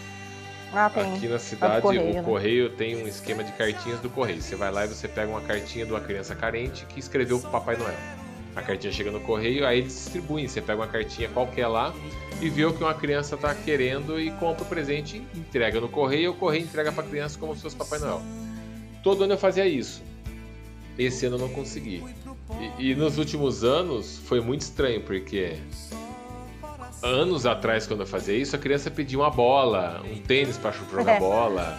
Ah, 0.72 0.88
tem. 0.88 1.14
aqui 1.14 1.26
na 1.26 1.38
cidade 1.38 1.82
correio, 1.82 2.10
o 2.10 2.14
né? 2.14 2.22
correio 2.22 2.70
tem 2.70 2.96
um 3.02 3.06
esquema 3.06 3.42
de 3.42 3.52
cartinhas 3.52 4.00
do 4.00 4.08
correio. 4.08 4.40
Você 4.40 4.54
vai 4.54 4.70
lá 4.70 4.84
e 4.84 4.88
você 4.88 5.08
pega 5.08 5.30
uma 5.30 5.40
cartinha 5.40 5.84
de 5.84 5.92
uma 5.92 6.00
criança 6.00 6.34
carente 6.34 6.86
que 6.86 7.00
escreveu 7.00 7.40
pro 7.40 7.50
Papai 7.50 7.76
Noel. 7.76 7.94
A 8.54 8.62
cartinha 8.62 8.92
chega 8.92 9.10
no 9.10 9.20
correio, 9.20 9.66
aí 9.66 9.78
eles 9.78 9.94
distribuem. 9.94 10.46
Você 10.46 10.60
pega 10.60 10.80
uma 10.80 10.86
cartinha 10.86 11.28
qualquer 11.28 11.66
lá 11.66 11.92
e 12.40 12.48
vê 12.48 12.64
o 12.64 12.72
que 12.72 12.82
uma 12.82 12.94
criança 12.94 13.36
tá 13.36 13.54
querendo 13.54 14.20
e 14.20 14.30
compra 14.32 14.64
o 14.64 14.66
presente, 14.66 15.22
entrega 15.34 15.80
no 15.80 15.88
correio 15.88 16.24
e 16.24 16.28
o 16.28 16.34
correio 16.34 16.64
entrega 16.64 16.92
pra 16.92 17.02
criança 17.02 17.38
como 17.38 17.54
se 17.54 17.62
fosse 17.62 17.76
Papai 17.76 17.98
Noel. 17.98 18.22
Todo 19.02 19.24
ano 19.24 19.34
eu 19.34 19.38
fazia 19.38 19.66
isso. 19.66 20.02
Esse 20.98 21.26
ano 21.26 21.36
eu 21.36 21.40
não 21.40 21.48
consegui. 21.48 22.04
E, 22.78 22.90
e 22.90 22.94
nos 22.94 23.18
últimos 23.18 23.64
anos 23.64 24.18
foi 24.24 24.40
muito 24.40 24.62
estranho, 24.62 25.00
porque 25.00 25.56
anos 27.02 27.46
atrás, 27.46 27.86
quando 27.86 28.00
eu 28.00 28.06
fazia 28.06 28.36
isso, 28.36 28.54
a 28.54 28.58
criança 28.58 28.90
pedia 28.90 29.18
uma 29.18 29.30
bola, 29.30 30.00
um 30.04 30.16
tênis 30.18 30.56
pra 30.56 30.70
jogar 30.70 31.12
É. 31.12 31.18
bola. 31.18 31.76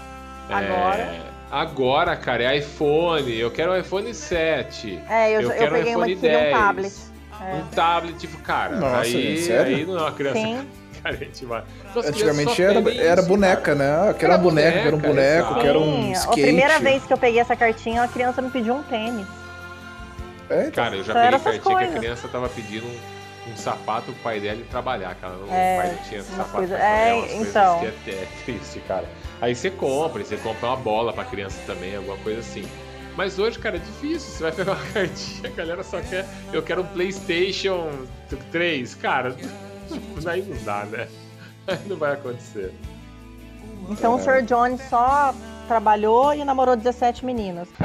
Agora? 0.49 0.97
É, 1.01 1.21
agora, 1.49 2.15
cara, 2.15 2.43
é 2.43 2.57
iPhone. 2.57 3.37
Eu 3.39 3.51
quero 3.51 3.71
um 3.71 3.77
iPhone 3.77 4.13
7. 4.13 4.99
É, 5.09 5.29
eu, 5.29 5.41
Eu 5.41 5.51
eu, 5.51 5.57
quero 5.57 5.71
um 5.71 5.77
peguei 5.77 5.95
uma 5.95 6.07
iPhone 6.09 6.15
que 6.15 6.21
queria 6.21 6.37
um 6.37 6.41
10. 6.41 6.57
tablet. 6.57 6.93
É. 7.41 7.55
Um 7.55 7.61
tablet, 7.67 8.17
tipo, 8.19 8.37
cara, 8.39 8.75
Nossa, 8.75 9.01
aí, 9.01 9.37
sério? 9.41 9.75
aí 9.77 9.85
não 9.85 9.97
é 9.97 10.01
uma 10.01 10.11
criança. 10.11 10.39
Sim. 10.39 10.67
carente 11.01 11.47
Antigamente 11.95 12.61
era, 12.61 12.81
pedem 12.81 12.99
era 12.99 13.21
isso, 13.21 13.29
boneca, 13.29 13.73
né? 13.73 14.13
Que 14.17 14.25
era, 14.25 14.35
Era 14.35 14.43
boneca, 14.43 14.79
que 14.81 14.87
era 14.87 14.95
um 14.95 14.99
boneca, 14.99 15.09
boneco, 15.09 15.47
exato. 15.47 15.59
que 15.61 15.67
era 15.67 15.79
um 15.79 16.11
skate. 16.11 16.29
a 16.39 16.43
primeira 16.43 16.79
vez 16.79 17.03
que 17.05 17.13
eu 17.13 17.17
peguei 17.17 17.39
essa 17.41 17.55
cartinha, 17.55 18.03
a 18.03 18.07
criança 18.07 18.41
me 18.41 18.51
pediu 18.51 18.75
um 18.75 18.83
tênis. 18.83 19.25
É, 20.49 20.67
então. 20.67 20.83
Cara, 20.83 20.95
eu 20.95 21.03
já 21.03 21.11
Então 21.13 21.21
era 21.23 21.39
peguei 21.39 21.51
essas 21.59 21.63
cartinha 21.63 21.87
que 21.91 21.95
a 21.97 21.99
criança 21.99 22.27
tava 22.27 22.49
pedindo 22.49 22.85
um, 22.85 22.95
um 23.51 23.57
sapato 23.57 24.05
pro 24.11 24.15
pai 24.23 24.39
dela 24.39 24.59
ir 24.59 24.65
trabalhar, 24.65 25.13
cara. 25.15 25.33
O 25.35 25.47
É, 25.51 25.77
pai 25.81 25.91
não 25.95 26.03
tinha 26.09 26.23
sapato. 26.23 26.51
coisas- 26.51 26.77
pra 26.77 26.87
é, 26.87 27.19
coisas 27.19 27.47
então. 27.49 27.79
que 27.79 27.85
é, 27.85 28.13
é 28.13 28.27
triste, 28.45 28.79
cara. 28.87 29.05
Aí 29.41 29.55
você 29.55 29.69
compra, 29.69 30.23
você 30.23 30.37
compra 30.37 30.67
uma 30.69 30.77
bola 30.77 31.11
pra 31.13 31.25
criança 31.25 31.59
também, 31.65 31.95
alguma 31.95 32.17
coisa 32.17 32.39
assim. 32.39 32.67
Mas 33.15 33.37
hoje, 33.37 33.59
cara, 33.59 33.75
é 33.75 33.79
difícil. 33.79 34.19
Você 34.31 34.43
vai 34.43 34.51
pegar 34.51 34.71
uma 34.73 34.85
cartinha, 34.93 35.49
a 35.49 35.53
galera 35.53 35.83
só 35.83 35.99
quer. 36.01 36.25
Eu 36.53 36.61
quero 36.63 36.81
um 36.81 36.87
PlayStation 36.87 37.89
3. 38.51 38.95
Cara, 38.95 39.35
aí 40.25 40.41
não 40.43 40.63
dá, 40.63 40.85
né? 40.85 41.07
Aí 41.67 41.79
não 41.87 41.97
vai 41.97 42.13
acontecer. 42.13 42.73
Então 43.89 44.15
o 44.15 44.19
Sr. 44.19 44.43
Jones 44.43 44.81
só 44.89 45.33
trabalhou 45.67 46.33
e 46.33 46.45
namorou 46.45 46.75
17 46.75 47.25
meninas. 47.25 47.67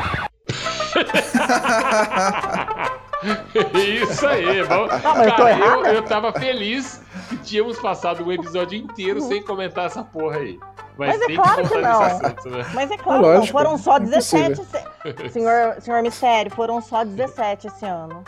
Isso 4.03 4.27
aí, 4.27 4.63
vamos. 4.63 4.91
Ah, 4.93 5.15
mas 5.15 5.27
eu 5.27 5.31
tô 5.37 5.43
Cara, 5.43 5.59
eu, 5.59 5.85
eu 5.87 6.03
tava 6.03 6.33
feliz 6.33 7.03
que 7.29 7.37
tínhamos 7.39 7.79
passado 7.79 8.25
um 8.25 8.33
episódio 8.33 8.79
inteiro 8.79 9.21
sem 9.21 9.43
comentar 9.43 9.87
essa 9.87 10.03
porra 10.03 10.37
aí. 10.39 10.59
Mas, 10.99 11.11
Mas 11.11 11.23
é 11.23 11.27
tem 11.27 11.37
claro 11.37 11.69
que 11.69 11.79
não. 11.79 12.03
assunto, 12.03 12.51
né? 12.51 12.67
Mas 12.73 12.91
é 12.91 12.97
claro, 12.97 13.23
Lógico, 13.23 13.41
não, 13.41 13.47
foram 13.65 13.79
só 13.79 13.99
17. 13.99 14.53
impossível. 14.53 14.87
se- 15.25 15.29
Senhor, 15.31 15.77
senhor 15.81 16.03
Mistério, 16.03 16.51
foram 16.51 16.81
só 16.81 17.05
17 17.05 17.67
esse 17.67 17.85
ano. 17.85 18.25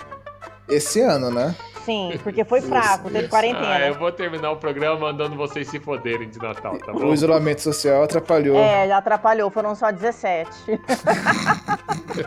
Esse 0.69 1.01
ano, 1.01 1.31
né? 1.31 1.55
Sim, 1.89 2.21
porque 2.23 2.45
foi 2.45 2.61
fraco, 2.61 3.05
teve 3.09 3.21
isso. 3.21 3.31
quarentena. 3.31 3.67
Ah, 3.67 3.87
eu 3.87 3.95
vou 3.95 4.13
terminar 4.13 4.51
o 4.51 4.57
programa 4.57 5.01
mandando 5.01 5.35
vocês 5.35 5.67
se 5.69 5.81
foderem 5.81 6.29
de 6.29 6.39
Natal, 6.39 6.77
tá 6.77 6.93
bom? 6.93 7.07
O 7.07 7.15
isolamento 7.15 7.63
social 7.63 8.03
atrapalhou. 8.03 8.59
É, 8.59 8.87
já 8.89 8.99
atrapalhou, 8.99 9.51
foram 9.51 9.75
só 9.75 9.91
17. 9.91 10.51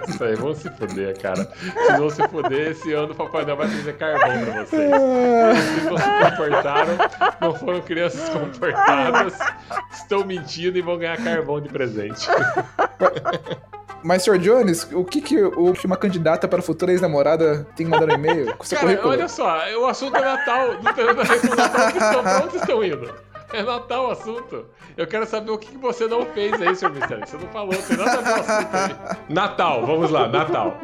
Isso 0.10 0.24
aí, 0.24 0.36
vão 0.36 0.56
se 0.56 0.68
foder, 0.72 1.16
cara. 1.22 1.46
Se 1.46 1.92
não 1.92 2.10
se 2.10 2.28
foder, 2.30 2.72
esse 2.72 2.92
ano 2.92 3.12
o 3.14 3.16
Papai 3.16 3.44
Noel 3.44 3.58
vai 3.58 3.68
trazer 3.68 3.98
carvão 3.98 4.46
pra 4.46 4.64
vocês. 4.64 4.90
Vocês 4.90 5.86
não 5.86 5.98
se 5.98 6.32
comportaram, 6.32 6.98
não 7.40 7.56
foram 7.56 7.82
crianças 7.82 8.30
comportadas, 8.30 9.38
estão 9.92 10.26
mentindo 10.26 10.78
e 10.78 10.82
vão 10.82 10.98
ganhar 10.98 11.18
carvão 11.24 11.62
de 11.62 11.70
presente. 11.70 12.28
Mas, 14.04 14.24
Sr. 14.24 14.38
Jones, 14.40 14.88
o 14.92 15.04
que, 15.06 15.22
que, 15.22 15.44
o 15.44 15.74
que 15.74 15.86
uma 15.86 15.98
candidata 15.98 16.48
para 16.48 16.62
futura 16.62 16.92
ex-namorada 16.92 17.68
tem 17.76 17.86
que 17.86 17.92
mandar 17.92 18.08
no 18.08 18.14
e-mail? 18.14 18.56
Com 18.58 18.64
seu 18.64 18.78
Cara, 18.78 18.90
currículo? 18.90 19.14
olha 19.14 19.28
só, 19.28 19.60
o 19.80 19.86
assunto 19.86 20.16
é 20.18 20.22
Natal. 20.22 20.68
Com 20.78 20.84
Natal. 20.84 21.06
Estão- 21.94 22.24
Pra 22.24 22.44
onde 22.46 22.58
estão 22.58 22.84
indo? 22.84 23.14
É 23.54 23.62
Natal 23.64 24.08
o 24.08 24.12
assunto. 24.12 24.66
Eu 24.98 25.06
quero 25.08 25.26
saber 25.28 25.52
o 25.52 25.58
que 25.58 25.72
que 25.72 25.78
você 25.78 26.08
não 26.08 26.26
fez 26.26 26.60
aí, 26.62 26.76
senhor 26.76 26.94
Mistério. 26.94 27.28
Você 27.28 27.38
não 27.38 27.48
falou, 27.50 27.74
tem 27.76 27.98
nada 27.98 28.12
a 28.12 28.16
ver 28.18 28.24
com 28.24 28.30
o 28.40 28.56
assunto 28.56 28.76
aí. 28.76 29.18
Natal, 29.34 29.86
vamos 29.86 30.10
lá, 30.10 30.28
Natal. 30.28 30.78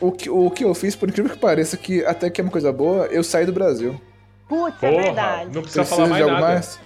O 0.00 0.12
que, 0.12 0.30
o 0.30 0.50
que 0.50 0.64
eu 0.64 0.74
fiz, 0.74 0.94
por 0.94 1.08
incrível 1.08 1.32
que 1.32 1.38
pareça, 1.38 1.76
que 1.76 2.04
até 2.04 2.30
que 2.30 2.40
é 2.40 2.44
uma 2.44 2.50
coisa 2.52 2.72
boa, 2.72 3.06
eu 3.06 3.24
saí 3.24 3.44
do 3.44 3.52
Brasil. 3.52 4.00
Putz, 4.48 4.80
é 4.82 4.90
Porra, 4.90 5.02
verdade. 5.02 5.44
não 5.46 5.62
precisa 5.62 5.80
Precisa 5.82 5.84
falar 5.84 6.08
mais 6.08 6.16
de 6.24 6.30
algo 6.30 6.40
nada. 6.40 6.52
mais? 6.54 6.80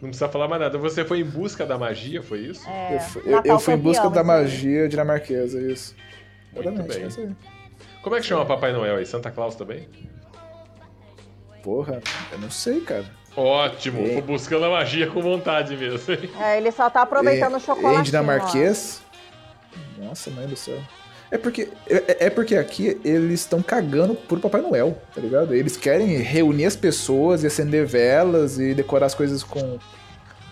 Não 0.00 0.10
precisa 0.10 0.28
falar 0.28 0.46
mais 0.48 0.60
nada. 0.60 0.76
Você 0.78 1.04
foi 1.04 1.20
em 1.20 1.24
busca 1.24 1.64
da 1.64 1.78
magia, 1.78 2.22
foi 2.22 2.40
isso? 2.40 2.68
É, 2.68 2.96
eu, 2.96 3.00
fui- 3.00 3.22
eu- 3.24 3.42
eu 3.44 3.58
fui 3.58 3.74
em 3.74 3.78
busca 3.78 4.10
da 4.10 4.22
magia 4.22 4.88
dinamarquesa, 4.88 5.60
isso. 5.60 5.94
Muito 6.52 6.68
Exatamente, 6.68 7.16
bem. 7.16 7.36
é. 7.42 7.56
Como 8.02 8.14
é 8.16 8.20
que 8.20 8.26
chama 8.26 8.44
Papai 8.46 8.72
Noel 8.72 8.96
aí? 8.96 9.06
Santa 9.06 9.30
Claus 9.30 9.54
também? 9.56 9.88
Porra, 11.62 12.00
eu 12.30 12.38
não 12.38 12.50
sei, 12.50 12.80
cara. 12.80 13.04
Ótimo, 13.36 14.00
É. 14.06 14.12
fui 14.14 14.22
buscando 14.22 14.64
a 14.66 14.70
magia 14.70 15.08
com 15.10 15.20
vontade 15.20 15.76
mesmo. 15.76 16.12
hein? 16.12 16.30
É, 16.40 16.56
ele 16.58 16.70
só 16.70 16.88
tá 16.88 17.02
aproveitando 17.02 17.56
o 17.56 17.60
chocolate. 17.60 18.00
Em 18.00 18.02
dinamarquês? 18.04 19.02
Nossa, 19.98 20.30
mãe 20.30 20.46
do 20.46 20.56
céu. 20.56 20.78
É 21.30 21.36
porque, 21.36 21.68
é, 21.88 22.26
é 22.26 22.30
porque 22.30 22.54
aqui 22.54 23.00
eles 23.04 23.40
estão 23.40 23.60
cagando 23.60 24.14
pro 24.14 24.38
Papai 24.38 24.60
Noel, 24.60 24.96
tá 25.14 25.20
ligado? 25.20 25.52
Eles 25.54 25.76
querem 25.76 26.06
reunir 26.18 26.66
as 26.66 26.76
pessoas 26.76 27.42
e 27.42 27.46
acender 27.48 27.84
velas 27.84 28.58
e 28.60 28.74
decorar 28.74 29.06
as 29.06 29.14
coisas 29.14 29.42
com 29.42 29.78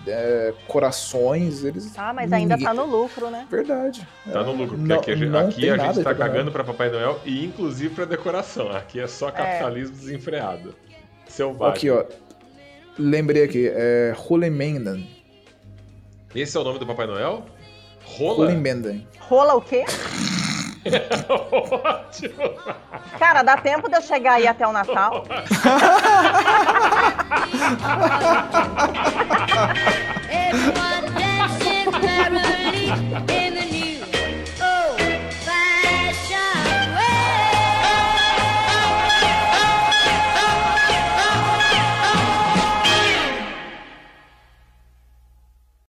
é, 0.07 0.53
corações. 0.67 1.63
Eles. 1.63 1.93
Ah, 1.97 2.13
mas 2.13 2.33
ainda 2.33 2.59
tá 2.59 2.75
no 2.75 2.85
lucro, 2.85 3.31
né? 3.31 3.47
Verdade. 3.49 4.07
Tá 4.31 4.43
no 4.43 4.53
lucro, 4.53 4.77
porque 4.77 4.89
Não- 4.89 4.97
aqui, 4.99 5.11
a 5.13 5.17
gente- 5.17 5.29
não 5.29 5.39
aqui 5.49 5.71
a 5.71 5.79
gente 5.79 6.03
tá 6.03 6.15
cagando 6.15 6.51
pra 6.51 6.65
Papai 6.65 6.91
Noel 6.91 7.21
e 7.25 7.45
inclusive 7.45 7.95
pra 7.95 8.05
decoração. 8.05 8.71
Aqui 8.73 8.99
é 8.99 9.07
só 9.07 9.31
capitalismo 9.31 9.97
desenfreado. 9.97 10.75
Selvagem. 11.29 11.75
Aqui, 11.77 11.91
ó. 11.91 12.05
Lembrei 12.99 13.45
aqui, 13.45 13.69
é 13.73 14.15
Hulemenden. 14.29 15.09
Esse 16.35 16.57
é 16.57 16.61
o 16.61 16.65
nome 16.65 16.79
do 16.81 16.87
Papai 16.87 17.07
Noel? 17.07 17.45
Rola? 18.05 18.45
Hulemenden. 18.47 19.07
Rola 19.21 19.55
o 19.55 19.61
quê? 19.61 19.85
Ótimo. 21.29 22.55
Cara, 23.19 23.43
dá 23.43 23.57
tempo 23.57 23.89
de 23.89 23.97
eu 23.97 24.03
chegar 24.03 24.35
aí 24.35 24.47
até 24.47 24.67
o 24.67 24.73
Natal? 24.73 25.25